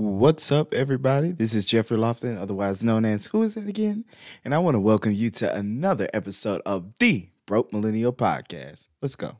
What's 0.00 0.50
up, 0.50 0.72
everybody? 0.72 1.32
This 1.32 1.52
is 1.52 1.66
Jeffrey 1.66 1.98
Lofton, 1.98 2.40
otherwise 2.40 2.82
known 2.82 3.04
as 3.04 3.26
Who 3.26 3.42
Is 3.42 3.54
It 3.58 3.68
Again? 3.68 4.06
And 4.46 4.54
I 4.54 4.58
want 4.58 4.74
to 4.74 4.80
welcome 4.80 5.12
you 5.12 5.28
to 5.32 5.54
another 5.54 6.08
episode 6.14 6.62
of 6.64 6.94
the 7.00 7.28
Broke 7.44 7.70
Millennial 7.70 8.14
Podcast. 8.14 8.88
Let's 9.02 9.14
go. 9.14 9.36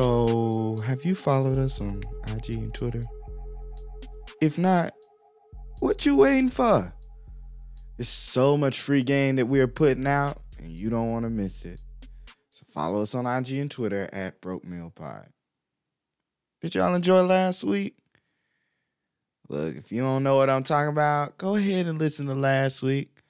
So, 0.00 0.76
have 0.86 1.04
you 1.04 1.16
followed 1.16 1.58
us 1.58 1.80
on 1.80 2.00
IG 2.28 2.50
and 2.50 2.72
Twitter? 2.72 3.04
If 4.40 4.56
not, 4.56 4.94
what 5.80 6.06
you 6.06 6.14
waiting 6.14 6.50
for? 6.50 6.94
There's 7.96 8.08
so 8.08 8.56
much 8.56 8.78
free 8.78 9.02
game 9.02 9.34
that 9.34 9.46
we 9.46 9.58
are 9.58 9.66
putting 9.66 10.06
out, 10.06 10.40
and 10.56 10.70
you 10.70 10.88
don't 10.88 11.10
want 11.10 11.24
to 11.24 11.30
miss 11.30 11.64
it. 11.64 11.82
So 12.50 12.64
follow 12.70 13.02
us 13.02 13.16
on 13.16 13.26
IG 13.26 13.54
and 13.54 13.68
Twitter 13.68 14.08
at 14.12 14.40
Broke 14.40 14.64
Mil 14.64 14.90
Pod. 14.94 15.30
Did 16.60 16.76
y'all 16.76 16.94
enjoy 16.94 17.22
last 17.22 17.64
week? 17.64 17.96
Look, 19.48 19.74
if 19.74 19.90
you 19.90 20.00
don't 20.00 20.22
know 20.22 20.36
what 20.36 20.48
I'm 20.48 20.62
talking 20.62 20.92
about, 20.92 21.38
go 21.38 21.56
ahead 21.56 21.86
and 21.86 21.98
listen 21.98 22.26
to 22.26 22.36
last 22.36 22.84
week. 22.84 23.20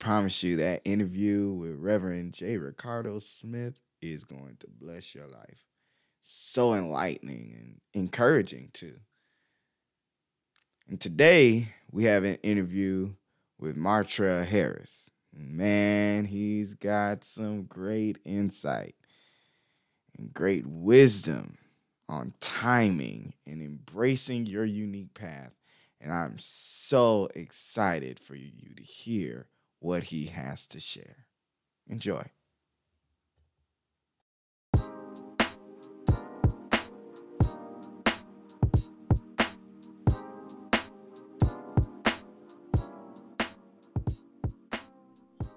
Promise 0.00 0.42
you 0.42 0.56
that 0.56 0.82
interview 0.84 1.52
with 1.52 1.76
Reverend 1.78 2.34
J. 2.34 2.56
Ricardo 2.56 3.20
Smith 3.20 3.80
is 4.02 4.24
going 4.24 4.56
to 4.58 4.66
bless 4.80 5.14
your 5.14 5.28
life. 5.28 5.66
So 6.28 6.74
enlightening 6.74 7.54
and 7.56 7.80
encouraging 7.94 8.70
too. 8.72 8.96
And 10.88 11.00
today 11.00 11.68
we 11.92 12.02
have 12.04 12.24
an 12.24 12.38
interview 12.42 13.12
with 13.60 13.76
Martrell 13.76 14.44
Harris. 14.44 15.08
Man, 15.32 16.24
he's 16.24 16.74
got 16.74 17.22
some 17.22 17.62
great 17.62 18.18
insight 18.24 18.96
and 20.18 20.34
great 20.34 20.66
wisdom 20.66 21.58
on 22.08 22.34
timing 22.40 23.34
and 23.46 23.62
embracing 23.62 24.46
your 24.46 24.64
unique 24.64 25.14
path. 25.14 25.52
And 26.00 26.12
I'm 26.12 26.38
so 26.40 27.28
excited 27.36 28.18
for 28.18 28.34
you 28.34 28.74
to 28.76 28.82
hear 28.82 29.46
what 29.78 30.02
he 30.02 30.26
has 30.26 30.66
to 30.68 30.80
share. 30.80 31.26
Enjoy. 31.88 32.24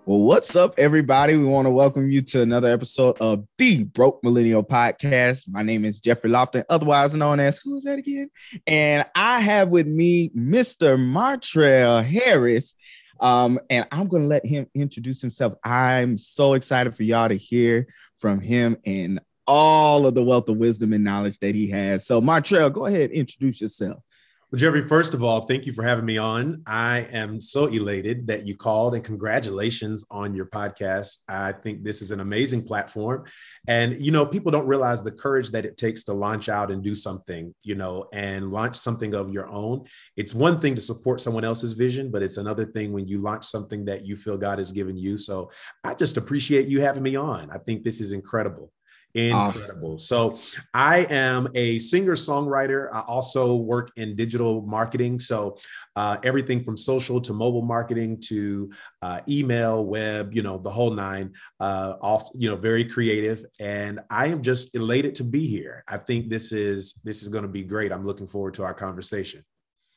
Well, 0.10 0.22
what's 0.22 0.56
up, 0.56 0.74
everybody? 0.80 1.38
We 1.38 1.46
want 1.46 1.68
to 1.68 1.70
welcome 1.70 2.10
you 2.10 2.24
to 2.24 2.42
another 2.42 2.74
episode 2.74 3.16
of 3.22 3.46
the 3.60 3.84
Broke 3.84 4.24
Millennial 4.24 4.64
Podcast. 4.64 5.48
My 5.48 5.62
name 5.62 5.86
is 5.86 6.00
Jeffrey 6.00 6.32
Lofton, 6.32 6.64
otherwise 6.68 7.14
known 7.14 7.40
as 7.40 7.60
Who's 7.60 7.84
That 7.84 8.00
Again? 8.00 8.32
And 8.66 9.06
I 9.14 9.40
have 9.40 9.70
with 9.70 9.86
me 9.86 10.30
Mr. 10.30 10.98
Martrell 10.98 12.04
Harris. 12.04 12.74
Um, 13.20 13.60
and 13.70 13.86
I'm 13.92 14.08
going 14.08 14.24
to 14.24 14.28
let 14.28 14.44
him 14.44 14.66
introduce 14.74 15.22
himself. 15.22 15.54
I'm 15.64 16.18
so 16.18 16.56
excited 16.56 16.96
for 16.96 17.04
y'all 17.04 17.30
to 17.30 17.38
hear 17.38 17.86
from 18.18 18.42
him 18.42 18.78
and 18.88 19.20
all 19.46 20.08
of 20.08 20.16
the 20.16 20.24
wealth 20.24 20.50
of 20.50 20.58
wisdom 20.58 20.92
and 20.92 21.04
knowledge 21.04 21.38
that 21.38 21.54
he 21.54 21.70
has. 21.70 22.08
So, 22.08 22.20
Martrell, 22.20 22.74
go 22.74 22.88
ahead, 22.88 23.12
introduce 23.12 23.62
yourself. 23.62 24.02
Well, 24.52 24.58
Jeffrey, 24.58 24.88
first 24.88 25.14
of 25.14 25.22
all, 25.22 25.42
thank 25.42 25.68
you 25.68 25.74
for 25.74 25.84
having 25.84 26.06
me 26.06 26.18
on. 26.18 26.64
I 26.66 27.02
am 27.12 27.40
so 27.40 27.68
elated 27.68 28.26
that 28.26 28.48
you 28.48 28.58
called 28.58 28.96
and 28.96 29.04
congratulations 29.04 30.08
on 30.10 30.34
your 30.34 30.48
podcast. 30.48 31.18
I 31.28 31.52
think 31.52 31.84
this 31.84 32.02
is 32.02 32.10
an 32.10 32.20
amazing 32.20 32.64
platform. 32.64 33.26
And, 33.68 34.04
you 34.04 34.10
know, 34.10 34.26
people 34.26 34.52
don't 34.52 34.66
realize 34.66 35.04
the 35.04 35.12
courage 35.12 35.52
that 35.52 35.66
it 35.66 35.78
takes 35.78 36.04
to 36.06 36.14
launch 36.14 36.50
out 36.50 36.72
and 36.72 36.82
do 36.84 36.96
something, 36.96 37.54
you 37.62 37.76
know, 37.76 38.08
and 38.12 38.52
launch 38.52 38.76
something 38.76 39.14
of 39.14 39.32
your 39.32 39.48
own. 39.50 39.86
It's 40.18 40.34
one 40.34 40.60
thing 40.60 40.74
to 40.74 40.82
support 40.82 41.22
someone 41.22 41.44
else's 41.44 41.74
vision, 41.74 42.10
but 42.10 42.24
it's 42.24 42.38
another 42.38 42.66
thing 42.66 42.92
when 42.92 43.08
you 43.08 43.20
launch 43.20 43.46
something 43.46 43.86
that 43.86 44.04
you 44.08 44.16
feel 44.16 44.36
God 44.36 44.58
has 44.58 44.72
given 44.72 44.98
you. 44.98 45.16
So 45.16 45.52
I 45.84 45.94
just 45.94 46.18
appreciate 46.18 46.68
you 46.68 46.82
having 46.82 47.04
me 47.04 47.16
on. 47.16 47.52
I 47.52 47.60
think 47.60 47.84
this 47.84 48.02
is 48.02 48.14
incredible. 48.14 48.72
Incredible. 49.16 49.96
Awesome. 49.96 50.00
So 50.00 50.40
I 50.74 51.08
am 51.10 51.48
a 51.56 51.80
singer 51.80 52.16
songwriter. 52.16 52.90
I 52.94 53.00
also 53.02 53.56
work 53.56 53.92
in 53.98 54.16
digital 54.16 54.62
marketing. 54.62 55.20
So 55.20 55.58
uh, 55.96 56.18
everything 56.24 56.64
from 56.64 56.78
social 56.78 57.20
to 57.22 57.34
mobile 57.34 57.64
marketing 57.64 58.22
to 58.28 58.72
uh, 59.02 59.22
email, 59.28 59.86
web, 59.86 60.34
you 60.34 60.44
know, 60.44 60.60
the 60.60 60.70
whole 60.70 60.92
nine. 60.92 61.34
Uh, 61.60 61.96
also, 62.02 62.38
you 62.38 62.50
know, 62.50 62.56
very 62.56 62.86
creative. 62.86 63.46
And 63.60 64.00
I 64.12 64.28
am 64.28 64.44
just 64.44 64.76
elated 64.76 65.16
to 65.16 65.24
be 65.24 65.48
here. 65.48 65.84
I 65.88 65.98
think 65.98 66.30
this 66.30 66.52
is 66.52 67.02
this 67.04 67.24
is 67.24 67.30
going 67.30 67.44
to 67.44 67.50
be 67.50 67.64
great. 67.64 67.92
I'm 67.92 68.06
looking 68.06 68.28
forward 68.28 68.54
to 68.56 68.64
our 68.64 68.74
conversation. 68.74 69.44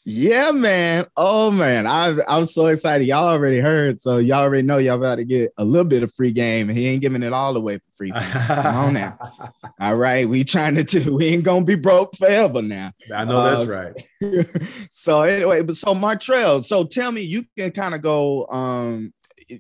Yeah, 0.05 0.51
man. 0.51 1.07
Oh 1.17 1.53
man, 1.53 1.87
I 1.87 2.17
I'm 2.29 2.45
so 2.45 2.67
excited. 2.67 3.07
Y'all 3.07 3.29
already 3.29 3.61
heard, 3.61 4.01
so 4.01 4.19
y'all 4.19 4.43
already 4.43 4.67
know 4.67 4.79
y'all 4.79 4.97
about 4.97 5.17
to 5.17 5.25
get 5.25 5.53
a 5.57 5.65
little 5.65 5.85
bit 5.85 6.03
of 6.03 6.13
free 6.13 6.33
game, 6.33 6.69
he 6.69 6.89
ain't 6.89 7.03
giving 7.03 7.23
it 7.23 7.33
all 7.33 7.57
away 7.57 7.79
for 7.79 7.91
free. 7.93 8.11
Come 8.11 8.77
on 8.77 8.95
now. 8.95 9.17
all 9.81 9.95
right, 9.95 10.29
we 10.29 10.43
trying 10.43 10.75
to 10.75 10.85
do. 10.85 11.13
We 11.23 11.27
ain't 11.27 11.45
gonna 11.45 11.65
be 11.65 11.77
broke 11.77 12.17
forever 12.17 12.63
now. 12.63 12.93
I 13.15 13.25
know 13.25 13.45
that's 13.45 13.63
uh, 13.63 13.93
right. 14.21 14.47
so 14.91 15.23
anyway, 15.23 15.63
but 15.63 15.77
so 15.77 15.95
Martrell, 15.95 16.65
so 16.65 16.85
tell 16.85 17.13
me, 17.13 17.21
you 17.21 17.45
can 17.57 17.71
kind 17.71 17.95
of 17.95 18.03
go 18.03 18.47
um 18.49 19.13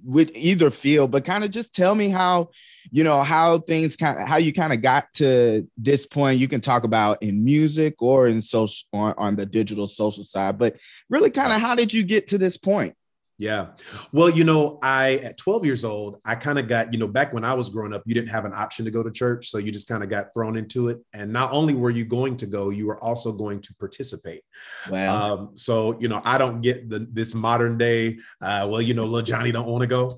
with 0.04 0.30
either 0.34 0.70
field, 0.70 1.10
but 1.10 1.24
kind 1.24 1.44
of 1.44 1.50
just 1.50 1.74
tell 1.74 1.94
me 1.94 2.08
how, 2.08 2.50
you 2.90 3.04
know, 3.04 3.22
how 3.22 3.58
things 3.58 3.96
kind 3.96 4.20
of 4.20 4.28
how 4.28 4.36
you 4.36 4.52
kind 4.52 4.72
of 4.72 4.82
got 4.82 5.12
to 5.14 5.68
this 5.76 6.06
point. 6.06 6.40
You 6.40 6.48
can 6.48 6.60
talk 6.60 6.84
about 6.84 7.22
in 7.22 7.44
music 7.44 8.00
or 8.00 8.26
in 8.26 8.42
social 8.42 8.86
on, 8.92 9.14
on 9.18 9.36
the 9.36 9.46
digital 9.46 9.86
social 9.86 10.24
side, 10.24 10.58
but 10.58 10.76
really 11.08 11.30
kind 11.30 11.52
of 11.52 11.60
how 11.60 11.74
did 11.74 11.92
you 11.92 12.02
get 12.02 12.28
to 12.28 12.38
this 12.38 12.56
point? 12.56 12.94
Yeah. 13.38 13.68
Well, 14.12 14.30
you 14.30 14.44
know, 14.44 14.78
I 14.82 15.14
at 15.16 15.36
12 15.36 15.64
years 15.64 15.84
old, 15.84 16.20
I 16.24 16.34
kind 16.34 16.58
of 16.58 16.68
got, 16.68 16.92
you 16.92 16.98
know, 16.98 17.08
back 17.08 17.32
when 17.32 17.44
I 17.44 17.54
was 17.54 17.70
growing 17.70 17.92
up, 17.92 18.02
you 18.06 18.14
didn't 18.14 18.28
have 18.28 18.44
an 18.44 18.52
option 18.52 18.84
to 18.84 18.90
go 18.90 19.02
to 19.02 19.10
church. 19.10 19.50
So 19.50 19.58
you 19.58 19.72
just 19.72 19.88
kind 19.88 20.02
of 20.02 20.10
got 20.10 20.32
thrown 20.32 20.56
into 20.56 20.88
it. 20.88 21.00
And 21.12 21.32
not 21.32 21.50
only 21.50 21.74
were 21.74 21.90
you 21.90 22.04
going 22.04 22.36
to 22.36 22.46
go, 22.46 22.70
you 22.70 22.86
were 22.86 23.02
also 23.02 23.32
going 23.32 23.60
to 23.62 23.74
participate. 23.74 24.44
Wow. 24.88 25.34
Um, 25.34 25.50
so, 25.54 25.98
you 25.98 26.08
know, 26.08 26.20
I 26.24 26.38
don't 26.38 26.60
get 26.60 26.88
the 26.88 27.08
this 27.10 27.34
modern 27.34 27.78
day, 27.78 28.18
uh, 28.40 28.68
well, 28.70 28.82
you 28.82 28.94
know, 28.94 29.04
little 29.04 29.22
Johnny 29.22 29.50
don't 29.50 29.66
want 29.66 29.82
to 29.82 29.88
go 29.88 30.10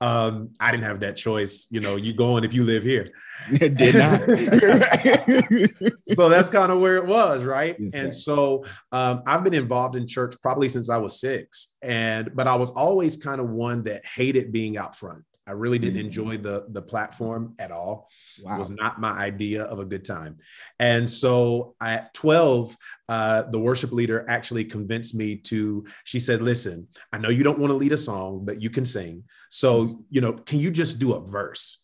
um, 0.00 0.50
I 0.60 0.70
didn't 0.70 0.84
have 0.84 1.00
that 1.00 1.16
choice. 1.16 1.66
You 1.70 1.80
know, 1.80 1.96
you 1.96 2.12
going 2.12 2.44
if 2.44 2.54
you 2.54 2.64
live 2.64 2.82
here. 2.82 3.10
Did 3.52 3.94
not. 3.94 4.20
so 6.14 6.28
that's 6.28 6.48
kind 6.48 6.70
of 6.70 6.80
where 6.80 6.96
it 6.96 7.06
was, 7.06 7.44
right? 7.44 7.76
Yes, 7.78 7.94
and 7.94 8.14
so 8.14 8.64
um, 8.92 9.22
I've 9.26 9.44
been 9.44 9.54
involved 9.54 9.96
in 9.96 10.06
church 10.06 10.34
probably 10.40 10.68
since 10.68 10.88
I 10.88 10.98
was 10.98 11.20
six, 11.20 11.76
and 11.82 12.30
but 12.34 12.46
I 12.46 12.54
was 12.54 12.70
always 12.70 13.16
kind 13.16 13.40
of 13.40 13.48
one 13.50 13.84
that 13.84 14.04
hated 14.04 14.52
being 14.52 14.76
out 14.76 14.96
front. 14.96 15.22
I 15.48 15.52
really 15.52 15.78
didn't 15.78 16.00
mm. 16.00 16.04
enjoy 16.04 16.36
the 16.36 16.66
the 16.68 16.82
platform 16.82 17.54
at 17.58 17.72
all. 17.72 18.10
Wow. 18.42 18.56
It 18.56 18.58
was 18.58 18.70
not 18.70 19.00
my 19.00 19.10
idea 19.10 19.64
of 19.64 19.78
a 19.78 19.84
good 19.84 20.04
time. 20.04 20.38
And 20.78 21.10
so 21.10 21.74
at 21.80 22.12
12, 22.14 22.76
uh, 23.08 23.42
the 23.44 23.58
worship 23.58 23.90
leader 23.90 24.26
actually 24.28 24.64
convinced 24.64 25.14
me 25.14 25.36
to, 25.36 25.86
she 26.04 26.20
said, 26.20 26.42
listen, 26.42 26.88
I 27.12 27.18
know 27.18 27.30
you 27.30 27.42
don't 27.42 27.58
want 27.58 27.70
to 27.70 27.76
lead 27.76 27.92
a 27.92 27.96
song, 27.96 28.44
but 28.44 28.60
you 28.60 28.68
can 28.68 28.84
sing. 28.84 29.24
So, 29.50 30.04
you 30.10 30.20
know, 30.20 30.34
can 30.34 30.58
you 30.58 30.70
just 30.70 30.98
do 30.98 31.14
a 31.14 31.20
verse? 31.20 31.82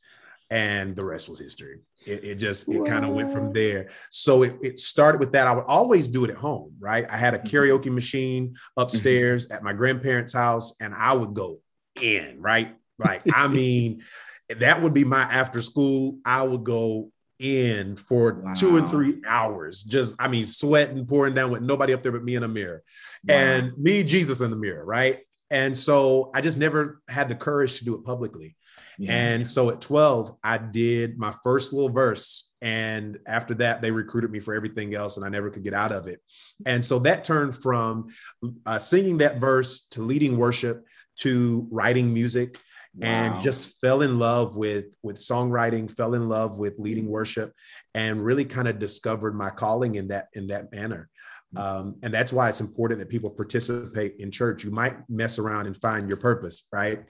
And 0.50 0.94
the 0.94 1.04
rest 1.04 1.28
was 1.28 1.38
history. 1.38 1.80
It, 2.06 2.22
it 2.22 2.34
just 2.36 2.68
it 2.68 2.84
kind 2.84 3.04
of 3.04 3.14
went 3.14 3.32
from 3.32 3.50
there. 3.52 3.88
So 4.10 4.42
it, 4.42 4.56
it 4.62 4.78
started 4.78 5.18
with 5.18 5.32
that. 5.32 5.46
I 5.46 5.54
would 5.54 5.64
always 5.64 6.06
do 6.08 6.24
it 6.24 6.30
at 6.30 6.36
home, 6.36 6.74
right? 6.78 7.06
I 7.10 7.16
had 7.16 7.32
a 7.32 7.38
mm-hmm. 7.38 7.56
karaoke 7.56 7.90
machine 7.90 8.54
upstairs 8.76 9.50
at 9.50 9.62
my 9.62 9.72
grandparents' 9.72 10.34
house, 10.34 10.76
and 10.82 10.94
I 10.94 11.14
would 11.14 11.32
go 11.32 11.60
in, 12.00 12.40
right? 12.40 12.76
Like, 12.98 13.22
I 13.32 13.48
mean, 13.48 14.02
that 14.48 14.82
would 14.82 14.94
be 14.94 15.04
my 15.04 15.22
after 15.22 15.62
school. 15.62 16.18
I 16.24 16.42
would 16.42 16.64
go 16.64 17.10
in 17.38 17.96
for 17.96 18.34
wow. 18.34 18.54
two 18.54 18.76
and 18.76 18.88
three 18.88 19.20
hours, 19.26 19.82
just 19.82 20.20
I 20.20 20.28
mean, 20.28 20.46
sweating, 20.46 21.04
pouring 21.06 21.34
down 21.34 21.50
with 21.50 21.62
nobody 21.62 21.92
up 21.92 22.02
there 22.02 22.12
but 22.12 22.24
me 22.24 22.36
in 22.36 22.42
a 22.42 22.48
mirror, 22.48 22.82
wow. 23.28 23.34
and 23.34 23.78
me, 23.78 24.02
Jesus 24.02 24.40
in 24.40 24.50
the 24.50 24.56
mirror, 24.56 24.84
right? 24.84 25.20
And 25.50 25.76
so 25.76 26.30
I 26.34 26.40
just 26.40 26.58
never 26.58 27.00
had 27.08 27.28
the 27.28 27.34
courage 27.34 27.78
to 27.78 27.84
do 27.84 27.94
it 27.94 28.04
publicly. 28.04 28.56
Yeah. 28.98 29.12
And 29.12 29.50
so 29.50 29.70
at 29.70 29.80
12, 29.80 30.36
I 30.42 30.58
did 30.58 31.18
my 31.18 31.34
first 31.42 31.72
little 31.72 31.90
verse. 31.90 32.52
And 32.62 33.18
after 33.26 33.54
that, 33.54 33.82
they 33.82 33.90
recruited 33.90 34.30
me 34.30 34.40
for 34.40 34.54
everything 34.54 34.94
else, 34.94 35.16
and 35.16 35.26
I 35.26 35.28
never 35.28 35.50
could 35.50 35.64
get 35.64 35.74
out 35.74 35.92
of 35.92 36.06
it. 36.06 36.20
And 36.64 36.82
so 36.84 36.98
that 37.00 37.24
turned 37.24 37.60
from 37.60 38.08
uh, 38.64 38.78
singing 38.78 39.18
that 39.18 39.38
verse 39.38 39.86
to 39.90 40.02
leading 40.02 40.38
worship 40.38 40.84
to 41.16 41.68
writing 41.70 42.14
music 42.14 42.58
wow. 42.96 43.08
and 43.08 43.42
just 43.42 43.80
fell 43.80 44.02
in 44.02 44.18
love 44.18 44.56
with 44.56 44.86
with 45.02 45.16
songwriting, 45.16 45.90
fell 45.90 46.14
in 46.14 46.28
love 46.28 46.56
with 46.56 46.78
leading 46.78 47.08
worship, 47.08 47.52
and 47.94 48.24
really 48.24 48.44
kind 48.44 48.68
of 48.68 48.78
discovered 48.78 49.34
my 49.34 49.50
calling 49.50 49.96
in 49.96 50.08
that 50.08 50.28
in 50.34 50.48
that 50.48 50.72
manner. 50.72 51.08
Um, 51.56 51.96
and 52.02 52.12
that's 52.12 52.32
why 52.32 52.48
it's 52.48 52.60
important 52.60 52.98
that 52.98 53.08
people 53.08 53.30
participate 53.30 54.16
in 54.18 54.30
church. 54.30 54.64
You 54.64 54.72
might 54.72 54.96
mess 55.08 55.38
around 55.38 55.66
and 55.66 55.76
find 55.76 56.08
your 56.08 56.16
purpose, 56.16 56.66
right? 56.72 57.04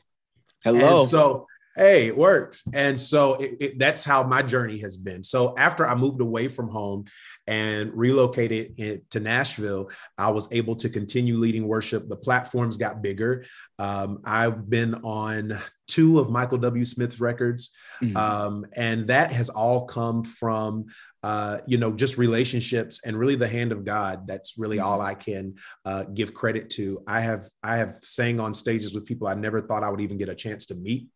Hello. 0.63 1.01
And 1.01 1.11
so 1.11 1.47
hey, 1.77 2.07
it 2.07 2.17
works. 2.17 2.65
And 2.73 3.01
so 3.01 3.35
it, 3.35 3.57
it, 3.61 3.79
that's 3.79 4.05
how 4.05 4.23
my 4.23 4.43
journey 4.43 4.79
has 4.79 4.97
been. 4.97 5.25
So 5.25 5.57
after 5.59 5.87
I 5.87 5.95
moved 5.95 6.21
away 6.21 6.49
from 6.49 6.69
home 6.69 7.05
and 7.47 7.93
relocated 7.95 8.79
in, 8.79 9.03
to 9.11 9.21
Nashville, 9.21 9.91
I 10.17 10.31
was 10.31 10.53
able 10.53 10.77
to 10.77 10.89
continue 10.89 11.37
leading 11.37 11.67
worship. 11.67 12.09
The 12.09 12.17
platforms 12.17 12.77
got 12.77 13.03
bigger. 13.03 13.45
Um, 13.79 14.21
I've 14.25 14.69
been 14.69 14.95
on 14.97 15.59
two 15.89 16.19
of 16.19 16.31
Michael 16.31 16.59
W. 16.59 16.85
Smith's 16.85 17.21
records. 17.21 17.75
Mm-hmm. 18.03 18.17
Um, 18.17 18.67
and 18.77 19.09
that 19.09 19.33
has 19.33 19.49
all 19.49 19.87
come 19.87 20.25
from 20.25 20.87
uh, 21.25 21.59
you 21.67 21.79
know, 21.79 21.91
just 21.91 22.19
relationships 22.19 23.01
and 23.07 23.17
really 23.17 23.35
the 23.35 23.49
hand 23.49 23.73
of 23.73 23.83
God. 23.83 24.27
That's 24.27 24.59
really 24.59 24.79
all 24.79 24.99
mm-hmm. 24.99 25.09
I 25.09 25.15
can 25.15 25.55
uh, 25.87 26.03
give 26.13 26.35
credit 26.35 26.69
to. 26.71 27.03
I 27.07 27.23
have 27.23 27.49
I 27.63 27.79
have 27.79 27.99
sang 28.03 28.41
on 28.41 28.53
stages 28.53 28.93
with 28.93 29.07
people 29.07 29.27
I 29.27 29.33
never 29.33 29.63
thought 29.63 29.83
I 29.83 29.89
would 29.89 30.03
even 30.03 30.19
get 30.19 30.29
a 30.29 30.35
chance 30.35 30.67
to 30.67 30.75
meet, 30.75 31.07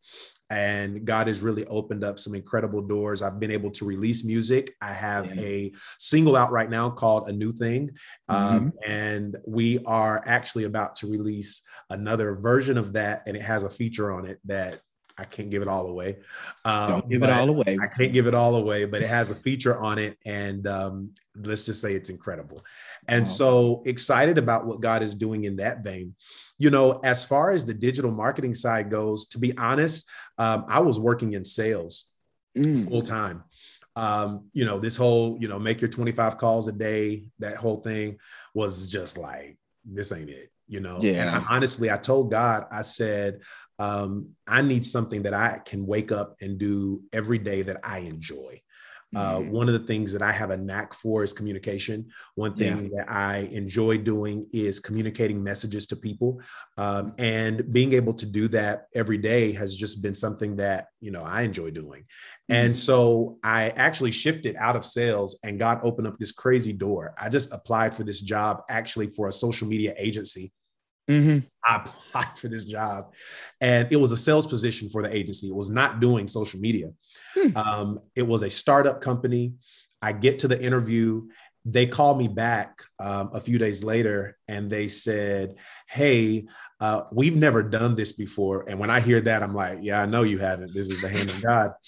and 0.48 1.04
God 1.04 1.26
has 1.26 1.40
really 1.40 1.66
opened 1.66 2.04
up 2.04 2.18
some 2.18 2.34
incredible 2.34 2.80
doors. 2.80 3.20
I've 3.20 3.38
been 3.38 3.50
able 3.50 3.70
to 3.72 3.84
release 3.84 4.24
music. 4.24 4.74
I 4.80 4.94
have 4.94 5.26
yeah. 5.26 5.42
a 5.42 5.72
single 5.98 6.36
out 6.36 6.52
right 6.52 6.70
now 6.70 6.88
called 6.88 7.28
"A 7.28 7.32
New 7.32 7.52
Thing," 7.52 7.90
um, 8.30 8.72
mm-hmm. 8.72 8.90
and 8.90 9.36
we 9.46 9.84
are 9.84 10.22
actually 10.24 10.64
about 10.64 10.96
to 10.96 11.06
release 11.06 11.68
another 11.90 12.32
version 12.48 12.78
of 12.78 12.94
that, 12.94 13.24
and 13.26 13.36
it 13.36 13.42
has 13.42 13.62
a 13.62 13.68
feature 13.68 14.10
on 14.10 14.24
it 14.24 14.38
that 14.46 14.80
I 15.18 15.24
can't 15.24 15.50
give 15.50 15.60
it 15.60 15.68
all 15.68 15.86
away. 15.86 16.18
Um, 16.64 16.90
Don't 16.90 17.10
give 17.10 17.22
it 17.22 17.28
all 17.28 17.50
away. 17.50 17.76
I 17.78 17.88
can't 17.88 18.12
give 18.12 18.26
it 18.26 18.32
all 18.32 18.56
away, 18.56 18.86
but 18.86 19.02
it 19.02 19.08
has 19.08 19.30
a 19.30 19.34
feature 19.34 19.78
on 19.78 19.98
it, 19.98 20.16
and 20.24 20.66
um, 20.66 21.10
let's 21.36 21.60
just 21.62 21.82
say 21.82 21.92
it's 21.94 22.08
incredible. 22.08 22.64
And 23.06 23.22
oh. 23.22 23.24
so 23.42 23.82
excited 23.84 24.38
about 24.38 24.64
what 24.64 24.80
God 24.80 25.02
is 25.02 25.14
doing 25.14 25.44
in 25.44 25.56
that 25.56 25.84
vein. 25.84 26.14
You 26.56 26.70
know, 26.70 27.00
as 27.04 27.22
far 27.22 27.50
as 27.50 27.66
the 27.66 27.74
digital 27.74 28.10
marketing 28.10 28.54
side 28.54 28.90
goes, 28.90 29.28
to 29.28 29.38
be 29.38 29.56
honest, 29.58 30.08
um, 30.38 30.64
I 30.68 30.80
was 30.80 30.98
working 30.98 31.34
in 31.34 31.44
sales 31.44 32.06
mm. 32.56 32.88
full 32.88 33.02
time. 33.02 33.44
Um, 33.94 34.48
you 34.54 34.64
know, 34.64 34.78
this 34.78 34.96
whole, 34.96 35.36
you 35.40 35.48
know, 35.48 35.58
make 35.58 35.80
your 35.82 35.90
25 35.90 36.38
calls 36.38 36.68
a 36.68 36.72
day, 36.72 37.24
that 37.40 37.56
whole 37.56 37.82
thing 37.82 38.18
was 38.54 38.86
just 38.86 39.18
like, 39.18 39.58
this 39.84 40.12
ain't 40.12 40.30
it, 40.30 40.50
you 40.68 40.80
know. 40.80 40.98
Yeah. 41.00 41.22
And 41.22 41.30
I, 41.30 41.44
honestly, 41.48 41.90
I 41.90 41.96
told 41.96 42.30
God, 42.30 42.66
I 42.70 42.82
said, 42.82 43.40
um, 43.78 44.30
I 44.46 44.62
need 44.62 44.84
something 44.84 45.22
that 45.22 45.34
I 45.34 45.60
can 45.64 45.86
wake 45.86 46.12
up 46.12 46.36
and 46.40 46.58
do 46.58 47.02
every 47.12 47.38
day 47.38 47.62
that 47.62 47.80
I 47.82 47.98
enjoy. 47.98 48.62
Uh, 49.16 49.38
mm-hmm. 49.38 49.52
One 49.52 49.68
of 49.68 49.72
the 49.72 49.86
things 49.86 50.12
that 50.12 50.20
I 50.20 50.32
have 50.32 50.50
a 50.50 50.56
knack 50.56 50.92
for 50.92 51.24
is 51.24 51.32
communication. 51.32 52.10
One 52.34 52.54
thing 52.54 52.90
yeah. 52.92 52.98
that 52.98 53.10
I 53.10 53.48
enjoy 53.52 53.98
doing 53.98 54.46
is 54.52 54.80
communicating 54.80 55.42
messages 55.42 55.86
to 55.86 55.96
people. 55.96 56.42
Um, 56.76 57.14
and 57.16 57.72
being 57.72 57.94
able 57.94 58.12
to 58.14 58.26
do 58.26 58.48
that 58.48 58.86
every 58.94 59.16
day 59.16 59.52
has 59.52 59.74
just 59.74 60.02
been 60.02 60.14
something 60.14 60.56
that, 60.56 60.88
you 61.00 61.10
know, 61.10 61.22
I 61.22 61.42
enjoy 61.42 61.70
doing. 61.70 62.02
Mm-hmm. 62.02 62.54
And 62.54 62.76
so 62.76 63.38
I 63.42 63.70
actually 63.70 64.10
shifted 64.10 64.56
out 64.56 64.76
of 64.76 64.84
sales 64.84 65.38
and 65.42 65.58
God 65.58 65.80
opened 65.82 66.06
up 66.06 66.18
this 66.18 66.32
crazy 66.32 66.74
door. 66.74 67.14
I 67.16 67.30
just 67.30 67.50
applied 67.50 67.96
for 67.96 68.04
this 68.04 68.20
job 68.20 68.62
actually 68.68 69.06
for 69.08 69.28
a 69.28 69.32
social 69.32 69.68
media 69.68 69.94
agency 69.96 70.52
Mm-hmm. 71.08 71.38
I 71.66 71.76
applied 71.76 72.38
for 72.38 72.48
this 72.48 72.64
job, 72.64 73.12
and 73.60 73.88
it 73.90 73.96
was 73.96 74.12
a 74.12 74.16
sales 74.16 74.46
position 74.46 74.90
for 74.90 75.02
the 75.02 75.14
agency. 75.14 75.48
It 75.48 75.56
was 75.56 75.70
not 75.70 76.00
doing 76.00 76.26
social 76.26 76.60
media. 76.60 76.92
Hmm. 77.34 77.56
Um, 77.56 78.00
it 78.14 78.26
was 78.26 78.42
a 78.42 78.50
startup 78.50 79.00
company. 79.00 79.54
I 80.02 80.12
get 80.12 80.40
to 80.40 80.48
the 80.48 80.62
interview. 80.62 81.28
They 81.64 81.86
call 81.86 82.14
me 82.14 82.28
back 82.28 82.82
um, 82.98 83.30
a 83.32 83.40
few 83.40 83.58
days 83.58 83.82
later, 83.82 84.36
and 84.48 84.70
they 84.70 84.88
said, 84.88 85.56
"Hey, 85.88 86.46
uh, 86.80 87.04
we've 87.10 87.36
never 87.36 87.62
done 87.62 87.94
this 87.94 88.12
before." 88.12 88.66
And 88.68 88.78
when 88.78 88.90
I 88.90 89.00
hear 89.00 89.20
that, 89.22 89.42
I'm 89.42 89.54
like, 89.54 89.78
"Yeah, 89.82 90.02
I 90.02 90.06
know 90.06 90.22
you 90.22 90.38
haven't. 90.38 90.74
This 90.74 90.90
is 90.90 91.00
the 91.00 91.08
hand 91.08 91.30
of 91.30 91.42
God." 91.42 91.72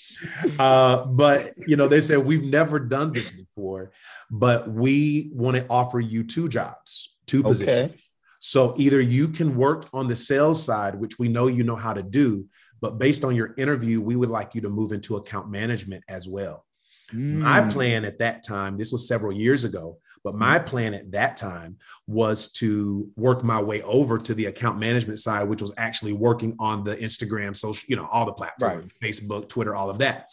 Uh, 0.58 1.06
but 1.06 1.54
you 1.66 1.76
know, 1.76 1.88
they 1.88 2.00
said 2.00 2.18
we've 2.18 2.44
never 2.44 2.78
done 2.78 3.12
this 3.12 3.30
before, 3.30 3.92
but 4.30 4.68
we 4.70 5.30
want 5.32 5.56
to 5.56 5.66
offer 5.70 6.00
you 6.00 6.24
two 6.24 6.48
jobs, 6.48 7.16
two 7.26 7.42
positions. 7.42 7.92
So 8.40 8.74
either 8.78 9.00
you 9.00 9.28
can 9.28 9.54
work 9.54 9.88
on 9.92 10.08
the 10.08 10.16
sales 10.16 10.62
side, 10.62 10.94
which 10.94 11.18
we 11.18 11.28
know 11.28 11.46
you 11.46 11.62
know 11.62 11.76
how 11.76 11.92
to 11.92 12.02
do, 12.02 12.46
but 12.80 12.98
based 12.98 13.24
on 13.24 13.36
your 13.36 13.54
interview, 13.58 14.00
we 14.00 14.16
would 14.16 14.30
like 14.30 14.54
you 14.54 14.62
to 14.62 14.70
move 14.70 14.92
into 14.92 15.16
account 15.16 15.50
management 15.50 16.02
as 16.08 16.26
well. 16.26 16.64
Mm. 17.12 17.38
My 17.38 17.70
plan 17.70 18.04
at 18.04 18.18
that 18.18 18.42
time, 18.42 18.76
this 18.76 18.92
was 18.92 19.06
several 19.06 19.32
years 19.32 19.64
ago, 19.64 19.98
but 20.24 20.34
my 20.34 20.58
mm. 20.58 20.66
plan 20.66 20.94
at 20.94 21.12
that 21.12 21.36
time 21.36 21.76
was 22.06 22.52
to 22.52 23.10
work 23.16 23.44
my 23.44 23.60
way 23.60 23.82
over 23.82 24.18
to 24.18 24.34
the 24.34 24.46
account 24.46 24.78
management 24.78 25.18
side, 25.18 25.48
which 25.48 25.62
was 25.62 25.74
actually 25.76 26.12
working 26.12 26.56
on 26.58 26.84
the 26.84 26.96
Instagram, 26.96 27.54
social, 27.54 27.86
you 27.88 27.96
know, 27.96 28.08
all 28.10 28.26
the 28.26 28.32
platforms, 28.32 28.90
right. 29.02 29.12
Facebook, 29.12 29.48
Twitter, 29.48 29.74
all 29.74 29.90
of 29.90 29.98
that. 29.98 30.30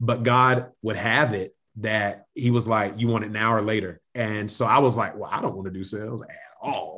But 0.00 0.24
God 0.24 0.70
would 0.82 0.96
have 0.96 1.32
it 1.32 1.54
that 1.76 2.26
He 2.34 2.50
was 2.50 2.66
like, 2.66 2.98
"You 2.98 3.08
want 3.08 3.24
it 3.24 3.30
now 3.30 3.52
or 3.52 3.62
later?" 3.62 4.00
And 4.14 4.50
so 4.50 4.66
I 4.66 4.78
was 4.78 4.96
like, 4.96 5.16
"Well, 5.16 5.30
I 5.30 5.40
don't 5.40 5.54
want 5.54 5.66
to 5.66 5.72
do 5.72 5.84
sales 5.84 6.22
at 6.22 6.30
all." 6.60 6.95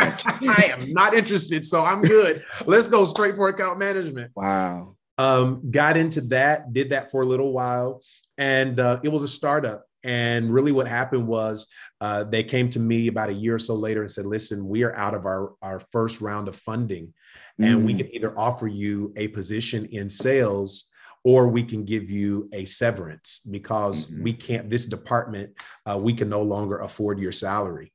I 0.26 0.74
am 0.78 0.92
not 0.92 1.14
interested, 1.14 1.66
so 1.66 1.84
I'm 1.84 2.02
good. 2.02 2.44
Let's 2.66 2.88
go 2.88 3.04
straight 3.04 3.36
for 3.36 3.48
account 3.48 3.78
management. 3.78 4.32
Wow. 4.34 4.96
Um, 5.18 5.70
got 5.70 5.96
into 5.96 6.22
that, 6.22 6.72
did 6.72 6.90
that 6.90 7.10
for 7.10 7.22
a 7.22 7.26
little 7.26 7.52
while, 7.52 8.02
and 8.38 8.80
uh, 8.80 9.00
it 9.02 9.08
was 9.08 9.22
a 9.22 9.28
startup. 9.28 9.84
And 10.02 10.50
really, 10.50 10.72
what 10.72 10.88
happened 10.88 11.26
was 11.26 11.66
uh, 12.00 12.24
they 12.24 12.42
came 12.42 12.70
to 12.70 12.80
me 12.80 13.08
about 13.08 13.28
a 13.28 13.34
year 13.34 13.56
or 13.56 13.58
so 13.58 13.74
later 13.74 14.00
and 14.00 14.10
said, 14.10 14.24
"Listen, 14.24 14.66
we 14.66 14.82
are 14.82 14.96
out 14.96 15.14
of 15.14 15.26
our 15.26 15.52
our 15.60 15.80
first 15.92 16.22
round 16.22 16.48
of 16.48 16.56
funding, 16.56 17.12
and 17.58 17.82
mm. 17.82 17.84
we 17.84 17.94
can 17.94 18.12
either 18.14 18.38
offer 18.38 18.66
you 18.66 19.12
a 19.16 19.28
position 19.28 19.86
in 19.86 20.08
sales." 20.08 20.86
or 21.22 21.48
we 21.48 21.62
can 21.62 21.84
give 21.84 22.10
you 22.10 22.48
a 22.54 22.64
severance 22.64 23.40
because 23.50 24.06
mm-hmm. 24.06 24.22
we 24.22 24.32
can't 24.32 24.70
this 24.70 24.86
department 24.86 25.52
uh, 25.86 25.98
we 25.98 26.14
can 26.14 26.28
no 26.28 26.42
longer 26.42 26.78
afford 26.78 27.18
your 27.18 27.30
salary 27.32 27.92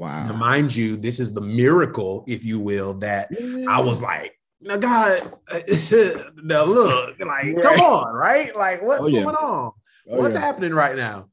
Wow. 0.00 0.24
Now, 0.24 0.32
mind 0.32 0.74
you, 0.74 0.96
this 0.96 1.20
is 1.20 1.34
the 1.34 1.42
miracle, 1.42 2.24
if 2.26 2.42
you 2.42 2.58
will, 2.58 2.94
that 3.00 3.28
yeah. 3.38 3.66
I 3.68 3.80
was 3.80 4.00
like, 4.00 4.34
now 4.58 4.78
God, 4.78 5.30
now 6.42 6.64
look, 6.64 7.20
like, 7.20 7.44
right. 7.44 7.62
come 7.62 7.80
on, 7.80 8.14
right? 8.14 8.56
Like, 8.56 8.80
what's 8.80 9.04
oh, 9.04 9.08
yeah. 9.08 9.24
going 9.24 9.36
on? 9.36 9.72
Oh, 10.10 10.16
what's 10.16 10.34
yeah. 10.34 10.40
happening 10.40 10.72
right 10.72 10.96
now? 10.96 11.28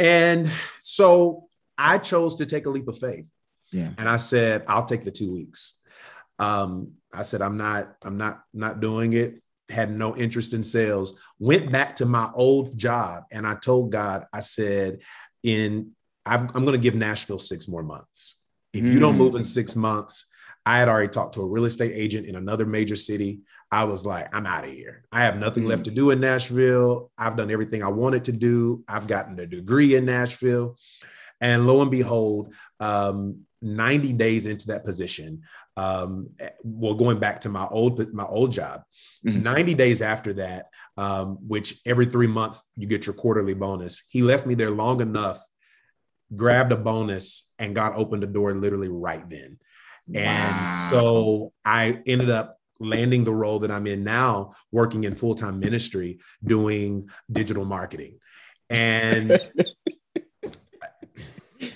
And 0.00 0.50
so 0.80 1.46
I 1.78 1.98
chose 1.98 2.34
to 2.36 2.46
take 2.46 2.66
a 2.66 2.70
leap 2.70 2.88
of 2.88 2.98
faith. 2.98 3.30
Yeah. 3.70 3.90
And 3.98 4.08
I 4.08 4.16
said, 4.16 4.64
I'll 4.66 4.86
take 4.86 5.04
the 5.04 5.12
two 5.12 5.32
weeks. 5.32 5.78
Um, 6.40 6.94
I 7.14 7.22
said, 7.22 7.40
I'm 7.40 7.56
not, 7.56 7.94
I'm 8.02 8.18
not, 8.18 8.42
not 8.52 8.80
doing 8.80 9.12
it. 9.12 9.40
Had 9.68 9.92
no 9.92 10.16
interest 10.16 10.54
in 10.54 10.64
sales. 10.64 11.16
Went 11.38 11.70
back 11.70 11.94
to 11.96 12.06
my 12.06 12.32
old 12.34 12.76
job 12.76 13.26
and 13.30 13.46
I 13.46 13.54
told 13.54 13.92
God, 13.92 14.26
I 14.32 14.40
said, 14.40 14.98
in 15.44 15.92
I'm, 16.26 16.50
I'm 16.54 16.64
going 16.64 16.72
to 16.72 16.78
give 16.78 16.94
Nashville 16.94 17.38
six 17.38 17.68
more 17.68 17.82
months. 17.82 18.40
If 18.72 18.84
you 18.84 18.98
don't 18.98 19.16
move 19.16 19.36
in 19.36 19.42
mm. 19.42 19.46
six 19.46 19.74
months, 19.74 20.30
I 20.66 20.78
had 20.78 20.88
already 20.88 21.08
talked 21.08 21.34
to 21.36 21.42
a 21.42 21.46
real 21.46 21.64
estate 21.64 21.92
agent 21.94 22.26
in 22.26 22.36
another 22.36 22.66
major 22.66 22.96
city. 22.96 23.40
I 23.70 23.84
was 23.84 24.04
like, 24.04 24.34
I'm 24.34 24.46
out 24.46 24.64
of 24.64 24.70
here. 24.70 25.04
I 25.10 25.22
have 25.22 25.38
nothing 25.38 25.64
mm. 25.64 25.68
left 25.68 25.84
to 25.84 25.90
do 25.90 26.10
in 26.10 26.20
Nashville. 26.20 27.10
I've 27.16 27.36
done 27.36 27.50
everything 27.50 27.82
I 27.82 27.88
wanted 27.88 28.24
to 28.26 28.32
do. 28.32 28.84
I've 28.88 29.06
gotten 29.06 29.38
a 29.38 29.46
degree 29.46 29.94
in 29.94 30.04
Nashville. 30.04 30.76
And 31.40 31.66
lo 31.66 31.80
and 31.82 31.90
behold, 31.90 32.52
um, 32.80 33.46
90 33.62 34.12
days 34.14 34.46
into 34.46 34.68
that 34.68 34.84
position, 34.84 35.42
um, 35.76 36.30
well, 36.64 36.94
going 36.94 37.18
back 37.18 37.40
to 37.42 37.48
my 37.48 37.66
old 37.66 38.12
my 38.14 38.24
old 38.24 38.50
job, 38.50 38.82
mm-hmm. 39.26 39.42
90 39.42 39.74
days 39.74 40.00
after 40.00 40.32
that, 40.34 40.66
um, 40.96 41.36
which 41.46 41.80
every 41.84 42.06
three 42.06 42.26
months 42.26 42.70
you 42.76 42.86
get 42.86 43.06
your 43.06 43.14
quarterly 43.14 43.54
bonus, 43.54 44.04
he 44.08 44.22
left 44.22 44.46
me 44.46 44.54
there 44.54 44.70
long 44.70 45.00
enough 45.00 45.38
grabbed 46.34 46.72
a 46.72 46.76
bonus, 46.76 47.48
and 47.58 47.74
God 47.74 47.94
opened 47.96 48.22
the 48.22 48.28
door 48.28 48.54
literally 48.54 48.88
right 48.88 49.28
then. 49.28 49.58
And 50.14 50.56
wow. 50.56 50.88
so 50.92 51.52
I 51.64 52.00
ended 52.06 52.30
up 52.30 52.58
landing 52.78 53.24
the 53.24 53.32
role 53.32 53.58
that 53.60 53.70
I'm 53.70 53.86
in 53.86 54.04
now, 54.04 54.52
working 54.70 55.04
in 55.04 55.14
full 55.14 55.34
time 55.34 55.58
ministry, 55.58 56.18
doing 56.44 57.08
digital 57.30 57.64
marketing. 57.64 58.18
And 58.70 59.30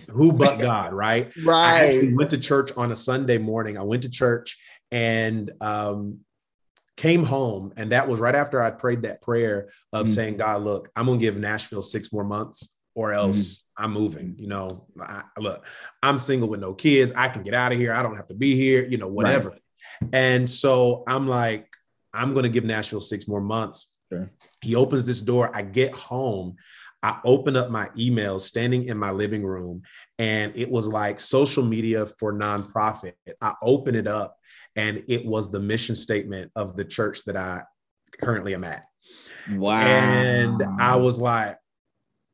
who 0.09 0.33
but 0.33 0.59
God, 0.59 0.93
right? 0.93 1.33
Right. 1.45 1.75
I 1.75 1.87
actually 1.87 2.15
went 2.15 2.31
to 2.31 2.39
church 2.39 2.73
on 2.77 2.93
a 2.93 2.97
Sunday 2.97 3.39
morning. 3.39 3.79
I 3.79 3.83
went 3.83 4.03
to 4.03 4.11
church 4.11 4.59
and 4.91 5.51
um, 5.61 6.21
came 6.97 7.25
home. 7.25 7.73
And 7.77 7.93
that 7.93 8.09
was 8.09 8.21
right 8.21 8.35
after 8.35 8.63
I 8.63 8.71
prayed 8.71 9.03
that 9.03 9.23
prayer 9.23 9.71
of 9.93 10.07
mm-hmm. 10.07 10.15
saying, 10.15 10.37
God, 10.37 10.63
look, 10.63 10.91
I'm 10.95 11.07
going 11.07 11.19
to 11.19 11.25
give 11.25 11.37
Nashville 11.37 11.83
six 11.83 12.13
more 12.13 12.25
months 12.25 12.77
or 13.01 13.15
else 13.15 13.39
mm-hmm. 13.39 13.85
I'm 13.85 13.93
moving. 13.93 14.35
You 14.39 14.49
know, 14.49 14.87
I, 15.01 15.23
look, 15.39 15.65
I'm 16.03 16.19
single 16.19 16.49
with 16.49 16.61
no 16.61 16.75
kids. 16.75 17.13
I 17.17 17.29
can 17.29 17.43
get 17.43 17.55
out 17.55 17.73
of 17.73 17.79
here. 17.79 17.95
I 17.95 18.03
don't 18.03 18.17
have 18.17 18.29
to 18.29 18.35
be 18.35 18.55
here, 18.55 18.85
you 18.85 18.99
know, 18.99 19.09
whatever. 19.09 19.51
Right. 19.51 20.11
And 20.13 20.49
so 20.49 21.03
I'm 21.07 21.27
like, 21.27 21.67
I'm 22.13 22.35
going 22.35 22.43
to 22.43 22.51
give 22.51 22.65
Nashville 22.65 23.01
six 23.01 23.27
more 23.27 23.41
months. 23.41 23.95
Sure. 24.13 24.31
He 24.61 24.75
opens 24.75 25.07
this 25.07 25.23
door. 25.23 25.51
I 25.55 25.63
get 25.63 25.95
home. 25.95 26.57
I 27.03 27.19
open 27.25 27.57
up 27.57 27.71
my 27.71 27.89
email 27.97 28.39
standing 28.39 28.85
in 28.85 28.99
my 28.99 29.11
living 29.11 29.43
room, 29.43 29.81
and 30.19 30.53
it 30.55 30.71
was 30.71 30.87
like 30.87 31.19
social 31.19 31.65
media 31.65 32.05
for 32.05 32.35
nonprofit. 32.35 33.15
I 33.41 33.55
open 33.63 33.95
it 33.95 34.07
up, 34.07 34.37
and 34.77 35.03
it 35.09 35.25
was 35.25 35.51
the 35.51 35.61
mission 35.61 35.95
statement 35.95 36.53
of 36.55 36.77
the 36.77 36.85
church 36.85 37.25
that 37.25 37.37
I 37.37 37.63
currently 38.21 38.53
am 38.53 38.65
at. 38.65 38.85
Wow. 39.51 39.81
And 39.81 40.63
I 40.79 40.97
was 40.97 41.19
like, 41.19 41.57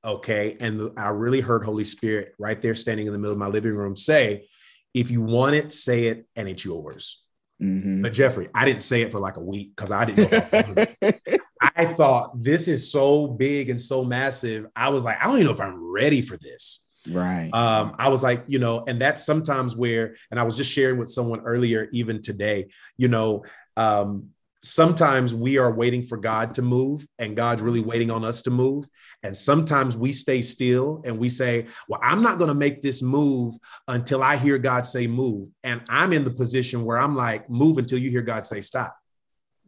okay. 0.07 0.57
And 0.61 0.93
I 0.97 1.09
really 1.09 1.41
heard 1.41 1.65
Holy 1.65 1.85
Spirit 1.85 2.35
right 2.39 2.61
there 2.63 2.75
standing 2.75 3.07
in 3.07 3.13
the 3.13 3.19
middle 3.19 3.33
of 3.33 3.39
my 3.39 3.49
living 3.49 3.75
room 3.75 3.97
say, 3.97 4.49
if 4.95 5.11
you 5.11 5.21
want 5.21 5.57
it, 5.57 5.73
say 5.73 6.07
it, 6.07 6.27
and 6.37 6.49
it's 6.49 6.65
yours. 6.65 7.23
Mm-hmm. 7.63 8.03
But 8.03 8.13
Jeffrey, 8.13 8.49
I 8.55 8.65
didn't 8.65 8.83
say 8.83 9.03
it 9.03 9.13
for 9.13 9.19
like 9.19 9.37
a 9.37 9.43
week 9.43 9.75
because 9.75 9.91
I 9.91 10.05
didn't 10.05 10.33
know. 10.33 10.85
I 11.77 11.87
thought 11.87 12.43
this 12.43 12.69
is 12.69 12.91
so 12.91 13.29
big 13.29 13.71
and 13.71 13.81
so 13.81 14.05
massive. 14.05 14.67
I 14.77 14.89
was 14.91 15.05
like, 15.05 15.21
I 15.21 15.25
don't 15.25 15.37
even 15.37 15.47
know 15.47 15.53
if 15.53 15.61
I'm 15.61 15.91
ready 15.91 16.23
for 16.23 16.37
this. 16.37 16.87
Right. 17.09 17.51
Um, 17.53 17.95
I 17.99 18.09
was 18.09 18.23
like, 18.23 18.45
you 18.47 18.59
know, 18.59 18.85
and 18.87 19.01
that's 19.01 19.25
sometimes 19.25 19.77
where, 19.77 20.17
and 20.31 20.41
I 20.41 20.43
was 20.43 20.57
just 20.57 20.71
sharing 20.71 20.99
with 20.99 21.11
someone 21.11 21.41
earlier, 21.41 21.89
even 21.93 22.21
today, 22.21 22.69
you 22.97 23.09
know, 23.09 23.45
um, 23.77 24.31
sometimes 24.66 25.35
we 25.35 25.58
are 25.58 25.73
waiting 25.73 26.04
for 26.04 26.16
God 26.16 26.54
to 26.56 26.62
move 26.62 27.06
and 27.18 27.37
God's 27.37 27.62
really 27.62 27.80
waiting 27.80 28.11
on 28.11 28.25
us 28.25 28.42
to 28.42 28.50
move. 28.50 28.88
And 29.23 29.37
sometimes 29.37 29.96
we 29.96 30.12
stay 30.12 30.42
still 30.42 31.02
and 31.04 31.18
we 31.18 31.28
say, 31.28 31.66
Well, 31.88 32.00
I'm 32.02 32.23
not 32.23 32.38
going 32.38 32.49
to 32.49 32.54
make 32.54 32.82
this 32.82 33.02
move 33.02 33.54
until 33.88 34.23
I 34.23 34.37
hear 34.37 34.58
God 34.58 34.85
say 34.85 35.06
move. 35.06 35.49
And 35.64 35.82
I'm 35.88 36.12
in 36.12 36.25
the 36.25 36.30
position 36.30 36.85
where 36.85 36.99
I'm 36.99 37.16
like, 37.16 37.49
Move 37.49 37.78
until 37.78 37.99
you 37.99 38.11
hear 38.11 38.23
God 38.23 38.44
say 38.44 38.61
stop. 38.61 38.96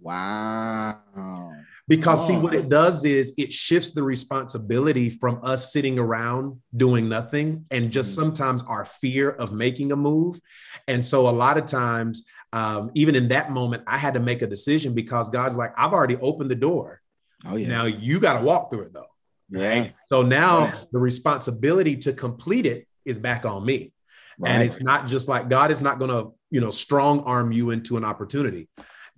Wow. 0.00 1.54
Because, 1.88 2.26
see, 2.26 2.36
what 2.36 2.54
it 2.54 2.68
does 2.68 3.06
is 3.06 3.32
it 3.38 3.50
shifts 3.50 3.92
the 3.92 4.02
responsibility 4.02 5.08
from 5.08 5.40
us 5.42 5.72
sitting 5.72 5.98
around 5.98 6.60
doing 6.76 7.08
nothing 7.08 7.64
and 7.70 7.90
just 7.90 8.12
mm-hmm. 8.12 8.26
sometimes 8.26 8.62
our 8.64 8.84
fear 8.84 9.30
of 9.30 9.52
making 9.52 9.90
a 9.92 9.96
move. 9.96 10.38
And 10.86 11.04
so, 11.04 11.28
a 11.28 11.30
lot 11.30 11.56
of 11.56 11.64
times, 11.64 12.26
um, 12.52 12.90
even 12.94 13.14
in 13.14 13.28
that 13.28 13.50
moment, 13.50 13.82
I 13.86 13.98
had 13.98 14.14
to 14.14 14.20
make 14.20 14.42
a 14.42 14.46
decision 14.46 14.94
because 14.94 15.30
God's 15.30 15.56
like, 15.56 15.72
I've 15.76 15.92
already 15.92 16.16
opened 16.16 16.50
the 16.50 16.56
door. 16.56 17.02
Oh, 17.46 17.56
yeah. 17.56 17.68
Now 17.68 17.84
you 17.84 18.20
got 18.20 18.38
to 18.38 18.44
walk 18.44 18.70
through 18.70 18.82
it, 18.82 18.92
though. 18.92 19.06
Right. 19.50 19.94
So 20.06 20.22
now 20.22 20.64
yeah. 20.64 20.80
the 20.92 20.98
responsibility 20.98 21.96
to 21.98 22.12
complete 22.12 22.66
it 22.66 22.86
is 23.04 23.18
back 23.18 23.46
on 23.46 23.64
me. 23.64 23.92
Right. 24.38 24.50
And 24.50 24.62
it's 24.62 24.82
not 24.82 25.06
just 25.06 25.28
like 25.28 25.48
God 25.48 25.70
is 25.70 25.82
not 25.82 25.98
going 25.98 26.10
to, 26.10 26.32
you 26.50 26.60
know, 26.60 26.70
strong 26.70 27.20
arm 27.20 27.52
you 27.52 27.70
into 27.70 27.96
an 27.96 28.04
opportunity. 28.04 28.68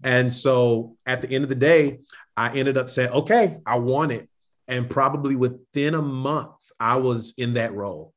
And 0.03 0.33
so 0.33 0.97
at 1.07 1.21
the 1.21 1.31
end 1.31 1.45
of 1.45 1.49
the 1.49 1.55
day, 1.55 2.01
I 2.37 2.57
ended 2.57 2.79
up 2.79 2.89
saying, 2.89 3.11
okay, 3.11 3.59
I 3.67 3.79
want 3.79 4.13
it. 4.13 4.29
And 4.67 4.89
probably 4.89 5.37
within 5.37 5.95
a 5.95 6.03
month, 6.03 6.53
I 6.79 6.97
was 6.97 7.35
in 7.37 7.55
that 7.55 7.75
role. 7.75 8.15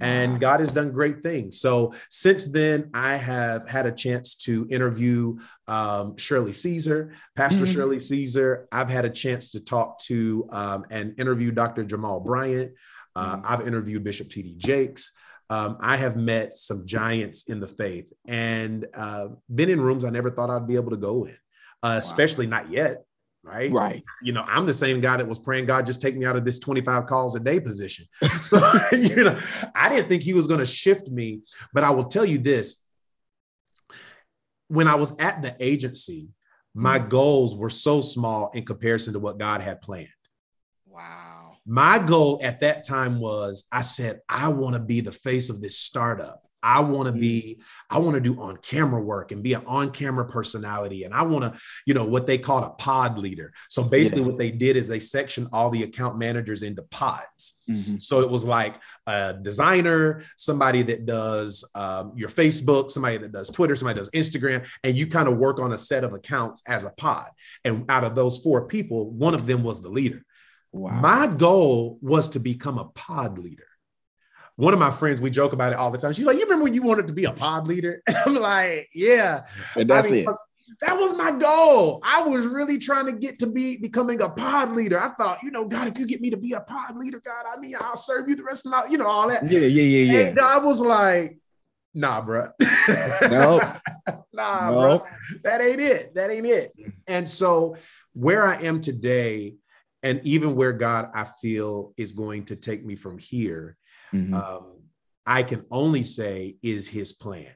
And 0.00 0.40
God 0.40 0.60
has 0.60 0.72
done 0.72 0.90
great 0.90 1.22
things. 1.22 1.60
So 1.60 1.94
since 2.08 2.50
then, 2.50 2.90
I 2.94 3.16
have 3.16 3.68
had 3.68 3.86
a 3.86 3.92
chance 3.92 4.36
to 4.36 4.66
interview 4.70 5.38
um, 5.68 6.16
Shirley 6.16 6.52
Caesar, 6.52 7.14
Pastor 7.36 7.64
mm-hmm. 7.64 7.74
Shirley 7.74 8.00
Caesar. 8.00 8.68
I've 8.72 8.88
had 8.88 9.04
a 9.04 9.10
chance 9.10 9.50
to 9.50 9.60
talk 9.60 10.00
to 10.04 10.48
um, 10.50 10.86
and 10.90 11.18
interview 11.20 11.50
Dr. 11.50 11.84
Jamal 11.84 12.20
Bryant. 12.20 12.72
Uh, 13.14 13.36
mm-hmm. 13.36 13.46
I've 13.46 13.66
interviewed 13.66 14.02
Bishop 14.02 14.30
T.D. 14.30 14.54
Jakes. 14.56 15.12
Um, 15.50 15.76
I 15.80 15.98
have 15.98 16.16
met 16.16 16.56
some 16.56 16.86
giants 16.86 17.48
in 17.50 17.60
the 17.60 17.68
faith 17.68 18.10
and 18.26 18.86
uh, 18.94 19.28
been 19.54 19.68
in 19.68 19.80
rooms 19.80 20.04
I 20.04 20.10
never 20.10 20.30
thought 20.30 20.48
I'd 20.48 20.66
be 20.66 20.76
able 20.76 20.92
to 20.92 20.96
go 20.96 21.24
in, 21.24 21.36
uh, 21.82 21.92
wow. 21.92 21.96
especially 21.98 22.46
not 22.46 22.70
yet 22.70 23.04
right? 23.42 23.70
Right. 23.70 24.04
You 24.22 24.32
know, 24.32 24.44
I'm 24.46 24.66
the 24.66 24.74
same 24.74 25.00
guy 25.00 25.16
that 25.16 25.26
was 25.26 25.38
praying, 25.38 25.66
God, 25.66 25.86
just 25.86 26.00
take 26.00 26.16
me 26.16 26.24
out 26.24 26.36
of 26.36 26.44
this 26.44 26.58
25 26.58 27.06
calls 27.06 27.34
a 27.34 27.40
day 27.40 27.60
position. 27.60 28.06
So, 28.42 28.58
you 28.92 29.24
know, 29.24 29.38
I 29.74 29.88
didn't 29.88 30.08
think 30.08 30.22
he 30.22 30.32
was 30.32 30.46
going 30.46 30.60
to 30.60 30.66
shift 30.66 31.08
me, 31.08 31.42
but 31.72 31.84
I 31.84 31.90
will 31.90 32.04
tell 32.04 32.24
you 32.24 32.38
this. 32.38 32.84
When 34.68 34.88
I 34.88 34.94
was 34.94 35.16
at 35.18 35.42
the 35.42 35.54
agency, 35.60 36.28
my 36.74 36.98
mm. 36.98 37.08
goals 37.08 37.56
were 37.56 37.70
so 37.70 38.00
small 38.00 38.50
in 38.54 38.64
comparison 38.64 39.12
to 39.12 39.18
what 39.18 39.38
God 39.38 39.60
had 39.60 39.82
planned. 39.82 40.08
Wow. 40.86 41.56
My 41.66 41.98
goal 41.98 42.40
at 42.42 42.60
that 42.60 42.86
time 42.86 43.20
was 43.20 43.66
I 43.70 43.82
said, 43.82 44.20
I 44.28 44.48
want 44.48 44.74
to 44.76 44.82
be 44.82 45.00
the 45.00 45.12
face 45.12 45.50
of 45.50 45.60
this 45.60 45.78
startup. 45.78 46.42
I 46.62 46.80
want 46.80 47.06
to 47.06 47.12
be, 47.12 47.60
I 47.90 47.98
want 47.98 48.14
to 48.14 48.20
do 48.20 48.40
on 48.40 48.56
camera 48.58 49.02
work 49.02 49.32
and 49.32 49.42
be 49.42 49.54
an 49.54 49.62
on 49.66 49.90
camera 49.90 50.24
personality. 50.24 51.04
And 51.04 51.12
I 51.12 51.22
want 51.22 51.44
to, 51.44 51.60
you 51.86 51.94
know, 51.94 52.04
what 52.04 52.26
they 52.26 52.38
called 52.38 52.64
a 52.64 52.70
pod 52.70 53.18
leader. 53.18 53.52
So 53.68 53.82
basically, 53.82 54.22
yeah. 54.22 54.28
what 54.28 54.38
they 54.38 54.50
did 54.50 54.76
is 54.76 54.86
they 54.86 55.00
sectioned 55.00 55.48
all 55.52 55.70
the 55.70 55.82
account 55.82 56.18
managers 56.18 56.62
into 56.62 56.82
pods. 56.82 57.62
Mm-hmm. 57.68 57.96
So 58.00 58.20
it 58.20 58.30
was 58.30 58.44
like 58.44 58.76
a 59.06 59.34
designer, 59.34 60.22
somebody 60.36 60.82
that 60.82 61.06
does 61.06 61.68
um, 61.74 62.12
your 62.14 62.28
Facebook, 62.28 62.90
somebody 62.90 63.18
that 63.18 63.32
does 63.32 63.50
Twitter, 63.50 63.74
somebody 63.74 63.98
does 63.98 64.10
Instagram, 64.10 64.68
and 64.84 64.96
you 64.96 65.06
kind 65.06 65.28
of 65.28 65.38
work 65.38 65.58
on 65.58 65.72
a 65.72 65.78
set 65.78 66.04
of 66.04 66.12
accounts 66.12 66.62
as 66.68 66.84
a 66.84 66.90
pod. 66.90 67.28
And 67.64 67.90
out 67.90 68.04
of 68.04 68.14
those 68.14 68.38
four 68.38 68.66
people, 68.68 69.10
one 69.10 69.34
of 69.34 69.46
them 69.46 69.62
was 69.62 69.82
the 69.82 69.90
leader. 69.90 70.24
Wow. 70.72 70.92
My 70.92 71.26
goal 71.26 71.98
was 72.00 72.30
to 72.30 72.40
become 72.40 72.78
a 72.78 72.86
pod 72.86 73.38
leader 73.38 73.66
one 74.62 74.72
of 74.72 74.78
my 74.78 74.92
friends, 74.92 75.20
we 75.20 75.28
joke 75.28 75.52
about 75.52 75.72
it 75.72 75.78
all 75.78 75.90
the 75.90 75.98
time. 75.98 76.12
She's 76.12 76.24
like, 76.24 76.36
"You 76.36 76.44
remember 76.44 76.62
when 76.62 76.72
you 76.72 76.82
wanted 76.82 77.08
to 77.08 77.12
be 77.12 77.24
a 77.24 77.32
pod 77.32 77.66
leader?" 77.66 78.00
And 78.06 78.16
I'm 78.26 78.34
like, 78.36 78.88
"Yeah." 78.94 79.44
And 79.76 79.90
that's 79.90 80.06
I 80.06 80.10
mean, 80.10 80.28
it. 80.28 80.36
That 80.80 80.96
was 80.96 81.14
my 81.14 81.32
goal. 81.32 82.00
I 82.04 82.22
was 82.22 82.46
really 82.46 82.78
trying 82.78 83.06
to 83.06 83.12
get 83.12 83.40
to 83.40 83.46
be 83.48 83.76
becoming 83.76 84.22
a 84.22 84.28
pod 84.28 84.76
leader. 84.76 85.00
I 85.02 85.10
thought, 85.14 85.42
you 85.42 85.50
know, 85.50 85.66
God, 85.66 85.88
if 85.88 85.98
you 85.98 86.06
get 86.06 86.20
me 86.20 86.30
to 86.30 86.36
be 86.36 86.52
a 86.52 86.60
pod 86.60 86.96
leader, 86.96 87.20
God, 87.24 87.44
I 87.52 87.58
mean, 87.58 87.74
I'll 87.80 87.96
serve 87.96 88.28
you 88.28 88.36
the 88.36 88.44
rest 88.44 88.64
of 88.64 88.70
my, 88.70 88.86
you 88.88 88.98
know, 88.98 89.06
all 89.06 89.28
that. 89.28 89.48
Yeah, 89.50 89.60
yeah, 89.60 89.82
yeah, 89.82 90.12
yeah. 90.12 90.26
And 90.28 90.38
I 90.38 90.58
was 90.58 90.80
like, 90.80 91.38
nah, 91.92 92.20
bro. 92.20 92.48
nope. 93.28 93.62
nah, 94.32 94.70
bro. 94.70 95.06
That 95.42 95.60
ain't 95.60 95.80
it. 95.80 96.14
That 96.14 96.30
ain't 96.30 96.46
it. 96.46 96.72
And 97.08 97.28
so 97.28 97.76
where 98.12 98.46
I 98.46 98.62
am 98.62 98.80
today, 98.80 99.56
and 100.04 100.20
even 100.24 100.54
where 100.54 100.72
God 100.72 101.10
I 101.14 101.26
feel 101.40 101.94
is 101.96 102.12
going 102.12 102.44
to 102.46 102.56
take 102.56 102.84
me 102.84 102.96
from 102.96 103.18
here, 103.18 103.76
mm-hmm. 104.12 104.34
um, 104.34 104.72
I 105.26 105.42
can 105.42 105.64
only 105.70 106.02
say 106.02 106.56
is 106.62 106.88
his 106.88 107.12
plan. 107.12 107.52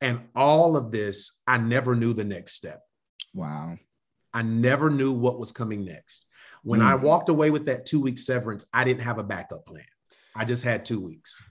And 0.00 0.20
all 0.34 0.76
of 0.76 0.90
this, 0.90 1.40
I 1.46 1.58
never 1.58 1.94
knew 1.94 2.12
the 2.14 2.24
next 2.24 2.54
step. 2.54 2.80
Wow. 3.34 3.76
I 4.32 4.42
never 4.42 4.90
knew 4.90 5.12
what 5.12 5.38
was 5.38 5.52
coming 5.52 5.84
next. 5.84 6.26
When 6.62 6.80
mm-hmm. 6.80 6.88
I 6.88 6.94
walked 6.94 7.28
away 7.28 7.50
with 7.50 7.66
that 7.66 7.86
two 7.86 8.00
week 8.00 8.18
severance, 8.18 8.66
I 8.72 8.84
didn't 8.84 9.02
have 9.02 9.18
a 9.18 9.24
backup 9.24 9.66
plan. 9.66 9.84
I 10.34 10.44
just 10.44 10.64
had 10.64 10.84
two 10.84 11.00
weeks. 11.00 11.42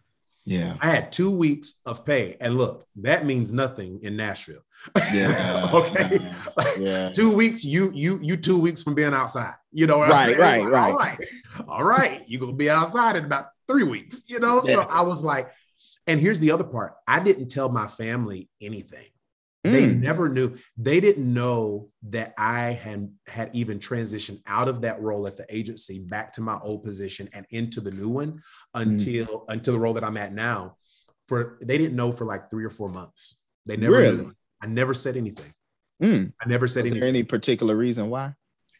Yeah. 0.45 0.77
I 0.81 0.89
had 0.89 1.11
two 1.11 1.29
weeks 1.29 1.75
of 1.85 2.05
pay. 2.05 2.35
And 2.39 2.57
look, 2.57 2.87
that 2.97 3.25
means 3.25 3.53
nothing 3.53 3.99
in 4.01 4.15
Nashville. 4.15 4.63
Yeah. 5.13 5.69
okay. 5.73 6.19
yeah. 6.79 7.09
two 7.13 7.31
weeks, 7.31 7.63
you 7.63 7.91
you 7.93 8.19
you 8.23 8.35
two 8.37 8.59
weeks 8.59 8.81
from 8.81 8.95
being 8.95 9.13
outside. 9.13 9.53
You 9.71 9.85
know 9.85 9.99
right, 9.99 10.35
right, 10.37 10.63
right. 10.63 10.91
All 10.91 10.97
right. 10.97 11.25
All 11.67 11.83
right. 11.83 12.23
You're 12.27 12.41
gonna 12.41 12.53
be 12.53 12.69
outside 12.69 13.15
in 13.15 13.25
about 13.25 13.47
three 13.69 13.83
weeks, 13.83 14.23
you 14.27 14.39
know? 14.39 14.61
Yeah. 14.63 14.75
So 14.75 14.81
I 14.89 15.01
was 15.01 15.21
like, 15.21 15.51
and 16.07 16.19
here's 16.19 16.39
the 16.39 16.51
other 16.51 16.63
part. 16.63 16.93
I 17.07 17.19
didn't 17.19 17.49
tell 17.49 17.69
my 17.69 17.87
family 17.87 18.49
anything. 18.61 19.05
Mm. 19.65 19.71
They 19.71 19.87
never 19.87 20.29
knew. 20.29 20.55
They 20.77 20.99
didn't 20.99 21.31
know 21.31 21.89
that 22.09 22.33
I 22.37 22.71
had 22.71 23.11
had 23.27 23.53
even 23.53 23.79
transitioned 23.79 24.41
out 24.47 24.69
of 24.69 24.81
that 24.81 25.01
role 25.01 25.27
at 25.27 25.37
the 25.37 25.45
agency 25.49 25.99
back 25.99 26.33
to 26.33 26.41
my 26.41 26.57
old 26.61 26.83
position 26.83 27.29
and 27.33 27.45
into 27.51 27.81
the 27.81 27.91
new 27.91 28.09
one 28.09 28.41
until 28.73 29.25
mm. 29.25 29.43
until 29.49 29.73
the 29.73 29.79
role 29.79 29.93
that 29.93 30.03
I'm 30.03 30.17
at 30.17 30.33
now. 30.33 30.77
For 31.27 31.59
they 31.61 31.77
didn't 31.77 31.95
know 31.95 32.11
for 32.11 32.25
like 32.25 32.49
three 32.49 32.65
or 32.65 32.69
four 32.69 32.89
months. 32.89 33.41
They 33.65 33.77
never 33.77 33.97
really? 33.97 34.17
knew. 34.17 34.33
I 34.61 34.67
never 34.67 34.93
said 34.93 35.15
anything. 35.15 35.51
Mm. 36.01 36.33
I 36.41 36.47
never 36.47 36.67
said 36.67 36.85
anything. 36.85 37.03
any 37.03 37.23
particular 37.23 37.75
reason 37.75 38.09
why? 38.09 38.33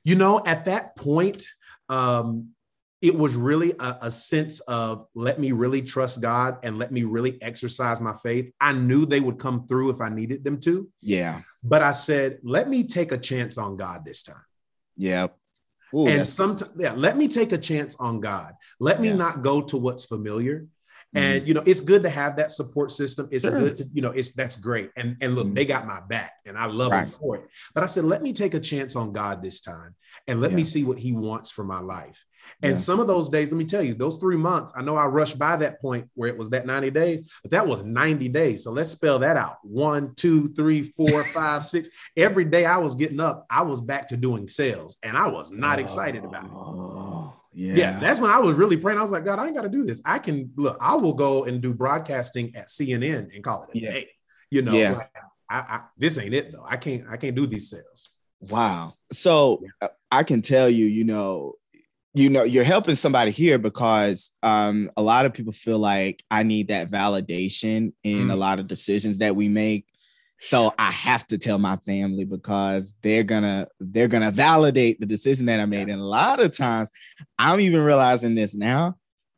You 0.04 0.16
know, 0.16 0.42
at 0.46 0.66
that 0.66 0.96
point, 0.96 1.46
um, 1.90 2.52
it 3.02 3.16
was 3.16 3.36
really 3.36 3.74
a, 3.80 3.98
a, 4.02 4.12
sense 4.12 4.60
of 4.62 5.08
let 5.16 5.40
me 5.40 5.54
really 5.54 5.82
trust 5.82 6.22
God 6.22 6.58
and 6.64 6.78
let 6.78 6.92
me 6.92 7.04
really 7.04 7.42
exercise 7.42 8.02
my 8.02 8.14
faith. 8.22 8.52
I 8.60 8.74
knew 8.74 9.06
they 9.06 9.22
would 9.22 9.40
come 9.40 9.68
through 9.68 9.92
if 9.92 10.02
I 10.02 10.10
needed 10.10 10.44
them 10.44 10.60
to. 10.62 10.90
Yeah. 11.02 11.42
But 11.64 11.82
I 11.82 11.94
said, 11.94 12.40
let 12.44 12.68
me 12.68 12.84
take 12.84 13.12
a 13.14 13.18
chance 13.18 13.58
on 13.58 13.78
God 13.78 14.04
this 14.04 14.24
time. 14.24 14.44
Yeah. 14.98 15.28
Ooh, 15.96 16.08
and 16.08 16.28
sometimes, 16.28 16.72
yeah, 16.78 16.94
let 16.94 17.18
me 17.18 17.28
take 17.28 17.52
a 17.52 17.58
chance 17.58 17.96
on 18.00 18.20
God. 18.20 18.54
Let 18.80 19.02
me 19.02 19.10
yeah. 19.10 19.16
not 19.16 19.44
go 19.44 19.62
to 19.62 19.78
what's 19.78 20.06
familiar. 20.06 20.68
And 21.16 21.40
mm-hmm. 21.40 21.48
you 21.48 21.54
know, 21.56 21.64
it's 21.66 21.82
good 21.82 22.04
to 22.04 22.10
have 22.10 22.36
that 22.36 22.52
support 22.52 22.92
system. 22.92 23.28
It's 23.32 23.44
sure. 23.44 23.60
good, 23.60 23.78
to, 23.80 23.90
you 23.94 24.04
know, 24.04 24.12
it's 24.12 24.34
that's 24.34 24.56
great. 24.56 24.92
And 24.96 25.18
and 25.22 25.34
look, 25.34 25.48
mm-hmm. 25.48 25.56
they 25.56 25.66
got 25.66 25.88
my 25.88 26.02
back, 26.02 26.34
and 26.46 26.56
I 26.56 26.68
love 26.68 26.92
right. 26.92 27.08
them 27.08 27.20
for 27.20 27.38
it. 27.38 27.48
But 27.74 27.84
I 27.84 27.88
said, 27.88 28.04
let 28.04 28.22
me 28.22 28.32
take 28.32 28.54
a 28.54 28.60
chance 28.60 28.96
on 28.96 29.12
God 29.12 29.42
this 29.42 29.62
time, 29.62 29.96
and 30.28 30.40
let 30.40 30.52
yeah. 30.52 30.58
me 30.58 30.64
see 30.64 30.84
what 30.84 31.00
He 31.00 31.12
wants 31.12 31.50
for 31.50 31.64
my 31.64 31.80
life. 31.80 32.24
And 32.62 32.72
yeah. 32.72 32.78
some 32.78 33.00
of 33.00 33.08
those 33.08 33.30
days, 33.30 33.52
let 33.52 33.58
me 33.58 33.66
tell 33.66 33.82
you, 33.82 33.94
those 33.94 34.18
three 34.18 34.36
months, 34.36 34.74
I 34.76 34.82
know 34.82 34.96
I 34.96 35.06
rushed 35.06 35.40
by 35.40 35.56
that 35.58 35.82
point 35.82 36.10
where 36.16 36.30
it 36.30 36.38
was 36.38 36.50
that 36.50 36.66
90 36.66 36.92
days, 36.92 37.22
but 37.42 37.52
that 37.52 37.66
was 37.66 37.84
90 37.84 38.28
days. 38.30 38.64
So 38.64 38.72
let's 38.72 38.90
spell 38.90 39.20
that 39.20 39.38
out. 39.38 39.58
One, 39.64 40.14
two, 40.16 40.50
three, 40.50 40.84
four, 40.84 41.24
five, 41.34 41.64
six. 41.64 41.90
Every 42.18 42.46
day 42.46 42.66
I 42.66 42.78
was 42.78 42.96
getting 42.96 43.20
up, 43.20 43.46
I 43.50 43.62
was 43.62 43.80
back 43.80 44.10
to 44.10 44.18
doing 44.18 44.48
sales 44.48 44.98
and 45.04 45.18
I 45.18 45.28
was 45.28 45.52
not 45.52 45.80
excited 45.80 46.26
about 46.26 46.46
it. 46.46 46.52
Oh, 46.52 47.34
yeah. 47.54 47.74
yeah. 47.76 48.00
That's 48.00 48.20
when 48.20 48.32
I 48.32 48.40
was 48.40 48.56
really 48.56 48.78
praying. 48.78 49.00
I 49.00 49.04
was 49.04 49.12
like, 49.12 49.26
God, 49.26 49.40
I 49.40 49.46
ain't 49.46 49.56
got 49.56 49.62
to 49.64 49.70
do 49.70 49.86
this. 49.86 50.02
I 50.04 50.20
can 50.20 50.52
look, 50.58 50.78
I 50.82 50.96
will 50.96 51.14
go 51.14 51.46
and 51.46 51.62
do 51.62 51.74
broadcasting 51.74 52.56
at 52.56 52.68
CNN 52.68 53.34
and 53.34 53.44
call 53.44 53.64
it 53.64 53.70
a 53.78 53.80
yeah. 53.80 53.92
day. 53.92 54.10
You 54.52 54.64
know, 54.64 54.74
yeah. 54.74 54.92
Like, 54.94 55.12
I, 55.50 55.58
I, 55.58 55.82
this 55.98 56.18
ain't 56.18 56.34
it 56.34 56.52
though. 56.52 56.66
I 56.68 56.76
can't, 56.76 57.06
I 57.10 57.16
can't 57.16 57.36
do 57.36 57.48
these 57.48 57.70
sales. 57.70 58.10
Wow. 58.42 58.96
So. 59.14 59.64
I 60.12 60.24
can 60.24 60.42
tell 60.42 60.70
you, 60.70 60.86
you 60.86 61.04
know, 61.04 61.54
you 62.14 62.30
know 62.30 62.44
you're 62.44 62.64
helping 62.64 62.96
somebody 62.96 63.32
here 63.32 63.58
because 63.58 64.32
um, 64.42 64.92
a 64.98 65.02
lot 65.02 65.26
of 65.26 65.34
people 65.34 65.54
feel 65.54 65.78
like 65.78 66.24
i 66.32 66.44
need 66.44 66.68
that 66.70 66.90
validation 66.90 67.92
in 68.04 68.28
mm. 68.28 68.32
a 68.32 68.36
lot 68.36 68.60
of 68.60 68.68
decisions 68.68 69.20
that 69.20 69.36
we 69.36 69.48
make 69.48 69.86
so 70.40 70.74
i 70.80 70.92
have 70.92 71.26
to 71.28 71.38
tell 71.38 71.58
my 71.58 71.76
family 71.78 72.26
because 72.26 72.96
they're 73.02 73.24
gonna 73.24 73.68
they're 73.80 74.08
gonna 74.08 74.32
validate 74.32 75.00
the 75.00 75.06
decision 75.06 75.46
that 75.46 75.60
i 75.60 75.66
made 75.66 75.90
and 75.90 76.02
a 76.02 76.06
lot 76.06 76.40
of 76.42 76.56
times 76.56 76.90
i'm 77.38 77.60
even 77.60 77.84
realizing 77.84 78.36
this 78.36 78.56
now 78.56 78.96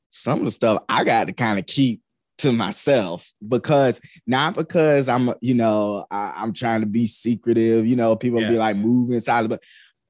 some 0.09 0.39
of 0.39 0.45
the 0.45 0.51
stuff 0.51 0.81
i 0.87 1.03
got 1.03 1.27
to 1.27 1.33
kind 1.33 1.59
of 1.59 1.65
keep 1.65 2.01
to 2.37 2.51
myself 2.51 3.31
because 3.47 4.01
not 4.25 4.55
because 4.55 5.07
i'm 5.07 5.33
you 5.41 5.53
know 5.53 6.05
I, 6.09 6.41
am 6.43 6.53
trying 6.53 6.81
to 6.81 6.87
be 6.87 7.05
secretive 7.05 7.85
you 7.85 7.95
know 7.95 8.15
people 8.15 8.41
yeah. 8.41 8.49
be 8.49 8.57
like 8.57 8.77
moving 8.77 9.15
inside 9.15 9.47
but 9.47 9.61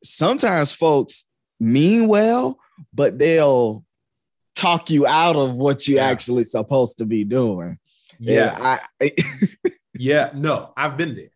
sometimes 0.04 0.74
folks 0.74 1.26
mean 1.62 2.08
well, 2.08 2.58
but 2.94 3.18
they'll 3.18 3.86
talk 4.56 4.90
you 4.90 5.08
out 5.08 5.36
of 5.36 5.56
what 5.56 5.88
you 5.88 5.96
yeah. 5.96 6.08
actually 6.08 6.44
supposed 6.44 6.98
to 6.98 7.06
be 7.06 7.24
doing. 7.24 7.78
Yeah. 8.20 8.80
I, 9.00 9.12
yeah, 9.94 10.32
no, 10.34 10.74
I've 10.76 10.98
been 10.98 11.16
there. 11.16 11.30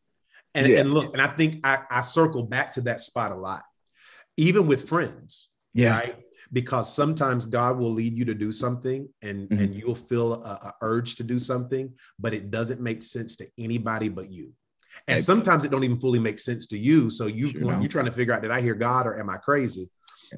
And, 0.54 0.68
yeah. 0.68 0.80
and 0.80 0.92
look, 0.92 1.14
and 1.14 1.22
I 1.22 1.28
think 1.28 1.66
I, 1.66 1.80
I 1.90 2.02
circle 2.02 2.44
back 2.44 2.74
to 2.74 2.82
that 2.82 3.02
spot 3.02 3.32
a 3.32 3.36
lot, 3.36 3.64
even 4.38 4.68
with 4.68 4.90
friends. 4.90 5.50
Yeah. 5.74 6.00
Right? 6.00 6.16
Because 6.54 6.94
sometimes 6.94 7.48
God 7.48 7.78
will 7.78 7.92
lead 7.92 8.18
you 8.18 8.26
to 8.26 8.34
do 8.34 8.52
something 8.52 9.10
and, 9.22 9.50
mm-hmm. 9.50 9.62
and 9.62 9.76
you'll 9.76 9.96
feel 9.96 10.34
a, 10.34 10.48
a 10.48 10.74
urge 10.82 11.16
to 11.18 11.24
do 11.24 11.40
something, 11.40 11.94
but 12.20 12.34
it 12.34 12.50
doesn't 12.52 12.80
make 12.80 13.04
sense 13.04 13.36
to 13.38 13.48
anybody 13.58 14.10
but 14.10 14.32
you. 14.32 14.54
And 15.08 15.22
sometimes 15.22 15.66
it 15.66 15.72
don't 15.72 15.84
even 15.84 16.00
fully 16.00 16.20
make 16.20 16.40
sense 16.40 16.68
to 16.68 16.78
you. 16.78 17.10
So 17.10 17.26
you 17.28 17.50
sure 17.50 17.80
you're 17.80 17.90
trying 17.90 18.06
to 18.06 18.12
figure 18.12 18.34
out, 18.34 18.42
did 18.42 18.52
I 18.52 18.62
hear 18.62 18.76
God 18.76 19.06
or 19.06 19.20
am 19.20 19.30
I 19.30 19.38
crazy? 19.38 19.90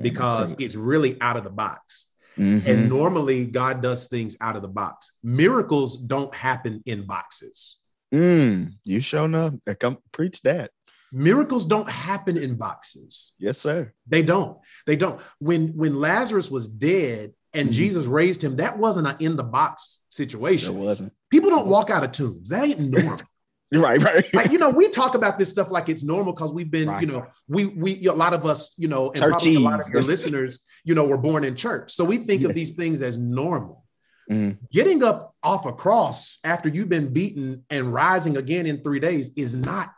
Because 0.01 0.55
it's 0.59 0.75
really 0.75 1.19
out 1.21 1.37
of 1.37 1.43
the 1.43 1.49
box. 1.49 2.09
Mm-hmm. 2.37 2.69
And 2.69 2.89
normally 2.89 3.47
God 3.47 3.81
does 3.81 4.07
things 4.07 4.37
out 4.39 4.55
of 4.55 4.61
the 4.61 4.67
box. 4.67 5.17
Miracles 5.23 5.97
don't 5.97 6.33
happen 6.35 6.83
in 6.85 7.05
boxes. 7.05 7.77
Mm, 8.13 8.73
you 8.83 8.99
show 8.99 9.25
enough. 9.25 9.55
Come 9.79 9.97
preach 10.11 10.41
that. 10.43 10.71
Miracles 11.11 11.65
don't 11.65 11.89
happen 11.89 12.37
in 12.37 12.55
boxes. 12.55 13.31
Yes, 13.39 13.57
sir. 13.57 13.93
They 14.07 14.23
don't. 14.23 14.57
They 14.85 14.95
don't. 14.95 15.21
When 15.39 15.69
when 15.69 15.99
Lazarus 15.99 16.51
was 16.51 16.67
dead 16.67 17.33
and 17.53 17.69
mm-hmm. 17.69 17.73
Jesus 17.73 18.05
raised 18.05 18.43
him, 18.43 18.57
that 18.57 18.77
wasn't 18.77 19.07
an 19.07 19.15
in 19.19 19.35
the 19.35 19.43
box 19.43 20.01
situation. 20.09 20.75
It 20.75 20.79
wasn't. 20.79 21.13
People 21.31 21.49
don't 21.49 21.67
walk 21.67 21.89
out 21.89 22.03
of 22.03 22.11
tombs. 22.11 22.49
That 22.49 22.65
ain't 22.65 22.79
normal. 22.79 23.21
Right, 23.73 24.01
right. 24.01 24.33
Like, 24.33 24.51
you 24.51 24.59
know, 24.59 24.69
we 24.69 24.87
talk 24.87 25.13
about 25.13 25.37
this 25.37 25.49
stuff 25.49 25.71
like 25.71 25.89
it's 25.89 26.01
normal 26.01 26.31
because 26.31 26.53
we've 26.53 26.71
been, 26.71 26.87
right. 26.87 27.01
you 27.01 27.07
know, 27.07 27.25
we 27.49 27.65
we 27.65 28.07
a 28.07 28.13
lot 28.13 28.33
of 28.33 28.45
us, 28.45 28.73
you 28.77 28.87
know, 28.87 29.11
and 29.11 29.19
probably 29.19 29.55
a 29.55 29.59
lot 29.59 29.81
of 29.81 29.89
your 29.89 30.01
listeners, 30.01 30.61
you 30.85 30.95
know, 30.95 31.05
were 31.05 31.17
born 31.17 31.43
in 31.43 31.53
church. 31.53 31.91
So 31.91 32.05
we 32.05 32.17
think 32.17 32.43
yeah. 32.43 32.47
of 32.47 32.55
these 32.55 32.73
things 32.75 33.01
as 33.01 33.17
normal. 33.17 33.83
Mm. 34.31 34.57
Getting 34.71 35.03
up 35.03 35.35
off 35.43 35.65
a 35.65 35.73
cross 35.73 36.39
after 36.45 36.69
you've 36.69 36.87
been 36.87 37.11
beaten 37.11 37.65
and 37.69 37.93
rising 37.93 38.37
again 38.37 38.65
in 38.65 38.81
three 38.81 39.01
days 39.01 39.31
is 39.35 39.53
not 39.53 39.89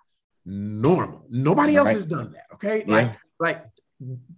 normal. 0.45 1.25
Nobody 1.29 1.75
else 1.75 1.87
right. 1.87 1.93
has 1.93 2.05
done 2.05 2.31
that. 2.31 2.45
Okay. 2.55 2.83
Yeah. 2.87 2.93
Like, 2.93 3.17
like 3.39 3.65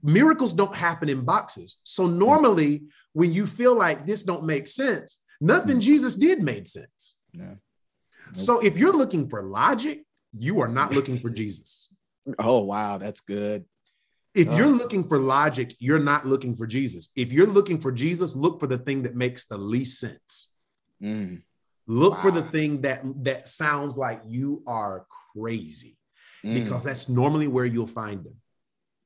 miracles 0.03 0.53
don't 0.53 0.75
happen 0.75 1.09
in 1.09 1.23
boxes. 1.23 1.77
So 1.83 2.07
normally 2.07 2.83
when 3.13 3.31
you 3.31 3.45
feel 3.47 3.75
like 3.75 4.05
this 4.05 4.23
don't 4.23 4.45
make 4.45 4.67
sense, 4.67 5.19
nothing 5.39 5.77
mm. 5.77 5.81
Jesus 5.81 6.15
did 6.15 6.41
made 6.41 6.67
sense. 6.67 7.17
Yeah. 7.33 7.55
So 8.33 8.59
if 8.59 8.77
you're 8.77 8.95
looking 8.95 9.29
for 9.29 9.43
logic, 9.43 10.03
you 10.31 10.61
are 10.61 10.67
not 10.67 10.93
looking 10.93 11.17
for 11.17 11.29
Jesus. 11.41 11.93
Oh, 12.39 12.61
wow. 12.61 12.97
That's 12.97 13.21
good. 13.21 13.65
If 14.33 14.47
you're 14.53 14.67
looking 14.67 15.07
for 15.07 15.17
logic, 15.19 15.75
you're 15.79 15.99
not 15.99 16.25
looking 16.25 16.55
for 16.55 16.65
Jesus. 16.65 17.09
If 17.17 17.33
you're 17.33 17.47
looking 17.47 17.81
for 17.81 17.91
Jesus, 17.91 18.35
look 18.35 18.61
for 18.61 18.67
the 18.67 18.77
thing 18.77 19.03
that 19.03 19.15
makes 19.15 19.45
the 19.47 19.57
least 19.57 19.99
sense. 19.99 20.49
Mm. 21.03 21.41
Look 21.87 22.13
wow. 22.13 22.21
for 22.21 22.31
the 22.31 22.43
thing 22.43 22.81
that 22.81 23.01
that 23.23 23.49
sounds 23.49 23.97
like 23.97 24.21
you 24.25 24.63
are 24.65 25.05
crazy, 25.35 25.97
mm. 26.45 26.53
because 26.53 26.83
that's 26.83 27.09
normally 27.09 27.47
where 27.47 27.65
you'll 27.65 27.87
find 27.87 28.25
him. 28.25 28.35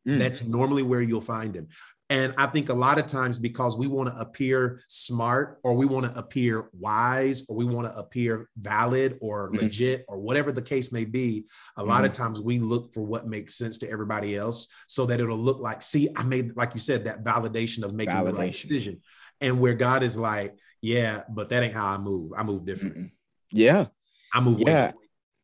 Mm. 0.07 0.19
That's 0.19 0.45
normally 0.45 0.83
where 0.83 1.01
you'll 1.01 1.21
find 1.21 1.55
him. 1.55 1.69
And 2.12 2.36
I 2.38 2.46
think 2.46 2.70
a 2.70 2.74
lot 2.74 3.00
of 3.00 3.08
times 3.08 3.39
because 3.39 3.76
we 3.76 3.88
want 3.88 4.10
to 4.10 4.15
appear 4.20 4.82
smart 4.88 5.60
or 5.63 5.74
we 5.74 5.88
want 5.88 6.06
to 6.06 6.15
appear 6.18 6.70
wise 6.74 7.48
or 7.50 7.56
we 7.56 7.65
want 7.65 7.88
to 7.88 7.98
appear 7.98 8.48
valid 8.58 9.18
or 9.22 9.50
mm-hmm. 9.50 9.63
legit 9.63 10.06
or 10.08 10.20
whatever 10.20 10.52
the 10.52 10.62
case 10.62 10.91
may 10.91 11.04
be, 11.04 11.46
a 11.78 11.82
mm-hmm. 11.82 11.89
lot 11.89 12.06
of 12.06 12.12
mm-hmm. 12.12 12.22
times 12.22 12.41
we 12.41 12.60
look 12.60 12.94
for 12.94 13.02
what 13.02 13.28
makes 13.28 13.56
sense 13.56 13.80
to 13.80 13.89
everybody 13.89 14.36
else 14.36 14.68
so 14.88 15.08
that 15.08 15.20
it'll 15.20 15.36
look 15.36 15.60
like, 15.60 15.82
see, 15.82 16.08
I 16.15 16.22
made, 16.24 16.56
like 16.56 16.76
you 16.76 16.80
said, 16.80 17.06
that 17.06 17.24
validation 17.24 17.84
of 17.84 17.96
making 17.96 18.13
validation. 18.13 18.26
the 18.26 18.34
right 18.34 18.52
decision. 18.52 19.02
And 19.41 19.60
where 19.60 19.74
God 19.74 20.04
is 20.04 20.15
like, 20.15 20.56
yeah, 20.82 21.24
but 21.28 21.50
that 21.50 21.63
ain't 21.63 21.74
how 21.74 21.88
I 21.88 21.98
move. 21.98 22.34
I 22.38 22.44
move 22.44 22.65
different. 22.65 22.98
Mm-mm. 22.98 23.12
Yeah. 23.52 23.88
I 24.32 24.41
move. 24.41 24.60
Yeah. 24.60 24.91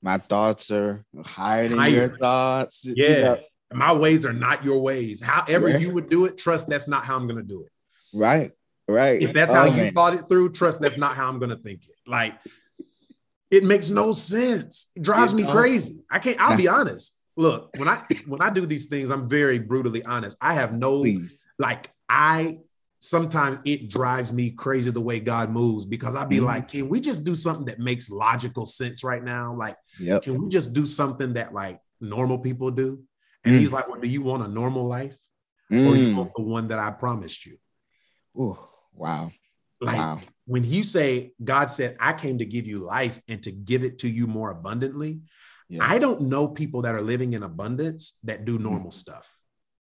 My 0.03 0.19
thoughts 0.19 0.69
are 0.69 1.03
higher 1.25 1.67
than 1.67 1.79
higher. 1.79 1.89
your 1.89 2.17
thoughts. 2.17 2.85
Yeah. 2.85 3.07
You 3.07 3.21
know, 3.23 3.39
my 3.73 3.93
ways 3.93 4.25
are 4.25 4.33
not 4.33 4.63
your 4.63 4.81
ways. 4.81 5.21
However 5.21 5.67
right. 5.67 5.79
you 5.79 5.91
would 5.91 6.09
do 6.09 6.25
it, 6.25 6.37
trust 6.37 6.69
that's 6.69 6.87
not 6.87 7.03
how 7.03 7.15
I'm 7.15 7.27
going 7.27 7.37
to 7.37 7.47
do 7.47 7.61
it. 7.61 7.69
Right. 8.13 8.51
Right. 8.87 9.21
If 9.21 9.33
that's 9.33 9.51
oh, 9.51 9.55
how 9.55 9.65
man. 9.69 9.85
you 9.85 9.91
thought 9.91 10.13
it 10.13 10.27
through, 10.27 10.51
trust 10.51 10.81
that's 10.81 10.97
not 10.97 11.15
how 11.15 11.27
I'm 11.27 11.39
going 11.39 11.51
to 11.51 11.55
think 11.55 11.83
it. 11.85 11.95
Like 12.05 12.35
it 13.49 13.63
makes 13.63 13.89
no 13.89 14.13
sense. 14.13 14.91
It 14.95 15.03
drives 15.03 15.33
me 15.33 15.45
crazy. 15.45 16.03
I 16.09 16.19
can't 16.19 16.39
I'll 16.39 16.57
be 16.57 16.67
honest. 16.67 17.19
Look, 17.37 17.71
when 17.77 17.87
I 17.87 18.03
when 18.27 18.41
I 18.41 18.49
do 18.49 18.65
these 18.65 18.87
things, 18.87 19.09
I'm 19.09 19.29
very 19.29 19.59
brutally 19.59 20.03
honest. 20.03 20.37
I 20.41 20.53
have 20.53 20.73
no 20.73 20.99
Please. 21.01 21.39
like 21.57 21.89
I 22.09 22.59
sometimes 22.99 23.57
it 23.65 23.89
drives 23.89 24.31
me 24.31 24.51
crazy 24.51 24.91
the 24.91 25.01
way 25.01 25.19
God 25.19 25.49
moves 25.49 25.85
because 25.85 26.15
I'd 26.15 26.29
be 26.29 26.37
mm-hmm. 26.37 26.45
like, 26.45 26.71
can 26.71 26.87
we 26.87 27.01
just 27.01 27.23
do 27.23 27.33
something 27.33 27.65
that 27.65 27.79
makes 27.79 28.11
logical 28.11 28.65
sense 28.65 29.03
right 29.03 29.23
now? 29.23 29.55
Like, 29.55 29.75
yep. 29.99 30.21
can 30.21 30.39
we 30.41 30.49
just 30.49 30.73
do 30.73 30.85
something 30.85 31.33
that 31.33 31.51
like 31.53 31.79
normal 31.99 32.37
people 32.37 32.69
do? 32.69 33.01
And 33.43 33.55
mm. 33.55 33.59
he's 33.59 33.71
like, 33.71 33.87
Well, 33.89 33.99
do 33.99 34.07
you 34.07 34.21
want 34.21 34.43
a 34.43 34.47
normal 34.47 34.85
life? 34.85 35.17
Mm. 35.71 35.87
Or 35.87 35.95
you 35.95 36.13
mm. 36.13 36.15
want 36.15 36.31
the 36.35 36.43
one 36.43 36.67
that 36.67 36.79
I 36.79 36.91
promised 36.91 37.45
you? 37.45 37.57
Ooh, 38.37 38.57
wow. 38.93 39.31
Like 39.79 39.97
wow. 39.97 40.21
when 40.45 40.63
you 40.63 40.83
say, 40.83 41.33
God 41.43 41.71
said, 41.71 41.97
I 41.99 42.13
came 42.13 42.37
to 42.37 42.45
give 42.45 42.67
you 42.67 42.79
life 42.79 43.19
and 43.27 43.41
to 43.43 43.51
give 43.51 43.83
it 43.83 43.99
to 43.99 44.09
you 44.09 44.27
more 44.27 44.51
abundantly. 44.51 45.21
Yeah. 45.69 45.79
I 45.83 45.99
don't 45.99 46.23
know 46.23 46.47
people 46.47 46.83
that 46.83 46.93
are 46.93 47.01
living 47.01 47.33
in 47.33 47.43
abundance 47.43 48.19
that 48.23 48.45
do 48.45 48.59
mm. 48.59 48.63
normal 48.63 48.91
mm. 48.91 48.93
stuff. 48.93 49.27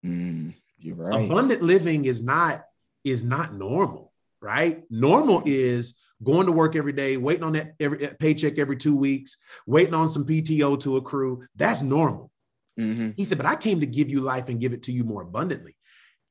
Mm. 0.04 0.54
You're 0.78 0.96
right. 0.96 1.26
Abundant 1.26 1.62
living 1.62 2.04
is 2.06 2.22
not 2.22 2.64
is 3.04 3.24
not 3.24 3.54
normal, 3.54 4.12
right? 4.40 4.82
Normal 4.90 5.42
is 5.44 5.98
going 6.22 6.46
to 6.46 6.52
work 6.52 6.76
every 6.76 6.92
day, 6.92 7.16
waiting 7.16 7.44
on 7.44 7.54
that 7.54 7.74
every 7.80 7.98
paycheck 8.18 8.58
every 8.58 8.76
two 8.76 8.96
weeks, 8.96 9.36
waiting 9.66 9.94
on 9.94 10.08
some 10.08 10.24
PTO 10.24 10.80
to 10.80 10.96
accrue. 10.96 11.44
That's 11.56 11.82
normal. 11.82 12.30
Mm-hmm. 12.78 13.10
He 13.16 13.24
said, 13.24 13.38
But 13.38 13.46
I 13.46 13.56
came 13.56 13.80
to 13.80 13.86
give 13.86 14.08
you 14.08 14.20
life 14.20 14.48
and 14.48 14.60
give 14.60 14.72
it 14.72 14.84
to 14.84 14.92
you 14.92 15.04
more 15.04 15.22
abundantly. 15.22 15.76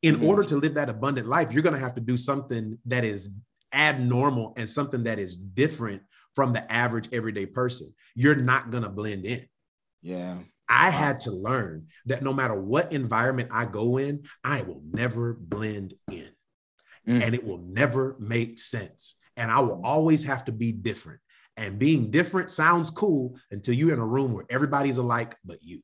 In 0.02 0.16
mm-hmm. 0.16 0.26
order 0.26 0.44
to 0.44 0.56
live 0.56 0.76
that 0.76 0.90
abundant 0.90 1.28
life, 1.28 1.52
you're 1.52 1.64
going 1.64 1.74
to 1.74 1.80
have 1.80 1.96
to 1.96 2.02
do 2.02 2.16
something 2.16 2.78
that 2.86 3.04
is 3.04 3.32
abnormal 3.74 4.54
and 4.58 4.70
something 4.70 5.04
that 5.04 5.20
is 5.20 5.36
different 5.36 6.02
from 6.36 6.54
the 6.54 6.72
average 6.72 7.10
everyday 7.12 7.46
person. 7.46 7.94
You're 8.16 8.36
not 8.36 8.72
going 8.72 8.84
to 8.84 8.90
blend 8.90 9.26
in. 9.26 9.46
Yeah. 10.02 10.38
I 10.70 10.92
had 10.92 11.22
to 11.22 11.32
learn 11.32 11.88
that 12.06 12.22
no 12.22 12.32
matter 12.32 12.54
what 12.54 12.94
environment 12.94 13.50
I 13.52 13.66
go 13.66 13.98
in, 13.98 14.24
I 14.44 14.62
will 14.62 14.82
never 14.92 15.34
blend 15.34 15.96
in 16.12 16.30
mm. 17.08 17.22
and 17.24 17.34
it 17.34 17.44
will 17.44 17.58
never 17.58 18.16
make 18.20 18.60
sense. 18.60 19.16
And 19.36 19.50
I 19.50 19.60
will 19.60 19.82
always 19.84 20.24
have 20.26 20.46
to 20.46 20.52
be 20.52 20.72
different. 20.72 21.20
And 21.58 21.80
being 21.80 22.12
different 22.12 22.50
sounds 22.50 22.90
cool 22.90 23.38
until 23.52 23.74
you're 23.74 23.94
in 23.94 24.00
a 24.00 24.06
room 24.06 24.32
where 24.34 24.46
everybody's 24.50 24.98
alike 24.98 25.36
but 25.44 25.62
you. 25.62 25.82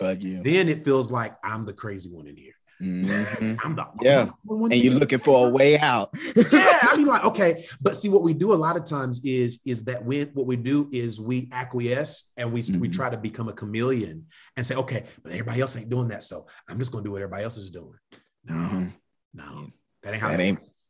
You. 0.00 0.42
Then 0.42 0.68
it 0.68 0.84
feels 0.84 1.10
like 1.10 1.36
I'm 1.42 1.64
the 1.66 1.72
crazy 1.72 2.10
one 2.10 2.26
in 2.26 2.36
here. 2.36 2.52
Mm-hmm. 2.80 3.56
I'm 3.64 3.74
the 3.74 3.84
yeah, 4.02 4.30
and 4.48 4.74
you're 4.74 4.94
looking 4.94 5.18
for 5.18 5.48
a 5.48 5.50
way 5.50 5.76
out. 5.78 6.10
yeah, 6.52 6.78
I 6.82 6.94
mean, 6.96 7.06
like 7.06 7.24
okay, 7.24 7.66
but 7.80 7.96
see, 7.96 8.08
what 8.08 8.22
we 8.22 8.32
do 8.32 8.52
a 8.52 8.54
lot 8.54 8.76
of 8.76 8.84
times 8.84 9.20
is 9.24 9.60
is 9.66 9.82
that 9.84 10.04
when 10.04 10.28
what 10.28 10.46
we 10.46 10.56
do 10.56 10.88
is 10.92 11.20
we 11.20 11.48
acquiesce 11.50 12.32
and 12.36 12.52
we 12.52 12.62
mm-hmm. 12.62 12.80
we 12.80 12.88
try 12.88 13.10
to 13.10 13.16
become 13.16 13.48
a 13.48 13.52
chameleon 13.52 14.26
and 14.56 14.64
say, 14.64 14.76
okay, 14.76 15.04
but 15.24 15.32
everybody 15.32 15.60
else 15.60 15.76
ain't 15.76 15.90
doing 15.90 16.08
that, 16.08 16.22
so 16.22 16.46
I'm 16.68 16.78
just 16.78 16.92
gonna 16.92 17.04
do 17.04 17.10
what 17.10 17.22
everybody 17.22 17.42
else 17.42 17.56
is 17.56 17.70
doing. 17.70 17.98
No, 18.44 18.54
mm-hmm. 18.54 18.88
no, 19.34 19.66
That 20.04 20.14
ain't 20.14 20.22
how 20.22 20.28
that, 20.30 20.40
ain't. 20.40 20.60
Works. 20.60 20.84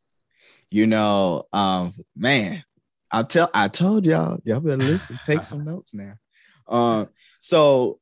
You 0.71 0.87
know, 0.87 1.45
um, 1.55 1.93
man, 2.15 2.63
I 3.11 3.23
tell 3.23 3.49
I 3.55 3.69
told 3.69 4.05
y'all, 4.05 4.41
y'all 4.45 4.61
better 4.61 4.77
listen, 4.77 5.19
take 5.25 5.43
some 5.43 5.65
notes 5.65 5.95
now. 5.95 6.15
Um, 6.69 7.09
so 7.39 7.99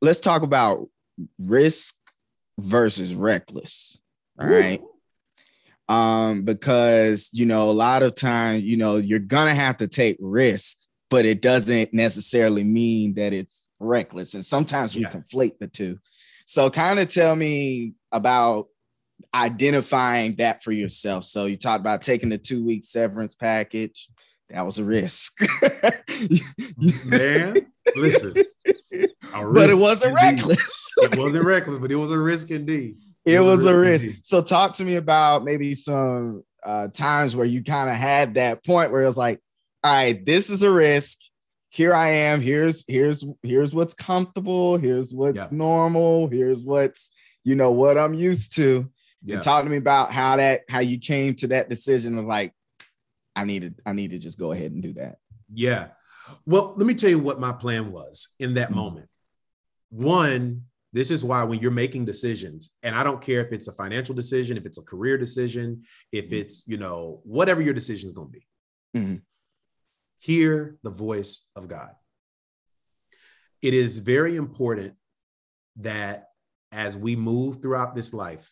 let's 0.00 0.20
talk 0.20 0.42
about 0.42 0.88
risk 1.38 1.94
versus 2.58 3.14
reckless. 3.14 4.00
All 4.38 4.48
Ooh. 4.48 4.58
right. 4.58 4.80
Um, 5.88 6.42
because 6.42 7.30
you 7.32 7.46
know, 7.46 7.70
a 7.70 7.72
lot 7.72 8.02
of 8.02 8.14
times, 8.14 8.62
you 8.62 8.76
know, 8.76 8.96
you're 8.96 9.18
gonna 9.18 9.54
have 9.54 9.78
to 9.78 9.88
take 9.88 10.16
risk, 10.20 10.78
but 11.08 11.24
it 11.24 11.42
doesn't 11.42 11.92
necessarily 11.92 12.62
mean 12.62 13.14
that 13.14 13.32
it's 13.32 13.70
reckless. 13.80 14.34
And 14.34 14.44
sometimes 14.44 14.94
we 14.94 15.02
yeah. 15.02 15.10
conflate 15.10 15.58
the 15.58 15.66
two. 15.66 15.98
So 16.46 16.70
kind 16.70 16.98
of 16.98 17.08
tell 17.08 17.34
me 17.34 17.94
about 18.12 18.68
identifying 19.34 20.36
that 20.36 20.62
for 20.62 20.72
yourself. 20.72 21.24
So 21.24 21.46
you 21.46 21.56
talked 21.56 21.80
about 21.80 22.02
taking 22.02 22.28
the 22.28 22.38
two 22.38 22.64
week 22.64 22.84
severance 22.84 23.34
package. 23.34 24.08
That 24.48 24.62
was 24.62 24.78
a 24.78 24.84
risk. 24.84 25.40
Man, 27.06 27.69
listen. 27.96 28.34
but 29.32 29.70
it 29.70 29.76
wasn't 29.76 30.18
indeed. 30.18 30.46
reckless. 30.46 30.92
it 30.98 31.18
wasn't 31.18 31.44
reckless, 31.44 31.78
but 31.78 31.90
it 31.90 31.96
was 31.96 32.10
a 32.12 32.18
risk 32.18 32.50
indeed. 32.50 32.96
It, 33.24 33.34
it 33.34 33.40
was, 33.40 33.64
was, 33.64 33.66
a 33.66 33.76
risk. 33.76 34.06
risk. 34.06 34.18
So 34.22 34.42
talk 34.42 34.74
to 34.76 34.84
me 34.84 34.96
about 34.96 35.44
maybe 35.44 35.74
some 35.74 36.42
uh, 36.64 36.88
times 36.88 37.36
where 37.36 37.46
you 37.46 37.62
kind 37.62 37.88
of 37.88 37.96
had 37.96 38.34
that 38.34 38.64
point 38.64 38.90
where 38.92 39.02
it 39.02 39.06
was 39.06 39.16
like, 39.16 39.40
all 39.82 39.92
right, 39.92 40.24
this 40.24 40.50
is 40.50 40.62
a 40.62 40.70
risk. 40.70 41.18
Here 41.70 41.94
I 41.94 42.08
am. 42.08 42.40
Here's 42.40 42.84
here's 42.88 43.24
here's 43.42 43.74
what's 43.74 43.94
comfortable. 43.94 44.76
Here's 44.76 45.14
what's 45.14 45.36
yeah. 45.36 45.48
normal. 45.52 46.26
Here's 46.28 46.62
what's 46.62 47.10
you 47.44 47.54
know 47.54 47.70
what 47.70 47.96
I'm 47.96 48.14
used 48.14 48.56
to. 48.56 48.90
Yeah. 49.22 49.36
And 49.36 49.44
talk 49.44 49.64
to 49.64 49.70
me 49.70 49.76
about 49.76 50.12
how 50.12 50.36
that 50.36 50.62
how 50.68 50.80
you 50.80 50.98
came 50.98 51.34
to 51.36 51.48
that 51.48 51.68
decision 51.68 52.18
of 52.18 52.24
like, 52.24 52.52
I 53.36 53.44
needed 53.44 53.80
I 53.86 53.92
need 53.92 54.10
to 54.10 54.18
just 54.18 54.38
go 54.38 54.52
ahead 54.52 54.72
and 54.72 54.82
do 54.82 54.94
that. 54.94 55.18
Yeah. 55.52 55.88
Well, 56.46 56.74
let 56.76 56.86
me 56.86 56.94
tell 56.94 57.10
you 57.10 57.18
what 57.18 57.40
my 57.40 57.52
plan 57.52 57.92
was 57.92 58.34
in 58.38 58.54
that 58.54 58.68
mm-hmm. 58.68 58.78
moment. 58.78 59.08
One, 59.90 60.64
this 60.92 61.10
is 61.10 61.22
why 61.22 61.44
when 61.44 61.60
you're 61.60 61.70
making 61.70 62.04
decisions, 62.04 62.74
and 62.82 62.94
I 62.94 63.04
don't 63.04 63.22
care 63.22 63.40
if 63.40 63.52
it's 63.52 63.68
a 63.68 63.72
financial 63.72 64.14
decision, 64.14 64.56
if 64.56 64.66
it's 64.66 64.78
a 64.78 64.82
career 64.82 65.16
decision, 65.18 65.82
if 66.12 66.26
mm-hmm. 66.26 66.34
it's, 66.34 66.66
you 66.66 66.78
know, 66.78 67.20
whatever 67.24 67.60
your 67.60 67.74
decision 67.74 68.08
is 68.08 68.12
going 68.12 68.28
to 68.28 68.32
be, 68.32 68.46
mm-hmm. 68.96 69.16
hear 70.18 70.76
the 70.82 70.90
voice 70.90 71.46
of 71.54 71.68
God. 71.68 71.92
It 73.62 73.74
is 73.74 73.98
very 73.98 74.36
important 74.36 74.94
that 75.76 76.26
as 76.72 76.96
we 76.96 77.16
move 77.16 77.60
throughout 77.60 77.94
this 77.94 78.14
life, 78.14 78.50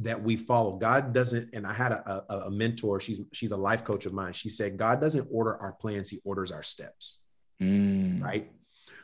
that 0.00 0.22
we 0.22 0.36
follow. 0.36 0.76
God 0.76 1.12
doesn't, 1.12 1.54
and 1.54 1.66
I 1.66 1.72
had 1.72 1.92
a, 1.92 2.24
a, 2.28 2.36
a, 2.46 2.50
mentor, 2.50 3.00
she's 3.00 3.20
she's 3.32 3.52
a 3.52 3.56
life 3.56 3.84
coach 3.84 4.06
of 4.06 4.12
mine. 4.12 4.32
She 4.32 4.48
said, 4.48 4.76
God 4.76 5.00
doesn't 5.00 5.28
order 5.30 5.56
our 5.62 5.72
plans, 5.72 6.08
he 6.08 6.20
orders 6.24 6.50
our 6.50 6.62
steps. 6.62 7.22
Mm. 7.62 8.22
Right. 8.22 8.50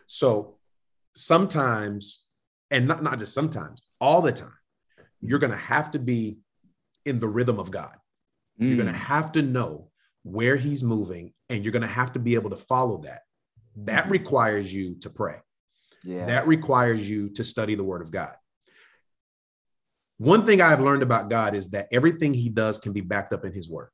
So 0.06 0.56
sometimes, 1.14 2.26
and 2.70 2.88
not, 2.88 3.02
not 3.02 3.18
just 3.18 3.34
sometimes, 3.34 3.82
all 4.00 4.20
the 4.20 4.32
time, 4.32 4.58
you're 5.20 5.38
gonna 5.38 5.56
have 5.56 5.90
to 5.92 5.98
be 5.98 6.38
in 7.04 7.18
the 7.18 7.28
rhythm 7.28 7.58
of 7.58 7.70
God. 7.70 7.96
Mm. 8.60 8.68
You're 8.68 8.84
gonna 8.84 8.96
have 8.96 9.32
to 9.32 9.42
know 9.42 9.90
where 10.22 10.56
he's 10.56 10.82
moving, 10.82 11.32
and 11.48 11.64
you're 11.64 11.72
gonna 11.72 11.86
have 11.86 12.12
to 12.14 12.18
be 12.18 12.34
able 12.34 12.50
to 12.50 12.56
follow 12.56 12.98
that. 13.02 13.22
That 13.76 14.10
requires 14.10 14.72
you 14.72 14.96
to 15.00 15.10
pray. 15.10 15.36
Yeah. 16.04 16.26
That 16.26 16.46
requires 16.46 17.08
you 17.08 17.30
to 17.30 17.44
study 17.44 17.74
the 17.74 17.84
word 17.84 18.02
of 18.02 18.10
God 18.10 18.34
one 20.18 20.46
thing 20.46 20.60
I've 20.60 20.80
learned 20.80 21.02
about 21.02 21.28
God 21.28 21.54
is 21.54 21.70
that 21.70 21.88
everything 21.90 22.34
he 22.34 22.48
does 22.48 22.78
can 22.78 22.92
be 22.92 23.00
backed 23.00 23.32
up 23.32 23.44
in 23.44 23.52
his 23.52 23.68
word. 23.68 23.90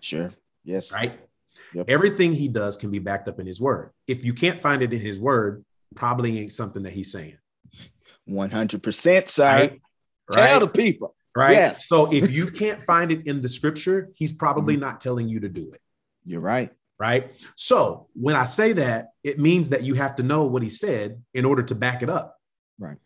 Sure. 0.00 0.32
Yes. 0.64 0.92
Right. 0.92 1.18
Yep. 1.72 1.86
Everything 1.88 2.32
he 2.32 2.48
does 2.48 2.76
can 2.76 2.90
be 2.90 2.98
backed 2.98 3.28
up 3.28 3.40
in 3.40 3.46
his 3.46 3.60
word. 3.60 3.90
If 4.06 4.24
you 4.24 4.34
can't 4.34 4.60
find 4.60 4.82
it 4.82 4.92
in 4.92 5.00
his 5.00 5.18
word, 5.18 5.64
probably 5.94 6.38
ain't 6.38 6.52
something 6.52 6.82
that 6.84 6.92
he's 6.92 7.12
saying. 7.12 7.38
100%, 8.28 9.28
sir. 9.28 9.44
Right? 9.44 9.80
Tell 10.32 10.60
the 10.60 10.68
people. 10.68 11.14
Right. 11.36 11.52
Yes. 11.52 11.88
So 11.88 12.12
if 12.12 12.30
you 12.30 12.46
can't 12.46 12.80
find 12.82 13.10
it 13.10 13.26
in 13.26 13.42
the 13.42 13.48
scripture, 13.48 14.10
he's 14.14 14.32
probably 14.32 14.74
mm-hmm. 14.74 14.84
not 14.84 15.00
telling 15.00 15.28
you 15.28 15.40
to 15.40 15.48
do 15.48 15.72
it. 15.72 15.80
You're 16.24 16.40
right. 16.40 16.70
Right. 16.98 17.32
So 17.56 18.06
when 18.14 18.36
I 18.36 18.44
say 18.44 18.74
that, 18.74 19.08
it 19.24 19.40
means 19.40 19.70
that 19.70 19.82
you 19.82 19.94
have 19.94 20.16
to 20.16 20.22
know 20.22 20.44
what 20.44 20.62
he 20.62 20.70
said 20.70 21.20
in 21.34 21.44
order 21.44 21.62
to 21.64 21.74
back 21.74 22.02
it 22.02 22.08
up. 22.08 22.38
Right. 22.78 22.98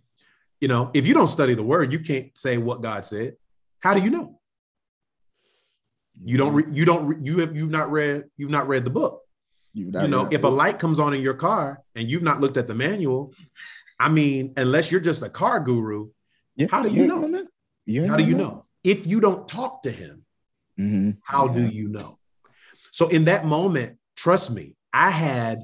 You 0.61 0.69
know, 0.69 0.91
if 0.93 1.07
you 1.07 1.15
don't 1.15 1.29
study 1.29 1.55
the 1.55 1.63
word, 1.63 1.93
you 1.93 2.01
can't 2.01 2.37
say 2.37 2.59
what 2.59 2.83
God 2.83 3.07
said. 3.07 3.37
How 3.81 3.95
do 3.95 4.01
you 4.01 4.11
know? 4.11 4.41
You 6.25 6.37
don't. 6.37 6.53
Re- 6.53 6.65
you 6.73 6.85
don't. 6.85 7.07
Re- 7.07 7.17
you 7.23 7.39
have. 7.39 7.57
You've 7.57 7.71
not 7.71 7.91
read. 7.91 8.25
You've 8.37 8.51
not 8.51 8.67
read 8.67 8.85
the 8.85 8.91
book. 8.91 9.23
You 9.75 9.91
know, 10.09 10.29
if 10.31 10.43
a 10.43 10.49
light 10.49 10.79
comes 10.79 10.99
on 10.99 11.15
in 11.15 11.21
your 11.21 11.35
car 11.35 11.81
and 11.95 12.11
you've 12.11 12.23
not 12.23 12.41
looked 12.41 12.57
at 12.57 12.67
the 12.67 12.75
manual, 12.75 13.33
I 14.01 14.09
mean, 14.09 14.55
unless 14.57 14.91
you're 14.91 15.01
just 15.01 15.23
a 15.23 15.29
car 15.29 15.61
guru, 15.61 16.09
yeah, 16.57 16.67
how 16.71 16.83
do 16.83 16.91
you 16.91 17.07
know? 17.07 17.21
know? 17.21 17.47
How 18.09 18.17
do 18.17 18.25
you 18.25 18.35
know? 18.35 18.45
know? 18.45 18.67
If 18.83 19.07
you 19.07 19.21
don't 19.21 19.47
talk 19.47 19.83
to 19.83 19.91
him, 19.91 20.25
mm-hmm. 20.79 21.11
how 21.23 21.47
yeah. 21.47 21.53
do 21.55 21.67
you 21.69 21.89
know? 21.89 22.19
So 22.91 23.09
in 23.09 23.27
that 23.27 23.45
moment, 23.45 23.99
trust 24.17 24.53
me, 24.53 24.75
I 24.93 25.11
had 25.11 25.61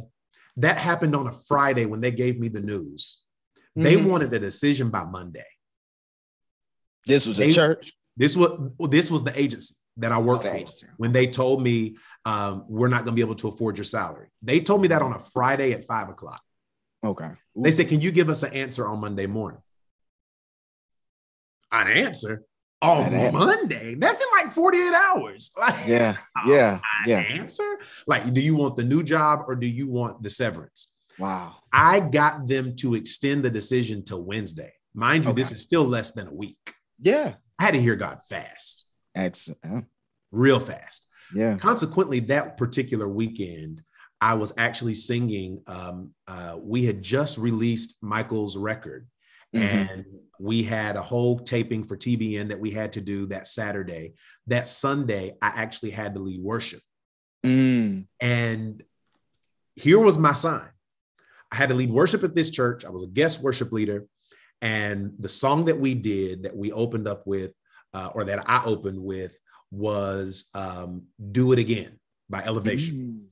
that 0.58 0.78
happened 0.78 1.16
on 1.16 1.26
a 1.26 1.32
Friday 1.32 1.86
when 1.86 2.00
they 2.00 2.12
gave 2.12 2.38
me 2.38 2.48
the 2.48 2.60
news. 2.60 3.18
They 3.76 3.96
mm-hmm. 3.96 4.08
wanted 4.08 4.32
a 4.32 4.38
decision 4.38 4.90
by 4.90 5.04
Monday. 5.04 5.44
This 7.06 7.26
was 7.26 7.40
a 7.40 7.48
church. 7.48 7.92
This 8.16 8.36
was 8.36 8.72
this 8.88 9.10
was 9.10 9.24
the 9.24 9.38
agency 9.38 9.74
that 9.96 10.12
I 10.12 10.18
worked 10.18 10.44
okay. 10.44 10.64
for 10.64 10.88
when 10.96 11.12
they 11.12 11.26
told 11.26 11.62
me 11.62 11.96
um, 12.24 12.64
we're 12.68 12.88
not 12.88 12.98
going 13.04 13.12
to 13.12 13.12
be 13.12 13.20
able 13.20 13.34
to 13.36 13.48
afford 13.48 13.76
your 13.76 13.84
salary. 13.84 14.28
They 14.42 14.60
told 14.60 14.82
me 14.82 14.88
that 14.88 15.02
on 15.02 15.12
a 15.12 15.18
Friday 15.18 15.72
at 15.72 15.84
five 15.84 16.08
o'clock. 16.08 16.40
Okay. 17.04 17.26
Ooh. 17.56 17.62
They 17.62 17.72
said, 17.72 17.88
"Can 17.88 18.00
you 18.00 18.12
give 18.12 18.28
us 18.28 18.42
an 18.42 18.52
answer 18.54 18.86
on 18.86 19.00
Monday 19.00 19.26
morning?" 19.26 19.60
An 21.72 21.88
answer 21.88 22.44
on 22.80 23.32
Monday? 23.32 23.94
That's 23.96 24.20
in 24.20 24.26
like 24.32 24.54
forty-eight 24.54 24.94
hours. 24.94 25.52
Like, 25.58 25.86
yeah, 25.86 26.16
yeah, 26.46 26.78
yeah. 27.06 27.18
Answer? 27.18 27.78
Like, 28.06 28.32
do 28.32 28.40
you 28.40 28.54
want 28.54 28.76
the 28.76 28.84
new 28.84 29.02
job 29.02 29.44
or 29.48 29.56
do 29.56 29.66
you 29.66 29.88
want 29.88 30.22
the 30.22 30.30
severance? 30.30 30.92
Wow. 31.18 31.56
I 31.72 32.00
got 32.00 32.46
them 32.46 32.76
to 32.76 32.94
extend 32.94 33.44
the 33.44 33.50
decision 33.50 34.04
to 34.06 34.16
Wednesday. 34.16 34.72
Mind 34.94 35.24
you, 35.24 35.30
okay. 35.30 35.40
this 35.40 35.52
is 35.52 35.62
still 35.62 35.84
less 35.84 36.12
than 36.12 36.28
a 36.28 36.34
week. 36.34 36.74
Yeah. 37.00 37.34
I 37.58 37.64
had 37.64 37.74
to 37.74 37.80
hear 37.80 37.96
God 37.96 38.20
fast. 38.28 38.84
Excellent. 39.14 39.86
Real 40.30 40.60
fast. 40.60 41.06
Yeah. 41.34 41.56
Consequently, 41.56 42.20
that 42.20 42.56
particular 42.56 43.08
weekend, 43.08 43.82
I 44.20 44.34
was 44.34 44.52
actually 44.56 44.94
singing. 44.94 45.62
Um, 45.66 46.12
uh, 46.28 46.58
we 46.60 46.84
had 46.84 47.02
just 47.02 47.38
released 47.38 48.02
Michael's 48.02 48.56
record, 48.56 49.08
mm-hmm. 49.54 49.64
and 49.64 50.04
we 50.38 50.62
had 50.62 50.96
a 50.96 51.02
whole 51.02 51.38
taping 51.38 51.84
for 51.84 51.96
TBN 51.96 52.48
that 52.48 52.58
we 52.58 52.70
had 52.70 52.92
to 52.94 53.00
do 53.00 53.26
that 53.26 53.46
Saturday. 53.46 54.14
That 54.46 54.68
Sunday, 54.68 55.36
I 55.40 55.48
actually 55.48 55.90
had 55.90 56.14
to 56.14 56.20
lead 56.20 56.40
worship. 56.40 56.80
Mm. 57.44 58.06
And 58.20 58.82
here 59.74 59.98
was 59.98 60.18
my 60.18 60.34
sign 60.34 60.68
I 61.52 61.56
had 61.56 61.68
to 61.68 61.74
lead 61.74 61.90
worship 61.90 62.24
at 62.24 62.34
this 62.34 62.50
church. 62.50 62.84
I 62.84 62.90
was 62.90 63.02
a 63.02 63.08
guest 63.08 63.42
worship 63.42 63.72
leader. 63.72 64.06
And 64.60 65.12
the 65.18 65.28
song 65.28 65.66
that 65.66 65.78
we 65.78 65.94
did 65.94 66.44
that 66.44 66.56
we 66.56 66.72
opened 66.72 67.06
up 67.06 67.26
with, 67.26 67.52
uh, 67.92 68.10
or 68.14 68.24
that 68.24 68.48
I 68.48 68.64
opened 68.64 69.02
with, 69.02 69.36
was 69.70 70.48
um, 70.54 71.04
Do 71.32 71.52
It 71.52 71.58
Again 71.58 71.98
by 72.30 72.42
Elevation. 72.42 73.28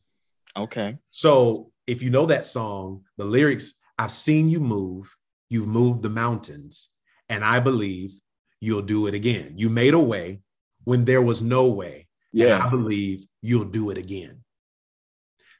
Mm. 0.56 0.62
Okay. 0.62 0.98
So 1.10 1.70
if 1.86 2.02
you 2.02 2.10
know 2.10 2.26
that 2.26 2.44
song, 2.44 3.04
the 3.16 3.24
lyrics, 3.24 3.74
I've 3.98 4.12
seen 4.12 4.48
you 4.48 4.60
move, 4.60 5.14
you've 5.48 5.68
moved 5.68 6.02
the 6.02 6.10
mountains, 6.10 6.88
and 7.28 7.44
I 7.44 7.60
believe 7.60 8.12
you'll 8.60 8.82
do 8.82 9.06
it 9.06 9.14
again. 9.14 9.54
You 9.56 9.70
made 9.70 9.94
a 9.94 9.98
way 9.98 10.40
when 10.84 11.04
there 11.04 11.22
was 11.22 11.42
no 11.42 11.68
way. 11.68 12.08
Yeah. 12.32 12.64
I 12.64 12.68
believe 12.68 13.26
you'll 13.42 13.64
do 13.64 13.90
it 13.90 13.98
again. 13.98 14.41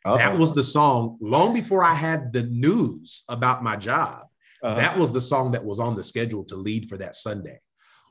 Uh-oh. 0.05 0.17
That 0.17 0.39
was 0.39 0.55
the 0.55 0.65
song 0.65 1.19
long 1.21 1.55
before 1.55 1.85
I 1.85 1.95
had 1.95 2.33
the 2.33 2.43
news 2.43 3.25
about 3.29 3.63
my 3.63 3.77
job. 3.77 4.27
Uh-huh. 4.63 4.75
That 4.77 4.99
was 4.99 5.13
the 5.13 5.21
song 5.21 5.53
that 5.53 5.65
was 5.65 5.79
on 5.79 5.97
the 5.97 6.05
schedule 6.05 6.45
to 6.45 6.57
lead 6.57 6.89
for 6.89 6.97
that 6.99 7.15
Sunday. 7.15 7.61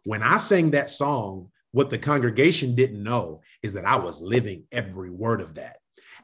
When 0.06 0.24
I 0.24 0.38
sang 0.38 0.72
that 0.72 0.90
song, 0.90 1.50
what 1.72 1.90
the 1.90 1.98
congregation 1.98 2.76
didn't 2.76 3.02
know 3.02 3.42
is 3.64 3.74
that 3.74 3.86
I 3.86 3.96
was 3.96 4.22
living 4.22 4.64
every 4.72 5.10
word 5.10 5.42
of 5.42 5.56
that. 5.56 5.78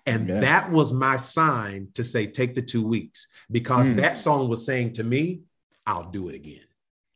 And 0.06 0.28
yeah. 0.28 0.40
that 0.40 0.72
was 0.72 0.94
my 0.94 1.18
sign 1.18 1.90
to 1.94 2.04
say, 2.04 2.28
take 2.28 2.56
the 2.56 2.62
two 2.62 2.86
weeks, 2.86 3.28
because 3.52 3.92
mm. 3.92 3.98
that 3.98 4.18
song 4.18 4.50
was 4.50 4.66
saying 4.66 4.94
to 4.94 5.04
me, 5.04 5.42
I'll 5.86 6.10
do 6.10 6.30
it 6.30 6.36
again. 6.36 6.66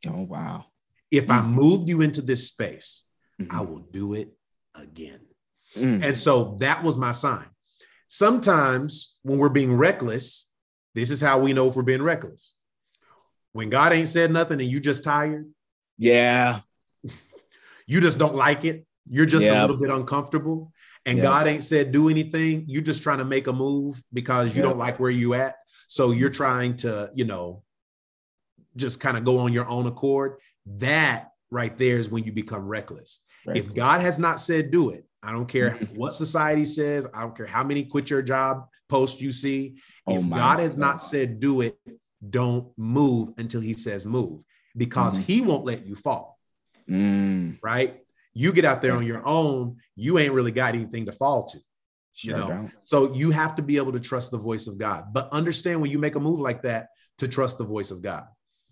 Oh, 0.07 0.23
wow. 0.23 0.65
If 1.09 1.27
mm. 1.27 1.35
I 1.35 1.41
moved 1.41 1.89
you 1.89 2.01
into 2.01 2.21
this 2.21 2.47
space, 2.47 3.03
mm-hmm. 3.41 3.55
I 3.55 3.61
will 3.61 3.79
do 3.79 4.13
it 4.13 4.33
again. 4.75 5.21
Mm. 5.75 6.03
And 6.03 6.17
so 6.17 6.57
that 6.59 6.83
was 6.83 6.97
my 6.97 7.11
sign. 7.11 7.45
Sometimes 8.13 9.15
when 9.21 9.37
we're 9.37 9.47
being 9.47 9.73
reckless, 9.73 10.45
this 10.95 11.11
is 11.11 11.21
how 11.21 11.39
we 11.39 11.53
know 11.53 11.69
if 11.69 11.77
we're 11.77 11.81
being 11.81 12.01
reckless. 12.01 12.55
When 13.53 13.69
God 13.69 13.93
ain't 13.93 14.09
said 14.09 14.31
nothing 14.31 14.59
and 14.59 14.69
you 14.69 14.81
just 14.81 15.05
tired. 15.05 15.49
Yeah. 15.97 16.59
You 17.87 17.99
just 17.99 18.19
don't 18.19 18.35
like 18.35 18.63
it. 18.63 18.85
You're 19.09 19.25
just 19.25 19.47
a 19.49 19.61
little 19.61 19.75
bit 19.77 19.89
uncomfortable. 19.89 20.71
And 21.05 21.21
God 21.21 21.47
ain't 21.47 21.63
said 21.63 21.91
do 21.91 22.07
anything. 22.09 22.65
You're 22.67 22.83
just 22.83 23.01
trying 23.03 23.17
to 23.17 23.25
make 23.25 23.47
a 23.47 23.53
move 23.53 24.01
because 24.13 24.55
you 24.55 24.61
don't 24.61 24.77
like 24.77 24.99
where 24.99 25.09
you 25.09 25.33
at. 25.33 25.55
So 25.87 26.11
you're 26.11 26.29
trying 26.29 26.77
to, 26.77 27.11
you 27.15 27.25
know, 27.25 27.63
just 28.77 29.01
kind 29.01 29.17
of 29.17 29.25
go 29.25 29.39
on 29.39 29.51
your 29.51 29.67
own 29.67 29.87
accord. 29.87 30.37
That 30.65 31.31
right 31.49 31.77
there 31.77 31.97
is 31.97 32.07
when 32.07 32.23
you 32.23 32.31
become 32.31 32.65
reckless. 32.67 33.21
reckless. 33.45 33.65
If 33.65 33.73
God 33.73 33.99
has 34.01 34.19
not 34.19 34.39
said 34.39 34.71
do 34.71 34.91
it, 34.91 35.05
I 35.23 35.31
don't 35.31 35.47
care 35.47 35.71
what 35.95 36.13
society 36.13 36.65
says. 36.65 37.07
I 37.13 37.21
don't 37.21 37.35
care 37.35 37.45
how 37.45 37.63
many 37.63 37.83
quit 37.83 38.09
your 38.09 38.21
job 38.21 38.67
posts 38.89 39.21
you 39.21 39.31
see. 39.31 39.77
Oh 40.07 40.17
if 40.17 40.29
God, 40.29 40.35
God 40.35 40.59
has 40.59 40.77
not 40.77 41.01
said 41.01 41.39
do 41.39 41.61
it, 41.61 41.77
don't 42.29 42.67
move 42.77 43.29
until 43.37 43.61
he 43.61 43.73
says 43.73 44.05
move 44.05 44.41
because 44.75 45.17
mm. 45.17 45.23
he 45.23 45.41
won't 45.41 45.65
let 45.65 45.85
you 45.85 45.95
fall. 45.95 46.39
Mm. 46.89 47.59
Right? 47.61 48.01
You 48.33 48.53
get 48.53 48.65
out 48.65 48.81
there 48.81 48.93
on 48.93 49.05
your 49.05 49.25
own, 49.25 49.77
you 49.95 50.17
ain't 50.17 50.33
really 50.33 50.51
got 50.51 50.73
anything 50.75 51.05
to 51.05 51.11
fall 51.11 51.45
to. 51.47 51.59
You 52.23 52.33
know, 52.33 52.69
so 52.83 53.13
you 53.13 53.31
have 53.31 53.55
to 53.55 53.61
be 53.61 53.77
able 53.77 53.93
to 53.93 53.99
trust 53.99 54.31
the 54.31 54.37
voice 54.37 54.67
of 54.67 54.77
God, 54.77 55.05
but 55.11 55.31
understand 55.31 55.81
when 55.81 55.89
you 55.89 55.97
make 55.97 56.15
a 56.15 56.19
move 56.19 56.39
like 56.39 56.61
that 56.63 56.89
to 57.17 57.27
trust 57.27 57.57
the 57.57 57.63
voice 57.63 57.89
of 57.89 58.01
God. 58.01 58.25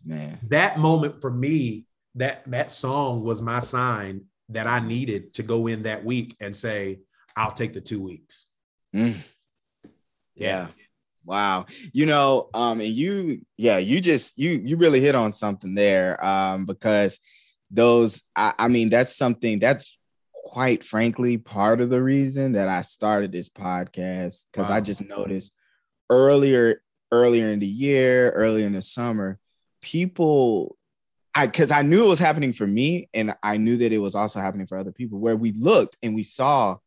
Man, 0.05 0.37
that 0.49 0.77
moment 0.77 1.19
for 1.21 1.31
me, 1.31 1.85
that 2.15 2.43
that 2.45 2.71
song 2.71 3.23
was 3.23 3.41
my 3.41 3.59
sign 3.59 4.25
that 4.49 4.67
I 4.67 4.79
needed 4.79 5.33
to 5.35 5.43
go 5.43 5.67
in 5.67 5.83
that 5.83 6.03
week 6.03 6.35
and 6.39 6.55
say, 6.55 6.99
I'll 7.35 7.51
take 7.51 7.73
the 7.73 7.81
two 7.81 8.01
weeks. 8.01 8.49
Mm. 8.95 9.17
Yeah. 10.35 10.67
Wow. 11.25 11.67
You 11.93 12.05
know, 12.05 12.49
um, 12.53 12.81
and 12.81 12.89
you, 12.89 13.41
yeah, 13.55 13.77
you 13.77 14.01
just 14.01 14.31
you 14.37 14.51
you 14.51 14.77
really 14.77 14.99
hit 14.99 15.15
on 15.15 15.31
something 15.31 15.75
there. 15.75 16.23
Um, 16.23 16.65
because 16.65 17.19
those, 17.69 18.23
I, 18.35 18.53
I 18.57 18.67
mean, 18.67 18.89
that's 18.89 19.15
something 19.15 19.59
that's 19.59 19.97
quite 20.33 20.83
frankly 20.83 21.37
part 21.37 21.81
of 21.81 21.89
the 21.89 22.01
reason 22.01 22.53
that 22.53 22.67
I 22.67 22.81
started 22.81 23.31
this 23.31 23.49
podcast 23.49 24.45
because 24.51 24.69
wow. 24.69 24.75
I 24.75 24.81
just 24.81 25.03
noticed 25.03 25.53
earlier, 26.09 26.81
earlier 27.11 27.51
in 27.51 27.59
the 27.59 27.67
year, 27.67 28.31
earlier 28.31 28.65
in 28.65 28.73
the 28.73 28.81
summer, 28.81 29.37
people 29.81 30.77
I 31.39 31.45
because 31.45 31.71
I 31.71 31.83
knew 31.83 32.05
it 32.05 32.09
was 32.09 32.19
happening 32.19 32.51
for 32.51 32.67
me, 32.67 33.09
and 33.13 33.33
I 33.41 33.57
knew 33.57 33.77
that 33.77 33.93
it 33.93 33.97
was 33.97 34.13
also 34.13 34.39
happening 34.39 34.67
for 34.67 34.77
other 34.77 34.91
people. 34.91 35.19
Where 35.19 35.37
we 35.37 35.53
looked 35.53 35.97
and 36.03 36.13
we 36.13 36.23
saw, 36.23 36.77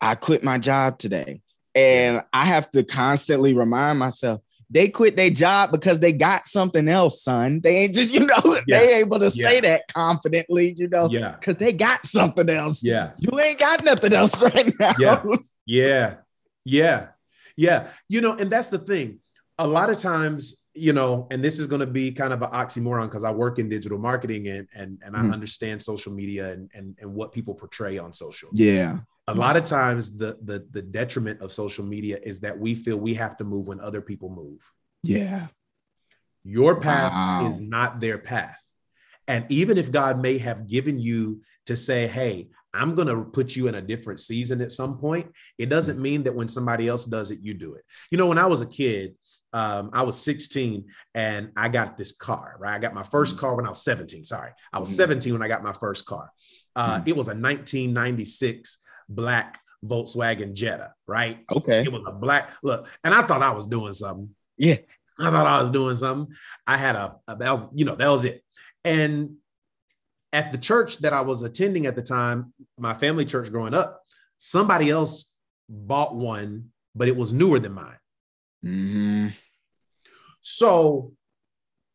I 0.00 0.14
quit 0.14 0.44
my 0.44 0.58
job 0.58 0.98
today, 0.98 1.40
and 1.74 2.22
I 2.32 2.44
have 2.44 2.70
to 2.72 2.84
constantly 2.84 3.54
remind 3.54 3.98
myself 3.98 4.42
they 4.68 4.88
quit 4.88 5.16
their 5.16 5.30
job 5.30 5.70
because 5.70 6.00
they 6.00 6.12
got 6.12 6.46
something 6.46 6.86
else, 6.86 7.22
son. 7.22 7.60
They 7.60 7.76
ain't 7.78 7.94
just, 7.94 8.12
you 8.12 8.26
know, 8.26 8.42
yeah. 8.66 8.80
they 8.80 8.94
able 8.96 9.20
to 9.20 9.30
yeah. 9.34 9.48
say 9.48 9.60
that 9.60 9.82
confidently, 9.88 10.74
you 10.76 10.88
know, 10.88 11.08
yeah, 11.10 11.32
because 11.32 11.54
they 11.54 11.72
got 11.72 12.04
something 12.06 12.50
else. 12.50 12.82
Yeah, 12.82 13.12
you 13.18 13.40
ain't 13.40 13.58
got 13.58 13.84
nothing 13.84 14.12
else 14.12 14.42
right 14.54 14.70
now. 14.78 14.92
Yeah, 14.98 15.24
yeah, 15.64 16.14
yeah, 16.64 17.06
yeah. 17.56 17.88
You 18.08 18.20
know, 18.20 18.34
and 18.34 18.50
that's 18.50 18.68
the 18.68 18.78
thing. 18.78 19.20
A 19.58 19.66
lot 19.66 19.88
of 19.88 19.98
times 19.98 20.58
you 20.76 20.92
know, 20.92 21.26
and 21.30 21.42
this 21.42 21.58
is 21.58 21.66
going 21.66 21.80
to 21.80 21.86
be 21.86 22.12
kind 22.12 22.32
of 22.32 22.42
an 22.42 22.50
oxymoron 22.50 23.04
because 23.04 23.24
I 23.24 23.30
work 23.30 23.58
in 23.58 23.68
digital 23.68 23.98
marketing 23.98 24.48
and 24.48 24.68
and 24.74 25.02
and 25.04 25.14
mm. 25.14 25.18
I 25.18 25.32
understand 25.32 25.80
social 25.80 26.12
media 26.12 26.52
and, 26.52 26.70
and 26.74 26.96
and 27.00 27.12
what 27.12 27.32
people 27.32 27.54
portray 27.54 27.98
on 27.98 28.12
social. 28.12 28.50
Yeah. 28.52 28.98
A 29.28 29.34
lot 29.34 29.56
of 29.56 29.64
times 29.64 30.16
the 30.16 30.38
the 30.42 30.66
the 30.70 30.82
detriment 30.82 31.40
of 31.40 31.52
social 31.52 31.84
media 31.84 32.18
is 32.22 32.40
that 32.40 32.56
we 32.56 32.74
feel 32.74 32.96
we 32.98 33.14
have 33.14 33.36
to 33.38 33.44
move 33.44 33.66
when 33.66 33.80
other 33.80 34.00
people 34.00 34.28
move. 34.28 34.60
Yeah. 35.02 35.46
Your 36.44 36.80
path 36.80 37.12
wow. 37.12 37.48
is 37.48 37.60
not 37.60 38.00
their 38.00 38.18
path. 38.18 38.62
And 39.26 39.44
even 39.48 39.78
if 39.78 39.90
God 39.90 40.20
may 40.20 40.38
have 40.38 40.68
given 40.68 40.98
you 40.98 41.42
to 41.64 41.76
say, 41.76 42.06
"Hey, 42.06 42.50
I'm 42.72 42.94
going 42.94 43.08
to 43.08 43.24
put 43.24 43.56
you 43.56 43.66
in 43.66 43.74
a 43.74 43.82
different 43.82 44.20
season 44.20 44.60
at 44.60 44.70
some 44.70 44.98
point," 44.98 45.32
it 45.58 45.66
doesn't 45.66 46.00
mean 46.00 46.22
that 46.24 46.34
when 46.34 46.48
somebody 46.48 46.86
else 46.86 47.06
does 47.06 47.32
it, 47.32 47.40
you 47.40 47.54
do 47.54 47.74
it. 47.74 47.84
You 48.10 48.18
know, 48.18 48.28
when 48.28 48.38
I 48.38 48.46
was 48.46 48.60
a 48.60 48.66
kid, 48.66 49.16
um, 49.56 49.88
I 49.94 50.02
was 50.02 50.18
16 50.18 50.84
and 51.14 51.50
I 51.56 51.70
got 51.70 51.96
this 51.96 52.12
car, 52.12 52.56
right? 52.58 52.74
I 52.74 52.78
got 52.78 52.92
my 52.92 53.02
1st 53.02 53.08
mm-hmm. 53.08 53.38
car 53.38 53.56
when 53.56 53.64
I 53.64 53.70
was 53.70 53.82
17. 53.84 54.22
Sorry. 54.22 54.50
I 54.70 54.78
was 54.78 54.90
mm-hmm. 54.90 54.96
17 54.96 55.32
when 55.32 55.42
I 55.42 55.48
got 55.48 55.64
my 55.64 55.72
first 55.72 56.04
car. 56.04 56.30
Uh, 56.74 56.98
mm-hmm. 56.98 57.08
It 57.08 57.16
was 57.16 57.28
a 57.28 57.30
1996 57.30 58.82
black 59.08 59.58
Volkswagen 59.82 60.52
Jetta, 60.52 60.92
right? 61.06 61.38
Okay. 61.50 61.82
It 61.84 61.90
was 61.90 62.04
a 62.06 62.12
black 62.12 62.50
look, 62.62 62.86
and 63.02 63.14
I 63.14 63.22
thought 63.22 63.40
I 63.40 63.52
was 63.52 63.66
doing 63.66 63.94
something. 63.94 64.28
Yeah. 64.58 64.76
I 65.18 65.30
thought 65.30 65.46
I 65.46 65.58
was 65.62 65.70
doing 65.70 65.96
something. 65.96 66.36
I 66.66 66.76
had 66.76 66.94
a, 66.94 67.16
a 67.26 67.36
that 67.36 67.50
was, 67.52 67.66
you 67.74 67.86
know, 67.86 67.96
that 67.96 68.08
was 68.08 68.26
it. 68.26 68.44
And 68.84 69.36
at 70.34 70.52
the 70.52 70.58
church 70.58 70.98
that 70.98 71.14
I 71.14 71.22
was 71.22 71.40
attending 71.40 71.86
at 71.86 71.96
the 71.96 72.02
time, 72.02 72.52
my 72.78 72.92
family 72.92 73.24
church 73.24 73.50
growing 73.50 73.72
up, 73.72 74.02
somebody 74.36 74.90
else 74.90 75.34
bought 75.66 76.14
one, 76.14 76.72
but 76.94 77.08
it 77.08 77.16
was 77.16 77.32
newer 77.32 77.58
than 77.58 77.72
mine. 77.72 77.98
Mm-hmm. 78.62 79.28
So 80.48 81.10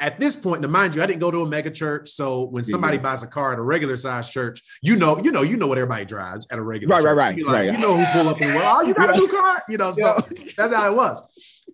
at 0.01 0.19
this 0.19 0.35
point, 0.35 0.61
to 0.61 0.67
mind 0.67 0.93
you, 0.93 1.01
I 1.01 1.05
didn't 1.05 1.21
go 1.21 1.31
to 1.31 1.43
a 1.43 1.47
mega 1.47 1.71
church. 1.71 2.09
So 2.09 2.43
when 2.43 2.65
somebody 2.65 2.97
yeah. 2.97 3.03
buys 3.03 3.23
a 3.23 3.27
car 3.27 3.53
at 3.53 3.59
a 3.59 3.61
regular 3.61 3.95
size 3.95 4.29
church, 4.29 4.61
you 4.81 4.97
know, 4.97 5.23
you 5.23 5.31
know, 5.31 5.41
you 5.41 5.55
know 5.55 5.67
what 5.67 5.77
everybody 5.77 6.03
drives 6.03 6.47
at 6.51 6.59
a 6.59 6.61
regular 6.61 6.93
right, 6.93 7.01
church. 7.01 7.17
right, 7.17 7.35
right, 7.35 7.45
like, 7.45 7.53
right. 7.53 7.71
You 7.71 7.77
know 7.77 7.95
who 7.95 8.05
pull 8.11 8.27
up 8.27 8.41
and 8.41 8.53
well, 8.53 8.79
oh, 8.79 8.81
you 8.81 8.93
got 8.93 9.15
a 9.15 9.17
new 9.17 9.29
car, 9.29 9.63
you 9.69 9.77
know. 9.77 9.93
So 9.93 10.17
that's 10.57 10.73
how 10.73 10.91
it 10.91 10.97
was. 10.97 11.21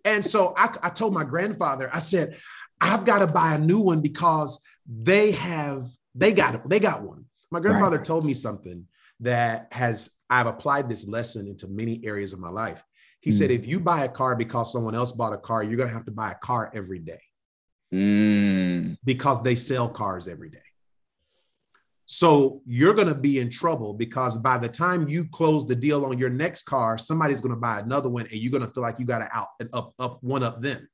And 0.06 0.24
so 0.24 0.54
I, 0.56 0.70
I 0.84 0.90
told 0.90 1.16
my 1.16 1.24
grandfather, 1.24 1.90
I 1.92 1.98
said, 1.98 2.38
I've 2.80 3.06
got 3.06 3.20
to 3.20 3.28
buy 3.28 3.56
a 3.56 3.58
new 3.58 3.80
one 3.80 4.02
because 4.02 4.62
they 4.86 5.32
have 5.32 5.88
they 6.14 6.32
got 6.32 6.70
they 6.70 6.80
got 6.80 7.02
one. 7.02 7.26
My 7.50 7.60
grandfather 7.60 7.98
right. 7.98 8.06
told 8.06 8.24
me 8.24 8.36
something 8.36 8.86
that 9.22 9.74
has 9.74 10.20
I've 10.30 10.46
applied 10.46 10.90
this 10.90 11.08
lesson 11.08 11.48
into 11.48 11.68
many 11.68 12.02
areas 12.04 12.34
of 12.34 12.40
my 12.40 12.50
life. 12.50 12.84
He 13.28 13.34
mm. 13.34 13.38
said, 13.38 13.52
if 13.52 13.68
you 13.68 13.82
buy 13.82 14.06
a 14.06 14.08
car 14.08 14.38
because 14.38 14.72
someone 14.72 14.96
else 14.96 15.12
bought 15.12 15.34
a 15.34 15.38
car, 15.38 15.62
you're 15.62 15.76
going 15.76 15.90
to 15.90 15.94
have 15.94 16.06
to 16.06 16.12
buy 16.12 16.32
a 16.32 16.36
car 16.36 16.72
every 16.74 17.00
day 17.00 17.20
mm. 17.94 18.98
because 19.04 19.44
they 19.44 19.54
sell 19.54 19.90
cars 19.90 20.30
every 20.30 20.50
day. 20.50 20.60
So 22.06 22.62
you're 22.66 22.94
going 22.94 23.10
to 23.10 23.16
be 23.16 23.40
in 23.40 23.50
trouble 23.50 23.94
because 23.94 24.38
by 24.38 24.60
the 24.60 24.70
time 24.70 25.10
you 25.10 25.26
close 25.26 25.68
the 25.68 25.76
deal 25.76 26.06
on 26.06 26.18
your 26.18 26.30
next 26.30 26.64
car, 26.64 26.98
somebody's 26.98 27.42
going 27.42 27.54
to 27.54 27.60
buy 27.60 27.82
another 27.82 28.08
one 28.08 28.28
and 28.28 28.40
you're 28.40 28.50
going 28.50 28.66
to 28.66 28.72
feel 28.72 28.82
like 28.82 28.98
you 28.98 29.06
got 29.06 29.20
to 29.20 29.38
out 29.38 29.50
and 29.60 29.68
up, 29.74 29.94
up 30.00 30.24
one 30.24 30.42
up 30.42 30.62
them. 30.62 30.88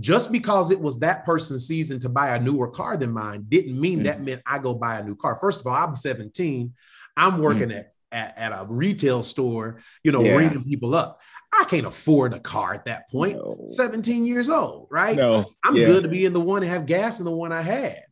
Just 0.00 0.32
because 0.32 0.72
it 0.72 0.80
was 0.80 0.98
that 0.98 1.24
person's 1.24 1.68
season 1.68 2.00
to 2.00 2.08
buy 2.08 2.34
a 2.34 2.40
newer 2.40 2.66
car 2.66 2.96
than 2.96 3.12
mine 3.12 3.44
didn't 3.48 3.80
mean 3.80 4.00
mm. 4.00 4.04
that 4.04 4.22
meant 4.22 4.42
I 4.44 4.58
go 4.58 4.74
buy 4.74 4.98
a 4.98 5.04
new 5.04 5.14
car. 5.14 5.38
First 5.40 5.60
of 5.60 5.68
all, 5.68 5.74
I'm 5.74 5.94
17. 5.94 6.74
I'm 7.16 7.38
working 7.38 7.68
mm. 7.68 7.78
at 7.78 7.92
at, 8.12 8.36
at 8.38 8.52
a 8.52 8.66
retail 8.68 9.22
store, 9.22 9.82
you 10.02 10.12
know, 10.12 10.22
yeah. 10.22 10.36
ringing 10.36 10.64
people 10.64 10.94
up. 10.94 11.20
I 11.52 11.64
can't 11.64 11.86
afford 11.86 12.34
a 12.34 12.40
car 12.40 12.74
at 12.74 12.84
that 12.84 13.10
point. 13.10 13.36
No. 13.36 13.66
17 13.68 14.26
years 14.26 14.50
old, 14.50 14.88
right? 14.90 15.16
No. 15.16 15.46
I'm 15.64 15.76
yeah. 15.76 15.86
good 15.86 16.02
to 16.02 16.08
be 16.08 16.26
in 16.26 16.34
the 16.34 16.40
one 16.40 16.62
and 16.62 16.70
have 16.70 16.84
gas 16.84 17.20
in 17.20 17.24
the 17.24 17.30
one 17.30 17.52
I 17.52 17.62
had. 17.62 18.02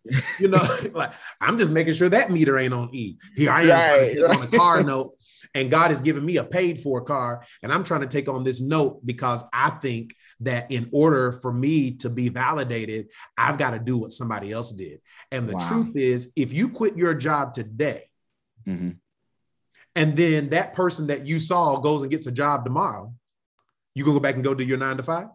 You 0.41 0.49
know, 0.49 0.67
like 0.95 1.13
I'm 1.41 1.59
just 1.59 1.71
making 1.71 1.95
sure 1.95 2.09
that 2.09 2.31
meter 2.31 2.59
ain't 2.59 2.73
on 2.73 2.89
E. 2.93 3.19
Here 3.37 3.51
I 3.51 3.63
am 3.63 3.69
right. 3.69 4.37
on 4.37 4.43
a 4.43 4.57
car 4.57 4.83
note, 4.83 5.17
and 5.55 5.71
God 5.71 5.91
has 5.91 6.01
given 6.01 6.25
me 6.25 6.39
a 6.39 6.45
paid 6.45 6.81
for 6.81 7.03
car, 7.03 7.45
and 7.63 7.71
I'm 7.71 7.85
trying 7.85 8.01
to 8.01 8.07
take 8.07 8.29
on 8.29 8.43
this 8.43 8.63
note 8.63 9.05
because 9.05 9.45
I 9.53 9.71
think 9.71 10.15
that 10.41 10.71
in 10.71 10.89
order 10.93 11.33
for 11.33 11.53
me 11.53 11.93
to 11.93 12.09
be 12.09 12.31
validated, 12.31 13.09
I've 13.37 13.59
got 13.59 13.73
to 13.73 13.79
do 13.79 13.99
what 13.99 14.13
somebody 14.13 14.53
else 14.53 14.73
did. 14.73 15.01
And 15.31 15.49
the 15.49 15.55
wow. 15.55 15.69
truth 15.69 15.97
is, 15.97 16.33
if 16.37 16.53
you 16.53 16.69
quit 16.71 16.97
your 16.97 17.15
job 17.15 17.53
today, 17.53 18.05
mm-hmm 18.67 18.91
and 19.97 20.15
then 20.17 20.51
that 20.51 20.75
person 20.75 21.09
that 21.09 21.27
you 21.27 21.41
saw 21.41 21.79
goes 21.79 22.03
and 22.03 22.11
gets 22.11 22.27
a 22.27 22.33
job 22.33 22.65
tomorrow, 22.65 23.13
you 23.95 24.05
gonna 24.05 24.15
go 24.15 24.21
back 24.21 24.35
and 24.35 24.45
go 24.45 24.55
do 24.55 24.63
your 24.63 24.79
nine 24.79 24.99
to 24.99 25.03
five? 25.03 25.29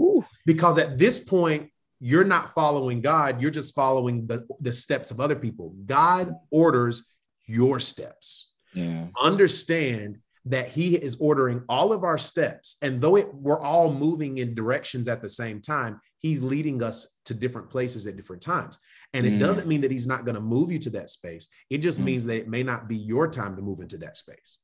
Ooh. 0.00 0.24
Because 0.46 0.78
at 0.78 0.98
this 0.98 1.18
point, 1.18 1.70
you're 1.98 2.24
not 2.24 2.54
following 2.54 3.00
God, 3.00 3.40
you're 3.40 3.50
just 3.50 3.74
following 3.74 4.26
the, 4.26 4.46
the 4.60 4.72
steps 4.72 5.10
of 5.10 5.20
other 5.20 5.36
people. 5.36 5.74
God 5.86 6.34
orders 6.50 7.06
your 7.46 7.78
steps. 7.78 8.52
Yeah. 8.74 9.06
Understand 9.20 10.18
that 10.46 10.68
He 10.68 10.96
is 10.96 11.16
ordering 11.20 11.62
all 11.68 11.92
of 11.92 12.04
our 12.04 12.18
steps. 12.18 12.76
And 12.82 13.00
though 13.00 13.16
it, 13.16 13.32
we're 13.32 13.60
all 13.60 13.92
moving 13.92 14.38
in 14.38 14.54
directions 14.54 15.08
at 15.08 15.22
the 15.22 15.28
same 15.28 15.60
time, 15.60 16.00
He's 16.18 16.42
leading 16.42 16.82
us 16.82 17.18
to 17.24 17.34
different 17.34 17.68
places 17.70 18.06
at 18.06 18.16
different 18.16 18.42
times. 18.42 18.78
And 19.12 19.26
it 19.26 19.34
mm. 19.34 19.38
doesn't 19.40 19.66
mean 19.66 19.80
that 19.82 19.90
he's 19.90 20.06
not 20.06 20.24
going 20.24 20.36
to 20.36 20.40
move 20.40 20.70
you 20.70 20.78
to 20.80 20.90
that 20.90 21.10
space. 21.10 21.48
It 21.68 21.78
just 21.78 22.00
mm. 22.00 22.04
means 22.04 22.24
that 22.26 22.36
it 22.36 22.48
may 22.48 22.62
not 22.62 22.88
be 22.88 22.96
your 22.96 23.28
time 23.28 23.56
to 23.56 23.62
move 23.62 23.80
into 23.80 23.98
that 23.98 24.16
space. 24.16 24.58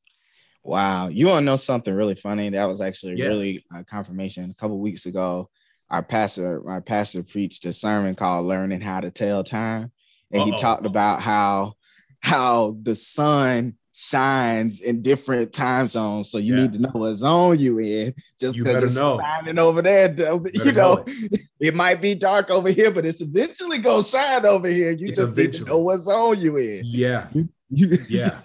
Wow. 0.62 1.08
You 1.08 1.26
want 1.26 1.42
to 1.42 1.44
know 1.44 1.56
something 1.56 1.92
really 1.92 2.14
funny? 2.14 2.48
That 2.50 2.66
was 2.66 2.80
actually 2.80 3.16
yeah. 3.16 3.26
really 3.26 3.64
a 3.74 3.84
confirmation. 3.84 4.50
A 4.50 4.54
couple 4.54 4.78
weeks 4.78 5.06
ago, 5.06 5.50
our 5.90 6.02
pastor, 6.02 6.62
our 6.68 6.80
pastor 6.80 7.22
preached 7.22 7.64
a 7.66 7.72
sermon 7.72 8.14
called 8.14 8.46
Learning 8.46 8.80
How 8.80 9.00
to 9.00 9.10
Tell 9.10 9.44
Time. 9.44 9.92
And 10.30 10.42
Uh-oh. 10.42 10.50
he 10.52 10.58
talked 10.58 10.86
about 10.86 11.22
how 11.22 11.74
how 12.20 12.76
the 12.82 12.94
sun 12.94 13.76
shines 14.00 14.80
in 14.80 15.02
different 15.02 15.52
time 15.52 15.88
zones. 15.88 16.30
So 16.30 16.38
you 16.38 16.54
yeah. 16.54 16.62
need 16.62 16.72
to 16.74 16.78
know 16.78 16.90
what 16.92 17.16
zone 17.16 17.58
you 17.58 17.80
in 17.80 18.14
just 18.38 18.56
because 18.56 18.84
it's 18.84 18.94
know. 18.94 19.18
shining 19.18 19.58
over 19.58 19.82
there. 19.82 20.08
You, 20.08 20.70
know, 20.70 20.94
know 20.94 21.04
it. 21.04 21.40
it. 21.61 21.74
might 21.74 22.00
be 22.00 22.14
dark 22.14 22.48
over 22.48 22.70
here, 22.70 22.92
but 22.92 23.04
it's 23.04 23.20
eventually 23.20 23.78
gonna 23.78 24.04
shine 24.04 24.46
over 24.46 24.68
here. 24.68 24.90
You 24.90 25.08
it's 25.08 25.18
just 25.18 25.32
eventually. 25.32 25.46
need 25.46 25.54
to 25.54 25.64
know 25.64 25.78
what 25.78 25.98
zone 25.98 26.38
you 26.38 26.56
in. 26.58 26.82
Yeah. 26.84 27.26
yeah. 27.70 28.38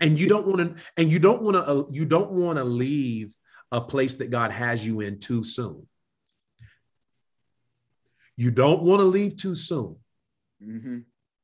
And 0.00 0.16
you 0.16 0.28
don't 0.28 0.46
want 0.46 0.60
to, 0.60 0.82
and 0.96 1.10
you 1.10 1.18
don't 1.18 1.42
want 1.42 1.56
to, 1.56 1.68
uh, 1.68 1.84
you 1.90 2.06
don't 2.06 2.30
want 2.30 2.58
to 2.58 2.64
leave 2.64 3.34
a 3.72 3.80
place 3.80 4.18
that 4.18 4.30
God 4.30 4.52
has 4.52 4.86
you 4.86 5.00
in 5.00 5.18
too 5.18 5.42
soon. 5.42 5.88
You 8.36 8.52
don't 8.52 8.82
want 8.82 9.00
to 9.00 9.06
leave 9.06 9.36
too 9.36 9.56
soon. 9.56 9.96
Mm-hmm 10.64 10.98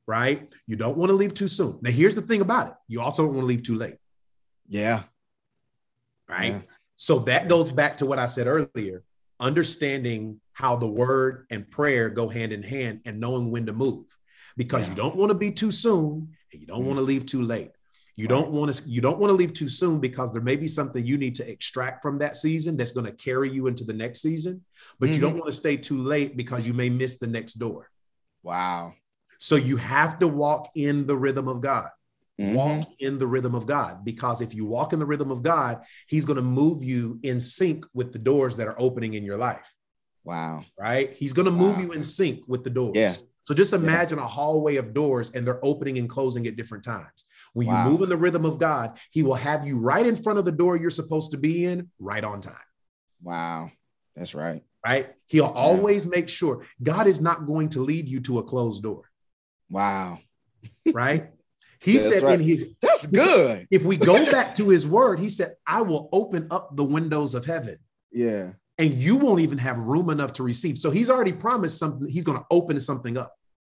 right? 0.07 0.51
You 0.65 0.77
don't 0.77 0.97
want 0.97 1.09
to 1.09 1.15
leave 1.15 1.33
too 1.33 1.47
soon. 1.47 1.77
Now, 1.81 1.91
here's 1.91 2.15
the 2.15 2.21
thing 2.21 2.41
about 2.41 2.67
it 2.67 2.73
you 2.87 3.01
also 3.01 3.23
don't 3.23 3.35
want 3.35 3.43
to 3.43 3.47
leave 3.47 3.63
too 3.63 3.75
late. 3.75 3.97
Yeah. 4.67 5.03
Right. 6.27 6.53
Yeah. 6.53 6.61
So 6.95 7.19
that 7.19 7.47
goes 7.47 7.71
back 7.71 7.97
to 7.97 8.05
what 8.05 8.19
I 8.19 8.25
said 8.25 8.47
earlier 8.47 9.03
understanding 9.39 10.39
how 10.53 10.75
the 10.75 10.87
word 10.87 11.45
and 11.51 11.69
prayer 11.69 12.09
go 12.09 12.27
hand 12.27 12.51
in 12.51 12.63
hand 12.63 13.01
and 13.05 13.19
knowing 13.19 13.51
when 13.51 13.65
to 13.67 13.73
move 13.73 14.05
because 14.55 14.83
yeah. 14.83 14.89
you 14.89 14.95
don't 14.95 15.15
want 15.15 15.29
to 15.29 15.37
be 15.37 15.51
too 15.51 15.71
soon 15.71 16.29
and 16.51 16.61
you 16.61 16.67
don't 16.67 16.83
mm 16.83 16.87
want 16.87 16.97
to 16.97 17.03
leave 17.03 17.25
too 17.25 17.41
late. 17.41 17.71
You 18.15 18.27
don't 18.27 18.49
want 18.49 18.73
to 18.73 18.89
you 18.89 18.99
don't 18.99 19.19
want 19.19 19.29
to 19.29 19.35
leave 19.35 19.53
too 19.53 19.69
soon 19.69 19.99
because 19.99 20.33
there 20.33 20.41
may 20.41 20.55
be 20.55 20.67
something 20.67 21.05
you 21.05 21.19
need 21.19 21.35
to 21.35 21.47
extract 21.47 22.01
from 22.01 22.17
that 22.17 22.35
season 22.35 22.75
that's 22.75 22.93
going 22.93 23.05
to 23.05 23.11
carry 23.11 23.51
you 23.51 23.67
into 23.67 23.83
the 23.83 23.93
next 23.93 24.21
season, 24.21 24.65
but 24.99 25.05
mm-hmm. 25.05 25.15
you 25.15 25.21
don't 25.21 25.37
want 25.37 25.53
to 25.53 25.53
stay 25.53 25.77
too 25.77 26.01
late 26.01 26.35
because 26.35 26.65
you 26.65 26.73
may 26.73 26.89
miss 26.89 27.17
the 27.17 27.27
next 27.27 27.55
door. 27.55 27.91
Wow. 28.41 28.93
So 29.39 29.55
you 29.55 29.77
have 29.77 30.19
to 30.19 30.27
walk 30.27 30.69
in 30.75 31.05
the 31.05 31.15
rhythm 31.15 31.47
of 31.47 31.61
God. 31.61 31.89
Mm-hmm. 32.39 32.53
Walk 32.53 32.89
in 32.99 33.17
the 33.17 33.25
rhythm 33.25 33.55
of 33.55 33.65
God 33.65 34.05
because 34.05 34.41
if 34.41 34.53
you 34.53 34.65
walk 34.65 34.93
in 34.93 34.99
the 34.99 35.05
rhythm 35.05 35.31
of 35.31 35.41
God, 35.41 35.81
He's 36.07 36.25
going 36.25 36.35
to 36.37 36.43
move 36.43 36.83
you 36.83 37.19
in 37.23 37.39
sync 37.39 37.85
with 37.93 38.13
the 38.13 38.19
doors 38.19 38.57
that 38.57 38.67
are 38.67 38.75
opening 38.77 39.15
in 39.15 39.23
your 39.23 39.37
life. 39.37 39.73
Wow. 40.23 40.63
Right? 40.79 41.13
He's 41.13 41.33
going 41.33 41.47
to 41.47 41.51
move 41.51 41.77
wow. 41.77 41.81
you 41.83 41.91
in 41.93 42.03
sync 42.03 42.41
with 42.47 42.63
the 42.63 42.69
doors. 42.69 42.95
Yeah. 42.95 43.15
So 43.41 43.53
just 43.53 43.73
imagine 43.73 44.19
yeah. 44.19 44.25
a 44.25 44.27
hallway 44.27 44.75
of 44.75 44.93
doors 44.93 45.33
and 45.33 45.47
they're 45.47 45.63
opening 45.63 45.97
and 45.97 46.09
closing 46.09 46.45
at 46.47 46.57
different 46.57 46.83
times. 46.83 47.25
When 47.53 47.65
wow. 47.65 47.85
you 47.85 47.91
move 47.91 48.01
in 48.01 48.09
the 48.09 48.17
rhythm 48.17 48.45
of 48.45 48.59
God, 48.59 48.99
He 49.09 49.23
will 49.23 49.35
have 49.35 49.65
you 49.65 49.77
right 49.77 50.05
in 50.05 50.15
front 50.15 50.37
of 50.37 50.45
the 50.45 50.51
door 50.51 50.75
you're 50.75 50.91
supposed 50.91 51.31
to 51.31 51.37
be 51.37 51.65
in, 51.65 51.89
right 51.97 52.23
on 52.23 52.41
time. 52.41 52.55
Wow. 53.23 53.71
That's 54.15 54.35
right. 54.35 54.63
Right? 54.85 55.13
He'll 55.25 55.45
yeah. 55.45 55.51
always 55.51 56.05
make 56.05 56.29
sure 56.29 56.65
God 56.83 57.07
is 57.07 57.19
not 57.19 57.45
going 57.45 57.69
to 57.69 57.79
lead 57.79 58.07
you 58.07 58.19
to 58.21 58.39
a 58.39 58.43
closed 58.43 58.83
door. 58.83 59.09
Wow. 59.69 60.19
Right? 60.91 61.29
He 61.79 61.99
said 61.99 62.23
right. 62.23 62.39
in 62.39 62.45
his 62.47 62.73
That's 62.81 63.05
good. 63.05 63.67
If 63.69 63.83
we 63.83 63.97
go 63.97 64.29
back 64.31 64.57
to 64.57 64.69
his 64.69 64.87
word, 64.87 65.19
he 65.19 65.29
said, 65.29 65.53
I 65.65 65.81
will 65.83 66.09
open 66.11 66.47
up 66.49 66.75
the 66.75 66.83
windows 66.83 67.35
of 67.35 67.45
heaven. 67.45 67.77
Yeah. 68.11 68.53
And 68.79 68.91
you 68.91 69.15
won't 69.15 69.41
even 69.41 69.59
have 69.59 69.77
room 69.77 70.09
enough 70.09 70.33
to 70.33 70.43
receive. 70.43 70.77
So 70.79 70.89
he's 70.89 71.09
already 71.09 71.33
promised 71.33 71.77
something. 71.77 72.09
He's 72.09 72.23
going 72.23 72.39
to 72.39 72.45
open 72.49 72.79
something 72.79 73.15
up. 73.15 73.35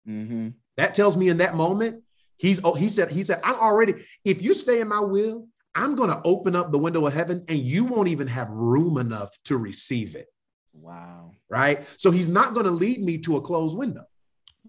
Mm-hmm. 0.08 0.50
That 0.78 0.93
tells 0.93 1.17
me 1.17 1.30
in 1.30 1.38
that 1.39 1.56
moment, 1.56 2.04
he's 2.38 2.63
oh, 2.63 2.76
he 2.76 2.88
said, 2.88 3.10
he 3.10 3.23
said, 3.23 3.41
I'm 3.43 3.56
already, 3.56 3.95
if 4.23 4.41
you 4.41 4.54
stay 4.54 4.80
in 4.80 4.88
my 4.88 5.00
will, 5.00 5.47
I'm 5.76 5.95
going 5.95 6.10
to 6.10 6.21
open 6.23 6.56
up 6.56 6.71
the 6.71 6.78
window 6.78 7.06
of 7.06 7.13
heaven 7.13 7.45
and 7.47 7.60
you 7.60 7.86
won't 7.86 8.08
even 8.08 8.28
have 8.28 8.50
room 8.50 8.97
enough 8.97 9.36
to 9.45 9.58
receive 9.58 10.15
it. 10.15 10.28
Wow. 10.73 11.32
Right. 11.50 11.86
So 11.97 12.12
he's 12.12 12.30
not 12.30 12.54
going 12.54 12.65
to 12.65 12.71
lead 12.71 13.02
me 13.04 13.17
to 13.19 13.38
a 13.38 13.41
closed 13.41 13.78
window. 13.78 14.06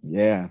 Yeah. 0.02 0.48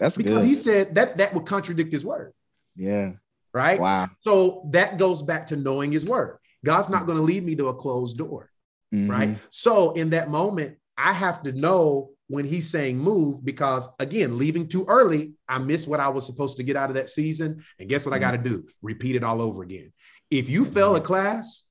That's 0.00 0.16
because 0.16 0.42
good. 0.42 0.48
he 0.48 0.54
said 0.54 0.94
that 0.96 1.18
that 1.18 1.34
would 1.34 1.46
contradict 1.46 1.92
his 1.92 2.04
word. 2.04 2.32
Yeah. 2.74 3.12
Right. 3.52 3.78
Wow. 3.78 4.08
So 4.18 4.68
that 4.70 4.96
goes 4.96 5.22
back 5.22 5.46
to 5.48 5.56
knowing 5.56 5.92
his 5.92 6.06
word. 6.06 6.38
God's 6.64 6.88
not 6.88 7.06
going 7.06 7.18
to 7.18 7.24
lead 7.24 7.44
me 7.44 7.54
to 7.56 7.68
a 7.68 7.74
closed 7.74 8.16
door. 8.16 8.50
Mm-hmm. 8.94 9.10
Right. 9.10 9.38
So 9.50 9.92
in 9.92 10.10
that 10.10 10.30
moment, 10.30 10.78
I 10.96 11.12
have 11.12 11.42
to 11.44 11.52
know 11.52 12.10
when 12.28 12.46
he's 12.46 12.70
saying 12.70 12.98
move 12.98 13.44
because 13.44 13.88
again, 13.98 14.38
leaving 14.38 14.68
too 14.68 14.84
early, 14.88 15.34
I 15.48 15.58
miss 15.58 15.86
what 15.86 16.00
I 16.00 16.08
was 16.08 16.26
supposed 16.26 16.56
to 16.56 16.62
get 16.62 16.76
out 16.76 16.90
of 16.90 16.96
that 16.96 17.10
season. 17.10 17.62
And 17.78 17.88
guess 17.88 18.06
what 18.06 18.14
mm-hmm. 18.14 18.24
I 18.24 18.36
got 18.36 18.42
to 18.42 18.48
do? 18.48 18.66
Repeat 18.82 19.16
it 19.16 19.24
all 19.24 19.42
over 19.42 19.62
again. 19.62 19.92
If 20.30 20.48
you 20.48 20.64
mm-hmm. 20.64 20.74
fail 20.74 20.96
a 20.96 21.00
class, 21.00 21.64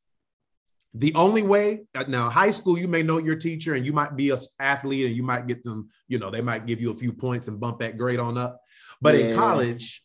the 0.93 1.13
only 1.13 1.43
way 1.43 1.83
now, 2.07 2.29
high 2.29 2.49
school, 2.49 2.77
you 2.77 2.87
may 2.87 3.03
know 3.03 3.19
your 3.19 3.35
teacher 3.35 3.75
and 3.75 3.85
you 3.85 3.93
might 3.93 4.15
be 4.15 4.31
an 4.31 4.37
athlete 4.59 5.05
and 5.05 5.15
you 5.15 5.21
might 5.21 5.45
get 5.45 5.61
them, 5.61 5.89
you 6.07 6.17
know, 6.17 6.31
they 6.31 6.41
might 6.41 6.65
give 6.65 6.81
you 6.81 6.91
a 6.91 6.95
few 6.95 7.13
points 7.13 7.47
and 7.47 7.59
bump 7.59 7.79
that 7.79 7.97
grade 7.97 8.19
on 8.19 8.37
up. 8.37 8.61
But 8.99 9.15
yeah. 9.15 9.25
in 9.25 9.35
college, 9.35 10.03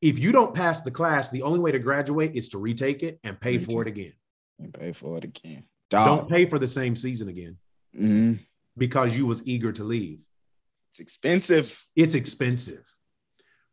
if 0.00 0.18
you 0.18 0.30
don't 0.30 0.54
pass 0.54 0.82
the 0.82 0.92
class, 0.92 1.30
the 1.30 1.42
only 1.42 1.58
way 1.58 1.72
to 1.72 1.78
graduate 1.80 2.36
is 2.36 2.50
to 2.50 2.58
retake 2.58 3.02
it 3.02 3.18
and 3.24 3.40
pay 3.40 3.58
retake. 3.58 3.70
for 3.70 3.82
it 3.82 3.88
again. 3.88 4.12
And 4.60 4.72
pay 4.72 4.92
for 4.92 5.18
it 5.18 5.24
again. 5.24 5.64
Dog. 5.90 6.06
Don't 6.06 6.30
pay 6.30 6.46
for 6.46 6.60
the 6.60 6.68
same 6.68 6.94
season 6.94 7.28
again 7.28 7.56
mm-hmm. 7.94 8.34
because 8.78 9.16
you 9.16 9.26
was 9.26 9.46
eager 9.46 9.72
to 9.72 9.82
leave. 9.82 10.24
It's 10.90 11.00
expensive. 11.00 11.84
It's 11.96 12.14
expensive. 12.14 12.84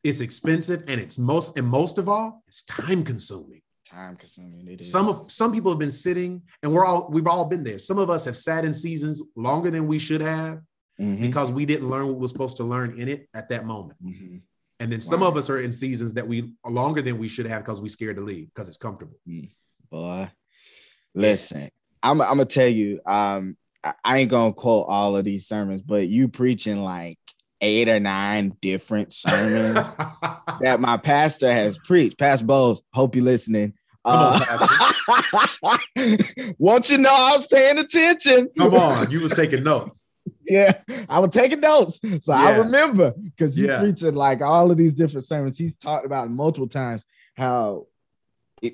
It's 0.03 0.21
expensive, 0.21 0.83
and 0.87 1.01
it's 1.01 1.17
most 1.17 1.57
and 1.57 1.67
most 1.67 1.97
of 1.97 2.07
all, 2.07 2.43
it's 2.47 2.63
time 2.63 3.03
consuming 3.03 3.61
time 3.89 4.15
consuming. 4.15 4.67
It 4.67 4.81
is. 4.81 4.91
Some 4.91 5.09
of 5.09 5.31
some 5.31 5.51
people 5.51 5.71
have 5.71 5.79
been 5.79 5.91
sitting, 5.91 6.41
and 6.63 6.73
we're 6.73 6.85
all 6.85 7.07
we've 7.09 7.27
all 7.27 7.45
been 7.45 7.63
there. 7.63 7.79
Some 7.79 7.97
of 7.97 8.09
us 8.09 8.25
have 8.25 8.37
sat 8.37 8.65
in 8.65 8.73
seasons 8.73 9.21
longer 9.35 9.71
than 9.71 9.87
we 9.87 9.99
should 9.99 10.21
have 10.21 10.61
mm-hmm. 10.99 11.21
because 11.21 11.51
we 11.51 11.65
didn't 11.65 11.89
learn 11.89 12.07
what 12.07 12.15
we 12.15 12.21
were 12.21 12.27
supposed 12.27 12.57
to 12.57 12.63
learn 12.63 12.99
in 12.99 13.07
it 13.07 13.27
at 13.33 13.49
that 13.49 13.65
moment. 13.65 13.97
Mm-hmm. 14.03 14.37
And 14.79 14.91
then 14.91 15.01
some 15.01 15.21
wow. 15.21 15.27
of 15.27 15.37
us 15.37 15.49
are 15.49 15.59
in 15.59 15.73
seasons 15.73 16.13
that 16.13 16.27
we 16.27 16.53
longer 16.65 17.01
than 17.01 17.17
we 17.17 17.27
should 17.27 17.47
have 17.47 17.63
because 17.63 17.81
we 17.81 17.89
scared 17.89 18.17
to 18.17 18.21
leave 18.21 18.47
because 18.53 18.67
it's 18.67 18.77
comfortable. 18.77 19.17
Mm. 19.27 19.49
Boy, 19.89 20.29
listen, 21.15 21.69
I'm 22.03 22.21
I'm 22.21 22.37
gonna 22.37 22.45
tell 22.45 22.67
you, 22.67 22.99
um, 23.05 23.57
I, 23.83 23.93
I 24.03 24.17
ain't 24.19 24.29
gonna 24.29 24.53
quote 24.53 24.85
all 24.87 25.15
of 25.15 25.25
these 25.25 25.47
sermons, 25.47 25.81
but 25.81 26.07
you 26.07 26.27
preaching 26.27 26.83
like 26.83 27.17
eight 27.61 27.89
or 27.89 27.99
nine 27.99 28.55
different 28.61 29.11
sermons 29.11 29.87
that 30.61 30.79
my 30.79 30.97
pastor 30.97 31.51
has 31.51 31.77
preached. 31.77 32.17
Pastor 32.17 32.45
Bowles, 32.45 32.81
hope 32.93 33.15
you're 33.15 33.25
listening. 33.25 33.73
Uh, 34.05 34.39
on, 35.63 35.79
won't 36.59 36.89
you 36.89 36.97
know 36.97 37.13
I 37.13 37.37
was 37.37 37.47
paying 37.47 37.77
attention? 37.77 38.49
Come 38.57 38.73
on, 38.73 39.11
you 39.11 39.21
were 39.21 39.29
taking 39.29 39.63
notes. 39.63 40.03
Yeah, 40.49 40.79
I 41.07 41.19
was 41.19 41.31
taking 41.31 41.61
notes. 41.61 41.99
So 42.21 42.33
yeah. 42.33 42.41
I 42.41 42.57
remember 42.57 43.13
because 43.17 43.57
you 43.57 43.67
yeah. 43.67 43.79
preaching 43.79 44.13
like 44.13 44.41
all 44.41 44.71
of 44.71 44.77
these 44.77 44.93
different 44.93 45.25
sermons. 45.25 45.57
He's 45.57 45.77
talked 45.77 46.05
about 46.05 46.29
multiple 46.29 46.67
times 46.67 47.01
how 47.35 47.87
it 48.61 48.73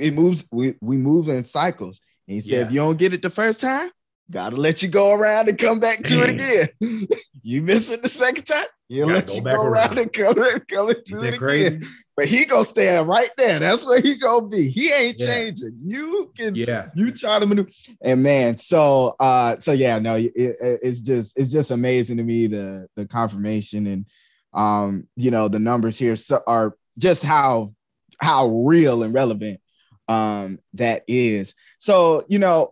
it 0.00 0.14
moves, 0.14 0.44
we, 0.50 0.74
we 0.80 0.96
move 0.96 1.28
in 1.28 1.44
cycles. 1.44 2.00
And 2.26 2.36
he 2.36 2.40
said, 2.40 2.50
yeah. 2.50 2.60
if 2.62 2.72
you 2.72 2.80
don't 2.80 2.98
get 2.98 3.12
it 3.12 3.22
the 3.22 3.30
first 3.30 3.60
time, 3.60 3.90
Gotta 4.30 4.56
let 4.56 4.82
you 4.82 4.88
go 4.88 5.12
around 5.12 5.48
and 5.48 5.58
come 5.58 5.80
back 5.80 6.02
to 6.04 6.22
it 6.22 6.30
again. 6.30 7.08
you 7.42 7.62
miss 7.62 7.90
it 7.90 8.02
the 8.02 8.08
second 8.08 8.44
time, 8.44 8.66
you 8.88 9.04
let 9.04 9.26
go 9.26 9.34
you 9.34 9.42
go 9.42 9.50
around, 9.50 9.66
around, 9.66 9.98
and 9.98 10.12
come, 10.12 10.34
come 10.68 10.90
into 10.90 11.22
it 11.22 11.38
crazy? 11.38 11.66
again. 11.66 11.88
But 12.16 12.26
he 12.26 12.44
gonna 12.44 12.64
stand 12.64 13.08
right 13.08 13.30
there. 13.36 13.58
That's 13.58 13.84
where 13.84 14.00
he 14.00 14.16
gonna 14.18 14.46
be. 14.46 14.68
He 14.68 14.92
ain't 14.92 15.18
yeah. 15.18 15.26
changing. 15.26 15.78
You 15.82 16.32
can, 16.36 16.54
yeah. 16.54 16.90
You 16.94 17.10
try 17.10 17.40
to 17.40 17.46
maneuver, 17.46 17.70
and 18.02 18.22
man. 18.22 18.58
So, 18.58 19.16
uh, 19.18 19.56
so 19.56 19.72
yeah, 19.72 19.98
no, 19.98 20.14
it, 20.14 20.32
it's 20.34 21.00
just, 21.00 21.36
it's 21.36 21.50
just 21.50 21.72
amazing 21.72 22.18
to 22.18 22.22
me 22.22 22.46
the 22.46 22.86
the 22.94 23.06
confirmation 23.06 23.86
and, 23.86 24.06
um, 24.52 25.08
you 25.16 25.30
know, 25.32 25.48
the 25.48 25.58
numbers 25.58 25.98
here 25.98 26.16
are 26.46 26.76
just 26.98 27.24
how 27.24 27.74
how 28.20 28.48
real 28.48 29.02
and 29.02 29.12
relevant, 29.12 29.60
um, 30.06 30.60
that 30.74 31.02
is. 31.08 31.54
So, 31.80 32.24
you 32.28 32.38
know. 32.38 32.70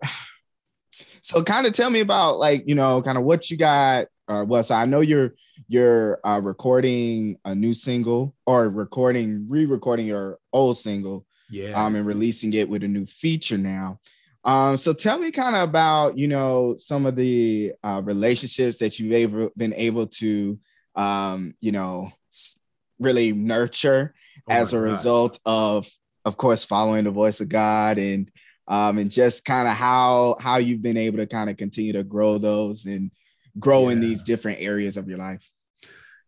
So 1.28 1.42
kind 1.42 1.66
of 1.66 1.74
tell 1.74 1.90
me 1.90 2.00
about 2.00 2.38
like, 2.38 2.66
you 2.66 2.74
know, 2.74 3.02
kind 3.02 3.18
of 3.18 3.24
what 3.24 3.50
you 3.50 3.58
got 3.58 4.06
or 4.28 4.46
well, 4.46 4.62
so 4.62 4.74
I 4.74 4.86
know 4.86 5.02
you're 5.02 5.34
you're 5.68 6.26
uh, 6.26 6.40
recording 6.40 7.36
a 7.44 7.54
new 7.54 7.74
single 7.74 8.34
or 8.46 8.70
recording 8.70 9.46
re-recording 9.46 10.06
your 10.06 10.38
old 10.54 10.78
single. 10.78 11.26
Yeah. 11.50 11.82
Um, 11.82 11.96
and 11.96 12.06
releasing 12.06 12.52
it 12.54 12.68
with 12.68 12.82
a 12.82 12.88
new 12.88 13.04
feature 13.06 13.56
now. 13.58 14.00
Um, 14.44 14.76
so 14.76 14.92
tell 14.92 15.18
me 15.18 15.30
kind 15.30 15.56
of 15.56 15.62
about, 15.62 16.16
you 16.16 16.28
know, 16.28 16.76
some 16.78 17.06
of 17.06 17.16
the 17.16 17.72
uh, 17.82 18.02
relationships 18.04 18.78
that 18.78 18.98
you've 18.98 19.12
able, 19.12 19.50
been 19.56 19.72
able 19.74 20.06
to, 20.06 20.58
um, 20.94 21.54
you 21.60 21.72
know, 21.72 22.12
really 22.98 23.32
nurture 23.32 24.14
oh 24.48 24.52
as 24.52 24.74
a 24.74 24.76
God. 24.76 24.82
result 24.82 25.40
of, 25.46 25.90
of 26.26 26.36
course, 26.36 26.64
following 26.64 27.04
the 27.04 27.10
voice 27.10 27.40
of 27.40 27.48
God 27.48 27.96
and 27.98 28.30
um, 28.68 28.98
and 28.98 29.11
just 29.11 29.44
kind 29.44 29.66
of 29.66 29.74
how 29.74 30.37
how 30.40 30.58
you've 30.58 30.83
been 30.83 30.96
able 30.96 31.19
to 31.19 31.27
kind 31.27 31.50
of 31.50 31.56
continue 31.56 31.94
to 31.94 32.04
grow 32.04 32.38
those 32.38 32.87
and 32.87 33.10
grow 33.58 33.87
yeah. 33.87 33.92
in 33.92 34.00
these 34.00 34.23
different 34.23 34.60
areas 34.60 34.96
of 34.96 35.08
your 35.08 35.19
life. 35.19 35.50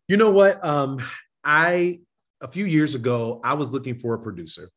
You 0.09 0.17
know 0.17 0.31
what? 0.31 0.65
Um, 0.65 0.99
I 1.45 2.01
a 2.41 2.49
few 2.49 2.65
years 2.65 2.95
ago 2.95 3.41
I 3.45 3.55
was 3.55 3.71
looking 3.71 3.99
for 3.99 4.15
a 4.15 4.19
producer, 4.19 4.71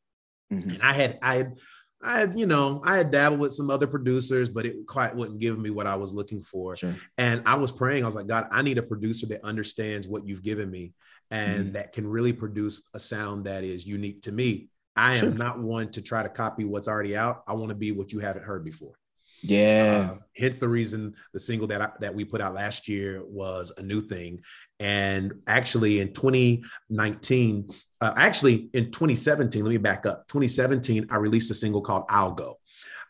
mm-hmm. 0.52 0.70
and 0.70 0.84
I 0.84 0.94
had 0.94 1.18
I 1.22 1.36
had 1.38 1.58
I 2.04 2.20
had, 2.20 2.38
you 2.38 2.46
know, 2.46 2.82
I 2.84 2.98
had 2.98 3.12
dabbled 3.12 3.40
with 3.40 3.54
some 3.54 3.70
other 3.70 3.88
producers, 3.88 4.50
but 4.50 4.66
it 4.66 4.86
quite 4.88 5.16
wouldn't 5.16 5.40
give 5.40 5.58
me 5.58 5.70
what 5.70 5.88
I 5.88 5.96
was 5.96 6.14
looking 6.14 6.42
for. 6.42 6.76
Sure. 6.76 6.96
And 7.18 7.42
I 7.46 7.56
was 7.56 7.72
praying, 7.72 8.04
I 8.04 8.08
was 8.08 8.16
like, 8.16 8.28
God, 8.28 8.48
I 8.52 8.62
need 8.62 8.78
a 8.78 8.84
producer 8.84 9.26
that 9.28 9.44
understands 9.44 10.08
what 10.08 10.28
you've 10.28 10.44
given 10.44 10.70
me 10.70 10.94
and 11.32 11.68
mm 11.68 11.74
that 11.74 11.94
can 11.94 12.06
really 12.06 12.34
produce 12.34 12.84
a 12.94 13.00
sound 13.00 13.46
that 13.46 13.64
is 13.64 13.88
unique 13.88 14.22
to 14.22 14.32
me. 14.32 14.68
I 14.96 15.18
sure. 15.18 15.30
am 15.30 15.38
not 15.38 15.60
one 15.60 15.90
to 15.92 16.02
try 16.02 16.24
to 16.24 16.30
copy 16.30 16.66
what's 16.66 16.88
already 16.88 17.16
out. 17.16 17.44
I 17.48 17.54
want 17.54 17.70
to 17.70 17.76
be 17.76 17.92
what 17.92 18.12
you 18.12 18.20
haven't 18.20 18.44
heard 18.44 18.64
before. 18.64 18.94
Yeah. 19.42 20.12
Uh, 20.14 20.18
hence 20.36 20.58
the 20.58 20.70
reason 20.70 21.16
the 21.34 21.40
single 21.40 21.68
that 21.68 21.82
I, 21.82 21.90
that 22.00 22.16
we 22.16 22.24
put 22.24 22.40
out 22.40 22.54
last 22.54 22.88
year 22.88 23.22
was 23.26 23.74
a 23.78 23.82
new 23.82 24.02
thing, 24.02 24.42
and 24.80 25.34
actually 25.48 26.00
in 26.00 26.14
2019, 26.14 27.70
uh, 28.00 28.14
actually 28.16 28.70
in 28.74 28.92
2017, 28.92 29.64
let 29.64 29.70
me 29.70 29.78
back 29.78 30.06
up. 30.06 30.28
2017, 30.30 31.08
I 31.10 31.18
released 31.18 31.52
a 31.52 31.56
single 31.56 31.82
called 31.82 32.06
"I'll 32.10 32.32
Go." 32.32 32.60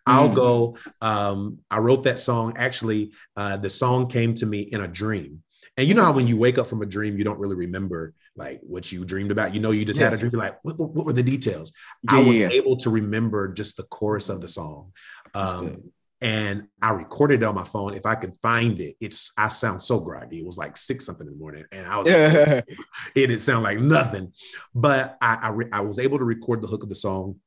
I'll 0.05 0.29
mm. 0.29 0.35
go. 0.35 0.77
Um, 1.01 1.59
I 1.71 1.79
wrote 1.79 2.03
that 2.03 2.19
song. 2.19 2.55
Actually, 2.57 3.11
uh, 3.37 3.57
the 3.57 3.69
song 3.69 4.07
came 4.07 4.33
to 4.35 4.45
me 4.45 4.61
in 4.61 4.81
a 4.81 4.87
dream. 4.87 5.43
And 5.77 5.87
you 5.87 5.93
know 5.93 6.03
how 6.03 6.11
when 6.11 6.27
you 6.27 6.37
wake 6.37 6.57
up 6.57 6.67
from 6.67 6.81
a 6.81 6.85
dream, 6.85 7.17
you 7.17 7.23
don't 7.23 7.39
really 7.39 7.55
remember 7.55 8.13
like 8.35 8.59
what 8.63 8.91
you 8.91 9.05
dreamed 9.05 9.31
about. 9.31 9.53
You 9.53 9.59
know, 9.59 9.71
you 9.71 9.85
just 9.85 9.99
yeah. 9.99 10.05
had 10.05 10.13
a 10.13 10.17
dream. 10.17 10.31
Like, 10.33 10.59
what, 10.63 10.79
what, 10.79 11.05
were 11.05 11.13
the 11.13 11.23
details? 11.23 11.73
Yeah, 12.11 12.17
I 12.17 12.19
was 12.19 12.37
yeah. 12.37 12.49
able 12.49 12.77
to 12.77 12.89
remember 12.89 13.53
just 13.53 13.77
the 13.77 13.83
chorus 13.83 14.29
of 14.29 14.41
the 14.41 14.47
song. 14.47 14.91
Um, 15.33 15.91
and 16.23 16.69
I 16.81 16.91
recorded 16.91 17.43
it 17.43 17.45
on 17.45 17.53
my 17.53 17.65
phone. 17.65 17.93
If 17.93 18.05
I 18.05 18.15
could 18.15 18.37
find 18.41 18.79
it, 18.79 18.95
it's 19.01 19.33
I 19.37 19.49
sound 19.49 19.81
so 19.81 19.99
groggy. 19.99 20.39
It 20.39 20.45
was 20.45 20.57
like 20.57 20.77
six 20.77 21.05
something 21.05 21.27
in 21.27 21.33
the 21.33 21.39
morning, 21.39 21.65
and 21.71 21.85
I 21.85 21.97
was 21.97 22.07
like, 22.07 22.65
it 23.15 23.27
didn't 23.27 23.39
sound 23.39 23.63
like 23.63 23.79
nothing. 23.79 24.31
But 24.73 25.17
I 25.21 25.35
I, 25.41 25.49
re- 25.49 25.69
I, 25.73 25.81
was 25.81 25.99
able 25.99 26.17
to 26.19 26.23
record 26.23 26.61
the 26.61 26.67
hook 26.67 26.81
of 26.81 26.89
the 26.89 26.95
song. 26.95 27.41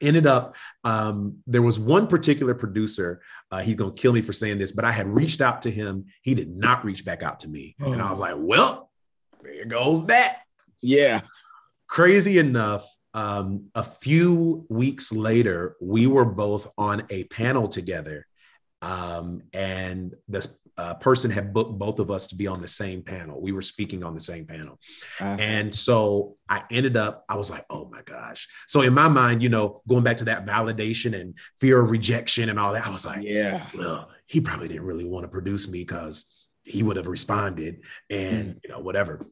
Ended 0.00 0.26
up, 0.26 0.56
um, 0.82 1.36
there 1.46 1.62
was 1.62 1.78
one 1.78 2.08
particular 2.08 2.54
producer. 2.54 3.20
Uh, 3.50 3.60
he's 3.60 3.76
gonna 3.76 3.92
kill 3.92 4.12
me 4.12 4.22
for 4.22 4.32
saying 4.32 4.58
this, 4.58 4.72
but 4.72 4.84
I 4.84 4.90
had 4.90 5.06
reached 5.06 5.40
out 5.40 5.62
to 5.62 5.70
him. 5.70 6.06
He 6.22 6.34
did 6.34 6.50
not 6.50 6.84
reach 6.84 7.04
back 7.04 7.22
out 7.22 7.38
to 7.40 7.48
me, 7.48 7.76
oh. 7.80 7.92
and 7.92 8.02
I 8.02 8.10
was 8.10 8.18
like, 8.18 8.34
well, 8.36 8.89
there 9.42 9.66
goes 9.66 10.06
that. 10.06 10.38
Yeah. 10.80 11.22
Crazy 11.86 12.38
enough, 12.38 12.86
um, 13.14 13.70
a 13.74 13.82
few 13.82 14.66
weeks 14.68 15.12
later, 15.12 15.76
we 15.80 16.06
were 16.06 16.24
both 16.24 16.70
on 16.78 17.02
a 17.10 17.24
panel 17.24 17.68
together. 17.68 18.26
Um, 18.82 19.42
and 19.52 20.14
this 20.28 20.58
uh, 20.78 20.94
person 20.94 21.30
had 21.30 21.52
booked 21.52 21.78
both 21.78 21.98
of 21.98 22.10
us 22.10 22.28
to 22.28 22.36
be 22.36 22.46
on 22.46 22.62
the 22.62 22.68
same 22.68 23.02
panel. 23.02 23.40
We 23.40 23.52
were 23.52 23.60
speaking 23.60 24.02
on 24.02 24.14
the 24.14 24.20
same 24.20 24.46
panel. 24.46 24.78
Uh-huh. 25.20 25.36
And 25.38 25.74
so 25.74 26.36
I 26.48 26.62
ended 26.70 26.96
up, 26.96 27.24
I 27.28 27.36
was 27.36 27.50
like, 27.50 27.66
oh 27.68 27.86
my 27.90 28.00
gosh. 28.02 28.48
So 28.66 28.80
in 28.80 28.94
my 28.94 29.08
mind, 29.08 29.42
you 29.42 29.50
know, 29.50 29.82
going 29.88 30.04
back 30.04 30.16
to 30.18 30.24
that 30.26 30.46
validation 30.46 31.20
and 31.20 31.36
fear 31.58 31.80
of 31.82 31.90
rejection 31.90 32.48
and 32.48 32.58
all 32.58 32.72
that, 32.72 32.86
I 32.86 32.90
was 32.90 33.04
like, 33.04 33.22
yeah, 33.22 33.66
well, 33.76 34.08
he 34.26 34.40
probably 34.40 34.68
didn't 34.68 34.86
really 34.86 35.04
want 35.04 35.24
to 35.24 35.28
produce 35.28 35.70
me 35.70 35.80
because 35.80 36.32
he 36.70 36.82
would 36.82 36.96
have 36.96 37.06
responded 37.06 37.82
and, 38.08 38.54
mm. 38.54 38.60
you 38.62 38.70
know, 38.70 38.80
whatever. 38.80 39.26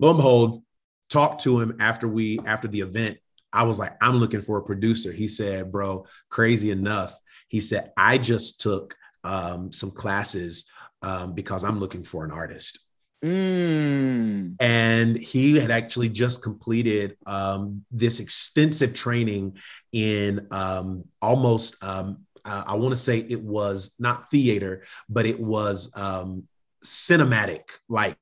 Lo 0.00 0.10
and 0.10 0.18
behold, 0.18 0.62
talked 1.08 1.42
to 1.42 1.60
him 1.60 1.76
after 1.80 2.06
we 2.06 2.38
after 2.44 2.68
the 2.68 2.80
event. 2.80 3.18
I 3.52 3.62
was 3.62 3.78
like, 3.78 3.96
I'm 4.02 4.16
looking 4.16 4.42
for 4.42 4.58
a 4.58 4.62
producer. 4.62 5.10
He 5.12 5.26
said, 5.26 5.72
bro, 5.72 6.06
crazy 6.28 6.70
enough. 6.70 7.18
He 7.48 7.60
said, 7.60 7.92
I 7.96 8.18
just 8.18 8.60
took 8.60 8.94
um, 9.24 9.72
some 9.72 9.90
classes 9.90 10.68
um, 11.02 11.34
because 11.34 11.64
I'm 11.64 11.80
looking 11.80 12.04
for 12.04 12.24
an 12.24 12.30
artist. 12.30 12.80
Mm. 13.24 14.56
And 14.60 15.16
he 15.16 15.58
had 15.58 15.70
actually 15.70 16.08
just 16.08 16.42
completed 16.42 17.16
um, 17.26 17.84
this 17.90 18.20
extensive 18.20 18.94
training 18.94 19.58
in 19.92 20.46
um, 20.50 21.04
almost, 21.20 21.82
um, 21.82 22.26
uh, 22.48 22.64
I 22.66 22.76
want 22.76 22.92
to 22.92 22.96
say 22.96 23.18
it 23.18 23.42
was 23.42 23.94
not 23.98 24.30
theater, 24.30 24.84
but 25.08 25.26
it 25.26 25.38
was 25.38 25.92
um, 25.94 26.48
cinematic, 26.84 27.62
like 27.88 28.16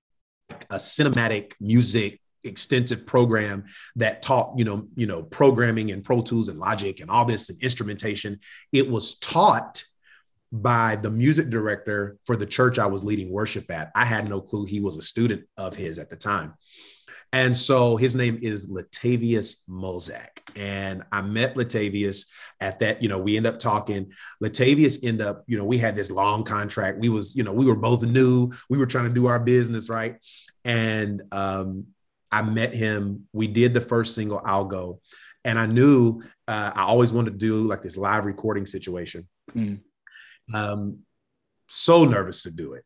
a 0.71 0.77
cinematic 0.77 1.53
music 1.61 2.21
extensive 2.45 3.05
program 3.07 3.65
that 3.97 4.23
taught 4.23 4.57
you 4.57 4.65
know 4.65 4.87
you 4.95 5.07
know 5.07 5.23
programming 5.25 5.91
and 5.91 6.05
pro 6.05 6.23
tools 6.23 6.49
and 6.49 6.61
logic 6.61 7.01
and 7.01 7.11
all 7.11 7.25
this 7.25 7.51
and 7.51 7.63
instrumentation. 7.63 8.41
It 8.73 8.91
was 8.91 9.19
taught 9.19 9.85
by 10.53 10.97
the 10.97 11.11
music 11.11 11.51
director 11.51 12.17
for 12.25 12.37
the 12.37 12.47
church 12.47 12.79
i 12.79 12.87
was 12.87 13.05
leading 13.05 13.31
worship 13.31 13.71
at. 13.71 13.91
I 13.95 14.05
had 14.05 14.29
no 14.29 14.41
clue 14.41 14.65
he 14.65 14.81
was 14.81 14.97
a 14.97 15.03
student 15.03 15.45
of 15.57 15.75
his 15.75 15.99
at 15.99 16.09
the 16.09 16.17
time 16.17 16.55
and 17.33 17.57
so 17.57 17.97
his 17.97 18.15
name 18.15 18.39
is 18.43 18.71
latavius 18.71 19.63
mozak 19.69 20.41
and 20.55 21.03
i 21.13 21.21
met 21.21 21.55
latavius 21.55 22.27
at 22.61 22.79
that 22.79 23.03
you 23.03 23.09
know 23.09 23.19
we 23.19 23.37
end 23.37 23.47
up 23.47 23.59
talking 23.59 24.11
latavius 24.43 25.05
end 25.05 25.21
up 25.21 25.45
you 25.47 25.59
know 25.59 25.65
we 25.65 25.79
had 25.79 25.97
this 25.97 26.11
long 26.11 26.45
contract 26.45 26.99
we 26.99 27.09
was 27.09 27.35
you 27.37 27.43
know 27.43 27.53
we 27.53 27.67
were 27.67 27.77
both 27.77 28.03
new 28.03 28.51
we 28.71 28.79
were 28.79 28.87
trying 28.87 29.09
to 29.09 29.15
do 29.15 29.27
our 29.27 29.41
business 29.41 29.89
right 29.89 30.17
and 30.65 31.23
um, 31.31 31.87
I 32.31 32.43
met 32.43 32.73
him. 32.73 33.29
We 33.33 33.47
did 33.47 33.73
the 33.73 33.81
first 33.81 34.15
single, 34.15 34.43
I'll 34.45 34.65
Go. 34.65 35.01
And 35.45 35.59
I 35.59 35.67
knew 35.67 36.23
uh, 36.49 36.73
I 36.75 36.83
always 36.83 37.13
wanted 37.13 37.31
to 37.31 37.39
do 37.39 37.57
like 37.59 37.83
this 37.83 37.97
live 37.97 38.27
recording 38.27 38.67
situation. 38.67 39.29
Mm. 39.55 39.81
Um, 40.53 40.99
so 41.69 42.05
nervous 42.05 42.43
to 42.43 42.51
do 42.51 42.75
it. 42.75 42.85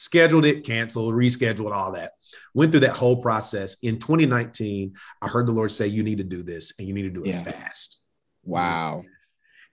Scheduled 0.00 0.44
it, 0.44 0.64
canceled, 0.64 1.12
rescheduled, 1.12 1.74
all 1.74 1.90
that. 1.90 2.12
Went 2.54 2.70
through 2.70 2.82
that 2.82 2.92
whole 2.92 3.20
process. 3.20 3.78
In 3.82 3.98
2019, 3.98 4.94
I 5.20 5.26
heard 5.26 5.48
the 5.48 5.52
Lord 5.52 5.72
say, 5.72 5.88
You 5.88 6.04
need 6.04 6.18
to 6.18 6.24
do 6.24 6.44
this 6.44 6.74
and 6.78 6.86
you 6.86 6.94
need 6.94 7.02
to 7.02 7.10
do 7.10 7.24
it 7.24 7.30
yeah. 7.30 7.42
fast. 7.42 7.98
Wow. 8.44 9.02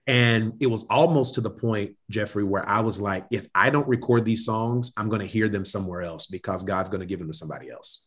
And 0.08 0.54
it 0.58 0.66
was 0.66 0.84
almost 0.90 1.36
to 1.36 1.42
the 1.42 1.50
point, 1.50 1.94
Jeffrey, 2.10 2.42
where 2.42 2.68
I 2.68 2.80
was 2.80 3.00
like, 3.00 3.24
if 3.30 3.46
I 3.54 3.70
don't 3.70 3.86
record 3.86 4.24
these 4.24 4.44
songs, 4.44 4.92
I'm 4.96 5.08
going 5.08 5.20
to 5.20 5.26
hear 5.26 5.48
them 5.48 5.64
somewhere 5.64 6.02
else 6.02 6.26
because 6.26 6.64
God's 6.64 6.90
going 6.90 7.02
to 7.02 7.06
give 7.06 7.20
them 7.20 7.30
to 7.30 7.36
somebody 7.36 7.70
else. 7.70 8.05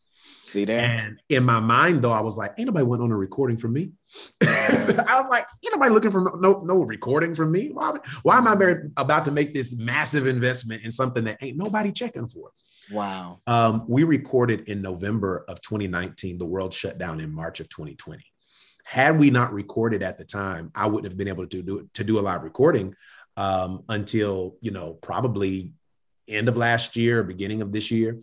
See 0.49 0.65
that? 0.65 0.79
And 0.79 1.19
in 1.29 1.43
my 1.43 1.59
mind, 1.59 2.01
though, 2.01 2.11
I 2.11 2.21
was 2.21 2.35
like, 2.35 2.55
ain't 2.57 2.65
nobody 2.65 2.83
went 2.83 3.03
on 3.03 3.11
a 3.11 3.15
recording 3.15 3.57
for 3.57 3.67
me. 3.67 3.91
I 4.41 5.13
was 5.15 5.27
like, 5.29 5.45
ain't 5.63 5.73
nobody 5.73 5.93
looking 5.93 6.09
for 6.09 6.37
no, 6.39 6.61
no 6.65 6.81
recording 6.81 7.35
from 7.35 7.51
me. 7.51 7.69
Why, 7.69 7.97
why 8.23 8.37
am 8.37 8.47
I 8.47 8.55
very, 8.55 8.89
about 8.97 9.25
to 9.25 9.31
make 9.31 9.53
this 9.53 9.77
massive 9.77 10.25
investment 10.25 10.83
in 10.83 10.91
something 10.91 11.23
that 11.25 11.37
ain't 11.41 11.55
nobody 11.55 11.91
checking 11.91 12.27
for? 12.27 12.49
Wow. 12.91 13.41
Um, 13.45 13.85
we 13.87 14.03
recorded 14.03 14.67
in 14.67 14.81
November 14.81 15.45
of 15.47 15.61
2019. 15.61 16.39
The 16.39 16.45
world 16.45 16.73
shut 16.73 16.97
down 16.97 17.19
in 17.19 17.31
March 17.31 17.59
of 17.59 17.69
2020. 17.69 18.23
Had 18.83 19.19
we 19.19 19.29
not 19.29 19.53
recorded 19.53 20.01
at 20.01 20.17
the 20.17 20.25
time, 20.25 20.71
I 20.73 20.87
wouldn't 20.87 21.11
have 21.11 21.17
been 21.17 21.27
able 21.27 21.45
to 21.45 21.61
do 21.61 21.87
to 21.93 22.03
do 22.03 22.17
a 22.17 22.21
live 22.21 22.41
recording 22.41 22.95
um, 23.37 23.83
until 23.87 24.55
you 24.61 24.71
know 24.71 24.93
probably 24.93 25.73
end 26.29 26.47
of 26.47 26.57
last 26.57 26.95
year, 26.95 27.23
beginning 27.23 27.61
of 27.61 27.71
this 27.71 27.91
year. 27.91 28.19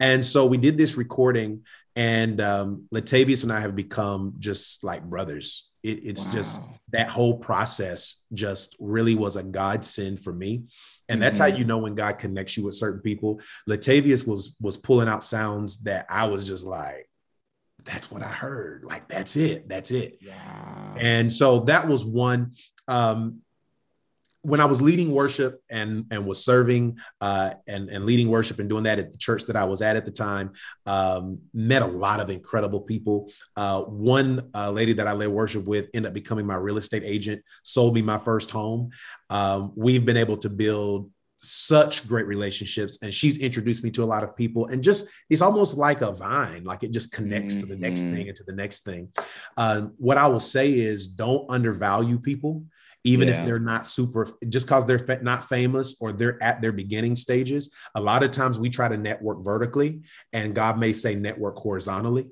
And 0.00 0.24
so 0.24 0.46
we 0.46 0.58
did 0.58 0.76
this 0.76 0.96
recording, 0.96 1.64
and 1.96 2.40
um, 2.40 2.84
Latavius 2.94 3.42
and 3.42 3.52
I 3.52 3.60
have 3.60 3.74
become 3.74 4.34
just 4.38 4.84
like 4.84 5.02
brothers. 5.02 5.68
It, 5.82 6.04
it's 6.04 6.26
wow. 6.26 6.32
just 6.32 6.70
that 6.92 7.08
whole 7.08 7.38
process 7.38 8.24
just 8.32 8.76
really 8.80 9.14
was 9.14 9.36
a 9.36 9.42
godsend 9.42 10.22
for 10.22 10.32
me. 10.32 10.64
And 11.08 11.22
that's 11.22 11.38
mm-hmm. 11.38 11.50
how 11.50 11.56
you 11.56 11.64
know 11.64 11.78
when 11.78 11.94
God 11.94 12.18
connects 12.18 12.56
you 12.56 12.64
with 12.64 12.74
certain 12.74 13.00
people. 13.00 13.40
Latavius 13.68 14.26
was 14.26 14.56
was 14.60 14.76
pulling 14.76 15.08
out 15.08 15.24
sounds 15.24 15.82
that 15.84 16.06
I 16.10 16.26
was 16.26 16.46
just 16.46 16.64
like, 16.64 17.08
that's 17.84 18.10
what 18.10 18.22
I 18.22 18.28
heard. 18.28 18.84
Like 18.84 19.08
that's 19.08 19.36
it. 19.36 19.68
That's 19.68 19.90
it. 19.90 20.18
And 20.96 21.32
so 21.32 21.60
that 21.60 21.88
was 21.88 22.04
one. 22.04 22.52
Um, 22.86 23.40
when 24.42 24.60
I 24.60 24.66
was 24.66 24.80
leading 24.80 25.12
worship 25.12 25.62
and 25.70 26.06
and 26.10 26.24
was 26.26 26.44
serving 26.44 26.98
uh, 27.20 27.54
and 27.66 27.88
and 27.88 28.04
leading 28.04 28.28
worship 28.28 28.58
and 28.58 28.68
doing 28.68 28.84
that 28.84 28.98
at 28.98 29.12
the 29.12 29.18
church 29.18 29.44
that 29.46 29.56
I 29.56 29.64
was 29.64 29.82
at 29.82 29.96
at 29.96 30.04
the 30.04 30.12
time, 30.12 30.52
um, 30.86 31.38
met 31.52 31.82
a 31.82 31.86
lot 31.86 32.20
of 32.20 32.30
incredible 32.30 32.80
people. 32.80 33.30
Uh, 33.56 33.82
one 33.82 34.50
uh, 34.54 34.70
lady 34.70 34.92
that 34.94 35.06
I 35.06 35.12
led 35.12 35.28
worship 35.28 35.66
with 35.66 35.88
ended 35.92 36.10
up 36.10 36.14
becoming 36.14 36.46
my 36.46 36.56
real 36.56 36.78
estate 36.78 37.02
agent, 37.04 37.42
sold 37.62 37.94
me 37.94 38.02
my 38.02 38.18
first 38.18 38.50
home. 38.50 38.90
Um, 39.30 39.72
we've 39.74 40.04
been 40.04 40.16
able 40.16 40.36
to 40.38 40.48
build 40.48 41.10
such 41.40 42.08
great 42.08 42.26
relationships 42.26 42.98
and 43.02 43.14
she's 43.14 43.38
introduced 43.38 43.84
me 43.84 43.92
to 43.92 44.02
a 44.02 44.04
lot 44.04 44.24
of 44.24 44.34
people 44.34 44.66
and 44.66 44.82
just 44.82 45.08
it's 45.30 45.40
almost 45.40 45.76
like 45.76 46.00
a 46.00 46.10
vine 46.10 46.64
like 46.64 46.82
it 46.82 46.90
just 46.90 47.12
connects 47.12 47.54
mm-hmm. 47.54 47.60
to 47.60 47.66
the 47.68 47.76
next 47.76 48.00
mm-hmm. 48.00 48.14
thing 48.14 48.28
and 48.28 48.36
to 48.36 48.42
the 48.42 48.52
next 48.52 48.84
thing 48.84 49.08
uh, 49.56 49.82
what 49.98 50.18
i 50.18 50.26
will 50.26 50.40
say 50.40 50.72
is 50.72 51.06
don't 51.06 51.48
undervalue 51.48 52.18
people 52.18 52.64
even 53.04 53.28
yeah. 53.28 53.40
if 53.40 53.46
they're 53.46 53.58
not 53.58 53.86
super 53.86 54.28
just 54.48 54.66
because 54.66 54.86
they're 54.86 55.20
not 55.22 55.48
famous 55.48 55.96
or 56.00 56.12
they're 56.12 56.42
at 56.42 56.60
their 56.60 56.72
beginning 56.72 57.16
stages 57.16 57.72
a 57.94 58.00
lot 58.00 58.22
of 58.22 58.30
times 58.30 58.58
we 58.58 58.68
try 58.68 58.88
to 58.88 58.96
network 58.96 59.44
vertically 59.44 60.02
and 60.32 60.54
god 60.54 60.78
may 60.78 60.92
say 60.92 61.14
network 61.14 61.56
horizontally. 61.56 62.26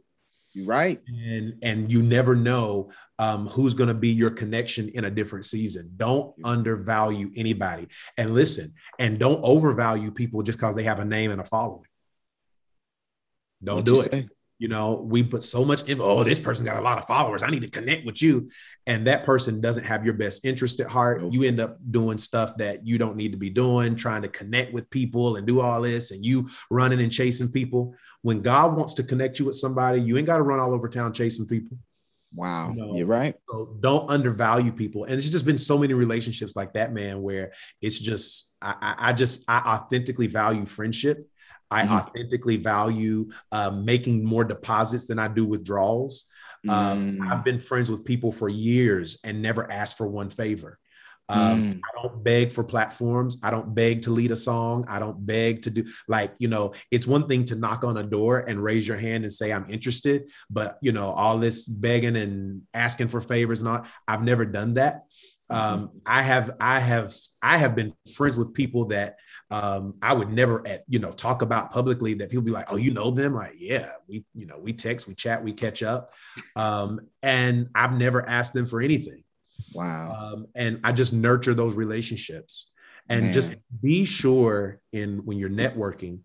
Right. 0.64 1.02
And 1.06 1.58
and 1.62 1.92
you 1.92 2.02
never 2.02 2.34
know 2.34 2.90
um, 3.18 3.46
who's 3.46 3.74
going 3.74 3.88
to 3.88 3.94
be 3.94 4.08
your 4.08 4.30
connection 4.30 4.88
in 4.90 5.04
a 5.04 5.10
different 5.10 5.44
season. 5.44 5.92
Don't 5.96 6.34
undervalue 6.44 7.30
anybody. 7.36 7.88
And 8.16 8.32
listen 8.32 8.72
and 8.98 9.18
don't 9.18 9.42
overvalue 9.42 10.10
people 10.10 10.42
just 10.42 10.58
because 10.58 10.74
they 10.74 10.84
have 10.84 10.98
a 10.98 11.04
name 11.04 11.30
and 11.30 11.40
a 11.40 11.44
following. 11.44 11.84
Don't 13.62 13.76
What'd 13.76 13.86
do 13.86 14.00
it. 14.00 14.10
say? 14.10 14.28
You 14.59 14.68
know, 14.68 14.94
we 14.94 15.22
put 15.22 15.42
so 15.42 15.66
much 15.66 15.86
in, 15.86 16.00
oh, 16.00 16.24
this 16.24 16.40
person 16.40 16.64
got 16.64 16.78
a 16.78 16.80
lot 16.80 16.96
of 16.96 17.04
followers. 17.07 17.42
I 17.42 17.48
need 17.48 17.61
to 17.61 17.68
connect 17.68 18.07
with 18.07 18.22
you. 18.22 18.48
And 18.86 19.07
that 19.07 19.22
person 19.24 19.61
doesn't 19.61 19.84
have 19.84 20.04
your 20.04 20.14
best 20.14 20.46
interest 20.46 20.80
at 20.80 20.86
heart. 20.86 21.22
You 21.30 21.42
end 21.42 21.61
up 21.61 21.78
doing 21.90 22.16
stuff 22.16 22.57
that 22.57 22.86
you 22.86 22.96
don't 22.96 23.16
need 23.16 23.32
to 23.32 23.38
be 23.38 23.50
doing, 23.50 23.96
trying 23.96 24.22
to 24.22 24.28
connect 24.28 24.72
with 24.72 24.88
people 24.88 25.36
and 25.36 25.46
do 25.46 25.61
all 25.61 25.82
this, 25.82 26.11
and 26.11 26.24
you 26.24 26.48
running 26.70 27.00
and 27.00 27.12
chasing 27.12 27.52
people. 27.52 27.94
When 28.22 28.40
God 28.40 28.76
wants 28.76 28.94
to 28.94 29.02
connect 29.02 29.38
you 29.38 29.44
with 29.44 29.57
somebody, 29.57 30.00
you 30.00 30.16
ain't 30.16 30.26
got 30.26 30.38
to 30.38 30.42
run 30.42 30.59
all 30.59 30.72
over 30.72 30.88
town 30.88 31.12
chasing 31.12 31.46
people. 31.46 31.76
Wow. 32.34 32.70
You 32.70 32.76
know? 32.76 32.96
You're 32.96 33.07
right. 33.07 33.34
So 33.50 33.76
don't 33.80 34.11
undervalue 34.11 34.72
people. 34.72 35.04
And 35.04 35.14
it's 35.14 35.30
just 35.30 35.44
been 35.44 35.59
so 35.59 35.76
many 35.76 35.92
relationships 35.92 36.57
like 36.57 36.72
that, 36.72 36.92
man, 36.92 37.20
where 37.22 37.52
it's 37.82 37.98
just, 37.98 38.54
I, 38.62 38.94
I 38.98 39.12
just, 39.12 39.44
I 39.48 39.59
authentically 39.59 40.28
value 40.28 40.66
friendship 40.66 41.28
I 41.70 41.82
mm-hmm. 41.82 41.94
authentically 41.94 42.56
value 42.56 43.30
uh, 43.52 43.70
making 43.70 44.24
more 44.24 44.44
deposits 44.44 45.06
than 45.06 45.18
I 45.18 45.28
do 45.28 45.44
withdrawals. 45.44 46.26
Um, 46.68 47.18
mm. 47.18 47.32
I've 47.32 47.44
been 47.44 47.60
friends 47.60 47.90
with 47.90 48.04
people 48.04 48.32
for 48.32 48.48
years 48.48 49.18
and 49.24 49.42
never 49.42 49.70
asked 49.70 49.96
for 49.98 50.08
one 50.08 50.30
favor. 50.30 50.78
Um, 51.28 51.74
mm. 51.74 51.80
I 51.80 52.02
don't 52.02 52.22
beg 52.22 52.52
for 52.52 52.62
platforms. 52.62 53.38
I 53.42 53.50
don't 53.50 53.74
beg 53.74 54.02
to 54.02 54.10
lead 54.10 54.30
a 54.30 54.36
song. 54.36 54.84
I 54.88 54.98
don't 54.98 55.24
beg 55.26 55.62
to 55.62 55.70
do 55.70 55.84
like, 56.08 56.34
you 56.38 56.48
know, 56.48 56.72
it's 56.90 57.06
one 57.06 57.26
thing 57.26 57.44
to 57.46 57.56
knock 57.56 57.84
on 57.84 57.96
a 57.96 58.02
door 58.02 58.40
and 58.40 58.62
raise 58.62 58.86
your 58.86 58.96
hand 58.96 59.24
and 59.24 59.32
say, 59.32 59.52
I'm 59.52 59.68
interested. 59.68 60.30
But, 60.48 60.78
you 60.82 60.92
know, 60.92 61.08
all 61.10 61.38
this 61.38 61.66
begging 61.66 62.16
and 62.16 62.62
asking 62.74 63.08
for 63.08 63.20
favors 63.20 63.60
and 63.60 63.68
all, 63.68 63.86
I've 64.06 64.22
never 64.22 64.44
done 64.44 64.74
that. 64.74 65.02
Mm-hmm. 65.50 65.74
Um, 65.74 65.90
I 66.04 66.22
have, 66.22 66.52
I 66.60 66.80
have, 66.80 67.14
I 67.42 67.58
have 67.58 67.74
been 67.74 67.92
friends 68.14 68.36
with 68.36 68.54
people 68.54 68.86
that 68.86 69.16
um, 69.51 69.94
I 70.03 70.12
would 70.12 70.30
never 70.30 70.66
at 70.66 70.84
you 70.88 70.99
know 70.99 71.12
talk 71.12 71.42
about 71.42 71.70
publicly 71.70 72.14
that 72.14 72.30
people 72.30 72.42
be 72.42 72.51
like, 72.51 72.72
oh, 72.72 72.76
you 72.76 72.92
know 72.92 73.11
them? 73.11 73.34
Like, 73.34 73.55
yeah, 73.57 73.92
we 74.09 74.24
you 74.34 74.47
know 74.47 74.59
we 74.59 74.72
text, 74.72 75.07
we 75.07 75.14
chat, 75.14 75.42
we 75.42 75.53
catch 75.53 75.82
up, 75.82 76.12
um, 76.57 77.01
and 77.22 77.68
I've 77.74 77.97
never 77.97 78.28
asked 78.28 78.55
them 78.55 78.66
for 78.66 78.80
anything. 78.80 79.22
Wow. 79.72 80.32
Um, 80.32 80.47
and 80.55 80.80
I 80.82 80.92
just 80.92 81.12
nurture 81.12 81.55
those 81.55 81.74
relationships, 81.74 82.72
and 83.09 83.26
Man. 83.26 83.32
just 83.32 83.55
be 83.80 84.05
sure 84.05 84.80
in 84.92 85.24
when 85.24 85.38
you're 85.38 85.51
networking, 85.51 86.20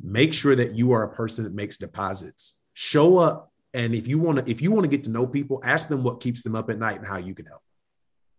make 0.00 0.34
sure 0.34 0.56
that 0.56 0.74
you 0.74 0.92
are 0.92 1.04
a 1.04 1.14
person 1.14 1.44
that 1.44 1.54
makes 1.54 1.76
deposits. 1.76 2.58
Show 2.74 3.18
up, 3.18 3.52
and 3.72 3.94
if 3.94 4.08
you 4.08 4.18
want 4.18 4.44
to, 4.44 4.50
if 4.50 4.60
you 4.60 4.72
want 4.72 4.82
to 4.82 4.90
get 4.90 5.04
to 5.04 5.10
know 5.10 5.28
people, 5.28 5.60
ask 5.62 5.88
them 5.88 6.02
what 6.02 6.20
keeps 6.20 6.42
them 6.42 6.56
up 6.56 6.70
at 6.70 6.78
night 6.78 6.98
and 6.98 7.06
how 7.06 7.18
you 7.18 7.34
can 7.34 7.46
help. 7.46 7.62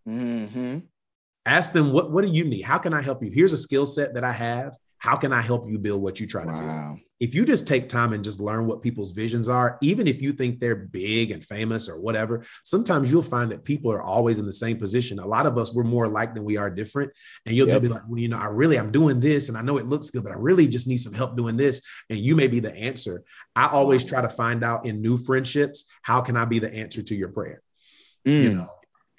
Mm-hmm 0.06 0.78
ask 1.46 1.72
them 1.72 1.92
what 1.92 2.10
what 2.10 2.24
do 2.24 2.30
you 2.30 2.44
need? 2.44 2.62
How 2.62 2.78
can 2.78 2.94
i 2.94 3.00
help 3.00 3.22
you? 3.22 3.30
Here's 3.30 3.52
a 3.52 3.58
skill 3.58 3.86
set 3.86 4.14
that 4.14 4.24
i 4.24 4.32
have. 4.32 4.76
How 4.98 5.16
can 5.16 5.32
i 5.32 5.40
help 5.40 5.68
you 5.68 5.78
build 5.78 6.02
what 6.02 6.20
you 6.20 6.26
try 6.26 6.44
wow. 6.44 6.52
to 6.52 6.66
build? 6.66 7.00
If 7.20 7.34
you 7.34 7.44
just 7.44 7.68
take 7.68 7.90
time 7.90 8.14
and 8.14 8.24
just 8.24 8.40
learn 8.40 8.66
what 8.66 8.80
people's 8.82 9.12
visions 9.12 9.46
are 9.46 9.78
even 9.82 10.06
if 10.06 10.22
you 10.22 10.32
think 10.32 10.58
they're 10.58 10.76
big 10.76 11.30
and 11.30 11.44
famous 11.44 11.88
or 11.88 12.00
whatever 12.00 12.44
sometimes 12.64 13.10
you'll 13.10 13.22
find 13.22 13.50
that 13.52 13.64
people 13.64 13.92
are 13.92 14.02
always 14.02 14.38
in 14.38 14.46
the 14.46 14.52
same 14.52 14.78
position. 14.78 15.18
A 15.18 15.26
lot 15.26 15.46
of 15.46 15.58
us 15.58 15.72
we're 15.72 15.84
more 15.84 16.04
alike 16.04 16.34
than 16.34 16.44
we 16.44 16.56
are 16.56 16.70
different. 16.70 17.10
And 17.46 17.54
you'll 17.54 17.68
yep. 17.68 17.82
be 17.82 17.88
like 17.88 18.02
well 18.08 18.18
you 18.18 18.28
know 18.28 18.38
i 18.38 18.46
really 18.46 18.78
i'm 18.78 18.92
doing 18.92 19.20
this 19.20 19.48
and 19.48 19.56
i 19.56 19.62
know 19.62 19.78
it 19.78 19.86
looks 19.86 20.10
good 20.10 20.24
but 20.24 20.32
i 20.32 20.36
really 20.36 20.66
just 20.66 20.88
need 20.88 20.98
some 20.98 21.14
help 21.14 21.36
doing 21.36 21.56
this. 21.56 21.82
And 22.10 22.18
you 22.18 22.36
may 22.36 22.48
be 22.48 22.60
the 22.60 22.74
answer. 22.74 23.22
I 23.56 23.68
always 23.68 24.04
try 24.04 24.20
to 24.20 24.28
find 24.28 24.62
out 24.62 24.86
in 24.86 25.00
new 25.00 25.16
friendships 25.16 25.88
how 26.02 26.20
can 26.20 26.36
i 26.36 26.44
be 26.44 26.58
the 26.58 26.72
answer 26.72 27.02
to 27.02 27.14
your 27.14 27.28
prayer? 27.30 27.62
Mm. 28.26 28.42
you 28.42 28.52
know 28.52 28.68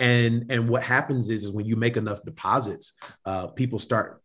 and 0.01 0.51
and 0.51 0.67
what 0.67 0.83
happens 0.83 1.29
is, 1.29 1.45
is 1.45 1.51
when 1.51 1.65
you 1.65 1.77
make 1.77 1.95
enough 1.95 2.23
deposits 2.23 2.93
uh, 3.25 3.47
people 3.47 3.79
start 3.79 4.21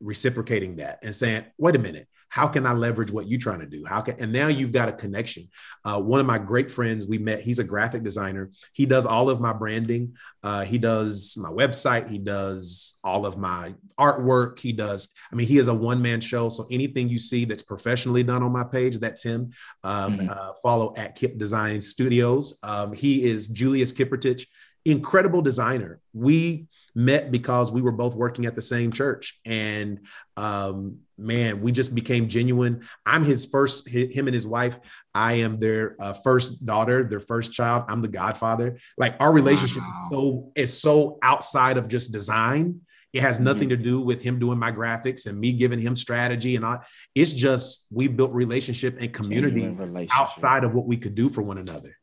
reciprocating 0.00 0.76
that 0.76 0.98
and 1.02 1.14
saying 1.14 1.44
wait 1.58 1.76
a 1.76 1.78
minute. 1.78 2.08
How 2.30 2.46
can 2.46 2.66
i 2.66 2.74
leverage 2.74 3.10
what 3.10 3.26
you're 3.26 3.40
trying 3.40 3.60
to 3.60 3.66
do? 3.66 3.84
How 3.86 4.02
can 4.02 4.16
and 4.18 4.32
now 4.32 4.48
you've 4.48 4.70
got 4.70 4.90
a 4.90 4.92
connection. 4.92 5.48
Uh, 5.82 5.98
one 6.00 6.20
of 6.20 6.26
my 6.26 6.36
great 6.36 6.70
friends 6.70 7.06
we 7.06 7.16
met 7.16 7.40
he's 7.40 7.58
a 7.58 7.64
graphic 7.64 8.02
designer. 8.02 8.50
He 8.74 8.84
does 8.84 9.06
all 9.06 9.30
of 9.30 9.40
my 9.40 9.54
branding. 9.54 10.14
Uh, 10.42 10.62
he 10.62 10.76
does 10.76 11.36
my 11.38 11.48
website. 11.48 12.08
He 12.08 12.18
does 12.18 12.98
all 13.02 13.24
of 13.24 13.38
my 13.38 13.74
artwork. 13.98 14.58
He 14.58 14.72
does 14.72 15.14
i 15.32 15.34
mean 15.34 15.46
he 15.46 15.56
is 15.58 15.68
a 15.68 15.74
one-man 15.74 16.20
show. 16.20 16.50
So 16.50 16.66
anything 16.70 17.08
you 17.08 17.18
see 17.18 17.46
that's 17.46 17.62
professionally 17.62 18.22
done 18.22 18.42
on 18.42 18.52
my 18.52 18.64
page 18.64 18.98
that's 18.98 19.22
him. 19.22 19.52
Um, 19.82 20.18
mm-hmm. 20.18 20.30
uh, 20.30 20.52
follow 20.62 20.94
at 20.96 21.16
kip 21.16 21.38
design 21.38 21.80
studios. 21.80 22.58
Um, 22.62 22.92
he 22.92 23.24
is 23.24 23.48
julius 23.48 23.92
kippertich 23.92 24.44
incredible 24.84 25.42
designer. 25.42 26.00
We 26.12 26.68
met 26.94 27.30
because 27.30 27.70
we 27.70 27.80
were 27.80 27.92
both 27.92 28.14
working 28.14 28.46
at 28.46 28.56
the 28.56 28.62
same 28.62 28.90
church 28.90 29.40
and 29.44 30.00
um, 30.36 30.98
man 31.16 31.60
we 31.60 31.72
just 31.72 31.94
became 31.94 32.28
genuine 32.28 32.82
i'm 33.06 33.24
his 33.24 33.44
first 33.44 33.88
him 33.88 34.26
and 34.26 34.34
his 34.34 34.46
wife 34.46 34.78
i 35.14 35.34
am 35.34 35.58
their 35.58 35.96
uh, 36.00 36.12
first 36.12 36.64
daughter 36.64 37.04
their 37.04 37.20
first 37.20 37.52
child 37.52 37.84
i'm 37.88 38.00
the 38.00 38.08
godfather 38.08 38.78
like 38.96 39.16
our 39.20 39.32
relationship 39.32 39.82
wow. 39.82 39.92
is 39.92 40.08
so 40.10 40.52
is 40.54 40.80
so 40.80 41.18
outside 41.22 41.76
of 41.76 41.88
just 41.88 42.12
design 42.12 42.80
it 43.12 43.22
has 43.22 43.40
nothing 43.40 43.70
to 43.70 43.76
do 43.76 44.00
with 44.00 44.22
him 44.22 44.38
doing 44.38 44.58
my 44.58 44.70
graphics 44.70 45.26
and 45.26 45.38
me 45.38 45.52
giving 45.52 45.80
him 45.80 45.96
strategy 45.96 46.56
and 46.56 46.64
all. 46.64 46.84
It's 47.14 47.32
just 47.32 47.86
we 47.90 48.06
built 48.06 48.32
relationship 48.32 49.00
and 49.00 49.12
community 49.12 49.74
outside 50.12 50.62
of 50.62 50.74
what 50.74 50.86
we 50.86 50.98
could 50.98 51.14
do 51.14 51.30
for 51.30 51.40
one 51.40 51.56
another. 51.56 51.97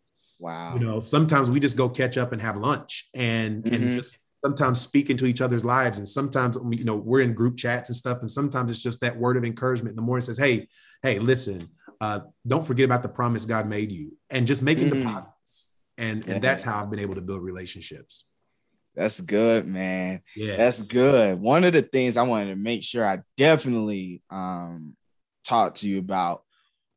Wow. 0.46 0.76
You 0.76 0.80
know, 0.80 1.00
sometimes 1.00 1.50
we 1.50 1.60
just 1.60 1.76
go 1.76 1.90
catch 1.90 2.20
up 2.20 2.32
and 2.32 2.40
have 2.40 2.56
lunch 2.56 3.10
and 3.16 3.64
mm-hmm. 3.64 3.74
and 3.74 3.98
just 3.98 4.20
sometimes 4.44 4.80
speak 4.80 5.10
into 5.10 5.26
each 5.26 5.42
other's 5.42 5.66
lives. 5.66 5.98
And 5.98 6.08
sometimes 6.08 6.56
you 6.70 6.84
know, 6.84 6.98
we're 6.98 7.22
in 7.22 7.34
group 7.34 7.58
chats 7.58 7.90
and 7.90 7.96
stuff. 7.96 8.20
And 8.20 8.30
sometimes 8.30 8.70
it's 8.70 8.80
just 8.80 9.02
that 9.02 9.18
word 9.18 9.38
of 9.38 9.44
encouragement 9.44 9.94
in 9.94 9.96
the 9.96 10.04
morning 10.04 10.24
says, 10.24 10.38
Hey, 10.38 10.68
hey, 11.02 11.18
listen, 11.18 11.68
uh, 12.00 12.20
don't 12.46 12.64
forget 12.64 12.86
about 12.86 13.02
the 13.02 13.10
promise 13.10 13.46
God 13.46 13.68
made 13.68 13.92
you 13.92 14.16
and 14.30 14.46
just 14.46 14.62
making 14.62 14.92
mm-hmm. 14.92 15.02
deposits. 15.02 15.72
And, 15.98 16.28
and 16.28 16.44
that's 16.44 16.64
how 16.64 16.80
I've 16.80 16.92
been 16.92 17.00
able 17.00 17.16
to 17.16 17.22
build 17.22 17.42
relationships. 17.42 18.30
That's 18.96 19.20
good, 19.20 19.66
man. 19.66 20.22
Yeah. 20.36 20.58
That's 20.58 20.80
good. 20.84 21.42
One 21.42 21.64
of 21.64 21.74
the 21.74 21.82
things 21.82 22.18
I 22.18 22.22
wanted 22.22 22.52
to 22.52 22.56
make 22.56 22.84
sure 22.84 23.04
I 23.04 23.22
definitely 23.36 24.22
um 24.30 24.96
talk 25.44 25.74
to 25.76 25.90
you 25.90 25.98
about 25.98 26.44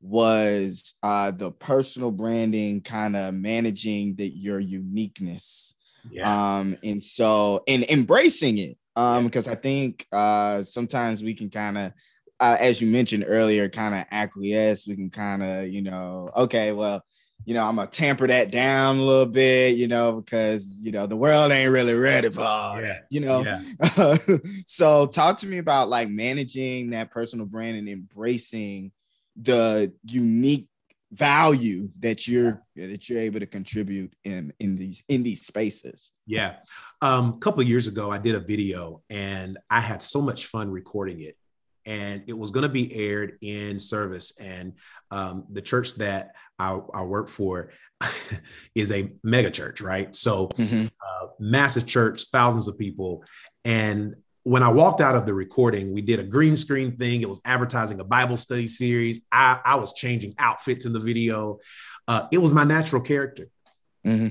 was 0.01 0.95
uh, 1.03 1.31
the 1.31 1.51
personal 1.51 2.11
branding, 2.11 2.81
kind 2.81 3.17
of 3.17 3.35
managing 3.35 4.15
the, 4.17 4.29
your 4.29 4.61
uniqueness. 4.61 5.75
Yeah. 6.11 6.59
Um, 6.59 6.77
and 6.83 7.03
so 7.03 7.63
and 7.67 7.85
embracing 7.85 8.59
it. 8.59 8.79
Um, 8.97 9.27
because 9.27 9.47
I 9.47 9.55
think 9.55 10.07
uh 10.11 10.65
sometimes 10.65 11.23
we 11.23 11.33
can 11.33 11.51
kind 11.51 11.79
of 11.79 11.93
uh, 12.41 12.57
as 12.59 12.81
you 12.81 12.87
mentioned 12.87 13.25
earlier, 13.27 13.69
kind 13.69 13.95
of 13.95 14.05
acquiesce. 14.11 14.87
We 14.87 14.97
can 14.97 15.11
kind 15.11 15.43
of, 15.43 15.69
you 15.69 15.83
know, 15.83 16.31
okay, 16.37 16.73
well, 16.73 17.05
you 17.45 17.55
know, 17.55 17.65
I'm 17.65 17.77
gonna 17.77 17.89
tamper 17.89 18.27
that 18.27 18.51
down 18.51 18.99
a 18.99 19.03
little 19.03 19.27
bit, 19.27 19.77
you 19.77 19.89
know, 19.89 20.21
because 20.21 20.85
you 20.85 20.93
know 20.93 21.07
the 21.07 21.17
world 21.17 21.51
ain't 21.51 21.73
really 21.73 21.95
ready 21.95 22.29
for 22.29 22.43
all 22.43 22.81
yeah. 22.81 22.99
you 23.11 23.21
know. 23.21 23.43
Yeah. 23.43 24.17
so 24.67 25.07
talk 25.07 25.39
to 25.39 25.47
me 25.47 25.59
about 25.59 25.89
like 25.89 26.09
managing 26.09 26.91
that 26.91 27.11
personal 27.11 27.47
brand 27.47 27.79
and 27.79 27.89
embracing 27.89 28.93
the 29.41 29.93
unique 30.05 30.69
value 31.13 31.89
that 32.01 32.29
you're 32.29 32.63
that 32.77 33.09
you're 33.09 33.21
able 33.21 33.41
to 33.41 33.47
contribute 33.47 34.13
in 34.25 34.53
in 34.61 34.77
these 34.77 35.03
in 35.09 35.23
these 35.23 35.47
spaces. 35.47 36.13
Yeah. 36.27 36.57
Um 37.01 37.35
a 37.35 37.39
couple 37.39 37.63
years 37.63 37.87
ago 37.87 38.11
i 38.11 38.19
did 38.19 38.35
a 38.35 38.41
video 38.41 39.03
and 39.09 39.59
i 39.71 39.81
had 39.81 40.03
so 40.03 40.21
much 40.21 40.47
fun 40.47 40.71
recording 40.71 41.21
it. 41.21 41.37
And 41.87 42.25
it 42.27 42.37
was 42.37 42.51
going 42.51 42.65
to 42.65 42.69
be 42.69 42.95
aired 42.95 43.39
in 43.41 43.81
service. 43.81 44.37
And 44.39 44.75
um, 45.11 45.47
the 45.51 45.63
church 45.63 45.95
that 45.95 46.33
I, 46.59 46.79
I 46.93 47.05
work 47.05 47.31
for 47.31 47.71
is 48.75 48.93
a 48.93 49.11
mega 49.23 49.51
church 49.51 49.81
right? 49.81 50.15
So 50.15 50.49
mm-hmm. 50.49 50.85
uh, 50.85 51.29
massive 51.39 51.87
church 51.87 52.27
thousands 52.27 52.69
of 52.69 52.79
people. 52.79 53.25
And 53.65 54.17
when 54.49 54.63
I 54.63 54.71
walked 54.71 55.03
out 55.03 55.15
of 55.15 55.27
the 55.27 55.35
recording, 55.35 55.93
we 55.93 56.01
did 56.01 56.21
a 56.21 56.25
green 56.25 56.57
screen 56.57 56.97
thing. 56.97 57.21
It 57.21 57.29
was 57.29 57.39
advertising 57.45 58.01
a 58.01 58.05
Bible 58.05 58.39
study 58.39 58.67
series. 58.67 59.21
I, 59.31 59.61
I 59.63 59.75
was 59.75 59.93
changing 59.93 60.37
outfits 60.39 60.87
in 60.87 60.95
the 60.95 61.01
video. 61.01 61.59
Uh, 62.07 62.27
it 62.33 62.39
was 62.39 62.51
my 62.55 62.65
natural 62.65 63.03
character. 63.03 63.51
Mm-hmm. 64.07 64.29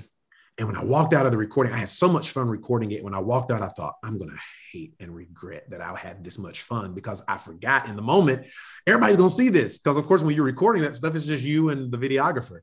And 0.58 0.68
when 0.68 0.76
I 0.76 0.84
walked 0.84 1.14
out 1.14 1.28
of 1.28 1.32
the 1.32 1.38
recording, 1.38 1.72
I 1.72 1.78
had 1.78 1.90
so 1.90 2.10
much 2.10 2.32
fun 2.32 2.50
recording 2.50 2.92
it. 2.94 3.04
When 3.04 3.14
I 3.14 3.20
walked 3.20 3.52
out, 3.52 3.62
I 3.62 3.68
thought, 3.68 3.94
I'm 4.04 4.18
going 4.18 4.32
to 4.32 4.40
hate 4.72 4.96
and 5.00 5.16
regret 5.16 5.70
that 5.70 5.82
I 5.82 5.96
had 5.96 6.24
this 6.24 6.40
much 6.40 6.64
fun 6.64 6.96
because 6.96 7.22
I 7.28 7.38
forgot 7.38 7.88
in 7.88 7.96
the 7.96 8.02
moment, 8.02 8.48
everybody's 8.88 9.18
going 9.18 9.30
to 9.30 9.36
see 9.36 9.50
this. 9.50 9.78
Because, 9.78 9.98
of 9.98 10.08
course, 10.08 10.24
when 10.24 10.36
you're 10.36 10.46
recording 10.46 10.82
that 10.82 10.96
stuff, 10.96 11.14
it's 11.14 11.28
just 11.28 11.44
you 11.44 11.70
and 11.70 11.92
the 11.92 11.98
videographer. 12.00 12.62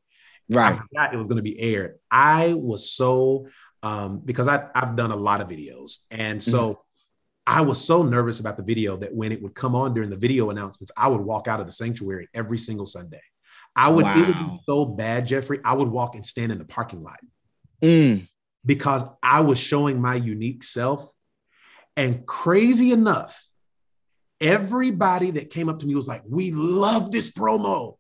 Right. 0.51 0.75
I 0.75 0.77
forgot 0.77 1.15
it 1.15 1.19
was 1.19 1.29
going 1.29 1.37
to 1.37 1.43
be 1.45 1.61
aired. 1.61 2.01
I 2.11 2.55
was 2.55 2.91
so, 2.91 3.47
um, 3.85 4.23
because 4.25 4.49
I, 4.49 4.67
I've 4.75 4.97
done 4.97 5.13
a 5.13 5.17
lot 5.17 5.41
of 5.41 5.47
videos. 5.47 6.07
And 6.11 6.43
so, 6.43 6.71
mm-hmm 6.71 6.81
I 7.47 7.61
was 7.61 7.85
so 7.85 8.03
nervous 8.03 8.41
about 8.41 8.57
the 8.57 8.63
video 8.63 8.97
that 8.97 9.15
when 9.15 9.31
it 9.31 9.43
would 9.43 9.55
come 9.55 9.75
on 9.75 9.93
during 9.93 10.11
the 10.11 10.17
video 10.17 10.51
announcements, 10.51 10.93
I 10.97 11.09
would 11.09 11.21
walk 11.21 11.47
out 11.47 11.61
of 11.61 11.67
the 11.67 11.73
sanctuary 11.73 12.29
every 12.33 12.59
single 12.59 12.87
Sunday. 12.87 13.21
I 13.77 13.91
would, 13.91 14.05
wow. 14.05 14.15
it 14.17 14.27
would 14.27 14.39
be 14.39 14.61
so 14.67 14.85
bad, 14.85 15.27
Jeffrey. 15.27 15.59
I 15.65 15.75
would 15.75 15.89
walk 15.89 16.15
and 16.15 16.25
stand 16.25 16.53
in 16.53 16.59
the 16.59 16.65
parking 16.65 17.03
lot 17.03 17.19
mm. 17.83 18.27
because 18.65 19.05
I 19.23 19.41
was 19.41 19.59
showing 19.59 20.01
my 20.01 20.15
unique 20.15 20.63
self. 20.63 21.07
And 21.97 22.25
crazy 22.27 22.93
enough, 22.93 23.41
everybody 24.41 25.33
that 25.33 25.51
came 25.51 25.69
up 25.69 25.81
to 25.81 25.87
me 25.87 25.95
was 25.95 26.09
like, 26.09 26.23
We 26.27 26.51
love 26.53 27.11
this 27.11 27.31
promo. 27.33 27.97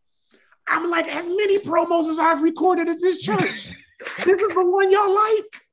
I'm 0.68 0.90
like, 0.90 1.07
as 1.09 1.28
many 1.28 1.59
promos 1.59 2.09
as 2.09 2.18
I've 2.18 2.42
recorded 2.42 2.88
at 2.88 3.01
this 3.01 3.20
church. 3.20 3.40
this 4.24 4.40
is 4.40 4.55
the 4.55 4.64
one 4.64 4.90
y'all 4.90 5.14
like. 5.14 5.64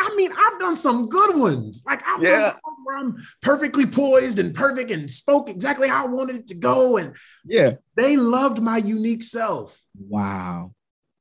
I 0.00 0.14
mean, 0.14 0.30
I've 0.32 0.60
done 0.60 0.76
some 0.76 1.08
good 1.08 1.36
ones. 1.36 1.82
Like 1.86 2.02
I've 2.06 2.22
yeah. 2.22 2.50
done 2.52 2.74
where 2.84 2.96
I'm 2.98 3.16
perfectly 3.42 3.84
poised 3.84 4.38
and 4.38 4.54
perfect 4.54 4.90
and 4.90 5.10
spoke 5.10 5.48
exactly 5.48 5.88
how 5.88 6.04
I 6.04 6.08
wanted 6.08 6.36
it 6.36 6.48
to 6.48 6.54
go. 6.54 6.96
And 6.98 7.16
yeah, 7.44 7.72
they 7.96 8.16
loved 8.16 8.60
my 8.60 8.78
unique 8.78 9.22
self. 9.22 9.76
Wow. 9.98 10.72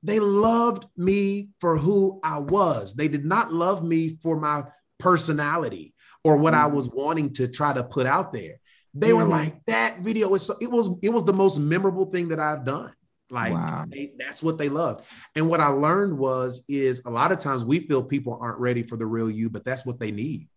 They 0.03 0.19
loved 0.19 0.86
me 0.95 1.49
for 1.59 1.78
who 1.78 2.19
I 2.23 2.39
was. 2.39 2.95
They 2.95 3.07
did 3.07 3.25
not 3.25 3.51
love 3.51 3.84
me 3.84 4.17
for 4.21 4.39
my 4.39 4.63
personality 4.99 5.93
or 6.23 6.38
what 6.38 6.53
mm-hmm. 6.53 6.63
I 6.63 6.67
was 6.67 6.89
wanting 6.89 7.34
to 7.34 7.47
try 7.47 7.73
to 7.73 7.84
put 7.84 8.05
out 8.05 8.32
there. 8.32 8.59
They 8.93 9.09
mm-hmm. 9.09 9.17
were 9.17 9.25
like, 9.25 9.65
that 9.65 9.99
video 10.01 10.34
is 10.36 10.43
so, 10.43 10.55
it 10.61 10.69
was 10.69 10.99
it 11.01 11.09
was 11.09 11.23
the 11.23 11.34
most 11.34 11.57
memorable 11.57 12.05
thing 12.05 12.30
that 12.30 12.39
I've 12.39 12.63
done. 12.63 12.93
Like 13.30 13.53
wow. 13.53 13.86
they, 13.88 14.13
that's 14.17 14.41
what 14.41 14.57
they 14.57 14.69
love. 14.69 15.05
And 15.36 15.49
what 15.49 15.59
I 15.59 15.67
learned 15.67 16.17
was 16.17 16.63
is 16.69 17.03
a 17.05 17.09
lot 17.09 17.32
of 17.32 17.39
times 17.39 17.65
we 17.65 17.80
feel 17.80 18.01
people 18.01 18.38
aren't 18.41 18.59
ready 18.59 18.84
for 18.84 18.95
the 18.95 19.05
real 19.05 19.30
you, 19.30 19.49
but 19.49 19.65
that's 19.65 19.86
what 19.86 19.99
they 19.99 20.11
need. 20.11 20.47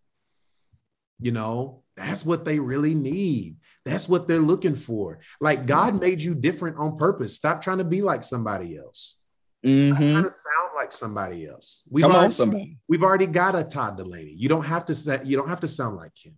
You 1.18 1.32
know, 1.32 1.82
that's 1.96 2.24
what 2.24 2.44
they 2.44 2.58
really 2.58 2.94
need. 2.94 3.56
That's 3.84 4.08
what 4.08 4.28
they're 4.28 4.38
looking 4.38 4.76
for. 4.76 5.20
Like 5.40 5.66
God 5.66 6.00
made 6.00 6.22
you 6.22 6.34
different 6.34 6.78
on 6.78 6.96
purpose. 6.96 7.34
Stop 7.34 7.60
trying 7.62 7.78
to 7.78 7.84
be 7.84 8.02
like 8.02 8.24
somebody 8.24 8.78
else. 8.78 9.18
Mm-hmm. 9.64 9.94
Kind 9.94 10.24
of 10.24 10.30
sound 10.30 10.70
like 10.74 10.92
somebody 10.92 11.46
else. 11.46 11.82
We've 11.90 12.02
Come 12.02 12.12
already, 12.12 12.26
on, 12.26 12.32
somebody. 12.32 12.78
We've 12.88 13.02
already 13.02 13.26
got 13.26 13.54
a 13.54 13.64
Todd 13.64 13.98
Dulaney. 13.98 14.34
You 14.36 14.48
don't 14.48 14.64
have 14.64 14.86
to 14.86 14.94
say. 14.94 15.20
You 15.24 15.36
don't 15.36 15.48
have 15.48 15.60
to 15.60 15.68
sound 15.68 15.96
like 15.96 16.12
him. 16.16 16.36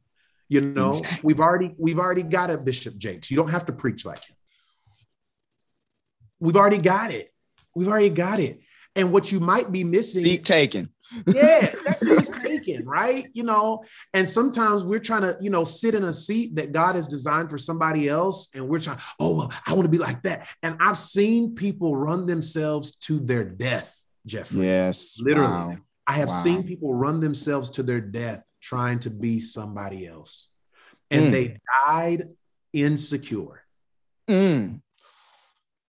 You 0.49 0.61
know, 0.61 0.91
exactly. 0.91 1.21
we've 1.23 1.41
already 1.41 1.75
we've 1.79 1.99
already 1.99 2.25
got 2.25 2.51
a 2.51 2.59
Bishop 2.59 2.97
Jakes. 2.99 3.31
You 3.31 3.37
don't 3.37 3.51
have 3.51 3.67
to 3.67 3.73
preach 3.73 4.05
like 4.05 4.25
him. 4.25 4.37
We've 6.43 6.57
already 6.57 6.79
got 6.79 7.13
it. 7.13 7.33
We've 7.77 7.87
already 7.87 8.11
got 8.11 8.41
it. 8.41 8.61
And 8.97 9.13
what 9.13 9.31
you 9.31 9.39
might 9.39 9.71
be 9.71 9.85
missing. 9.85 10.25
Deep 10.25 10.45
taken. 10.45 10.91
yeah, 11.27 11.71
that's 11.85 12.05
he's 12.05 12.29
taken, 12.29 12.85
right? 12.85 13.29
You 13.33 13.45
know, 13.45 13.85
and 14.13 14.29
sometimes 14.29 14.83
we're 14.83 14.99
trying 14.99 15.23
to, 15.23 15.37
you 15.41 15.51
know, 15.51 15.65
sit 15.65 15.95
in 15.95 16.05
a 16.05 16.13
seat 16.13 16.57
that 16.57 16.73
God 16.73 16.97
has 16.97 17.07
designed 17.07 17.49
for 17.49 17.59
somebody 17.59 18.09
else, 18.09 18.49
and 18.55 18.67
we're 18.67 18.81
trying, 18.81 18.99
oh, 19.21 19.37
well, 19.37 19.53
I 19.67 19.75
want 19.75 19.85
to 19.85 19.91
be 19.91 19.99
like 19.99 20.23
that. 20.23 20.49
And 20.63 20.77
I've 20.81 20.99
seen 20.99 21.55
people 21.55 21.95
run 21.95 22.27
themselves 22.27 22.97
to 23.01 23.21
their 23.21 23.45
death, 23.45 23.95
Jeffrey. 24.27 24.67
Yes. 24.67 25.19
Literally. 25.21 25.49
Wow. 25.49 25.77
I 26.07 26.15
have 26.15 26.29
wow. 26.29 26.43
seen 26.43 26.65
people 26.65 26.95
run 26.95 27.21
themselves 27.21 27.71
to 27.73 27.83
their 27.83 28.01
death 28.01 28.43
trying 28.61 28.99
to 29.01 29.11
be 29.11 29.39
somebody 29.39 30.07
else. 30.07 30.49
And 31.11 31.27
mm. 31.27 31.31
they 31.31 31.59
died 31.87 32.31
insecure. 32.73 33.63
Mm. 34.29 34.81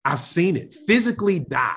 I've 0.06 0.20
seen 0.20 0.56
it 0.56 0.76
physically 0.88 1.39
die 1.39 1.76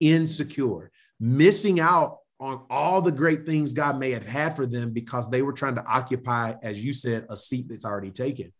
insecure, 0.00 0.90
missing 1.18 1.80
out 1.80 2.18
on 2.40 2.62
all 2.70 3.02
the 3.02 3.12
great 3.12 3.46
things 3.46 3.72
God 3.72 3.98
may 3.98 4.12
have 4.12 4.26
had 4.26 4.54
for 4.54 4.64
them 4.64 4.92
because 4.92 5.28
they 5.28 5.42
were 5.42 5.52
trying 5.52 5.74
to 5.74 5.84
occupy, 5.84 6.54
as 6.62 6.82
you 6.82 6.92
said, 6.92 7.26
a 7.28 7.36
seat 7.36 7.66
that's 7.68 7.84
already 7.84 8.10
taken. 8.10 8.52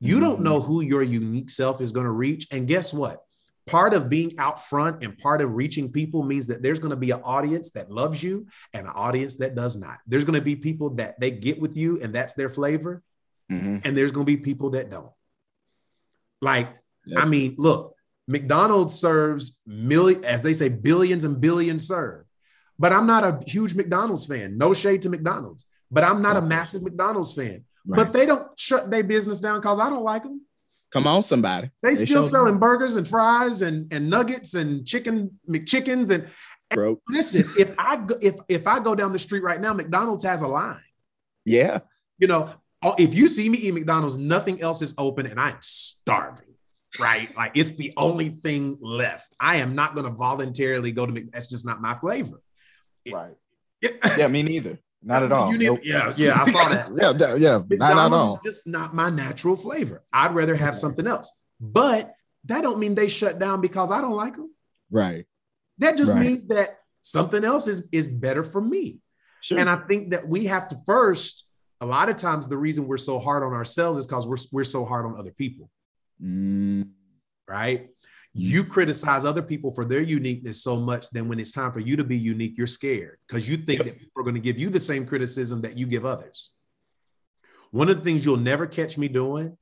You 0.00 0.16
mm-hmm. 0.16 0.24
don't 0.24 0.40
know 0.42 0.60
who 0.60 0.82
your 0.82 1.02
unique 1.02 1.48
self 1.48 1.80
is 1.80 1.92
going 1.92 2.04
to 2.04 2.12
reach. 2.12 2.46
And 2.50 2.68
guess 2.68 2.92
what? 2.92 3.22
Part 3.66 3.94
of 3.94 4.10
being 4.10 4.38
out 4.38 4.66
front 4.66 5.04
and 5.04 5.16
part 5.16 5.40
of 5.40 5.54
reaching 5.54 5.92
people 5.92 6.24
means 6.24 6.48
that 6.48 6.62
there's 6.62 6.80
going 6.80 6.90
to 6.90 6.96
be 6.96 7.12
an 7.12 7.22
audience 7.22 7.70
that 7.70 7.90
loves 7.90 8.20
you 8.22 8.48
and 8.74 8.86
an 8.86 8.92
audience 8.92 9.38
that 9.38 9.54
does 9.54 9.76
not. 9.76 9.98
There's 10.06 10.24
going 10.24 10.38
to 10.38 10.44
be 10.44 10.56
people 10.56 10.90
that 10.96 11.18
they 11.20 11.30
get 11.30 11.60
with 11.60 11.76
you 11.76 12.02
and 12.02 12.12
that's 12.12 12.34
their 12.34 12.50
flavor. 12.50 13.02
Mm-hmm. 13.50 13.78
And 13.84 13.96
there's 13.96 14.12
going 14.12 14.26
to 14.26 14.32
be 14.32 14.42
people 14.42 14.70
that 14.70 14.90
don't. 14.90 15.12
Like, 16.40 16.68
yep. 17.06 17.22
I 17.22 17.26
mean, 17.26 17.54
look, 17.56 17.91
McDonald's 18.28 18.94
serves 18.94 19.58
million, 19.66 20.24
as 20.24 20.42
they 20.42 20.54
say, 20.54 20.68
billions 20.68 21.24
and 21.24 21.40
billions 21.40 21.86
serve. 21.86 22.24
But 22.78 22.92
I'm 22.92 23.06
not 23.06 23.24
a 23.24 23.40
huge 23.46 23.74
McDonald's 23.74 24.26
fan. 24.26 24.58
No 24.58 24.74
shade 24.74 25.02
to 25.02 25.08
McDonald's, 25.08 25.66
but 25.90 26.04
I'm 26.04 26.22
not 26.22 26.36
a 26.36 26.40
massive 26.40 26.82
McDonald's 26.82 27.32
fan. 27.34 27.64
Right. 27.84 27.96
But 27.96 28.12
they 28.12 28.26
don't 28.26 28.46
shut 28.58 28.90
their 28.90 29.04
business 29.04 29.40
down 29.40 29.60
because 29.60 29.78
I 29.78 29.90
don't 29.90 30.04
like 30.04 30.22
them. 30.22 30.42
Come 30.92 31.06
on, 31.06 31.22
somebody. 31.22 31.70
They, 31.82 31.94
they 31.94 32.06
still 32.06 32.22
selling 32.22 32.52
them. 32.52 32.58
burgers 32.60 32.96
and 32.96 33.08
fries 33.08 33.62
and, 33.62 33.92
and 33.92 34.10
nuggets 34.10 34.54
and 34.54 34.86
chicken 34.86 35.38
McChickens 35.48 36.10
and, 36.10 36.28
and 36.70 36.96
listen. 37.08 37.44
if 37.58 37.74
I 37.78 37.96
go, 37.96 38.16
if 38.20 38.34
if 38.48 38.66
I 38.66 38.78
go 38.78 38.94
down 38.94 39.12
the 39.12 39.18
street 39.18 39.42
right 39.42 39.60
now, 39.60 39.72
McDonald's 39.72 40.24
has 40.24 40.42
a 40.42 40.46
line. 40.46 40.82
Yeah, 41.44 41.80
you 42.18 42.28
know, 42.28 42.50
oh, 42.82 42.94
if 42.98 43.14
you 43.14 43.26
see 43.28 43.48
me 43.48 43.58
eat 43.58 43.74
McDonald's, 43.74 44.18
nothing 44.18 44.60
else 44.60 44.82
is 44.82 44.94
open, 44.98 45.26
and 45.26 45.40
I'm 45.40 45.56
starving 45.60 46.51
right? 47.00 47.34
Like 47.36 47.52
it's 47.54 47.76
the 47.76 47.92
only 47.96 48.30
thing 48.30 48.78
left. 48.80 49.34
I 49.40 49.56
am 49.56 49.74
not 49.74 49.94
going 49.94 50.06
to 50.06 50.12
voluntarily 50.12 50.92
go 50.92 51.06
to 51.06 51.12
Mc- 51.12 51.32
that's 51.32 51.48
just 51.48 51.64
not 51.64 51.80
my 51.80 51.94
flavor. 51.94 52.40
right. 53.10 53.34
It, 53.80 53.98
yeah, 54.16 54.28
me 54.28 54.42
neither. 54.42 54.78
Not 55.02 55.22
at 55.24 55.32
all. 55.32 55.50
Need, 55.52 55.66
nope. 55.66 55.80
Yeah, 55.82 56.14
yeah, 56.16 56.40
I 56.40 56.50
saw 56.50 56.68
that. 56.68 56.90
yeah, 57.18 57.36
yeah, 57.36 57.60
not 57.78 57.92
at 57.92 58.12
all. 58.12 58.40
just 58.42 58.66
not 58.66 58.94
my 58.94 59.10
natural 59.10 59.56
flavor. 59.56 60.02
I'd 60.12 60.34
rather 60.34 60.54
have 60.54 60.76
something 60.76 61.06
else. 61.06 61.30
But 61.60 62.14
that 62.44 62.62
don't 62.62 62.78
mean 62.78 62.94
they 62.94 63.08
shut 63.08 63.38
down 63.38 63.60
because 63.60 63.90
I 63.90 64.00
don't 64.00 64.16
like 64.16 64.36
them. 64.36 64.52
Right. 64.90 65.26
That 65.78 65.96
just 65.96 66.12
right. 66.12 66.24
means 66.24 66.46
that 66.48 66.78
something 67.00 67.44
else 67.44 67.66
is 67.66 67.88
is 67.92 68.08
better 68.08 68.44
for 68.44 68.60
me. 68.60 68.98
Sure. 69.40 69.58
And 69.58 69.68
I 69.68 69.76
think 69.76 70.10
that 70.10 70.26
we 70.26 70.46
have 70.46 70.68
to 70.68 70.76
first. 70.86 71.44
A 71.80 71.86
lot 71.86 72.08
of 72.08 72.14
times, 72.14 72.46
the 72.46 72.56
reason 72.56 72.86
we're 72.86 72.96
so 72.96 73.18
hard 73.18 73.42
on 73.42 73.54
ourselves 73.54 73.98
is 73.98 74.06
because 74.06 74.24
we're 74.24 74.36
we're 74.52 74.64
so 74.64 74.84
hard 74.84 75.04
on 75.04 75.18
other 75.18 75.32
people. 75.32 75.68
Mm. 76.22 76.88
Right? 77.48 77.88
You 78.34 78.64
criticize 78.64 79.24
other 79.24 79.42
people 79.42 79.72
for 79.72 79.84
their 79.84 80.00
uniqueness 80.00 80.62
so 80.62 80.76
much, 80.76 81.10
then 81.10 81.28
when 81.28 81.38
it's 81.38 81.52
time 81.52 81.70
for 81.70 81.80
you 81.80 81.96
to 81.96 82.04
be 82.04 82.16
unique, 82.16 82.56
you're 82.56 82.66
scared 82.66 83.18
because 83.26 83.46
you 83.46 83.58
think 83.58 83.80
yep. 83.80 83.86
that 83.86 83.98
people 83.98 84.20
are 84.20 84.22
going 84.22 84.34
to 84.34 84.40
give 84.40 84.58
you 84.58 84.70
the 84.70 84.80
same 84.80 85.04
criticism 85.04 85.60
that 85.62 85.76
you 85.76 85.86
give 85.86 86.06
others. 86.06 86.50
One 87.72 87.90
of 87.90 87.98
the 87.98 88.02
things 88.02 88.24
you'll 88.24 88.38
never 88.38 88.66
catch 88.66 88.96
me 88.96 89.08
doing, 89.08 89.56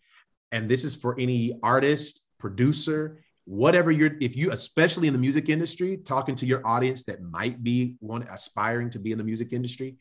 and 0.53 0.69
this 0.69 0.85
is 0.85 0.95
for 0.95 1.19
any 1.19 1.59
artist, 1.65 2.25
producer, 2.39 3.25
whatever 3.45 3.91
you're, 3.91 4.13
if 4.21 4.37
you, 4.37 4.53
especially 4.53 5.09
in 5.09 5.15
the 5.15 5.19
music 5.19 5.49
industry, 5.49 5.97
talking 5.97 6.37
to 6.37 6.47
your 6.47 6.65
audience 6.65 7.05
that 7.05 7.21
might 7.23 7.63
be 7.65 7.97
one 7.99 8.23
aspiring 8.25 8.91
to 8.91 9.01
be 9.01 9.11
in 9.11 9.19
the 9.19 9.25
music 9.25 9.53
industry, 9.53 9.97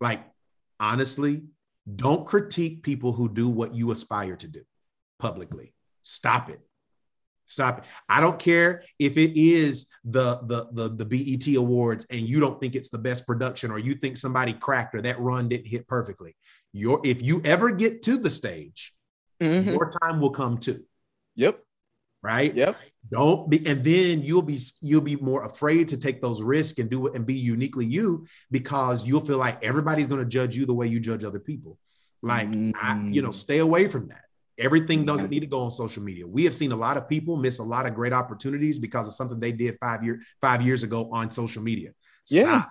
like 0.00 0.24
honestly, 0.80 1.42
don't 1.96 2.26
critique 2.26 2.82
people 2.82 3.12
who 3.12 3.28
do 3.28 3.48
what 3.50 3.74
you 3.74 3.90
aspire 3.90 4.36
to 4.36 4.48
do 4.48 4.62
publicly. 5.22 5.72
Stop 6.02 6.50
it. 6.50 6.60
Stop 7.46 7.78
it. 7.78 7.84
I 8.08 8.20
don't 8.20 8.40
care 8.40 8.82
if 8.98 9.16
it 9.16 9.38
is 9.38 9.88
the, 10.04 10.40
the 10.42 10.66
the 10.72 10.88
the 10.96 11.04
BET 11.04 11.54
awards 11.54 12.04
and 12.10 12.20
you 12.20 12.40
don't 12.40 12.60
think 12.60 12.74
it's 12.74 12.90
the 12.90 12.98
best 12.98 13.24
production 13.24 13.70
or 13.70 13.78
you 13.78 13.94
think 13.94 14.16
somebody 14.16 14.52
cracked 14.52 14.96
or 14.96 15.02
that 15.02 15.20
run 15.20 15.48
didn't 15.48 15.68
hit 15.68 15.86
perfectly. 15.86 16.34
Your 16.72 17.00
if 17.04 17.22
you 17.22 17.40
ever 17.44 17.70
get 17.70 18.02
to 18.02 18.16
the 18.16 18.30
stage, 18.30 18.92
mm-hmm. 19.40 19.70
your 19.70 19.88
time 20.02 20.20
will 20.20 20.30
come 20.30 20.58
too. 20.58 20.82
Yep. 21.36 21.60
Right? 22.20 22.54
Yep. 22.54 22.76
Don't 23.10 23.48
be 23.48 23.64
and 23.66 23.84
then 23.84 24.22
you'll 24.22 24.42
be 24.42 24.58
you'll 24.80 25.00
be 25.02 25.16
more 25.16 25.44
afraid 25.44 25.88
to 25.88 25.98
take 25.98 26.20
those 26.20 26.42
risks 26.42 26.78
and 26.80 26.90
do 26.90 27.06
it 27.06 27.14
and 27.14 27.24
be 27.24 27.34
uniquely 27.34 27.86
you 27.86 28.26
because 28.50 29.06
you'll 29.06 29.26
feel 29.26 29.38
like 29.38 29.62
everybody's 29.62 30.08
going 30.08 30.24
to 30.24 30.28
judge 30.28 30.56
you 30.56 30.66
the 30.66 30.74
way 30.74 30.88
you 30.88 30.98
judge 30.98 31.22
other 31.22 31.40
people. 31.40 31.78
Like 32.22 32.50
mm-hmm. 32.50 32.70
I, 32.80 33.08
you 33.10 33.22
know, 33.22 33.32
stay 33.32 33.58
away 33.58 33.86
from 33.86 34.08
that. 34.08 34.24
Everything 34.58 35.04
doesn't 35.04 35.30
need 35.30 35.40
to 35.40 35.46
go 35.46 35.62
on 35.62 35.70
social 35.70 36.02
media. 36.02 36.26
We 36.26 36.44
have 36.44 36.54
seen 36.54 36.72
a 36.72 36.76
lot 36.76 36.96
of 36.96 37.08
people 37.08 37.36
miss 37.36 37.58
a 37.58 37.64
lot 37.64 37.86
of 37.86 37.94
great 37.94 38.12
opportunities 38.12 38.78
because 38.78 39.06
of 39.06 39.14
something 39.14 39.40
they 39.40 39.52
did 39.52 39.78
five 39.80 40.04
year 40.04 40.20
five 40.40 40.62
years 40.62 40.82
ago 40.82 41.08
on 41.12 41.30
social 41.30 41.62
media. 41.62 41.90
Stop, 42.24 42.38
yeah, 42.38 42.64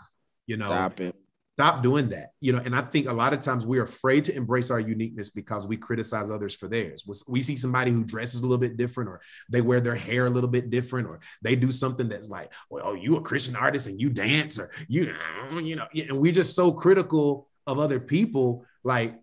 you 0.46 0.58
know, 0.58 0.68
stop 0.68 1.00
it. 1.00 1.16
Stop 1.58 1.84
doing 1.84 2.10
that. 2.10 2.32
You 2.40 2.54
know, 2.54 2.60
and 2.60 2.76
I 2.76 2.82
think 2.82 3.08
a 3.08 3.14
lot 3.14 3.34
of 3.34 3.42
times 3.42 3.66
we're 3.66 3.84
afraid 3.84 4.26
to 4.26 4.36
embrace 4.36 4.72
our 4.72 4.80
uniqueness 4.80 5.30
because 5.30 5.68
we 5.68 5.78
criticize 5.78 6.30
others 6.30 6.56
for 6.56 6.68
theirs. 6.68 7.06
We 7.28 7.42
see 7.42 7.58
somebody 7.58 7.92
who 7.92 8.04
dresses 8.04 8.42
a 8.42 8.46
little 8.46 8.58
bit 8.58 8.78
different, 8.78 9.10
or 9.10 9.22
they 9.50 9.62
wear 9.62 9.80
their 9.80 9.96
hair 9.96 10.26
a 10.26 10.30
little 10.30 10.50
bit 10.50 10.70
different, 10.70 11.08
or 11.08 11.20
they 11.42 11.56
do 11.56 11.72
something 11.72 12.08
that's 12.08 12.30
like, 12.30 12.52
well, 12.70 12.84
oh, 12.86 12.94
you 12.94 13.18
a 13.18 13.22
Christian 13.22 13.56
artist 13.56 13.88
and 13.88 14.00
you 14.00 14.10
dance, 14.10 14.58
or 14.58 14.72
you, 14.88 15.14
you 15.62 15.76
know, 15.76 15.88
and 15.94 16.20
we're 16.20 16.32
just 16.32 16.56
so 16.56 16.72
critical 16.72 17.50
of 17.68 17.80
other 17.80 18.00
people. 18.00 18.66
Like, 18.84 19.20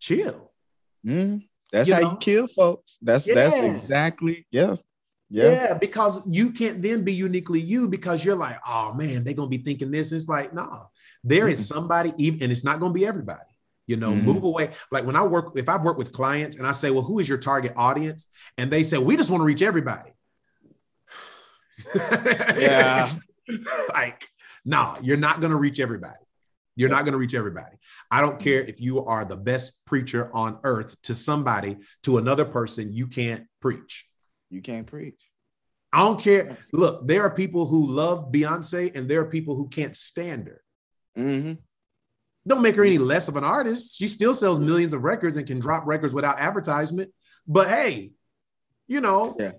chill. 0.00 0.52
Mm. 1.06 1.47
That's 1.72 1.88
you 1.88 1.94
how 1.94 2.00
know? 2.00 2.10
you 2.12 2.16
kill 2.18 2.46
folks. 2.46 2.98
That's 3.02 3.26
yeah. 3.26 3.34
that's 3.34 3.60
exactly 3.60 4.46
yeah. 4.50 4.76
Yeah. 5.30 5.50
yeah, 5.50 5.74
because 5.74 6.26
you 6.26 6.52
can't 6.52 6.80
then 6.80 7.04
be 7.04 7.12
uniquely 7.12 7.60
you 7.60 7.86
because 7.86 8.24
you're 8.24 8.34
like, 8.34 8.58
oh 8.66 8.94
man, 8.94 9.24
they're 9.24 9.34
gonna 9.34 9.50
be 9.50 9.58
thinking 9.58 9.90
this. 9.90 10.10
It's 10.12 10.26
like, 10.26 10.54
no, 10.54 10.64
nah, 10.64 10.84
there 11.22 11.44
mm-hmm. 11.44 11.50
is 11.50 11.68
somebody, 11.68 12.14
even 12.16 12.42
and 12.44 12.50
it's 12.50 12.64
not 12.64 12.80
gonna 12.80 12.94
be 12.94 13.06
everybody. 13.06 13.40
You 13.86 13.96
know, 13.96 14.10
mm-hmm. 14.10 14.24
move 14.24 14.44
away. 14.44 14.70
Like 14.90 15.04
when 15.04 15.16
I 15.16 15.26
work, 15.26 15.52
if 15.56 15.68
I've 15.68 15.82
worked 15.82 15.98
with 15.98 16.12
clients 16.12 16.56
and 16.56 16.66
I 16.66 16.72
say, 16.72 16.90
well, 16.90 17.02
who 17.02 17.18
is 17.18 17.28
your 17.28 17.38
target 17.38 17.72
audience? 17.76 18.26
And 18.56 18.70
they 18.70 18.82
say, 18.82 18.98
we 18.98 19.16
just 19.16 19.28
want 19.28 19.40
to 19.42 19.46
reach 19.46 19.62
everybody. 19.62 20.10
yeah. 21.94 23.14
like, 23.92 24.28
no, 24.64 24.76
nah, 24.76 24.96
you're 25.02 25.16
not 25.16 25.40
gonna 25.40 25.56
reach 25.56 25.80
everybody. 25.80 26.16
You're 26.78 26.90
not 26.90 27.04
going 27.04 27.12
to 27.12 27.18
reach 27.18 27.34
everybody. 27.34 27.76
I 28.08 28.20
don't 28.20 28.38
care 28.38 28.60
if 28.60 28.80
you 28.80 29.04
are 29.04 29.24
the 29.24 29.36
best 29.36 29.84
preacher 29.84 30.30
on 30.32 30.60
earth 30.62 30.94
to 31.02 31.16
somebody, 31.16 31.76
to 32.04 32.18
another 32.18 32.44
person, 32.44 32.94
you 32.94 33.08
can't 33.08 33.46
preach. 33.60 34.06
You 34.48 34.62
can't 34.62 34.86
preach. 34.86 35.20
I 35.92 36.04
don't 36.04 36.20
care. 36.20 36.56
Look, 36.72 37.08
there 37.08 37.22
are 37.22 37.30
people 37.30 37.66
who 37.66 37.84
love 37.84 38.30
Beyonce 38.30 38.94
and 38.94 39.10
there 39.10 39.22
are 39.22 39.24
people 39.24 39.56
who 39.56 39.68
can't 39.68 39.96
stand 39.96 40.46
her. 40.46 40.62
Mm-hmm. 41.18 41.54
Don't 42.46 42.62
make 42.62 42.76
her 42.76 42.84
any 42.84 42.98
less 42.98 43.26
of 43.26 43.36
an 43.36 43.42
artist. 43.42 43.98
She 43.98 44.06
still 44.06 44.32
sells 44.32 44.60
millions 44.60 44.94
of 44.94 45.02
records 45.02 45.36
and 45.36 45.48
can 45.48 45.58
drop 45.58 45.84
records 45.84 46.14
without 46.14 46.38
advertisement. 46.38 47.12
But 47.48 47.66
hey, 47.66 48.12
you 48.86 49.00
know, 49.00 49.34
yeah. 49.36 49.50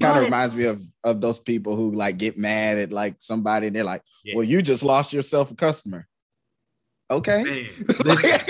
Kind 0.00 0.18
of 0.18 0.24
reminds 0.24 0.54
me 0.54 0.64
of 0.64 0.82
of 1.02 1.20
those 1.20 1.40
people 1.40 1.74
who 1.74 1.92
like 1.92 2.18
get 2.18 2.36
mad 2.36 2.76
at 2.76 2.92
like 2.92 3.16
somebody 3.20 3.68
and 3.68 3.76
they're 3.76 3.84
like, 3.84 4.02
yeah. 4.22 4.34
"Well, 4.36 4.44
you 4.44 4.60
just 4.60 4.82
lost 4.82 5.14
yourself 5.14 5.50
a 5.50 5.54
customer." 5.54 6.06
Okay, 7.10 7.42
Man, 7.42 7.86
listen, 8.04 8.40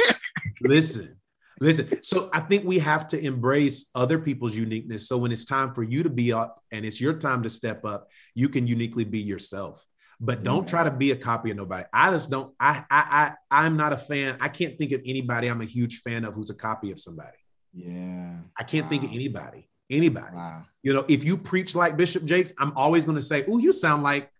listen. 0.60 1.14
Listen, 1.60 2.02
so 2.04 2.30
I 2.32 2.40
think 2.40 2.64
we 2.64 2.78
have 2.78 3.08
to 3.08 3.18
embrace 3.20 3.90
other 3.94 4.18
people's 4.20 4.54
uniqueness. 4.54 5.08
So 5.08 5.18
when 5.18 5.32
it's 5.32 5.44
time 5.44 5.74
for 5.74 5.82
you 5.82 6.04
to 6.04 6.10
be 6.10 6.32
up 6.32 6.62
and 6.70 6.84
it's 6.84 7.00
your 7.00 7.14
time 7.14 7.42
to 7.42 7.50
step 7.50 7.84
up, 7.84 8.08
you 8.34 8.48
can 8.48 8.68
uniquely 8.68 9.02
be 9.02 9.18
yourself. 9.18 9.84
But 10.20 10.42
don't 10.42 10.64
yeah. 10.64 10.70
try 10.70 10.84
to 10.84 10.90
be 10.90 11.12
a 11.12 11.16
copy 11.16 11.50
of 11.50 11.56
nobody. 11.56 11.84
I 11.92 12.10
just 12.10 12.30
don't. 12.30 12.52
I 12.58 12.84
I 12.90 13.34
I 13.50 13.64
I'm 13.64 13.76
not 13.76 13.92
a 13.92 13.96
fan. 13.96 14.36
I 14.40 14.48
can't 14.48 14.76
think 14.78 14.92
of 14.92 15.00
anybody 15.04 15.48
I'm 15.48 15.60
a 15.60 15.66
huge 15.66 16.00
fan 16.02 16.24
of 16.24 16.34
who's 16.34 16.50
a 16.50 16.54
copy 16.54 16.90
of 16.90 17.00
somebody. 17.00 17.36
Yeah. 17.72 18.36
I 18.56 18.64
can't 18.64 18.84
wow. 18.84 18.90
think 18.90 19.04
of 19.04 19.10
anybody. 19.12 19.67
Anybody. 19.90 20.36
Wow. 20.36 20.62
You 20.82 20.92
know, 20.92 21.04
if 21.08 21.24
you 21.24 21.36
preach 21.36 21.74
like 21.74 21.96
Bishop 21.96 22.24
Jakes, 22.24 22.52
I'm 22.58 22.72
always 22.76 23.04
going 23.04 23.16
to 23.16 23.22
say, 23.22 23.44
"Oh, 23.48 23.58
you 23.58 23.72
sound 23.72 24.02
like 24.02 24.30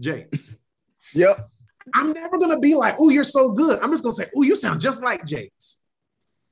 Jakes." 0.00 0.54
yep. 1.14 1.48
I'm 1.94 2.12
never 2.12 2.38
going 2.38 2.50
to 2.50 2.58
be 2.58 2.74
like, 2.74 2.96
"Oh, 2.98 3.08
you're 3.08 3.24
so 3.24 3.50
good." 3.50 3.80
I'm 3.82 3.90
just 3.90 4.02
going 4.02 4.14
to 4.14 4.22
say, 4.22 4.30
"Oh, 4.36 4.42
you 4.42 4.56
sound 4.56 4.80
just 4.80 5.02
like 5.02 5.24
Jakes." 5.24 5.78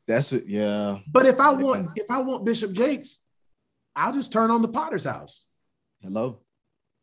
That's 0.07 0.33
it. 0.33 0.45
Yeah. 0.47 0.99
But 1.11 1.27
if 1.27 1.41
I 1.41 1.51
want, 1.53 1.91
if 1.97 2.11
I 2.11 2.21
want 2.23 2.45
Bishop 2.45 2.73
Jakes, 2.73 3.21
I'll 3.97 4.13
just 4.13 4.33
turn 4.33 4.51
on 4.51 4.63
the 4.63 4.69
Potter's 4.69 5.05
House. 5.05 5.49
Hello. 6.01 6.41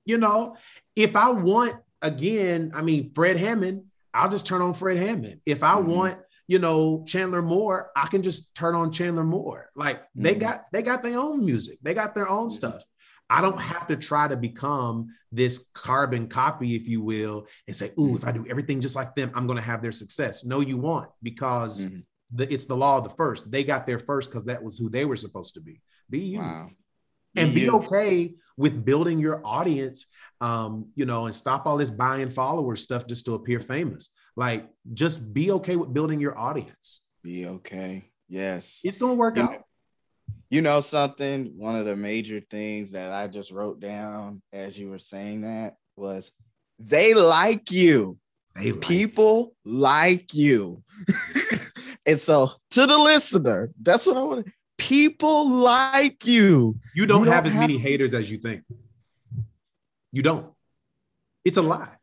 You 0.06 0.18
know, 0.18 0.58
if 0.96 1.16
I 1.16 1.32
want 1.32 1.76
again, 2.02 2.72
I 2.76 2.82
mean 2.82 3.12
Fred 3.14 3.38
Hammond, 3.38 3.86
I'll 4.14 4.30
just 4.30 4.46
turn 4.46 4.62
on 4.62 4.74
Fred 4.74 4.98
Hammond. 4.98 5.42
If 5.46 5.64
I 5.64 5.76
mm-hmm. 5.76 5.90
want, 5.90 6.20
you 6.52 6.60
know, 6.60 7.06
Chandler 7.08 7.42
Moore, 7.42 7.92
I 7.96 8.08
can 8.08 8.24
just 8.24 8.56
turn 8.56 8.76
on 8.76 8.92
Chandler 8.92 9.24
Moore. 9.24 9.70
Like 9.74 10.00
mm-hmm. 10.00 10.24
they 10.24 10.36
got 10.36 10.66
they 10.74 10.82
got 10.82 11.02
their 11.02 11.18
own 11.18 11.46
music. 11.46 11.80
They 11.82 11.94
got 11.94 12.14
their 12.14 12.28
own 12.28 12.48
mm-hmm. 12.48 12.56
stuff. 12.56 12.84
I 13.30 13.40
don't 13.40 13.62
have 13.62 13.88
to 13.88 13.96
try 13.96 14.28
to 14.28 14.36
become 14.36 15.16
this 15.32 15.70
carbon 15.74 16.28
copy, 16.28 16.76
if 16.76 16.90
you 16.90 17.02
will, 17.02 17.48
and 17.68 17.76
say, 17.76 17.92
"Ooh, 17.98 18.18
if 18.18 18.28
I 18.28 18.34
do 18.34 18.46
everything 18.50 18.82
just 18.82 18.98
like 18.98 19.16
them, 19.16 19.32
I'm 19.34 19.48
going 19.48 19.60
to 19.60 19.64
have 19.64 19.82
their 19.82 19.94
success." 19.94 20.44
No, 20.44 20.60
you 20.60 20.78
won't, 20.78 21.10
because 21.24 21.86
mm-hmm 21.86 22.00
the, 22.34 22.52
it's 22.52 22.66
the 22.66 22.78
law 22.78 22.98
of 22.98 23.04
the 23.04 23.10
first. 23.12 23.52
They 23.52 23.64
got 23.64 23.86
there 23.86 24.00
first 24.00 24.30
because 24.30 24.46
that 24.46 24.64
was 24.64 24.78
who 24.78 24.90
they 24.90 25.06
were 25.06 25.18
supposed 25.18 25.56
to 25.56 25.62
be. 25.62 25.82
Be 26.10 26.20
you. 26.20 26.40
Wow. 26.40 26.70
Be 27.34 27.42
and 27.42 27.54
be 27.54 27.62
you. 27.62 27.76
okay 27.78 28.36
with 28.58 28.86
building 28.86 29.20
your 29.20 29.46
audience, 29.46 30.06
um, 30.40 30.90
you 30.96 31.06
know, 31.06 31.26
and 31.26 31.36
stop 31.36 31.66
all 31.66 31.78
this 31.78 31.90
buying 31.90 32.30
followers 32.30 32.82
stuff 32.82 33.08
just 33.08 33.26
to 33.26 33.34
appear 33.34 33.60
famous. 33.60 34.12
Like, 34.36 34.70
just 34.94 35.34
be 35.34 35.52
okay 35.52 35.76
with 35.76 35.94
building 35.94 36.20
your 36.20 36.38
audience. 36.38 37.06
Be 37.24 37.46
okay. 37.46 38.10
Yes. 38.30 38.82
It's 38.84 38.98
gonna 38.98 39.14
work 39.14 39.38
you 39.38 39.44
out. 39.44 39.52
Know, 39.52 39.64
you 40.50 40.62
know 40.62 40.82
something? 40.82 41.54
One 41.58 41.76
of 41.76 41.86
the 41.86 41.96
major 41.96 42.42
things 42.50 42.92
that 42.92 43.12
I 43.12 43.28
just 43.28 43.52
wrote 43.52 43.80
down 43.80 44.42
as 44.52 44.78
you 44.78 44.90
were 44.90 45.00
saying 45.00 45.42
that 45.42 45.76
was 45.96 46.32
they 46.80 47.14
like 47.14 47.72
you. 47.72 48.18
They 48.56 48.72
like 48.72 48.82
People 48.82 49.54
you. 49.64 49.80
like 49.80 50.34
you. 50.34 50.84
And 52.06 52.20
so 52.20 52.52
to 52.72 52.86
the 52.88 52.98
listener, 52.98 53.70
that's 53.82 54.08
what 54.08 54.18
I 54.18 54.24
want. 54.24 54.48
People 54.78 55.50
like 55.50 56.26
you. 56.26 56.80
You 56.96 57.06
don't, 57.06 57.20
you 57.20 57.26
don't 57.26 57.34
have 57.34 57.46
as 57.46 57.54
have... 57.54 57.62
many 57.62 57.78
haters 57.78 58.14
as 58.14 58.30
you 58.30 58.38
think. 58.38 58.64
You 60.12 60.24
don't. 60.24 60.52
It's 61.46 61.58
a 61.58 61.62
lie. 61.62 61.96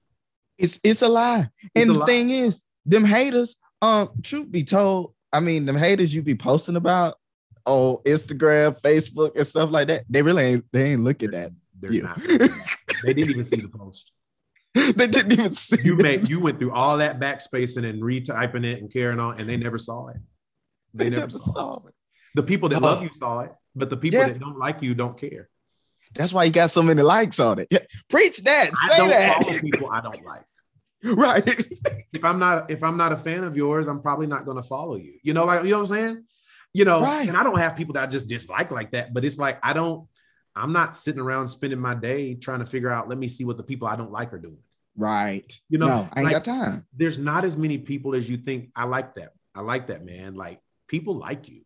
It's 0.59 0.81
it's 0.83 1.03
a 1.03 1.09
lie. 1.09 1.49
It's 1.75 1.83
and 1.83 1.91
a 1.91 1.93
the 1.93 1.99
lie. 2.01 2.07
thing 2.07 2.31
is, 2.31 2.63
them 2.85 3.05
haters, 3.05 3.57
um, 3.81 4.11
truth 4.23 4.51
be 4.51 4.65
told, 4.65 5.15
I 5.33 5.41
mean, 5.41 5.65
them 5.65 5.77
haters 5.77 6.15
you 6.15 6.23
be 6.23 6.35
posting 6.35 6.77
about 6.77 7.15
on 7.65 7.97
Instagram, 8.05 8.81
Facebook, 8.81 9.37
and 9.37 9.47
stuff 9.47 9.71
like 9.71 9.89
that, 9.89 10.05
they 10.09 10.23
really 10.23 10.43
ain't 10.43 10.65
they 10.73 10.93
ain't 10.93 11.05
looking 11.05 11.35
at 11.35 11.53
They're 11.79 11.93
you. 11.93 12.03
Not, 12.03 12.21
they 13.05 13.15
didn't 13.15 13.31
even 13.31 13.45
see 13.45 13.61
the 13.61 13.69
post. 13.69 14.11
they 14.75 15.07
didn't 15.07 15.33
even 15.33 15.55
see. 15.55 15.79
You 15.83 15.97
made 15.97 16.29
you 16.29 16.41
went 16.41 16.59
through 16.59 16.73
all 16.73 16.99
that 16.99 17.21
backspacing 17.21 17.89
and 17.89 18.03
retyping 18.03 18.67
it 18.67 18.81
and 18.81 18.93
carrying 18.93 19.21
on, 19.21 19.39
and 19.39 19.49
they 19.49 19.57
never 19.57 19.79
saw 19.79 20.09
it. 20.09 20.17
They, 20.95 21.05
they 21.09 21.17
never, 21.17 21.31
saw, 21.31 21.53
saw 21.53 21.75
it. 21.87 21.89
it. 21.89 21.95
The 22.35 22.43
people 22.43 22.69
that 22.71 22.83
love 22.83 23.03
you 23.03 23.11
saw 23.13 23.41
it, 23.41 23.53
but 23.75 23.91
the 23.91 23.97
people 23.97 24.21
yeah. 24.21 24.29
that 24.29 24.39
don't 24.41 24.59
like 24.59 24.83
you 24.83 24.95
don't 24.95 25.19
care. 25.19 25.49
That's 26.15 26.33
why 26.33 26.45
you 26.45 26.53
got 26.53 26.71
so 26.71 26.83
many 26.83 27.03
likes 27.03 27.41
on 27.41 27.59
it. 27.59 27.69
Preach 28.09 28.39
that. 28.45 28.71
I 28.75 28.97
Say 28.97 29.09
that. 29.09 29.43
follow 29.43 29.59
people 29.59 29.91
I 29.91 30.01
don't 30.01 30.25
like. 30.25 30.45
Right. 31.05 31.47
if 32.13 32.25
I'm 32.25 32.41
not 32.41 32.73
if 32.73 32.83
I'm 32.83 32.97
not 32.97 33.13
a 33.13 33.17
fan 33.17 33.45
of 33.45 33.57
yours, 33.57 33.87
I'm 33.87 34.03
probably 34.03 34.27
not 34.27 34.45
going 34.45 34.57
to 34.57 34.65
follow 34.65 34.97
you. 34.97 35.15
You 35.23 35.33
know, 35.33 35.45
like 35.45 35.63
you 35.63 35.71
know 35.71 35.77
what 35.77 35.91
I'm 35.91 35.97
saying? 35.97 36.25
You 36.75 36.85
know, 36.85 37.01
right. 37.01 37.29
and 37.29 37.37
I 37.37 37.45
don't 37.45 37.59
have 37.59 37.77
people 37.77 37.95
that 37.95 38.03
I 38.03 38.07
just 38.09 38.29
dislike 38.29 38.73
like 38.73 38.91
that, 38.91 39.15
but 39.15 39.25
it's 39.25 39.39
like 39.39 39.61
I 39.63 39.75
don't 39.75 40.09
I'm 40.57 40.73
not 40.73 40.97
sitting 40.97 41.21
around 41.21 41.49
spending 41.49 41.79
my 41.79 41.95
day 41.95 42.35
trying 42.35 42.59
to 42.61 42.67
figure 42.67 42.91
out, 42.91 43.09
let 43.09 43.19
me 43.19 43.29
see 43.29 43.45
what 43.45 43.57
the 43.57 43.63
people 43.63 43.89
I 43.89 43.97
don't 43.97 44.11
like 44.11 44.33
are 44.33 44.39
doing. 44.39 44.59
Right. 44.97 45.57
You 45.69 45.79
know, 45.79 45.87
no, 45.87 46.09
I 46.13 46.21
ain't 46.21 46.33
like, 46.33 46.45
got 46.45 46.45
time. 46.45 46.87
There's 46.97 47.19
not 47.19 47.45
as 47.45 47.57
many 47.57 47.79
people 47.79 48.17
as 48.17 48.29
you 48.29 48.37
think. 48.37 48.71
I 48.75 48.85
like 48.85 49.15
that. 49.15 49.33
I 49.55 49.61
like 49.61 49.87
that, 49.87 50.05
man. 50.05 50.35
Like 50.35 50.61
people 50.89 51.15
like 51.15 51.49
you. 51.49 51.63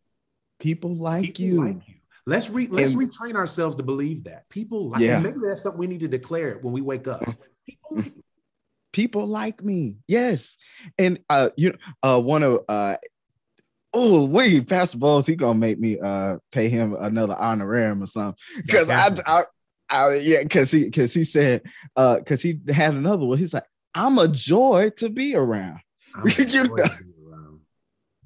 People 0.61 0.95
like, 0.95 1.25
people 1.25 1.45
you. 1.45 1.65
like 1.65 1.89
you. 1.89 1.95
Let's 2.27 2.49
re 2.49 2.69
let's 2.71 2.93
and, 2.93 3.01
retrain 3.01 3.35
ourselves 3.35 3.77
to 3.77 3.83
believe 3.83 4.25
that. 4.25 4.49
People 4.49 4.91
like 4.91 5.01
yeah. 5.01 5.19
maybe 5.19 5.39
that's 5.45 5.63
something 5.63 5.81
we 5.81 5.87
need 5.87 6.01
to 6.01 6.09
declare 6.09 6.59
when 6.63 6.73
we 6.73 6.81
wake 6.81 7.09
up. 7.09 7.25
People 7.67 7.97
like 7.97 8.05
me. 8.05 8.23
People 8.93 9.27
like 9.27 9.65
me. 9.65 9.97
Yes. 10.07 10.57
And 10.99 11.19
uh 11.29 11.51
you 11.57 11.75
uh 12.03 12.21
one 12.21 12.43
of 12.43 12.61
uh 12.69 12.97
oh 13.93 14.25
wait, 14.25 14.69
Pastor 14.69 14.99
Bowles, 14.99 15.27
he 15.27 15.35
gonna 15.35 15.59
make 15.59 15.81
me 15.81 15.99
uh 15.99 16.39
pay 16.53 16.69
him 16.69 16.95
another 16.99 17.35
honorarium 17.35 18.03
or 18.03 18.07
something. 18.07 18.37
Because 18.65 18.89
I, 18.89 19.11
I 19.27 19.45
I, 19.91 20.15
yeah, 20.23 20.43
because 20.43 20.71
he 20.71 20.85
because 20.85 21.13
he 21.13 21.25
said 21.25 21.63
uh 21.97 22.17
because 22.17 22.41
he 22.41 22.61
had 22.69 22.95
another 22.95 23.27
one. 23.27 23.39
He's 23.39 23.53
like, 23.53 23.67
I'm 23.95 24.19
a 24.19 24.29
joy 24.29 24.91
to 24.99 25.11
be 25.11 25.35
around. 25.35 25.81
I'm 26.15 26.25
you 26.39 26.65
know? 26.65 26.75
around. 26.75 27.61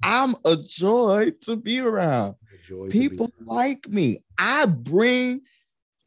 I'm 0.02 0.34
a 0.44 0.56
joy 0.56 1.32
to 1.42 1.56
be 1.56 1.80
around. 1.80 2.36
People 2.90 3.32
like 3.44 3.88
me. 3.88 4.22
I 4.38 4.66
bring 4.66 5.42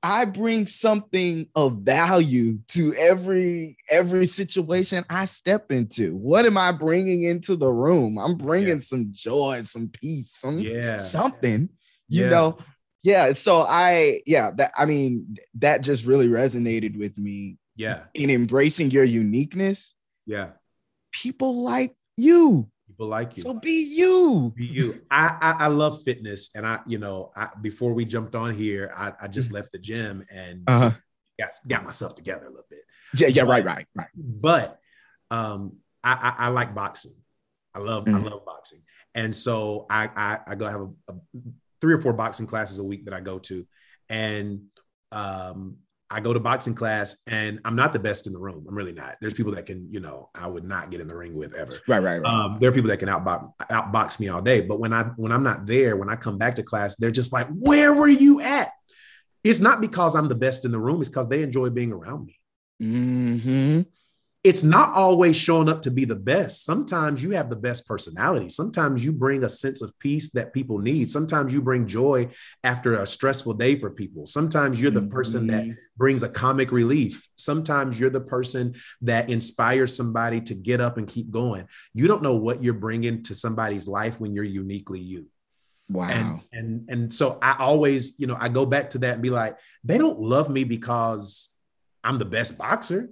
I 0.01 0.25
bring 0.25 0.65
something 0.67 1.47
of 1.55 1.79
value 1.79 2.59
to 2.69 2.93
every 2.95 3.77
every 3.89 4.25
situation 4.25 5.03
I 5.09 5.25
step 5.25 5.71
into. 5.71 6.15
What 6.15 6.45
am 6.45 6.57
I 6.57 6.71
bringing 6.71 7.23
into 7.23 7.55
the 7.55 7.69
room? 7.69 8.17
I'm 8.17 8.35
bringing 8.35 8.77
yeah. 8.77 8.79
some 8.79 9.09
joy, 9.11 9.63
some 9.63 9.89
peace, 9.89 10.35
some 10.37 10.59
yeah. 10.59 10.97
something. 10.97 11.69
You 12.07 12.23
yeah. 12.23 12.29
know, 12.29 12.57
yeah 13.03 13.31
so 13.31 13.65
i 13.67 14.21
yeah 14.25 14.51
that 14.55 14.71
i 14.77 14.85
mean 14.85 15.37
that 15.55 15.81
just 15.81 16.05
really 16.05 16.27
resonated 16.27 16.97
with 16.97 17.17
me 17.17 17.57
yeah 17.75 18.03
in 18.13 18.29
embracing 18.29 18.91
your 18.91 19.03
uniqueness 19.03 19.93
yeah 20.25 20.49
people 21.11 21.63
like 21.63 21.95
you 22.17 22.69
people 22.99 23.09
like 23.09 23.37
you. 23.37 23.43
So 23.43 23.53
be 23.53 23.95
you. 23.95 24.53
Be 24.55 24.65
you. 24.65 25.01
I 25.09 25.37
i, 25.41 25.65
I 25.65 25.67
love 25.67 26.03
fitness 26.03 26.51
and 26.55 26.67
i 26.67 26.79
you 26.85 26.97
know 26.97 27.31
I, 27.35 27.49
before 27.61 27.93
we 27.93 28.05
jumped 28.05 28.35
on 28.35 28.53
here 28.53 28.91
i, 28.95 29.13
I 29.21 29.27
just 29.27 29.47
mm-hmm. 29.47 29.55
left 29.55 29.71
the 29.71 29.79
gym 29.79 30.25
and 30.29 30.63
uh-huh. 30.67 30.91
got, 31.39 31.51
got 31.67 31.83
myself 31.85 32.15
together 32.15 32.45
a 32.45 32.49
little 32.49 32.65
bit. 32.69 32.79
Yeah 33.15 33.27
yeah 33.27 33.43
but, 33.43 33.49
right 33.49 33.65
right. 33.65 33.85
right 33.95 34.07
but 34.15 34.79
um 35.31 35.77
I, 36.03 36.33
I, 36.37 36.45
I 36.45 36.47
like 36.49 36.73
boxing. 36.73 37.15
I 37.73 37.79
love 37.79 38.05
mm-hmm. 38.05 38.15
i 38.15 38.29
love 38.29 38.45
boxing. 38.45 38.81
And 39.15 39.35
so 39.35 39.85
i 39.89 40.09
i, 40.15 40.39
I 40.47 40.55
go 40.55 40.65
have 40.65 40.81
a, 40.81 41.13
a 41.13 41.15
three 41.81 41.93
or 41.93 42.01
four 42.01 42.13
boxing 42.13 42.47
classes 42.47 42.79
a 42.79 42.83
week 42.83 43.05
that 43.05 43.13
I 43.13 43.21
go 43.21 43.39
to, 43.39 43.65
and 44.09 44.63
um, 45.13 45.77
I 46.11 46.19
go 46.19 46.33
to 46.33 46.39
boxing 46.39 46.73
class, 46.73 47.17
and 47.27 47.59
I'm 47.65 47.75
not 47.75 47.93
the 47.93 47.99
best 47.99 48.25
in 48.25 48.33
the 48.33 48.39
room. 48.39 48.65
I'm 48.67 48.75
really 48.75 48.93
not. 48.93 49.17
There's 49.21 49.33
people 49.33 49.53
that 49.53 49.65
can, 49.65 49.87
you 49.91 49.99
know, 49.99 50.29
I 50.33 50.47
would 50.47 50.63
not 50.63 50.89
get 50.89 51.01
in 51.01 51.07
the 51.07 51.15
ring 51.15 51.35
with 51.35 51.53
ever. 51.53 51.73
Right, 51.87 52.01
right, 52.01 52.19
right. 52.21 52.25
Um, 52.25 52.57
there 52.59 52.69
are 52.69 52.73
people 52.73 52.89
that 52.89 52.97
can 52.97 53.09
outbox 53.09 53.51
outbox 53.69 54.19
me 54.19 54.27
all 54.29 54.41
day, 54.41 54.61
but 54.61 54.79
when 54.79 54.91
I 54.91 55.03
when 55.17 55.31
I'm 55.31 55.43
not 55.43 55.67
there, 55.67 55.97
when 55.97 56.09
I 56.09 56.15
come 56.15 56.37
back 56.37 56.55
to 56.55 56.63
class, 56.63 56.95
they're 56.95 57.11
just 57.11 57.31
like, 57.31 57.47
"Where 57.49 57.93
were 57.93 58.07
you 58.07 58.41
at?" 58.41 58.71
It's 59.43 59.59
not 59.59 59.81
because 59.81 60.15
I'm 60.15 60.27
the 60.27 60.35
best 60.35 60.65
in 60.65 60.71
the 60.71 60.79
room. 60.79 60.99
It's 60.99 61.09
because 61.09 61.29
they 61.29 61.43
enjoy 61.43 61.69
being 61.69 61.91
around 61.91 62.25
me. 62.25 62.39
Mm-hmm 62.81 63.81
it's 64.41 64.63
not 64.63 64.93
always 64.93 65.35
showing 65.35 65.67
up 65.67 65.81
to 65.81 65.91
be 65.91 66.05
the 66.05 66.15
best. 66.15 66.63
Sometimes 66.63 67.21
you 67.21 67.31
have 67.31 67.49
the 67.49 67.57
best 67.57 67.85
personality. 67.85 68.47
Sometimes 68.47 69.03
you 69.03 69.11
bring 69.11 69.43
a 69.43 69.49
sense 69.49 69.81
of 69.81 69.97
peace 69.99 70.29
that 70.31 70.53
people 70.53 70.77
need. 70.77 71.11
Sometimes 71.11 71.53
you 71.53 71.61
bring 71.61 71.87
joy 71.87 72.29
after 72.63 72.93
a 72.93 73.05
stressful 73.05 73.55
day 73.55 73.77
for 73.77 73.89
people. 73.89 74.25
Sometimes 74.25 74.79
you're 74.79 74.91
the 74.91 75.01
person 75.01 75.47
that 75.47 75.65
mm-hmm. 75.65 75.73
brings 75.97 76.23
a 76.23 76.29
comic 76.29 76.71
relief. 76.71 77.27
Sometimes 77.35 77.99
you're 77.99 78.09
the 78.09 78.21
person 78.21 78.75
that 79.01 79.29
inspires 79.29 79.93
somebody 79.93 80.39
to 80.41 80.53
get 80.55 80.79
up 80.79 80.97
and 80.97 81.05
keep 81.05 81.29
going. 81.31 81.67
You 81.93 82.07
don't 82.07 82.23
know 82.23 82.37
what 82.37 82.63
you're 82.63 82.73
bringing 82.73 83.23
to 83.23 83.35
somebody's 83.35 83.89
life 83.89 84.21
when 84.21 84.33
you're 84.33 84.45
uniquely 84.45 85.01
you. 85.01 85.25
Wow. 85.89 86.09
And, 86.11 86.41
and 86.53 86.89
and 86.89 87.13
so 87.13 87.39
I 87.41 87.57
always, 87.59 88.17
you 88.19 88.27
know, 88.27 88.37
I 88.39 88.47
go 88.47 88.65
back 88.65 88.91
to 88.91 88.99
that 88.99 89.15
and 89.15 89.23
be 89.23 89.31
like, 89.31 89.57
they 89.83 89.97
don't 89.97 90.19
love 90.19 90.49
me 90.49 90.63
because 90.63 91.49
I'm 92.03 92.19
the 92.19 92.25
best 92.25 92.57
boxer. 92.57 93.09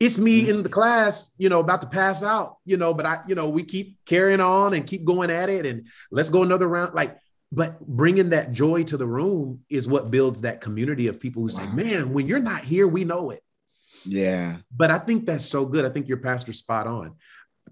It's 0.00 0.18
me 0.18 0.42
mm-hmm. 0.42 0.50
in 0.50 0.62
the 0.62 0.68
class, 0.68 1.34
you 1.38 1.48
know, 1.48 1.60
about 1.60 1.80
to 1.82 1.88
pass 1.88 2.22
out, 2.22 2.58
you 2.64 2.76
know, 2.76 2.94
but 2.94 3.04
I, 3.04 3.20
you 3.26 3.34
know, 3.34 3.48
we 3.48 3.64
keep 3.64 3.98
carrying 4.06 4.40
on 4.40 4.74
and 4.74 4.86
keep 4.86 5.04
going 5.04 5.30
at 5.30 5.48
it 5.48 5.66
and 5.66 5.88
let's 6.10 6.30
go 6.30 6.42
another 6.42 6.68
round. 6.68 6.94
Like, 6.94 7.18
but 7.50 7.80
bringing 7.80 8.30
that 8.30 8.52
joy 8.52 8.84
to 8.84 8.96
the 8.96 9.06
room 9.06 9.60
is 9.68 9.88
what 9.88 10.10
builds 10.10 10.42
that 10.42 10.60
community 10.60 11.08
of 11.08 11.18
people 11.18 11.42
who 11.42 11.48
wow. 11.48 11.64
say, 11.64 11.66
man, 11.72 12.12
when 12.12 12.28
you're 12.28 12.40
not 12.40 12.64
here, 12.64 12.86
we 12.86 13.04
know 13.04 13.30
it. 13.30 13.42
Yeah. 14.04 14.58
But 14.74 14.90
I 14.90 14.98
think 14.98 15.26
that's 15.26 15.46
so 15.46 15.66
good. 15.66 15.84
I 15.84 15.88
think 15.88 16.06
your 16.06 16.18
pastor's 16.18 16.58
spot 16.58 16.86
on 16.86 17.16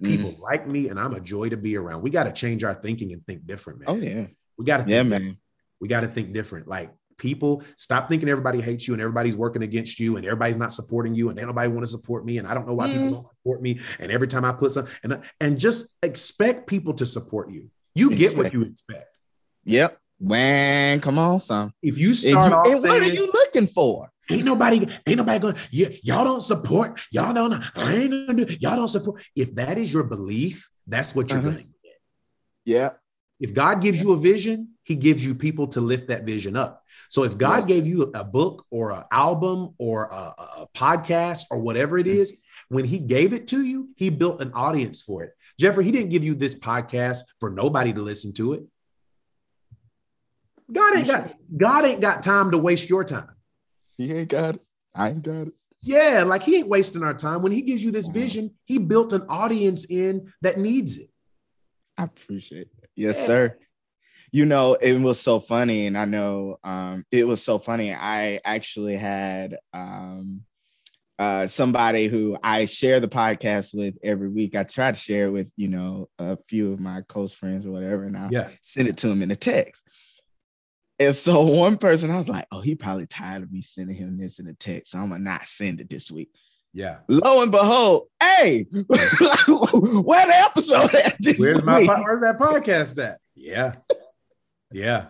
people 0.02 0.32
mm. 0.32 0.40
like 0.40 0.66
me, 0.66 0.88
and 0.88 0.98
I'm 0.98 1.14
a 1.14 1.20
joy 1.20 1.48
to 1.50 1.56
be 1.56 1.76
around. 1.76 2.02
We 2.02 2.10
got 2.10 2.24
to 2.24 2.32
change 2.32 2.64
our 2.64 2.74
thinking 2.74 3.12
and 3.12 3.24
think 3.26 3.46
different, 3.46 3.80
man. 3.80 3.88
Oh 3.88 3.96
yeah, 3.96 4.26
we 4.58 4.64
got 4.64 4.84
to. 4.84 4.90
Yeah, 4.90 5.02
man. 5.02 5.38
We 5.80 5.88
got 5.88 6.00
to 6.02 6.08
think 6.08 6.32
different. 6.32 6.68
Like 6.68 6.90
people, 7.18 7.62
stop 7.76 8.08
thinking 8.08 8.28
everybody 8.28 8.60
hates 8.60 8.86
you 8.86 8.94
and 8.94 9.00
everybody's 9.00 9.36
working 9.36 9.62
against 9.62 9.98
you 9.98 10.16
and 10.16 10.24
everybody's 10.24 10.56
not 10.56 10.72
supporting 10.72 11.14
you 11.14 11.28
and 11.28 11.38
nobody 11.38 11.68
want 11.68 11.82
to 11.82 11.90
support 11.90 12.24
me 12.24 12.38
and 12.38 12.46
I 12.46 12.54
don't 12.54 12.66
know 12.66 12.74
why 12.74 12.88
mm. 12.88 12.92
people 12.92 13.10
don't 13.10 13.26
support 13.26 13.62
me. 13.62 13.80
And 13.98 14.12
every 14.12 14.28
time 14.28 14.44
I 14.44 14.52
put 14.52 14.72
some 14.72 14.86
and 15.02 15.22
and 15.40 15.58
just 15.58 15.96
expect 16.02 16.66
people 16.66 16.94
to 16.94 17.06
support 17.06 17.50
you. 17.50 17.70
You 17.94 18.10
expect. 18.10 18.30
get 18.30 18.38
what 18.38 18.52
you 18.52 18.62
expect. 18.62 19.16
Yep. 19.64 19.98
Man, 20.18 21.00
come 21.00 21.18
on, 21.18 21.40
son. 21.40 21.72
If 21.82 21.98
you 21.98 22.14
start 22.14 22.50
you, 22.50 22.56
off 22.56 22.66
and 22.66 22.80
saying, 22.80 22.94
what 22.94 23.02
are 23.02 23.12
you 23.12 23.30
looking 23.32 23.66
for? 23.66 24.10
Ain't 24.30 24.44
nobody, 24.44 24.88
ain't 25.06 25.18
nobody 25.18 25.38
going, 25.38 25.56
yeah, 25.70 25.88
y'all 26.02 26.24
don't 26.24 26.42
support, 26.42 27.00
y'all 27.12 27.32
don't, 27.32 27.54
I 27.76 27.94
ain't 27.94 28.26
gonna 28.26 28.44
do, 28.44 28.56
y'all 28.60 28.76
don't 28.76 28.88
support. 28.88 29.22
If 29.36 29.54
that 29.54 29.78
is 29.78 29.92
your 29.92 30.02
belief, 30.02 30.68
that's 30.86 31.14
what 31.14 31.30
you're 31.30 31.38
uh-huh. 31.38 31.50
gonna 31.50 31.62
get. 31.62 32.00
Yeah. 32.64 32.90
If 33.38 33.54
God 33.54 33.80
gives 33.80 34.00
you 34.00 34.12
a 34.12 34.16
vision, 34.16 34.75
he 34.86 34.94
gives 34.94 35.26
you 35.26 35.34
people 35.34 35.66
to 35.66 35.80
lift 35.80 36.08
that 36.08 36.22
vision 36.22 36.56
up. 36.56 36.84
So 37.08 37.24
if 37.24 37.36
God 37.36 37.66
gave 37.66 37.88
you 37.88 38.02
a 38.14 38.22
book 38.22 38.64
or 38.70 38.92
an 38.92 39.02
album 39.10 39.74
or 39.78 40.04
a, 40.04 40.34
a, 40.60 40.68
podcast 40.76 41.42
or 41.50 41.58
whatever 41.58 41.98
it 41.98 42.06
mm. 42.06 42.14
is, 42.14 42.38
when 42.68 42.84
he 42.84 43.00
gave 43.00 43.32
it 43.32 43.48
to 43.48 43.64
you, 43.64 43.88
he 43.96 44.10
built 44.10 44.40
an 44.40 44.52
audience 44.54 45.02
for 45.02 45.24
it. 45.24 45.32
Jeffrey, 45.58 45.84
he 45.84 45.90
didn't 45.90 46.10
give 46.10 46.22
you 46.22 46.36
this 46.36 46.56
podcast 46.56 47.18
for 47.40 47.50
nobody 47.50 47.92
to 47.92 48.00
listen 48.00 48.32
to 48.34 48.52
it. 48.52 48.62
God 50.70 50.96
ain't 50.96 51.08
got 51.08 51.34
God 51.56 51.84
ain't 51.84 52.00
got 52.00 52.22
time 52.22 52.52
to 52.52 52.58
waste 52.58 52.88
your 52.88 53.02
time. 53.04 53.34
He 53.98 54.12
ain't 54.12 54.28
got 54.28 54.56
it. 54.56 54.62
I 54.94 55.10
ain't 55.10 55.22
got 55.22 55.48
it. 55.48 55.52
Yeah, 55.82 56.22
like 56.24 56.44
he 56.44 56.56
ain't 56.56 56.68
wasting 56.68 57.02
our 57.02 57.14
time. 57.14 57.42
When 57.42 57.52
he 57.52 57.62
gives 57.62 57.82
you 57.82 57.90
this 57.90 58.08
vision, 58.08 58.54
he 58.64 58.78
built 58.78 59.12
an 59.12 59.26
audience 59.28 59.84
in 59.90 60.32
that 60.42 60.58
needs 60.58 60.96
it. 60.96 61.10
I 61.98 62.04
appreciate 62.04 62.68
it. 62.82 62.90
Yes, 62.94 63.18
yeah. 63.20 63.26
sir. 63.26 63.58
You 64.32 64.44
know, 64.44 64.74
it 64.74 65.00
was 65.00 65.20
so 65.20 65.40
funny, 65.40 65.86
and 65.86 65.96
I 65.96 66.04
know 66.04 66.58
um, 66.64 67.04
it 67.10 67.26
was 67.26 67.42
so 67.42 67.58
funny. 67.58 67.94
I 67.94 68.40
actually 68.44 68.96
had 68.96 69.56
um, 69.72 70.42
uh, 71.18 71.46
somebody 71.46 72.08
who 72.08 72.36
I 72.42 72.66
share 72.66 73.00
the 73.00 73.08
podcast 73.08 73.74
with 73.74 73.94
every 74.02 74.28
week. 74.28 74.54
I 74.54 74.64
try 74.64 74.90
to 74.90 74.98
share 74.98 75.26
it 75.26 75.30
with 75.30 75.50
you 75.56 75.68
know 75.68 76.08
a 76.18 76.36
few 76.48 76.72
of 76.72 76.80
my 76.80 77.02
close 77.08 77.32
friends 77.32 77.64
or 77.64 77.70
whatever, 77.70 78.04
and 78.04 78.16
I 78.16 78.28
yeah. 78.30 78.48
send 78.60 78.88
it 78.88 78.96
to 78.98 79.08
them 79.08 79.22
in 79.22 79.30
a 79.30 79.36
text. 79.36 79.82
And 80.98 81.14
so 81.14 81.42
one 81.58 81.78
person, 81.78 82.10
I 82.10 82.18
was 82.18 82.28
like, 82.28 82.46
oh, 82.52 82.60
he 82.60 82.74
probably 82.74 83.06
tired 83.06 83.42
of 83.42 83.52
me 83.52 83.62
sending 83.62 83.96
him 83.96 84.18
this 84.18 84.38
in 84.38 84.48
a 84.48 84.54
text. 84.54 84.92
So 84.92 84.98
I'm 84.98 85.10
gonna 85.10 85.22
not 85.22 85.46
send 85.46 85.80
it 85.80 85.88
this 85.88 86.10
week. 86.10 86.30
Yeah. 86.72 86.98
Lo 87.08 87.42
and 87.42 87.50
behold, 87.50 88.08
hey, 88.20 88.66
where 88.70 90.26
the 90.26 90.34
episode 90.34 90.94
at 90.94 91.16
this 91.18 91.38
where's 91.38 91.62
my 91.62 91.80
week? 91.80 91.88
where's 91.88 92.20
that 92.20 92.38
podcast 92.38 93.02
at? 93.02 93.18
Yeah. 93.34 93.74
Yeah. 94.70 95.06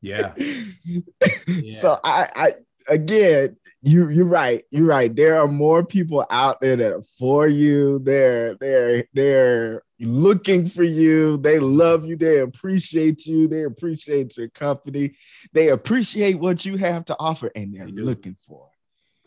Yeah. 0.00 0.34
yeah. 0.38 1.80
So 1.80 1.98
I 2.04 2.28
I 2.34 2.52
again, 2.88 3.56
you 3.82 4.08
you're 4.08 4.24
right. 4.24 4.64
You're 4.70 4.86
right. 4.86 5.14
There 5.14 5.40
are 5.40 5.48
more 5.48 5.84
people 5.84 6.24
out 6.30 6.60
there 6.60 6.76
that 6.76 6.92
are 6.92 7.02
for 7.02 7.46
you. 7.46 8.00
They're 8.00 8.54
they're 8.54 9.04
they're 9.12 9.82
looking 10.00 10.66
for 10.66 10.84
you. 10.84 11.36
They 11.38 11.58
love 11.58 12.04
you. 12.04 12.16
They 12.16 12.40
appreciate 12.40 13.26
you. 13.26 13.48
They 13.48 13.64
appreciate 13.64 14.36
your 14.36 14.48
company. 14.48 15.16
They 15.52 15.68
appreciate 15.68 16.38
what 16.38 16.64
you 16.64 16.76
have 16.76 17.04
to 17.06 17.16
offer 17.18 17.50
and 17.54 17.74
they're 17.74 17.86
they 17.86 17.92
looking 17.92 18.36
for. 18.46 18.68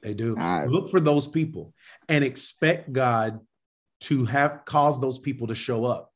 They 0.02 0.14
do. 0.14 0.38
Uh, 0.38 0.66
Look 0.66 0.90
for 0.90 1.00
those 1.00 1.28
people 1.28 1.74
and 2.10 2.24
expect 2.24 2.92
God 2.92 3.40
to 4.02 4.26
have 4.26 4.66
caused 4.66 5.02
those 5.02 5.20
people 5.20 5.48
to 5.48 5.56
show 5.56 5.86
up. 5.86 6.11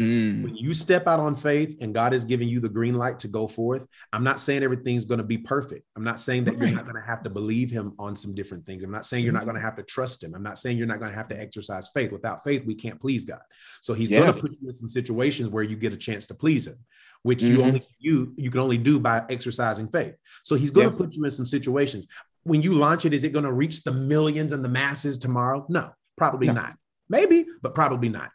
Mm. 0.00 0.44
When 0.44 0.56
you 0.56 0.72
step 0.72 1.06
out 1.06 1.20
on 1.20 1.36
faith 1.36 1.76
and 1.82 1.92
God 1.92 2.14
is 2.14 2.24
giving 2.24 2.48
you 2.48 2.60
the 2.60 2.68
green 2.68 2.94
light 2.94 3.18
to 3.20 3.28
go 3.28 3.46
forth, 3.46 3.86
I'm 4.12 4.24
not 4.24 4.40
saying 4.40 4.62
everything's 4.62 5.04
going 5.04 5.18
to 5.18 5.24
be 5.24 5.36
perfect. 5.36 5.86
I'm 5.96 6.04
not 6.04 6.18
saying 6.18 6.44
that 6.44 6.52
right. 6.52 6.68
you're 6.68 6.76
not 6.76 6.84
going 6.84 6.96
to 6.96 7.06
have 7.06 7.22
to 7.24 7.30
believe 7.30 7.70
Him 7.70 7.92
on 7.98 8.16
some 8.16 8.34
different 8.34 8.64
things. 8.64 8.84
I'm 8.84 8.90
not 8.90 9.04
saying 9.04 9.22
you're 9.24 9.34
not 9.34 9.40
mm-hmm. 9.40 9.50
going 9.50 9.60
to 9.60 9.62
have 9.62 9.76
to 9.76 9.82
trust 9.82 10.24
Him. 10.24 10.34
I'm 10.34 10.42
not 10.42 10.58
saying 10.58 10.78
you're 10.78 10.86
not 10.86 10.98
going 10.98 11.10
to 11.10 11.16
have 11.16 11.28
to 11.28 11.38
exercise 11.38 11.90
faith. 11.90 12.10
Without 12.10 12.42
faith, 12.42 12.64
we 12.64 12.74
can't 12.74 13.00
please 13.00 13.22
God. 13.22 13.42
So 13.82 13.92
He's 13.92 14.10
yeah. 14.10 14.20
going 14.20 14.34
to 14.34 14.40
put 14.40 14.52
you 14.52 14.68
in 14.68 14.72
some 14.72 14.88
situations 14.88 15.50
where 15.50 15.62
you 15.62 15.76
get 15.76 15.92
a 15.92 15.98
chance 15.98 16.26
to 16.28 16.34
please 16.34 16.66
Him, 16.66 16.76
which 17.22 17.40
mm-hmm. 17.40 17.56
you 17.56 17.62
only 17.62 17.82
you 17.98 18.32
you 18.36 18.50
can 18.50 18.60
only 18.60 18.78
do 18.78 18.98
by 18.98 19.24
exercising 19.28 19.88
faith. 19.88 20.14
So 20.42 20.54
He's 20.54 20.70
going 20.70 20.90
to 20.90 20.96
put 20.96 21.14
you 21.14 21.24
in 21.24 21.30
some 21.30 21.46
situations. 21.46 22.08
When 22.44 22.62
you 22.62 22.72
launch 22.72 23.04
it, 23.04 23.12
is 23.12 23.24
it 23.24 23.32
going 23.32 23.44
to 23.44 23.52
reach 23.52 23.84
the 23.84 23.92
millions 23.92 24.52
and 24.52 24.64
the 24.64 24.68
masses 24.68 25.18
tomorrow? 25.18 25.66
No, 25.68 25.92
probably 26.16 26.46
no. 26.46 26.54
not. 26.54 26.76
Maybe, 27.08 27.44
but 27.60 27.74
probably 27.74 28.08
not. 28.08 28.30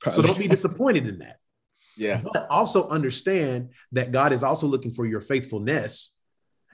Probably. 0.00 0.22
So 0.22 0.26
don't 0.26 0.38
be 0.38 0.48
disappointed 0.48 1.06
in 1.06 1.18
that. 1.18 1.38
Yeah. 1.96 2.20
But 2.22 2.46
also 2.50 2.88
understand 2.88 3.70
that 3.92 4.12
God 4.12 4.32
is 4.32 4.42
also 4.42 4.66
looking 4.66 4.92
for 4.92 5.06
your 5.06 5.20
faithfulness 5.20 6.16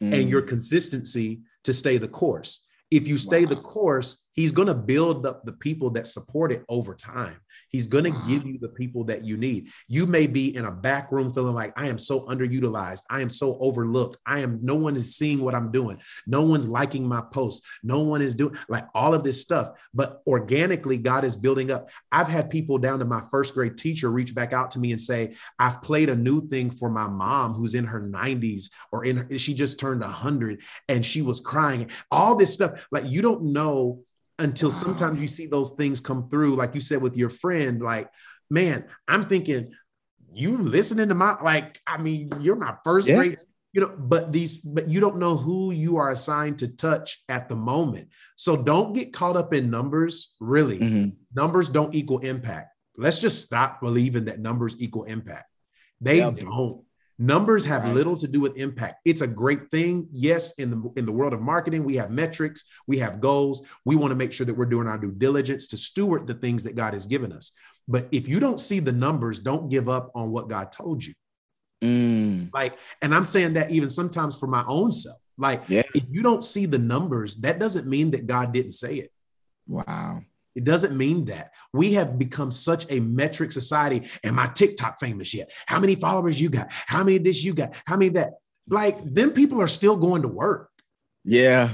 mm. 0.03 0.13
and 0.13 0.29
your 0.29 0.43
consistency 0.43 1.43
to 1.65 1.73
stay 1.73 1.99
the 1.99 2.09
course. 2.09 2.67
If 2.91 3.07
you 3.07 3.19
stay 3.19 3.45
wow. 3.45 3.51
the 3.51 3.57
course, 3.57 4.25
he's 4.35 4.53
going 4.53 4.69
to 4.69 4.75
build 4.75 5.27
up 5.27 5.45
the 5.45 5.53
people 5.53 5.91
that 5.91 6.07
support 6.07 6.53
it 6.53 6.65
over 6.69 6.95
time. 6.95 7.37
He's 7.69 7.87
going 7.87 8.05
to 8.05 8.21
give 8.29 8.47
you 8.47 8.59
the 8.59 8.69
people 8.69 9.05
that 9.05 9.25
you 9.25 9.37
need. 9.37 9.69
You 9.89 10.07
may 10.07 10.27
be 10.27 10.55
in 10.57 10.65
a 10.65 10.73
back 10.73 11.13
room 11.13 11.33
feeling 11.33 11.55
like 11.55 11.73
I 11.79 11.89
am 11.89 11.99
so 11.99 12.27
underutilized. 12.27 13.03
I 13.11 13.21
am 13.21 13.31
so 13.31 13.59
overlooked. 13.61 14.19
I 14.27 14.41
am 14.41 14.59
no 14.63 14.75
one 14.75 14.97
is 14.97 15.17
seeing 15.17 15.41
what 15.41 15.55
I'm 15.55 15.71
doing. 15.71 16.01
No 16.27 16.43
one's 16.43 16.69
liking 16.69 17.07
my 17.07 17.23
posts. 17.33 17.67
No 17.83 18.01
one 18.01 18.23
is 18.23 18.35
doing 18.35 18.57
like 18.69 18.87
all 18.95 19.15
of 19.15 19.25
this 19.25 19.43
stuff. 19.43 19.73
But 19.95 20.23
organically, 20.27 20.99
God 20.99 21.25
is 21.25 21.37
building 21.37 21.71
up. 21.71 21.89
I've 22.11 22.29
had 22.29 22.51
people 22.51 22.79
down 22.79 22.99
to 23.01 23.05
my 23.05 23.23
first 23.31 23.55
grade 23.55 23.77
teacher 23.77 24.11
reach 24.11 24.35
back 24.35 24.53
out 24.53 24.71
to 24.73 24.79
me 24.79 24.93
and 24.93 25.01
say, 25.01 25.35
I've 25.59 25.83
played 25.83 26.09
a 26.09 26.17
new 26.17 26.49
thing 26.49 26.71
for 26.71 26.91
my 26.91 27.09
mom 27.09 27.55
who's 27.55 27.75
in 27.75 27.85
her 27.85 28.01
90s 28.01 28.71
or 28.93 29.05
in 29.05 29.17
her, 29.19 29.39
she 29.39 29.55
just 29.55 29.79
turned 29.79 30.01
100 30.01 30.63
and 30.89 31.05
she 31.05 31.23
was 31.23 31.41
crying. 31.41 31.91
All 32.11 32.35
this 32.35 32.53
stuff. 32.53 32.87
Like 32.91 33.05
you 33.07 33.23
don't 33.23 33.53
know 33.53 34.05
until 34.39 34.71
wow. 34.71 34.75
sometimes 34.75 35.23
you 35.23 35.29
see 35.29 35.47
those 35.47 35.73
things 35.73 36.01
come 36.01 36.29
through, 36.29 36.55
like 36.55 36.75
you 36.75 36.81
said 36.81 37.03
with 37.03 37.17
your 37.17 37.31
friend. 37.31 37.81
Like, 37.83 38.11
man, 38.51 38.87
I'm 39.09 39.27
thinking, 39.27 39.73
you 40.35 40.57
listening 40.57 41.09
to 41.09 41.15
my 41.15 41.41
like, 41.43 41.79
I 41.87 41.99
mean, 41.99 42.31
you're 42.41 42.57
my 42.57 42.75
first 42.85 43.09
yeah. 43.09 43.17
grade, 43.17 43.39
you 43.73 43.83
know, 43.83 43.95
but 43.97 44.33
these, 44.33 44.59
but 44.59 44.89
you 44.89 45.01
don't 45.01 45.19
know 45.19 45.37
who 45.37 45.73
you 45.73 45.99
are 45.99 46.11
assigned 46.11 46.59
to 46.61 46.75
touch 46.77 47.23
at 47.29 47.49
the 47.49 47.57
moment. 47.57 48.09
So 48.37 48.63
don't 48.63 48.93
get 48.93 49.13
caught 49.13 49.37
up 49.37 49.53
in 49.53 49.71
numbers. 49.71 50.35
Really, 50.41 50.79
mm-hmm. 50.79 51.11
numbers 51.35 51.69
don't 51.69 51.95
equal 51.95 52.21
impact. 52.21 52.69
Let's 52.97 53.19
just 53.19 53.45
stop 53.45 53.81
believing 53.81 54.27
that 54.27 54.41
numbers 54.41 54.77
equal 54.81 55.05
impact. 55.05 55.47
They 56.01 56.19
don't. 56.19 56.85
Numbers 57.23 57.65
have 57.67 57.85
right. 57.85 57.95
little 57.95 58.17
to 58.17 58.27
do 58.27 58.41
with 58.41 58.57
impact. 58.57 58.97
It's 59.05 59.21
a 59.21 59.29
great 59.29 59.71
thing. 59.71 60.09
Yes, 60.11 60.59
in 60.59 60.71
the 60.71 60.93
in 60.97 61.07
the 61.07 61.13
world 61.13 61.33
of 61.33 61.41
marketing, 61.41 61.85
we 61.85 61.95
have 61.95 62.11
metrics, 62.11 62.65
we 62.89 62.99
have 62.99 63.21
goals. 63.21 63.65
We 63.85 63.95
want 63.95 64.11
to 64.11 64.17
make 64.17 64.33
sure 64.33 64.45
that 64.45 64.55
we're 64.55 64.65
doing 64.65 64.89
our 64.89 64.99
due 64.99 65.13
diligence 65.13 65.69
to 65.69 65.77
steward 65.77 66.27
the 66.27 66.35
things 66.35 66.65
that 66.65 66.75
God 66.75 66.95
has 66.95 67.07
given 67.07 67.33
us. 67.33 67.53
But 67.87 68.09
if 68.11 68.27
you 68.27 68.41
don't 68.41 68.61
see 68.61 68.81
the 68.81 68.91
numbers, 68.91 69.39
don't 69.39 69.69
give 69.69 69.89
up 69.89 70.11
on 70.17 70.33
what 70.33 70.49
God 70.49 70.73
told 70.73 71.05
you. 71.05 71.15
Mm. 71.81 72.53
Like, 72.53 72.77
and 73.03 73.15
I'm 73.15 73.25
saying 73.25 73.53
that 73.53 73.71
even 73.71 73.89
sometimes 73.89 74.37
for 74.37 74.49
my 74.49 74.65
own 74.67 74.91
self. 74.91 75.19
Like, 75.39 75.63
yeah. 75.69 75.83
if 75.95 76.03
you 76.11 76.23
don't 76.23 76.43
see 76.43 76.67
the 76.67 76.79
numbers, 76.79 77.37
that 77.37 77.61
doesn't 77.61 77.87
mean 77.87 78.11
that 78.11 78.27
God 78.27 78.53
didn't 78.53 78.73
say 78.73 78.97
it. 78.97 79.13
Wow. 79.69 80.23
It 80.55 80.65
doesn't 80.65 80.97
mean 80.97 81.27
that. 81.27 81.53
We 81.73 81.95
have 81.95 82.19
become 82.19 82.53
such 82.53 82.91
a 82.91 83.01
metric 83.01 83.53
society. 83.53 84.09
Am 84.23 84.39
I 84.39 84.49
TikTok 84.49 85.01
famous 85.01 85.33
yet? 85.33 85.51
How 85.67 85.81
many 85.81 85.95
followers 85.95 86.41
you 86.41 86.51
got? 86.51 86.69
How 86.71 87.03
many 87.03 87.19
this 87.19 87.43
you 87.43 87.55
got? 87.55 87.75
How 87.87 87.97
many 87.97 88.11
that? 88.11 88.35
Like, 88.69 88.99
then 89.03 89.31
people 89.31 89.61
are 89.61 89.69
still 89.69 89.97
going 89.97 90.23
to 90.23 90.29
work. 90.29 90.71
Yeah. 91.25 91.71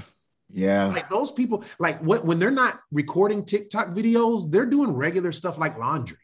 Yeah. 0.51 0.87
Like 0.87 1.11
those 1.11 1.33
people, 1.33 1.65
like 1.79 2.01
what 2.01 2.25
when 2.25 2.39
they're 2.39 2.51
not 2.51 2.81
recording 2.91 3.45
TikTok 3.45 3.89
videos, 3.89 4.51
they're 4.51 4.67
doing 4.67 4.93
regular 4.93 5.33
stuff 5.33 5.59
like 5.59 5.79
laundry. 5.79 6.17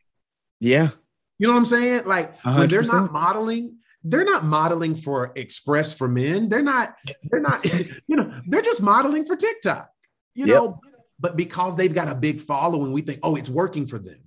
Yeah. 0.60 0.90
You 1.38 1.46
know 1.46 1.52
what 1.52 1.58
I'm 1.58 1.64
saying? 1.66 2.06
Like 2.06 2.40
100%. 2.40 2.58
when 2.58 2.68
they're 2.70 2.82
not 2.82 3.12
modeling, 3.12 3.78
they're 4.02 4.24
not 4.24 4.44
modeling 4.44 4.96
for 4.96 5.32
Express 5.34 5.92
for 5.92 6.08
Men. 6.08 6.48
They're 6.48 6.62
not, 6.62 6.94
they're 7.24 7.40
not, 7.40 7.64
you 8.06 8.16
know, 8.16 8.32
they're 8.46 8.62
just 8.62 8.82
modeling 8.82 9.26
for 9.26 9.36
TikTok. 9.36 9.90
You 10.34 10.46
know, 10.46 10.80
but 11.24 11.38
because 11.38 11.74
they've 11.74 11.94
got 11.94 12.06
a 12.06 12.14
big 12.14 12.38
following, 12.38 12.92
we 12.92 13.00
think, 13.00 13.18
oh, 13.22 13.34
it's 13.34 13.48
working 13.48 13.86
for 13.86 13.98
them. 13.98 14.18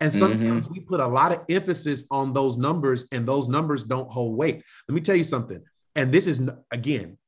And 0.00 0.10
sometimes 0.10 0.64
mm-hmm. 0.64 0.72
we 0.72 0.80
put 0.80 1.00
a 1.00 1.06
lot 1.06 1.30
of 1.30 1.42
emphasis 1.50 2.06
on 2.10 2.32
those 2.32 2.56
numbers, 2.56 3.08
and 3.12 3.28
those 3.28 3.46
numbers 3.46 3.84
don't 3.84 4.10
hold 4.10 4.38
weight. 4.38 4.62
Let 4.88 4.94
me 4.94 5.02
tell 5.02 5.16
you 5.16 5.22
something. 5.22 5.62
And 5.96 6.10
this 6.10 6.26
is, 6.26 6.48
again, 6.70 7.18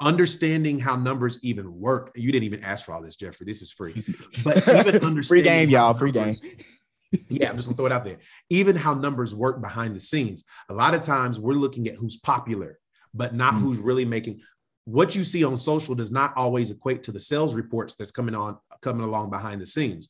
understanding 0.00 0.78
how 0.78 0.94
numbers 0.94 1.40
even 1.42 1.80
work. 1.80 2.12
You 2.14 2.30
didn't 2.30 2.44
even 2.44 2.62
ask 2.62 2.84
for 2.84 2.92
all 2.92 3.02
this, 3.02 3.16
Jeffrey. 3.16 3.44
This 3.44 3.60
is 3.60 3.72
free. 3.72 4.04
But 4.44 4.58
even 4.68 5.04
understanding 5.04 5.22
free 5.24 5.42
game, 5.42 5.68
y'all. 5.70 5.94
Free 5.94 6.12
numbers, 6.12 6.38
game. 6.38 6.58
yeah, 7.28 7.50
I'm 7.50 7.56
just 7.56 7.66
gonna 7.66 7.76
throw 7.76 7.86
it 7.86 7.92
out 7.92 8.04
there. 8.04 8.18
Even 8.50 8.76
how 8.76 8.94
numbers 8.94 9.34
work 9.34 9.60
behind 9.60 9.96
the 9.96 10.00
scenes. 10.00 10.44
A 10.68 10.74
lot 10.74 10.94
of 10.94 11.02
times 11.02 11.40
we're 11.40 11.54
looking 11.54 11.88
at 11.88 11.96
who's 11.96 12.18
popular, 12.18 12.78
but 13.12 13.34
not 13.34 13.54
mm-hmm. 13.54 13.64
who's 13.64 13.78
really 13.78 14.04
making 14.04 14.42
what 14.88 15.14
you 15.14 15.22
see 15.22 15.44
on 15.44 15.54
social 15.54 15.94
does 15.94 16.10
not 16.10 16.34
always 16.34 16.70
equate 16.70 17.02
to 17.02 17.12
the 17.12 17.20
sales 17.20 17.52
reports 17.52 17.94
that's 17.94 18.10
coming 18.10 18.34
on 18.34 18.56
coming 18.80 19.02
along 19.02 19.28
behind 19.28 19.60
the 19.60 19.66
scenes. 19.66 20.08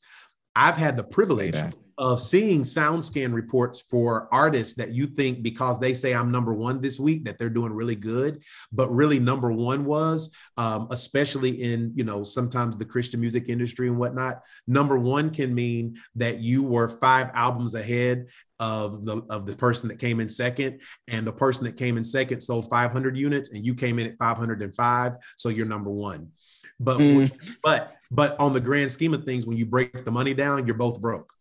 I've 0.55 0.77
had 0.77 0.97
the 0.97 1.03
privilege 1.03 1.57
of 1.99 2.23
seeing 2.23 2.63
SoundScan 2.63 3.35
reports 3.35 3.81
for 3.81 4.29
artists 4.33 4.75
that 4.77 4.93
you 4.93 5.07
think 5.07 5.43
because 5.43 5.81
they 5.81 5.93
say 5.95 6.15
I'm 6.15 6.31
number 6.31 6.55
one 6.55 6.81
this 6.81 7.01
week 7.01 7.25
that 7.25 7.39
they're 7.39 7.51
doing 7.51 7.73
really 7.73 7.97
good, 7.97 8.45
but 8.73 8.95
really 8.95 9.19
number 9.19 9.53
one 9.53 9.85
was, 9.85 10.33
um, 10.57 10.87
especially 10.91 11.63
in 11.63 11.93
you 11.97 12.05
know 12.05 12.23
sometimes 12.23 12.77
the 12.77 12.85
Christian 12.85 13.21
music 13.21 13.49
industry 13.49 13.89
and 13.89 13.99
whatnot. 13.99 14.43
Number 14.69 14.97
one 14.97 15.31
can 15.31 15.53
mean 15.53 15.99
that 16.15 16.39
you 16.39 16.63
were 16.63 16.89
five 16.89 17.31
albums 17.35 17.75
ahead 17.75 18.27
of 18.61 19.05
the 19.05 19.23
of 19.29 19.45
the 19.45 19.57
person 19.57 19.89
that 19.89 19.99
came 19.99 20.21
in 20.21 20.29
second, 20.29 20.81
and 21.09 21.27
the 21.27 21.33
person 21.33 21.65
that 21.65 21.77
came 21.77 21.97
in 21.97 22.05
second 22.05 22.41
sold 22.41 22.71
500 22.71 23.17
units, 23.17 23.51
and 23.51 23.67
you 23.67 23.75
came 23.75 23.99
in 23.99 24.07
at 24.07 24.19
505, 24.19 25.15
so 25.37 25.49
you're 25.49 25.67
number 25.67 25.91
one. 25.91 26.31
But 26.79 26.99
mm. 26.99 27.57
but 27.63 27.97
but 28.11 28.39
on 28.39 28.53
the 28.53 28.61
grand 28.61 28.91
scheme 28.91 29.15
of 29.15 29.25
things, 29.25 29.47
when 29.47 29.57
you 29.57 29.67
break 29.67 30.05
the 30.05 30.13
money 30.13 30.33
down, 30.33 30.65
you're 30.67 30.77
both 30.77 31.01
broke. 31.01 31.33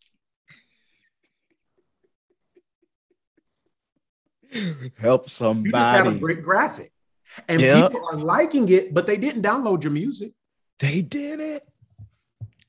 Help 5.00 5.30
somebody. 5.30 5.68
You 5.68 5.72
just 5.72 5.92
have 5.94 6.08
a 6.08 6.20
great 6.20 6.42
graphic. 6.42 6.92
And 7.48 7.62
yep. 7.62 7.92
people 7.92 8.08
are 8.12 8.18
liking 8.18 8.70
it, 8.70 8.94
but 8.94 9.06
they 9.06 9.18
didn't 9.18 9.44
download 9.44 9.84
your 9.84 9.92
music. 9.92 10.32
They 10.80 11.02
did 11.02 11.40
it. 11.40 11.64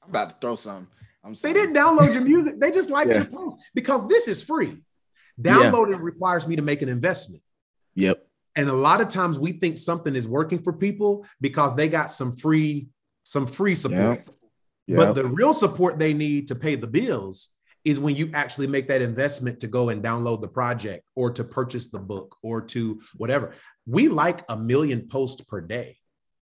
I'm 0.03 0.11
about 0.11 0.31
to 0.31 0.37
throw 0.41 0.57
some. 0.57 0.89
I'm 1.24 1.35
they 1.43 1.53
didn't 1.53 1.74
download 1.74 2.12
your 2.14 2.24
music. 2.24 2.59
They 2.61 2.70
just 2.70 2.91
liked 2.91 3.11
yeah. 3.12 3.18
your 3.18 3.26
post 3.26 3.59
because 3.74 4.07
this 4.09 4.29
is 4.29 4.43
free. 4.43 4.79
Downloading 5.41 5.95
yeah. 5.95 6.03
requires 6.03 6.49
me 6.49 6.57
to 6.57 6.62
make 6.62 6.83
an 6.83 6.89
investment. 6.89 7.43
Yep. 7.95 8.26
And 8.57 8.68
a 8.68 8.74
lot 8.74 9.01
of 9.01 9.09
times 9.09 9.39
we 9.39 9.53
think 9.53 9.79
something 9.79 10.16
is 10.16 10.26
working 10.26 10.61
for 10.62 10.72
people 10.72 11.26
because 11.41 11.76
they 11.76 11.89
got 11.89 12.11
some 12.11 12.37
free, 12.37 12.89
some 13.24 13.47
free 13.47 13.74
support. 13.74 14.18
Yep. 14.18 14.29
Yep. 14.89 14.97
But 14.97 15.12
the 15.14 15.26
real 15.26 15.53
support 15.53 15.99
they 15.99 16.14
need 16.14 16.49
to 16.49 16.55
pay 16.55 16.74
the 16.74 16.87
bills 16.87 17.57
is 17.89 17.99
when 17.99 18.14
you 18.14 18.30
actually 18.34 18.66
make 18.66 18.86
that 18.89 19.01
investment 19.01 19.61
to 19.61 19.66
go 19.66 19.89
and 19.89 20.05
download 20.05 20.43
the 20.43 20.49
project 20.49 21.09
or 21.16 21.30
to 21.30 21.43
purchase 21.43 21.89
the 21.89 21.99
book 21.99 22.36
or 22.43 22.61
to 22.61 23.01
whatever. 23.16 23.55
We 23.86 24.09
like 24.09 24.43
a 24.51 24.59
million 24.59 25.09
posts 25.09 25.43
per 25.43 25.62
day. 25.62 25.97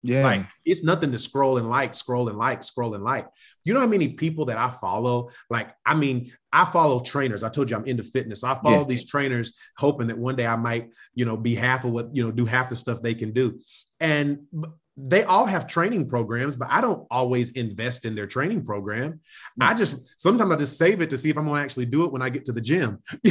Yeah. 0.05 0.23
Like 0.23 0.47
it's 0.65 0.85
nothing 0.85 1.11
to 1.11 1.19
scroll 1.19 1.59
and 1.59 1.69
like, 1.69 1.97
scroll 1.97 2.29
and 2.29 2.39
like, 2.39 2.63
scroll 2.63 2.95
and 2.95 3.03
like. 3.03 3.27
You 3.65 3.75
know 3.75 3.81
how 3.81 3.89
many 3.89 4.11
people 4.11 4.45
that 4.47 4.57
I 4.57 4.71
follow? 4.71 5.31
Like, 5.51 5.75
I 5.85 5.97
mean, 5.97 6.31
I 6.53 6.65
follow 6.65 7.01
trainers. 7.01 7.43
I 7.43 7.49
told 7.49 7.71
you 7.71 7.77
I'm 7.77 7.87
into 7.87 8.05
fitness. 8.05 8.45
I 8.45 8.55
follow 8.55 8.81
yeah. 8.81 8.85
these 8.89 9.07
trainers 9.07 9.55
hoping 9.77 10.07
that 10.09 10.19
one 10.19 10.37
day 10.37 10.47
I 10.47 10.57
might, 10.57 10.91
you 11.15 11.25
know, 11.25 11.37
be 11.37 11.57
half 11.57 11.85
of 11.85 11.91
what, 11.91 12.15
you 12.15 12.25
know, 12.25 12.31
do 12.31 12.45
half 12.45 12.69
the 12.69 12.77
stuff 12.77 13.03
they 13.03 13.15
can 13.15 13.33
do. 13.33 13.61
And 13.99 14.47
they 14.97 15.25
all 15.25 15.47
have 15.47 15.67
training 15.67 16.09
programs, 16.09 16.55
but 16.55 16.69
I 16.71 16.83
don't 16.83 17.07
always 17.11 17.53
invest 17.53 18.05
in 18.05 18.15
their 18.15 18.27
training 18.27 18.65
program. 18.65 19.21
I 19.59 19.73
just 19.73 19.97
sometimes 20.19 20.53
I 20.53 20.57
just 20.57 20.77
save 20.77 21.01
it 21.01 21.09
to 21.11 21.19
see 21.19 21.31
if 21.31 21.39
I'm 21.39 21.47
gonna 21.47 21.61
actually 21.61 21.87
do 21.87 22.05
it 22.05 22.13
when 22.13 22.21
I 22.21 22.29
get 22.29 22.45
to 22.47 22.53
the 22.53 22.61
gym. 22.61 23.03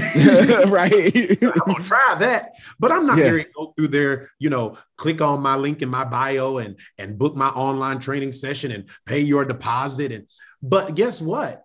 right. 0.68 1.16
I'm 1.42 1.74
gonna 1.74 1.84
try 1.84 2.16
that, 2.20 2.54
but 2.80 2.92
I'm 2.92 3.06
not 3.06 3.20
yeah. 3.20 3.30
going 3.30 3.44
to 3.44 3.50
go 3.56 3.74
through 3.78 3.90
there, 3.90 4.32
you 4.40 4.50
know, 4.50 4.78
click 4.98 5.22
on 5.22 5.42
my 5.42 5.56
link 5.56 5.84
in 5.84 5.90
my 5.90 6.04
bio 6.04 6.58
and 6.58 6.80
and 6.98 7.20
book 7.20 7.36
my 7.36 7.50
online 7.50 8.00
training 8.00 8.34
session 8.34 8.72
and 8.72 8.90
pay 9.06 9.20
your 9.20 9.46
deposit. 9.46 10.12
And 10.12 10.26
but 10.64 10.96
guess 10.96 11.22
what? 11.22 11.64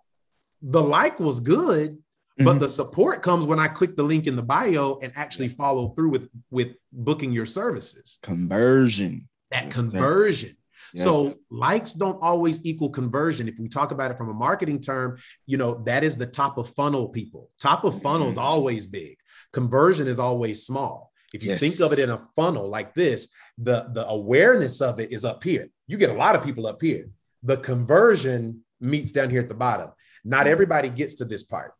The 0.61 0.81
like 0.81 1.19
was 1.19 1.39
good, 1.39 1.93
mm-hmm. 1.93 2.45
but 2.45 2.59
the 2.59 2.69
support 2.69 3.23
comes 3.23 3.47
when 3.47 3.59
I 3.59 3.67
click 3.67 3.95
the 3.95 4.03
link 4.03 4.27
in 4.27 4.35
the 4.35 4.43
bio 4.43 4.99
and 5.01 5.11
actually 5.15 5.49
follow 5.49 5.89
through 5.89 6.09
with 6.09 6.29
with 6.51 6.75
booking 6.91 7.31
your 7.31 7.47
services. 7.47 8.19
Conversion 8.21 9.27
that 9.51 9.71
conversion. 9.71 10.55
Yeah. 10.93 11.03
So 11.03 11.33
likes 11.49 11.93
don't 11.93 12.21
always 12.21 12.65
equal 12.65 12.89
conversion. 12.89 13.47
If 13.47 13.59
we 13.59 13.67
talk 13.67 13.91
about 13.91 14.11
it 14.11 14.17
from 14.17 14.29
a 14.29 14.33
marketing 14.33 14.79
term, 14.79 15.17
you 15.45 15.57
know, 15.57 15.83
that 15.83 16.03
is 16.03 16.17
the 16.17 16.27
top 16.27 16.57
of 16.57 16.73
funnel 16.75 17.09
people. 17.09 17.49
Top 17.59 17.83
of 17.83 18.01
funnel 18.01 18.29
is 18.29 18.35
mm-hmm. 18.35 18.45
always 18.45 18.85
big. 18.85 19.17
Conversion 19.53 20.07
is 20.07 20.19
always 20.19 20.65
small. 20.65 21.11
If 21.33 21.43
you 21.43 21.51
yes. 21.51 21.59
think 21.59 21.79
of 21.81 21.91
it 21.91 21.99
in 21.99 22.09
a 22.09 22.25
funnel 22.35 22.69
like 22.69 22.93
this, 22.93 23.29
the, 23.57 23.89
the 23.93 24.07
awareness 24.07 24.81
of 24.81 24.99
it 24.99 25.11
is 25.11 25.25
up 25.25 25.43
here. 25.43 25.67
You 25.87 25.97
get 25.97 26.09
a 26.09 26.13
lot 26.13 26.35
of 26.35 26.43
people 26.43 26.67
up 26.67 26.81
here. 26.81 27.09
The 27.43 27.57
conversion 27.57 28.61
meets 28.79 29.11
down 29.11 29.29
here 29.29 29.41
at 29.41 29.49
the 29.49 29.55
bottom. 29.55 29.91
Not 30.23 30.41
mm-hmm. 30.41 30.51
everybody 30.53 30.89
gets 30.89 31.15
to 31.15 31.25
this 31.25 31.43
part. 31.43 31.73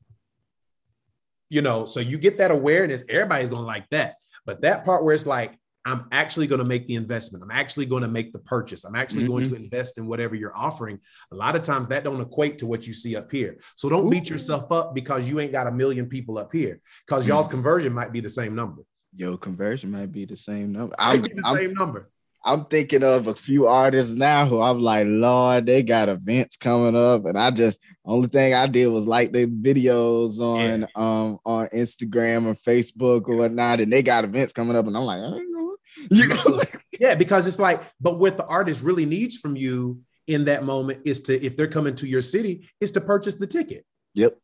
You 1.50 1.62
know, 1.62 1.86
so 1.86 2.02
you 2.02 2.18
get 2.18 2.40
that 2.40 2.52
awareness, 2.52 3.04
everybody's 3.08 3.48
gonna 3.50 3.66
like 3.66 3.90
that. 3.92 4.16
But 4.46 4.62
that 4.62 4.84
part 4.84 5.04
where 5.04 5.14
it's 5.14 5.26
like, 5.26 5.58
I'm 5.88 6.06
actually 6.12 6.48
going 6.48 6.60
to 6.60 6.66
make 6.66 6.86
the 6.88 6.96
investment. 6.96 7.44
I'm 7.44 7.52
actually 7.52 7.86
going 7.86 8.04
to 8.04 8.10
make 8.10 8.34
the 8.34 8.40
purchase. 8.40 8.84
I'm 8.84 8.96
actually 8.96 9.24
mm-hmm. 9.24 9.32
going 9.32 9.50
to 9.50 9.56
invest 9.56 9.98
in 9.98 10.06
whatever 10.06 10.36
you're 10.36 10.56
offering. 10.56 11.00
A 11.32 11.36
lot 11.36 11.56
of 11.56 11.62
times 11.62 11.88
that 11.88 12.04
don't 12.04 12.20
equate 12.20 12.58
to 12.58 12.66
what 12.66 12.86
you 12.86 12.94
see 12.94 13.16
up 13.16 13.32
here. 13.32 13.58
So 13.76 13.88
don't 13.88 14.08
Ooh. 14.08 14.10
beat 14.10 14.30
yourself 14.30 14.70
up 14.70 14.94
because 14.94 15.30
you 15.30 15.40
ain't 15.40 15.54
got 15.54 15.66
a 15.66 15.72
million 15.72 16.08
people 16.08 16.38
up 16.38 16.52
here 16.52 16.82
because 17.06 17.24
mm-hmm. 17.24 17.32
y'all's 17.32 17.48
conversion 17.48 17.94
might 17.94 18.12
be 18.12 18.20
the 18.20 18.30
same 18.30 18.54
number. 18.54 18.84
Yo, 19.16 19.38
conversion 19.38 19.90
might 19.90 20.12
be 20.12 20.26
the 20.26 20.36
same 20.36 20.74
number. 20.74 20.94
I'm, 21.00 21.22
the 21.22 21.42
I'm, 21.46 21.56
same 21.56 21.74
number. 21.74 22.10
I'm 22.48 22.64
thinking 22.66 23.04
of 23.04 23.28
a 23.28 23.36
few 23.36 23.68
artists 23.68 24.16
now 24.16 24.46
who 24.46 24.62
I'm 24.62 24.80
like, 24.80 25.06
Lord, 25.06 25.66
they 25.66 25.84
got 25.84 26.08
events 26.08 26.56
coming 26.56 26.96
up, 26.96 27.26
and 27.26 27.38
I 27.38 27.52
just 27.52 27.84
only 28.06 28.30
thing 28.30 28.54
I 28.54 28.68
did 28.68 28.88
was 28.88 29.06
like 29.06 29.34
the 29.34 29.48
videos 29.48 30.40
on 30.40 30.82
yeah. 30.82 30.88
um 30.96 31.40
on 31.46 31.68
Instagram 31.68 32.46
or 32.46 32.54
Facebook 32.54 33.28
or 33.28 33.36
whatnot, 33.36 33.82
and 33.82 33.92
they 33.92 34.02
got 34.02 34.24
events 34.24 34.54
coming 34.54 34.78
up, 34.78 34.88
and 34.88 34.96
I'm 34.96 35.04
like, 35.04 35.20
you 36.10 36.28
know? 36.28 36.62
yeah, 37.00 37.16
because 37.16 37.48
it's 37.48 37.60
like, 37.60 37.84
but 38.00 38.18
what 38.18 38.38
the 38.38 38.46
artist 38.46 38.82
really 38.82 39.06
needs 39.06 39.36
from 39.36 39.58
you 39.58 40.02
in 40.28 40.46
that 40.46 40.64
moment 40.64 41.02
is 41.06 41.22
to, 41.24 41.46
if 41.46 41.58
they're 41.58 41.68
coming 41.68 41.96
to 41.96 42.08
your 42.08 42.22
city, 42.22 42.70
is 42.80 42.92
to 42.94 43.02
purchase 43.02 43.36
the 43.36 43.48
ticket. 43.48 43.86
Yep. 44.14 44.38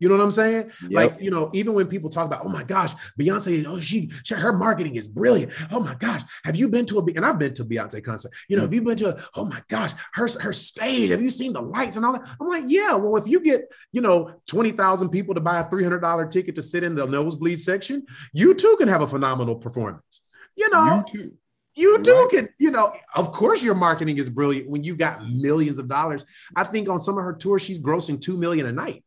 You 0.00 0.08
know 0.08 0.16
what 0.16 0.24
I'm 0.24 0.32
saying? 0.32 0.72
Yep. 0.82 0.92
Like, 0.92 1.16
you 1.20 1.30
know, 1.30 1.50
even 1.52 1.74
when 1.74 1.86
people 1.86 2.08
talk 2.08 2.26
about, 2.26 2.44
oh 2.44 2.48
my 2.48 2.64
gosh, 2.64 2.94
Beyonce, 3.20 3.64
oh, 3.66 3.78
she, 3.78 4.10
she, 4.24 4.34
her 4.34 4.52
marketing 4.52 4.96
is 4.96 5.06
brilliant. 5.06 5.52
Oh 5.70 5.78
my 5.78 5.94
gosh, 5.94 6.22
have 6.44 6.56
you 6.56 6.68
been 6.68 6.86
to 6.86 6.98
a, 6.98 7.04
and 7.14 7.24
I've 7.24 7.38
been 7.38 7.54
to 7.54 7.62
a 7.62 7.66
Beyonce 7.66 8.02
concert, 8.02 8.32
you 8.48 8.56
know, 8.56 8.62
mm. 8.62 8.66
have 8.66 8.74
you 8.74 8.82
been 8.82 8.96
to 8.96 9.16
a, 9.16 9.24
oh 9.36 9.44
my 9.44 9.60
gosh, 9.68 9.92
her, 10.14 10.26
her 10.40 10.52
stage, 10.54 11.10
have 11.10 11.22
you 11.22 11.30
seen 11.30 11.52
the 11.52 11.62
lights 11.62 11.96
and 11.96 12.06
all 12.06 12.14
that? 12.14 12.26
I'm 12.40 12.48
like, 12.48 12.64
yeah, 12.66 12.94
well, 12.94 13.16
if 13.16 13.26
you 13.26 13.40
get, 13.40 13.68
you 13.92 14.00
know, 14.00 14.32
20,000 14.48 15.10
people 15.10 15.34
to 15.34 15.40
buy 15.40 15.60
a 15.60 15.64
$300 15.64 16.30
ticket 16.30 16.54
to 16.54 16.62
sit 16.62 16.82
in 16.82 16.94
the 16.94 17.06
nosebleed 17.06 17.60
section, 17.60 18.06
you 18.32 18.54
too 18.54 18.76
can 18.78 18.88
have 18.88 19.02
a 19.02 19.06
phenomenal 19.06 19.54
performance. 19.54 20.22
You 20.56 20.70
know, 20.70 21.04
you 21.12 21.12
too. 21.12 21.32
You 21.76 22.02
too 22.02 22.12
right. 22.12 22.30
can, 22.30 22.48
you 22.58 22.72
know, 22.72 22.92
of 23.14 23.30
course 23.30 23.62
your 23.62 23.76
marketing 23.76 24.18
is 24.18 24.28
brilliant 24.28 24.68
when 24.68 24.82
you 24.82 24.96
got 24.96 25.28
millions 25.28 25.78
of 25.78 25.88
dollars. 25.88 26.24
I 26.56 26.64
think 26.64 26.88
on 26.88 27.00
some 27.00 27.16
of 27.16 27.24
her 27.24 27.32
tours, 27.32 27.62
she's 27.62 27.80
grossing 27.80 28.20
two 28.20 28.36
million 28.36 28.66
a 28.66 28.72
night. 28.72 29.04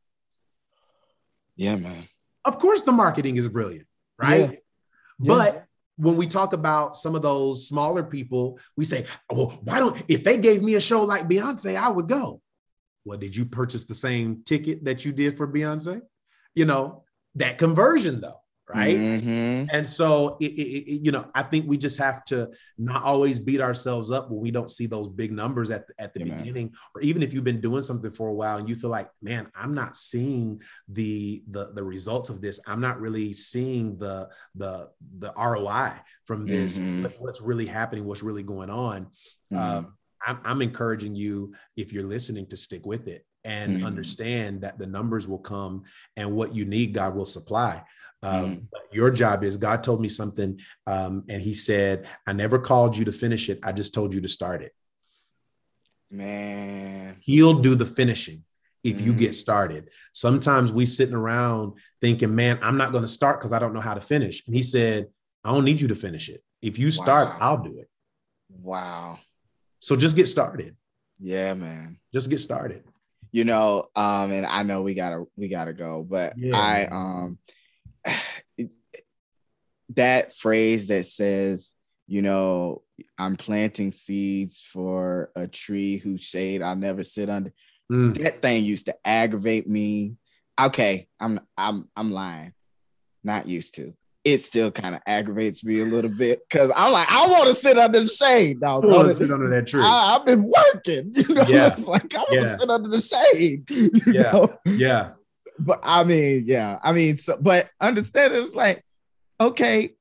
Yeah, 1.56 1.76
man. 1.76 2.08
Of 2.46 2.60
course 2.60 2.84
the 2.84 2.92
marketing 2.92 3.38
is 3.38 3.48
brilliant, 3.48 3.88
right? 4.20 4.52
Yeah. 4.52 4.58
But 5.20 5.54
yeah. 5.54 5.62
when 5.98 6.18
we 6.18 6.28
talk 6.28 6.54
about 6.54 6.96
some 6.96 7.16
of 7.16 7.22
those 7.22 7.68
smaller 7.68 8.04
people, 8.04 8.60
we 8.76 8.86
say, 8.86 9.06
well, 9.32 9.60
why 9.64 9.80
don't 9.80 10.02
if 10.08 10.24
they 10.24 10.38
gave 10.38 10.62
me 10.62 10.76
a 10.76 10.82
show 10.82 11.04
like 11.04 11.28
Beyonce, 11.28 11.76
I 11.76 11.90
would 11.90 12.08
go. 12.08 12.42
Well, 13.06 13.18
did 13.18 13.36
you 13.36 13.46
purchase 13.46 13.86
the 13.86 13.96
same 13.96 14.44
ticket 14.46 14.86
that 14.86 15.06
you 15.06 15.12
did 15.12 15.38
for 15.38 15.48
Beyonce? 15.48 16.02
You 16.56 16.66
know, 16.66 17.04
that 17.36 17.58
conversion 17.58 18.22
though 18.22 18.43
right 18.74 18.96
mm-hmm. 18.96 19.66
and 19.72 19.88
so 19.88 20.38
it, 20.40 20.52
it, 20.52 20.92
it, 20.92 21.02
you 21.02 21.12
know 21.12 21.26
i 21.36 21.44
think 21.44 21.68
we 21.68 21.78
just 21.78 21.98
have 21.98 22.24
to 22.26 22.50
not 22.78 23.04
always 23.04 23.40
beat 23.40 23.62
ourselves 23.62 24.12
up 24.12 24.30
when 24.30 24.40
we 24.40 24.52
don't 24.52 24.72
see 24.72 24.86
those 24.86 25.08
big 25.08 25.32
numbers 25.32 25.70
at, 25.70 25.86
at 26.00 26.14
the 26.14 26.26
yeah, 26.26 26.36
beginning 26.36 26.72
or 26.96 27.02
even 27.02 27.22
if 27.22 27.34
you've 27.34 27.44
been 27.44 27.62
doing 27.62 27.82
something 27.82 28.12
for 28.12 28.30
a 28.30 28.34
while 28.34 28.58
and 28.58 28.68
you 28.68 28.76
feel 28.76 28.90
like 28.90 29.10
man 29.22 29.50
i'm 29.56 29.74
not 29.74 29.96
seeing 29.96 30.62
the 30.90 31.44
the 31.52 31.72
the 31.74 31.84
results 31.84 32.30
of 32.30 32.42
this 32.42 32.60
i'm 32.68 32.82
not 32.82 33.00
really 33.00 33.32
seeing 33.34 33.98
the 33.98 34.28
the 34.56 34.90
the 35.20 35.32
roi 35.38 35.92
from 36.26 36.46
this 36.46 36.78
mm-hmm. 36.78 37.06
what's 37.20 37.42
really 37.42 37.66
happening 37.66 38.06
what's 38.06 38.24
really 38.24 38.44
going 38.44 38.70
on 38.70 39.06
mm-hmm. 39.52 39.58
um, 39.58 39.94
I'm, 40.26 40.40
I'm 40.46 40.62
encouraging 40.62 41.16
you 41.16 41.54
if 41.76 41.92
you're 41.92 42.06
listening 42.06 42.48
to 42.48 42.58
stick 42.58 42.86
with 42.86 43.08
it 43.08 43.26
and 43.44 43.78
mm-hmm. 43.78 43.86
understand 43.86 44.62
that 44.62 44.80
the 44.80 44.88
numbers 44.88 45.28
will 45.28 45.40
come 45.40 45.84
and 46.16 46.34
what 46.34 46.56
you 46.56 46.66
need 46.66 46.94
god 46.94 47.16
will 47.16 47.26
supply 47.26 47.84
um, 48.24 48.56
mm. 48.56 48.68
Your 48.92 49.12
job 49.12 49.44
is 49.44 49.58
God 49.58 49.84
told 49.84 50.02
me 50.02 50.10
something, 50.10 50.60
um, 50.88 51.26
and 51.30 51.42
He 51.42 51.54
said, 51.54 52.08
"I 52.26 52.34
never 52.34 52.60
called 52.60 52.98
you 52.98 53.06
to 53.06 53.12
finish 53.12 53.50
it. 53.50 53.60
I 53.64 53.72
just 53.72 53.94
told 53.94 54.14
you 54.14 54.22
to 54.22 54.28
start 54.28 54.64
it." 54.64 54.72
Man, 56.10 57.18
He'll 57.22 57.60
do 57.60 57.76
the 57.76 57.86
finishing. 57.86 58.44
if 58.84 59.00
you 59.00 59.14
get 59.14 59.32
mm. 59.32 59.36
started. 59.36 59.90
Sometimes 60.12 60.72
we 60.72 60.86
sitting 60.86 61.16
around 61.16 61.74
thinking, 62.02 62.36
man, 62.36 62.60
I'm 62.62 62.78
not 62.78 62.92
going 62.92 63.04
to 63.04 63.08
start 63.08 63.40
because 63.40 63.54
I 63.54 63.60
don't 63.60 63.74
know 63.74 63.80
how 63.80 63.94
to 63.94 64.02
finish. 64.02 64.44
And 64.46 64.56
he 64.56 64.62
said, 64.64 65.08
I 65.44 65.52
don't 65.52 65.64
need 65.64 65.80
you 65.80 65.88
to 65.90 65.96
finish 65.96 66.30
it. 66.30 66.42
If 66.62 66.78
you 66.78 66.92
start, 66.92 67.30
wow. 67.30 67.38
I'll 67.40 67.64
do 67.64 67.80
it. 67.80 67.90
Wow. 68.50 69.20
So 69.80 69.96
just 69.96 70.16
get 70.16 70.28
started. 70.28 70.76
Yeah, 71.20 71.54
man. 71.54 71.98
Just 72.14 72.30
get 72.30 72.40
started. 72.40 72.84
You 73.32 73.46
know, 73.46 73.90
um, 73.96 74.32
and 74.32 74.46
I 74.46 74.64
know 74.64 74.84
we 74.84 74.94
gotta 74.94 75.26
we 75.36 75.48
gotta 75.48 75.74
go, 75.74 76.06
but 76.08 76.38
yeah. 76.38 76.56
I 76.56 76.86
um 76.86 77.40
that 79.96 80.34
phrase 80.34 80.88
that 80.88 81.06
says, 81.06 81.74
you 82.08 82.22
know, 82.22 82.82
I'm 83.18 83.36
planting 83.36 83.92
seeds 83.92 84.62
for 84.62 85.32
a 85.36 85.48
tree 85.48 85.98
whose 85.98 86.22
shade 86.22 86.62
I'll 86.62 86.76
never 86.76 87.04
sit 87.04 87.30
under. 87.30 87.54
Mm. 87.92 88.18
That 88.24 88.42
thing 88.42 88.64
used 88.64 88.86
to 88.88 88.96
aggravate 89.06 89.68
me. 89.68 90.18
Okay, 90.60 91.08
I'm 91.20 91.40
I'm 91.58 91.90
I'm 91.96 92.12
lying. 92.12 92.54
Not 93.24 93.48
used 93.48 93.76
to. 93.76 93.94
It 94.24 94.38
still 94.40 94.72
kind 94.72 94.96
of 94.96 95.02
aggravates 95.06 95.66
me 95.66 95.82
a 95.82 95.86
little 95.86 96.12
bit 96.12 96.42
because 96.48 96.72
I'm 96.76 96.94
like, 96.94 97.12
I 97.12 97.28
want 97.28 97.48
to 97.48 97.56
sit 97.56 97.78
under 97.78 98.02
the 98.02 98.08
shade. 98.08 98.62
Now, 98.62 98.82
I 98.82 98.86
want 98.86 99.10
to 99.10 99.14
sit 99.14 99.32
under 99.32 99.50
that 99.50 99.68
tree. 99.68 99.82
I, 99.84 100.14
have 100.14 100.26
been 100.26 100.44
working. 100.44 101.14
You 101.28 101.36
know, 101.36 101.46
yeah. 101.48 101.68
it's 101.68 101.86
like 101.86 102.14
I 102.16 102.20
want 102.20 102.30
to 102.30 102.42
yeah. 102.42 102.58
sit 102.58 102.70
under 102.70 102.90
the 102.90 103.02
shade. 103.02 103.66
yeah, 104.08 104.32
know? 104.32 104.58
yeah. 104.66 105.14
But 105.60 105.82
I 105.84 106.04
mean, 106.04 106.44
yeah, 106.46 106.80
I 106.84 106.92
mean, 106.92 107.18
so 107.18 107.38
but 107.40 107.70
understand 107.80 108.34
it's 108.34 108.56
like, 108.56 108.84
okay, 109.40 109.92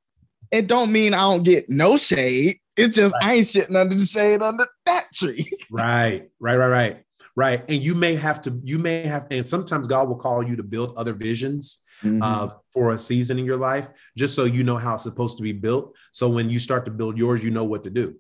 it 0.51 0.67
don't 0.67 0.93
mean 0.93 1.15
I 1.15 1.21
don't 1.21 1.43
get 1.43 1.69
no 1.69 1.97
shade. 1.97 2.59
It's 2.77 2.97
just 2.97 3.15
right. 3.15 3.25
I 3.25 3.35
ain't 3.35 3.47
sitting 3.47 3.77
under 3.77 3.95
the 3.95 4.07
shade 4.07 4.41
under 4.41 4.67
that 4.87 5.09
tree. 5.15 5.51
right, 5.71 6.29
right, 6.41 6.57
right, 6.57 6.69
right 6.69 7.05
right 7.37 7.65
and 7.69 7.83
you 7.83 7.95
may 7.95 8.15
have 8.15 8.43
to 8.43 8.61
you 8.63 8.79
may 8.79 9.07
have 9.07 9.27
and 9.31 9.45
sometimes 9.45 9.87
god 9.87 10.09
will 10.09 10.17
call 10.17 10.47
you 10.47 10.57
to 10.57 10.63
build 10.63 10.97
other 10.97 11.13
visions 11.13 11.79
mm-hmm. 12.03 12.23
uh, 12.23 12.49
for 12.71 12.93
a 12.93 12.99
season 12.99 13.39
in 13.39 13.45
your 13.45 13.57
life 13.57 13.89
just 14.17 14.35
so 14.35 14.45
you 14.45 14.63
know 14.63 14.77
how 14.77 14.95
it's 14.95 15.03
supposed 15.03 15.37
to 15.37 15.43
be 15.43 15.53
built 15.53 15.95
so 16.11 16.29
when 16.29 16.51
you 16.51 16.59
start 16.59 16.85
to 16.85 16.91
build 16.91 17.17
yours 17.17 17.43
you 17.43 17.51
know 17.51 17.65
what 17.65 17.85
to 17.85 17.91
do 17.91 18.15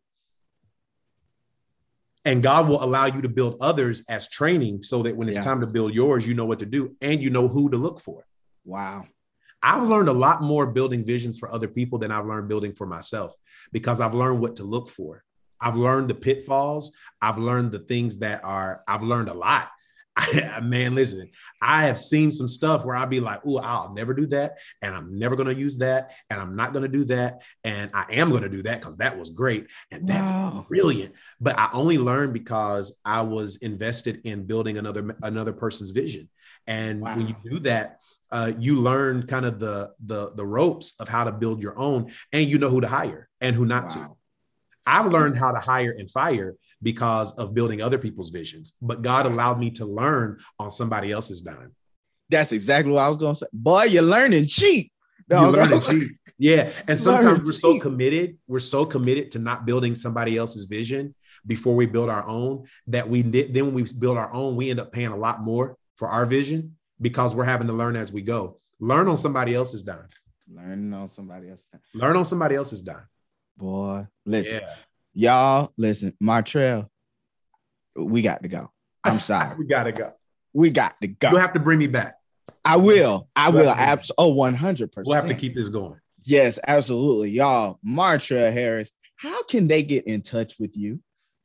and 2.24 2.42
god 2.42 2.68
will 2.68 2.82
allow 2.82 3.06
you 3.06 3.22
to 3.22 3.28
build 3.28 3.56
others 3.60 4.04
as 4.08 4.28
training 4.28 4.82
so 4.82 5.02
that 5.02 5.16
when 5.16 5.28
it's 5.28 5.38
yeah. 5.38 5.44
time 5.44 5.60
to 5.60 5.66
build 5.66 5.94
yours 5.94 6.26
you 6.26 6.34
know 6.34 6.46
what 6.46 6.58
to 6.58 6.66
do 6.66 6.96
and 7.00 7.22
you 7.22 7.30
know 7.30 7.48
who 7.48 7.70
to 7.70 7.76
look 7.76 8.00
for 8.00 8.26
wow 8.64 9.04
I've 9.62 9.88
learned 9.88 10.08
a 10.08 10.12
lot 10.12 10.42
more 10.42 10.66
building 10.66 11.04
visions 11.04 11.38
for 11.38 11.52
other 11.52 11.68
people 11.68 11.98
than 11.98 12.10
I've 12.10 12.26
learned 12.26 12.48
building 12.48 12.72
for 12.72 12.86
myself 12.86 13.34
because 13.70 14.00
I've 14.00 14.14
learned 14.14 14.40
what 14.40 14.56
to 14.56 14.64
look 14.64 14.90
for. 14.90 15.22
I've 15.60 15.76
learned 15.76 16.08
the 16.08 16.14
pitfalls. 16.14 16.92
I've 17.20 17.38
learned 17.38 17.70
the 17.70 17.78
things 17.78 18.18
that 18.18 18.44
are, 18.44 18.82
I've 18.88 19.04
learned 19.04 19.28
a 19.28 19.34
lot. 19.34 19.68
man, 20.62 20.94
listen, 20.94 21.30
I 21.60 21.84
have 21.84 21.98
seen 21.98 22.30
some 22.30 22.48
stuff 22.48 22.84
where 22.84 22.96
I'd 22.96 23.10
be 23.10 23.20
like, 23.20 23.40
oh, 23.46 23.58
I'll 23.58 23.94
never 23.94 24.12
do 24.12 24.26
that. 24.26 24.58
And 24.82 24.94
I'm 24.94 25.18
never 25.18 25.36
going 25.36 25.48
to 25.48 25.54
use 25.54 25.78
that. 25.78 26.12
And 26.28 26.40
I'm 26.40 26.54
not 26.54 26.72
going 26.72 26.82
to 26.82 26.88
do 26.88 27.04
that. 27.04 27.42
And 27.64 27.90
I 27.94 28.04
am 28.10 28.30
going 28.30 28.42
to 28.42 28.48
do 28.48 28.62
that 28.62 28.80
because 28.80 28.98
that 28.98 29.18
was 29.18 29.30
great. 29.30 29.68
And 29.90 30.06
that's 30.06 30.32
wow. 30.32 30.66
brilliant. 30.68 31.14
But 31.40 31.58
I 31.58 31.70
only 31.72 31.98
learned 31.98 32.34
because 32.34 33.00
I 33.04 33.22
was 33.22 33.56
invested 33.56 34.20
in 34.24 34.44
building 34.44 34.76
another, 34.76 35.16
another 35.22 35.52
person's 35.52 35.90
vision. 35.90 36.28
And 36.66 37.00
wow. 37.00 37.16
when 37.16 37.28
you 37.28 37.36
do 37.50 37.58
that, 37.60 38.00
uh, 38.30 38.52
you 38.58 38.76
learn 38.76 39.26
kind 39.26 39.44
of 39.44 39.58
the, 39.58 39.92
the 40.06 40.32
the 40.34 40.46
ropes 40.46 40.94
of 40.98 41.06
how 41.06 41.22
to 41.22 41.30
build 41.30 41.62
your 41.62 41.78
own, 41.78 42.10
and 42.32 42.48
you 42.48 42.56
know 42.56 42.70
who 42.70 42.80
to 42.80 42.88
hire 42.88 43.28
and 43.42 43.54
who 43.54 43.66
not 43.66 43.84
wow. 43.84 43.88
to. 43.88 44.16
I've 44.86 45.12
learned 45.12 45.36
how 45.36 45.52
to 45.52 45.58
hire 45.58 45.94
and 45.96 46.10
fire 46.10 46.56
because 46.82 47.32
of 47.36 47.54
building 47.54 47.80
other 47.80 47.98
people's 47.98 48.30
visions, 48.30 48.74
but 48.82 49.02
God 49.02 49.26
allowed 49.26 49.58
me 49.58 49.70
to 49.72 49.84
learn 49.84 50.38
on 50.58 50.70
somebody 50.70 51.12
else's 51.12 51.42
dime. 51.42 51.74
That's 52.28 52.52
exactly 52.52 52.92
what 52.92 53.02
I 53.02 53.08
was 53.08 53.18
going 53.18 53.34
to 53.34 53.38
say. 53.40 53.46
Boy, 53.52 53.84
you're 53.84 54.02
learning 54.02 54.46
cheap. 54.46 54.92
you're 55.30 55.50
learning 55.50 55.80
cheap. 55.88 56.12
Yeah. 56.38 56.70
And 56.88 56.98
sometimes 56.98 57.42
we're 57.42 57.52
so 57.52 57.78
committed, 57.78 58.38
we're 58.46 58.58
so 58.58 58.84
committed 58.84 59.30
to 59.32 59.38
not 59.38 59.66
building 59.66 59.94
somebody 59.94 60.36
else's 60.36 60.64
vision 60.64 61.14
before 61.46 61.74
we 61.74 61.86
build 61.86 62.08
our 62.08 62.26
own 62.26 62.66
that 62.86 63.08
we 63.08 63.22
then 63.22 63.66
when 63.66 63.74
we 63.74 63.84
build 63.98 64.18
our 64.18 64.32
own, 64.32 64.56
we 64.56 64.70
end 64.70 64.80
up 64.80 64.92
paying 64.92 65.08
a 65.08 65.16
lot 65.16 65.42
more 65.42 65.76
for 65.96 66.08
our 66.08 66.26
vision 66.26 66.76
because 67.00 67.34
we're 67.34 67.44
having 67.44 67.66
to 67.66 67.72
learn 67.72 67.96
as 67.96 68.12
we 68.12 68.22
go. 68.22 68.58
Learn 68.80 69.08
on 69.08 69.16
somebody 69.16 69.54
else's 69.54 69.82
dime. 69.82 70.08
Learn 70.52 70.92
on 70.92 71.08
somebody 71.08 71.48
else's 71.48 71.66
dime. 71.66 71.80
Learn 71.94 72.16
on 72.16 72.24
somebody 72.24 72.54
else's 72.56 72.82
dime. 72.82 73.06
Boy, 73.56 74.06
listen, 74.24 74.60
yeah. 74.62 74.74
Y'all, 75.14 75.72
listen, 75.76 76.14
Martrell, 76.22 76.88
we 77.96 78.22
got 78.22 78.42
to 78.42 78.48
go. 78.48 78.70
I'm 79.04 79.20
sorry. 79.20 79.56
we 79.56 79.66
got 79.66 79.84
to 79.84 79.92
go. 79.92 80.12
We 80.52 80.70
got 80.70 81.00
to 81.00 81.08
go. 81.08 81.30
You'll 81.30 81.40
have 81.40 81.54
to 81.54 81.60
bring 81.60 81.78
me 81.78 81.86
back. 81.86 82.16
I 82.64 82.76
will. 82.76 83.28
I 83.34 83.50
will. 83.50 83.70
Abs- 83.70 84.12
oh, 84.18 84.34
100%. 84.34 84.90
We'll 85.04 85.14
have 85.14 85.28
to 85.28 85.34
keep 85.34 85.54
this 85.54 85.68
going. 85.68 85.98
Yes, 86.24 86.58
absolutely. 86.66 87.30
Y'all, 87.30 87.80
Martrell 87.84 88.52
Harris, 88.52 88.90
how 89.16 89.42
can 89.44 89.66
they 89.66 89.82
get 89.82 90.06
in 90.06 90.22
touch 90.22 90.54
with 90.60 90.76
you? 90.76 91.00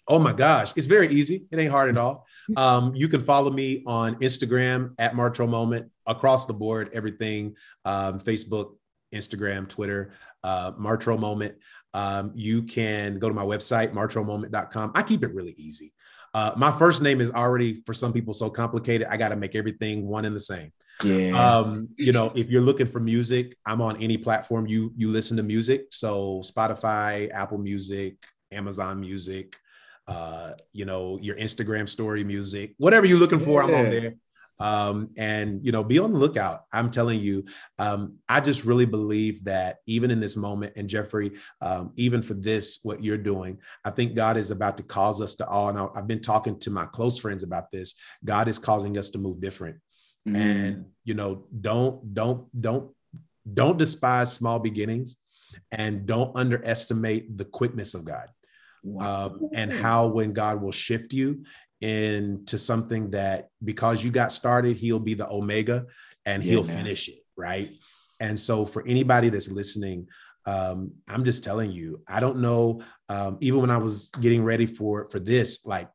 Oh 0.07 0.19
my 0.19 0.31
gosh, 0.31 0.71
it's 0.77 0.85
very 0.87 1.09
easy. 1.09 1.45
It 1.51 1.59
ain't 1.59 1.71
hard 1.71 1.89
at 1.89 1.97
all. 1.97 2.25
Um, 2.55 2.95
you 2.95 3.09
can 3.09 3.21
follow 3.21 3.51
me 3.51 3.83
on 3.85 4.15
Instagram 4.15 4.93
at 4.99 5.13
Martrell 5.13 5.49
Moment 5.49 5.91
across 6.05 6.45
the 6.45 6.53
board, 6.53 6.89
everything 6.93 7.55
um, 7.83 8.19
Facebook, 8.19 8.75
Instagram, 9.13 9.67
Twitter, 9.67 10.13
uh, 10.43 10.71
Martrell 10.73 11.19
Moment. 11.19 11.55
Um, 11.93 12.31
you 12.35 12.63
can 12.63 13.19
go 13.19 13.27
to 13.27 13.33
my 13.33 13.43
website, 13.43 13.93
martrellmoment.com. 13.93 14.91
I 14.95 15.03
keep 15.03 15.23
it 15.23 15.33
really 15.33 15.55
easy. 15.57 15.93
Uh, 16.33 16.51
my 16.55 16.71
first 16.77 17.01
name 17.01 17.21
is 17.21 17.31
already 17.31 17.81
for 17.85 17.93
some 17.93 18.13
people 18.13 18.33
so 18.33 18.49
complicated. 18.49 19.07
I 19.09 19.17
got 19.17 19.29
to 19.29 19.35
make 19.35 19.55
everything 19.55 20.05
one 20.07 20.25
and 20.25 20.35
the 20.35 20.41
same. 20.41 20.71
Yeah. 21.03 21.31
Um, 21.31 21.89
you 21.97 22.11
know, 22.11 22.31
if 22.35 22.49
you're 22.49 22.61
looking 22.61 22.87
for 22.87 22.99
music, 22.99 23.55
I'm 23.65 23.81
on 23.81 23.97
any 24.01 24.17
platform 24.17 24.67
you 24.67 24.91
you 24.95 25.09
listen 25.09 25.37
to 25.37 25.43
music. 25.43 25.87
So 25.91 26.41
Spotify, 26.41 27.31
Apple 27.31 27.59
Music, 27.59 28.15
Amazon 28.51 28.99
Music, 28.99 29.55
uh, 30.07 30.53
you 30.73 30.85
know, 30.85 31.19
your 31.21 31.35
Instagram 31.35 31.87
story 31.87 32.23
music, 32.23 32.73
whatever 32.77 33.05
you're 33.05 33.19
looking 33.19 33.39
for, 33.39 33.61
yeah. 33.61 33.67
I'm 33.67 33.85
on 33.85 33.91
there 33.91 34.15
um, 34.59 35.09
and 35.17 35.63
you 35.63 35.71
know 35.71 35.83
be 35.83 35.99
on 35.99 36.13
the 36.13 36.19
lookout 36.19 36.61
i'm 36.71 36.89
telling 36.89 37.19
you 37.19 37.45
um, 37.79 38.17
i 38.27 38.39
just 38.39 38.65
really 38.65 38.85
believe 38.85 39.43
that 39.43 39.77
even 39.85 40.11
in 40.11 40.19
this 40.19 40.35
moment 40.35 40.73
and 40.75 40.89
jeffrey 40.89 41.31
um, 41.61 41.91
even 41.95 42.21
for 42.21 42.33
this 42.33 42.79
what 42.83 43.03
you're 43.03 43.17
doing 43.17 43.57
i 43.85 43.89
think 43.89 44.15
god 44.15 44.37
is 44.37 44.51
about 44.51 44.77
to 44.77 44.83
cause 44.83 45.21
us 45.21 45.35
to 45.35 45.47
all 45.47 45.69
and 45.69 45.77
i've 45.95 46.07
been 46.07 46.21
talking 46.21 46.57
to 46.59 46.69
my 46.69 46.85
close 46.85 47.17
friends 47.17 47.43
about 47.43 47.71
this 47.71 47.95
god 48.25 48.47
is 48.47 48.59
causing 48.59 48.97
us 48.97 49.09
to 49.09 49.17
move 49.17 49.39
different 49.39 49.77
mm. 50.27 50.35
and 50.35 50.85
you 51.03 51.13
know 51.13 51.45
don't 51.61 52.13
don't 52.13 52.61
don't 52.61 52.91
don't 53.53 53.77
despise 53.77 54.33
small 54.33 54.59
beginnings 54.59 55.17
and 55.71 56.05
don't 56.05 56.35
underestimate 56.35 57.37
the 57.37 57.45
quickness 57.45 57.93
of 57.93 58.05
god 58.05 58.27
wow. 58.83 59.27
um, 59.27 59.49
and 59.53 59.71
how 59.71 60.07
when 60.07 60.33
god 60.33 60.61
will 60.61 60.71
shift 60.71 61.13
you 61.13 61.43
into 61.81 62.57
something 62.57 63.11
that 63.11 63.49
because 63.63 64.03
you 64.03 64.11
got 64.11 64.31
started, 64.31 64.77
he'll 64.77 64.99
be 64.99 65.13
the 65.13 65.29
omega 65.29 65.85
and 66.25 66.43
he'll 66.43 66.63
finish 66.63 67.07
it, 67.07 67.19
right? 67.35 67.71
And 68.19 68.39
so 68.39 68.65
for 68.65 68.85
anybody 68.87 69.29
that's 69.29 69.47
listening, 69.47 70.07
um, 70.45 70.91
I'm 71.07 71.23
just 71.23 71.43
telling 71.43 71.71
you, 71.71 72.01
I 72.07 72.19
don't 72.19 72.39
know. 72.39 72.81
Um, 73.09 73.37
even 73.41 73.61
when 73.61 73.69
I 73.69 73.77
was 73.77 74.09
getting 74.21 74.43
ready 74.43 74.65
for 74.65 75.09
for 75.11 75.19
this, 75.19 75.65
like, 75.65 75.89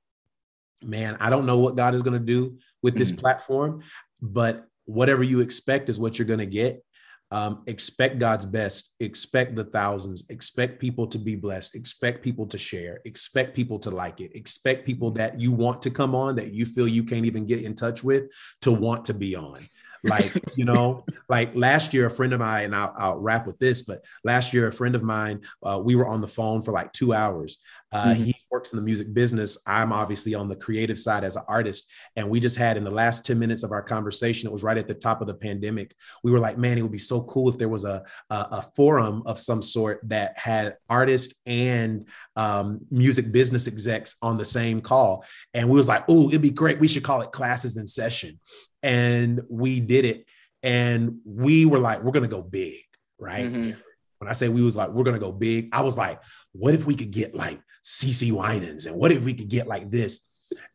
man, 0.82 1.16
I 1.20 1.30
don't 1.30 1.46
know 1.46 1.58
what 1.58 1.76
God 1.76 1.94
is 1.94 2.02
going 2.02 2.18
to 2.18 2.24
do 2.24 2.58
with 2.82 2.94
this 2.94 3.10
mm-hmm. 3.10 3.20
platform, 3.20 3.82
but 4.20 4.66
whatever 4.84 5.22
you 5.22 5.40
expect 5.40 5.88
is 5.88 5.98
what 5.98 6.18
you're 6.18 6.26
going 6.26 6.38
to 6.38 6.46
get. 6.46 6.84
Um, 7.32 7.62
expect 7.66 8.18
God's 8.18 8.44
best, 8.44 8.94
expect 9.00 9.56
the 9.56 9.64
thousands, 9.64 10.28
expect 10.28 10.78
people 10.78 11.06
to 11.06 11.16
be 11.16 11.34
blessed, 11.34 11.74
expect 11.74 12.22
people 12.22 12.44
to 12.46 12.58
share, 12.58 13.00
expect 13.06 13.56
people 13.56 13.78
to 13.78 13.90
like 13.90 14.20
it, 14.20 14.36
expect 14.36 14.84
people 14.84 15.10
that 15.12 15.40
you 15.40 15.50
want 15.50 15.80
to 15.80 15.90
come 15.90 16.14
on 16.14 16.36
that 16.36 16.52
you 16.52 16.66
feel 16.66 16.86
you 16.86 17.02
can't 17.02 17.24
even 17.24 17.46
get 17.46 17.62
in 17.62 17.74
touch 17.74 18.04
with 18.04 18.24
to 18.60 18.70
want 18.70 19.06
to 19.06 19.14
be 19.14 19.34
on. 19.34 19.66
Like, 20.04 20.30
you 20.56 20.66
know, 20.66 21.06
like 21.30 21.56
last 21.56 21.94
year, 21.94 22.04
a 22.04 22.10
friend 22.10 22.34
of 22.34 22.40
mine, 22.40 22.66
and 22.66 22.76
I'll, 22.76 22.94
I'll, 22.98 23.18
wrap 23.18 23.46
with 23.46 23.58
this, 23.58 23.80
but 23.80 24.04
last 24.24 24.52
year, 24.52 24.68
a 24.68 24.72
friend 24.72 24.94
of 24.94 25.02
mine, 25.02 25.40
uh, 25.62 25.80
we 25.82 25.94
were 25.96 26.06
on 26.06 26.20
the 26.20 26.28
phone 26.28 26.60
for 26.60 26.72
like 26.72 26.92
two 26.92 27.14
hours 27.14 27.56
uh, 27.92 28.06
mm-hmm. 28.06 28.24
He 28.24 28.34
works 28.50 28.72
in 28.72 28.76
the 28.76 28.82
music 28.82 29.12
business. 29.12 29.62
I'm 29.66 29.92
obviously 29.92 30.34
on 30.34 30.48
the 30.48 30.56
creative 30.56 30.98
side 30.98 31.24
as 31.24 31.36
an 31.36 31.42
artist. 31.46 31.90
And 32.16 32.28
we 32.28 32.40
just 32.40 32.56
had 32.56 32.76
in 32.76 32.84
the 32.84 32.90
last 32.90 33.26
10 33.26 33.38
minutes 33.38 33.62
of 33.62 33.70
our 33.70 33.82
conversation, 33.82 34.48
it 34.48 34.52
was 34.52 34.62
right 34.62 34.78
at 34.78 34.88
the 34.88 34.94
top 34.94 35.20
of 35.20 35.26
the 35.26 35.34
pandemic. 35.34 35.94
We 36.24 36.30
were 36.30 36.38
like, 36.38 36.56
man, 36.56 36.78
it 36.78 36.82
would 36.82 36.92
be 36.92 36.98
so 36.98 37.22
cool 37.24 37.50
if 37.50 37.58
there 37.58 37.68
was 37.68 37.84
a, 37.84 38.02
a, 38.30 38.34
a 38.34 38.70
forum 38.74 39.22
of 39.26 39.38
some 39.38 39.62
sort 39.62 40.00
that 40.04 40.38
had 40.38 40.76
artists 40.88 41.40
and 41.46 42.06
um, 42.36 42.80
music 42.90 43.30
business 43.30 43.66
execs 43.66 44.16
on 44.22 44.38
the 44.38 44.44
same 44.44 44.80
call. 44.80 45.24
And 45.52 45.68
we 45.68 45.76
was 45.76 45.88
like, 45.88 46.04
oh, 46.08 46.28
it'd 46.28 46.40
be 46.40 46.50
great. 46.50 46.80
We 46.80 46.88
should 46.88 47.04
call 47.04 47.20
it 47.20 47.32
classes 47.32 47.76
in 47.76 47.86
session. 47.86 48.40
And 48.82 49.42
we 49.50 49.80
did 49.80 50.06
it. 50.06 50.26
And 50.62 51.18
we 51.26 51.66
were 51.66 51.78
like, 51.78 52.02
we're 52.02 52.12
going 52.12 52.28
to 52.28 52.34
go 52.34 52.42
big, 52.42 52.80
right? 53.18 53.44
Mm-hmm. 53.44 53.72
When 54.18 54.30
I 54.30 54.32
say 54.32 54.48
we 54.48 54.62
was 54.62 54.76
like, 54.76 54.90
we're 54.90 55.04
going 55.04 55.14
to 55.14 55.20
go 55.20 55.32
big, 55.32 55.68
I 55.72 55.82
was 55.82 55.98
like, 55.98 56.20
what 56.52 56.74
if 56.74 56.86
we 56.86 56.94
could 56.94 57.10
get 57.10 57.34
like 57.34 57.60
CeCe 57.82 58.32
Winans? 58.32 58.86
And 58.86 58.96
what 58.96 59.12
if 59.12 59.24
we 59.24 59.34
could 59.34 59.48
get 59.48 59.66
like 59.66 59.90
this? 59.90 60.26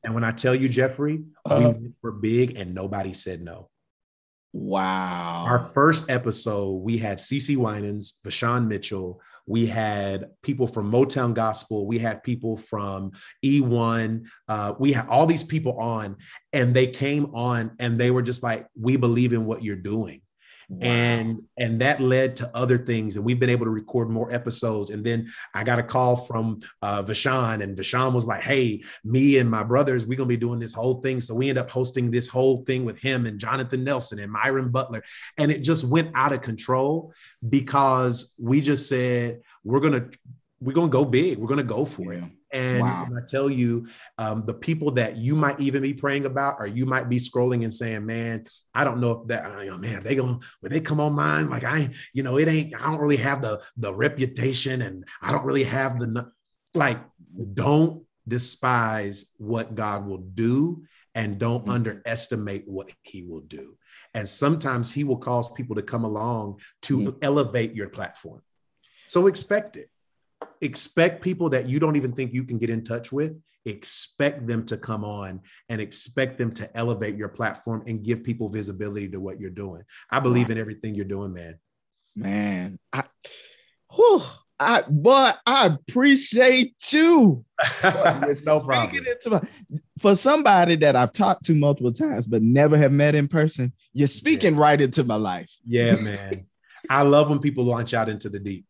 And 0.03 0.13
when 0.13 0.23
I 0.23 0.31
tell 0.31 0.55
you, 0.55 0.69
Jeffrey, 0.69 1.23
uh-huh. 1.45 1.73
we 1.79 1.91
were 2.01 2.11
big 2.11 2.57
and 2.57 2.73
nobody 2.73 3.13
said 3.13 3.41
no. 3.41 3.69
Wow. 4.53 5.45
Our 5.47 5.59
first 5.73 6.09
episode, 6.09 6.81
we 6.81 6.97
had 6.97 7.19
CeCe 7.19 7.57
Winans, 7.57 8.19
Vashawn 8.25 8.67
Mitchell. 8.67 9.21
We 9.45 9.67
had 9.67 10.29
people 10.41 10.65
from 10.65 10.91
Motown 10.91 11.33
Gospel. 11.33 11.85
We 11.85 11.99
had 11.99 12.23
people 12.23 12.57
from 12.57 13.11
E1. 13.45 14.27
Uh, 14.47 14.73
we 14.79 14.93
had 14.93 15.07
all 15.09 15.25
these 15.27 15.43
people 15.43 15.79
on, 15.79 16.15
and 16.53 16.73
they 16.73 16.87
came 16.87 17.35
on 17.35 17.75
and 17.77 17.99
they 17.99 18.09
were 18.09 18.23
just 18.23 18.41
like, 18.41 18.65
We 18.79 18.95
believe 18.95 19.33
in 19.33 19.45
what 19.45 19.63
you're 19.63 19.75
doing. 19.75 20.21
Wow. 20.69 20.79
And 20.81 21.43
and 21.57 21.79
that 21.79 22.01
led 22.01 22.35
to 22.37 22.51
other 22.53 22.77
things, 22.77 23.15
and 23.15 23.23
we've 23.23 23.39
been 23.39 23.49
able 23.49 23.65
to 23.65 23.71
record 23.71 24.09
more 24.09 24.29
episodes. 24.33 24.89
And 24.89 25.01
then 25.01 25.31
I 25.53 25.63
got 25.63 25.79
a 25.79 25.83
call 25.83 26.17
from 26.17 26.59
uh, 26.81 27.03
Vashawn, 27.03 27.63
and 27.63 27.77
Vashawn 27.77 28.11
was 28.11 28.25
like, 28.25 28.41
"Hey, 28.41 28.83
me 29.05 29.37
and 29.37 29.49
my 29.49 29.63
brothers, 29.63 30.05
we're 30.05 30.17
gonna 30.17 30.27
be 30.27 30.35
doing 30.35 30.59
this 30.59 30.73
whole 30.73 30.99
thing." 31.01 31.21
So 31.21 31.35
we 31.35 31.47
end 31.47 31.57
up 31.57 31.71
hosting 31.71 32.11
this 32.11 32.27
whole 32.27 32.65
thing 32.65 32.83
with 32.83 32.99
him 32.99 33.25
and 33.25 33.39
Jonathan 33.39 33.85
Nelson 33.85 34.19
and 34.19 34.29
Myron 34.29 34.69
Butler, 34.69 35.03
and 35.37 35.51
it 35.51 35.61
just 35.61 35.85
went 35.85 36.11
out 36.15 36.33
of 36.33 36.41
control 36.41 37.13
because 37.47 38.33
we 38.37 38.59
just 38.59 38.89
said 38.89 39.39
we're 39.63 39.79
gonna 39.79 40.09
we're 40.59 40.73
gonna 40.73 40.89
go 40.89 41.05
big, 41.05 41.37
we're 41.37 41.47
gonna 41.47 41.63
go 41.63 41.85
for 41.85 42.13
yeah. 42.13 42.25
it. 42.25 42.31
And 42.51 42.81
wow. 42.81 43.07
I 43.15 43.21
tell 43.27 43.49
you, 43.49 43.87
um, 44.17 44.45
the 44.45 44.53
people 44.53 44.91
that 44.91 45.17
you 45.17 45.35
might 45.35 45.59
even 45.59 45.81
be 45.81 45.93
praying 45.93 46.25
about, 46.25 46.55
or 46.59 46.67
you 46.67 46.85
might 46.85 47.09
be 47.09 47.17
scrolling 47.17 47.63
and 47.63 47.73
saying, 47.73 48.05
"Man, 48.05 48.45
I 48.73 48.83
don't 48.83 49.01
know 49.01 49.11
if 49.11 49.27
that, 49.27 49.63
you 49.63 49.71
know, 49.71 49.77
man, 49.77 50.03
they 50.03 50.15
going 50.15 50.39
when 50.61 50.71
they 50.71 50.79
come 50.79 50.99
on 50.99 51.13
mine, 51.13 51.49
like 51.49 51.65
I, 51.65 51.89
you 52.13 52.23
know, 52.23 52.37
it 52.37 52.47
ain't. 52.47 52.79
I 52.79 52.89
don't 52.89 53.01
really 53.01 53.17
have 53.17 53.41
the 53.41 53.61
the 53.75 53.93
reputation, 53.93 54.81
and 54.81 55.05
I 55.21 55.31
don't 55.31 55.45
really 55.45 55.65
have 55.65 55.99
the 55.99 56.31
like. 56.73 56.99
Don't 57.53 58.03
despise 58.27 59.33
what 59.37 59.75
God 59.75 60.07
will 60.07 60.17
do, 60.17 60.83
and 61.15 61.37
don't 61.37 61.63
mm-hmm. 61.63 61.71
underestimate 61.71 62.67
what 62.67 62.89
He 63.03 63.23
will 63.23 63.41
do. 63.41 63.77
And 64.13 64.27
sometimes 64.27 64.91
He 64.91 65.03
will 65.03 65.17
cause 65.17 65.51
people 65.51 65.75
to 65.75 65.81
come 65.81 66.05
along 66.05 66.61
to 66.83 66.97
mm-hmm. 66.99 67.17
elevate 67.21 67.75
your 67.75 67.89
platform. 67.89 68.41
So 69.05 69.27
expect 69.27 69.75
it 69.75 69.89
expect 70.61 71.21
people 71.21 71.49
that 71.49 71.67
you 71.67 71.79
don't 71.79 71.95
even 71.95 72.13
think 72.13 72.33
you 72.33 72.43
can 72.43 72.57
get 72.57 72.69
in 72.69 72.83
touch 72.83 73.11
with 73.11 73.39
expect 73.65 74.47
them 74.47 74.65
to 74.65 74.77
come 74.77 75.03
on 75.03 75.41
and 75.67 75.81
expect 75.81 76.37
them 76.37 76.53
to 76.53 76.77
elevate 76.77 77.17
your 77.17 77.27
platform 77.27 77.83
and 77.85 78.03
give 78.03 78.23
people 78.23 78.47
visibility 78.47 79.09
to 79.09 79.19
what 79.19 79.41
you're 79.41 79.49
doing 79.49 79.83
i 80.09 80.19
believe 80.19 80.49
in 80.49 80.57
everything 80.57 80.95
you're 80.95 81.03
doing 81.03 81.33
man 81.33 81.59
man 82.15 82.79
i 82.93 83.03
whew, 83.93 84.21
I, 84.59 84.83
but 84.89 85.39
I 85.45 85.67
appreciate 85.67 86.91
you. 86.91 87.45
no 88.45 88.59
problem. 88.61 89.05
My, 89.27 89.41
for 89.99 90.15
somebody 90.15 90.75
that 90.77 90.95
I've 90.95 91.13
talked 91.13 91.45
to 91.45 91.53
multiple 91.55 91.93
times 91.93 92.25
but 92.25 92.41
never 92.41 92.77
have 92.77 92.91
met 92.91 93.13
in 93.13 93.27
person, 93.27 93.73
you're 93.93 94.07
speaking 94.07 94.55
yeah. 94.55 94.61
right 94.61 94.81
into 94.81 95.03
my 95.03 95.15
life. 95.15 95.51
Yeah, 95.63 95.95
man. 95.97 96.47
I 96.89 97.03
love 97.03 97.29
when 97.29 97.39
people 97.39 97.65
launch 97.65 97.93
out 97.93 98.09
into 98.09 98.29
the 98.29 98.39
deep. 98.39 98.65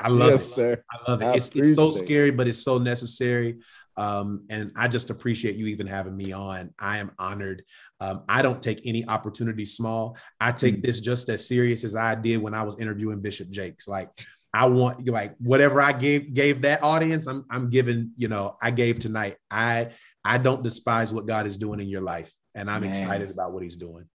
I 0.00 0.08
love 0.08 0.30
yes, 0.30 0.50
it. 0.50 0.54
Sir. 0.54 0.84
I 0.90 1.10
love 1.10 1.22
it. 1.22 1.26
I 1.26 1.34
it's, 1.34 1.50
it's 1.54 1.74
so 1.74 1.90
scary, 1.90 2.30
but 2.30 2.48
it's 2.48 2.62
so 2.62 2.78
necessary. 2.78 3.58
Um, 3.96 4.46
and 4.48 4.72
I 4.76 4.88
just 4.88 5.10
appreciate 5.10 5.56
you 5.56 5.66
even 5.66 5.86
having 5.86 6.16
me 6.16 6.32
on. 6.32 6.72
I 6.78 6.98
am 6.98 7.10
honored. 7.18 7.64
Um, 8.00 8.22
I 8.28 8.40
don't 8.40 8.62
take 8.62 8.80
any 8.84 9.06
opportunity 9.06 9.66
small. 9.66 10.16
I 10.40 10.52
take 10.52 10.76
mm-hmm. 10.76 10.86
this 10.86 11.00
just 11.00 11.28
as 11.28 11.46
serious 11.46 11.84
as 11.84 11.94
I 11.94 12.14
did 12.14 12.38
when 12.38 12.54
I 12.54 12.62
was 12.62 12.78
interviewing 12.78 13.20
Bishop 13.20 13.50
Jakes. 13.50 13.86
Like 13.86 14.08
I 14.54 14.66
want 14.66 15.06
like 15.06 15.34
whatever 15.38 15.82
I 15.82 15.92
gave 15.92 16.32
gave 16.32 16.62
that 16.62 16.82
audience, 16.82 17.26
I'm 17.26 17.44
I'm 17.50 17.68
giving, 17.68 18.12
you 18.16 18.28
know, 18.28 18.56
I 18.62 18.70
gave 18.70 19.00
tonight. 19.00 19.36
I 19.50 19.90
I 20.24 20.38
don't 20.38 20.62
despise 20.62 21.12
what 21.12 21.26
God 21.26 21.46
is 21.46 21.58
doing 21.58 21.80
in 21.80 21.88
your 21.88 22.00
life. 22.00 22.32
And 22.54 22.70
I'm 22.70 22.82
Man. 22.82 22.90
excited 22.90 23.30
about 23.30 23.52
what 23.52 23.62
he's 23.62 23.76
doing. 23.76 24.08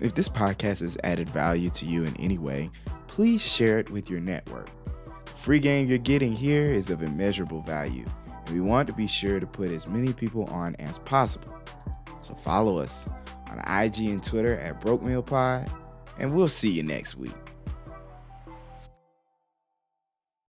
If 0.00 0.14
this 0.14 0.28
podcast 0.28 0.80
has 0.80 0.98
added 1.04 1.30
value 1.30 1.70
to 1.70 1.86
you 1.86 2.04
in 2.04 2.14
any 2.18 2.38
way, 2.38 2.68
please 3.06 3.42
share 3.42 3.78
it 3.78 3.90
with 3.90 4.10
your 4.10 4.20
network. 4.20 4.68
The 5.24 5.32
free 5.32 5.58
game 5.58 5.86
you're 5.86 5.98
getting 5.98 6.32
here 6.32 6.72
is 6.72 6.90
of 6.90 7.02
immeasurable 7.02 7.62
value, 7.62 8.04
and 8.26 8.54
we 8.54 8.60
want 8.60 8.86
to 8.88 8.92
be 8.92 9.06
sure 9.06 9.40
to 9.40 9.46
put 9.46 9.70
as 9.70 9.86
many 9.86 10.12
people 10.12 10.44
on 10.50 10.76
as 10.76 10.98
possible. 10.98 11.54
So 12.22 12.34
follow 12.34 12.78
us 12.78 13.06
on 13.48 13.58
IG 13.60 14.00
and 14.10 14.22
Twitter 14.22 14.58
at 14.58 14.80
Broke 14.82 15.02
Mil 15.02 15.22
Pod, 15.22 15.70
and 16.18 16.34
we'll 16.34 16.48
see 16.48 16.70
you 16.70 16.82
next 16.82 17.16
week. 17.16 17.45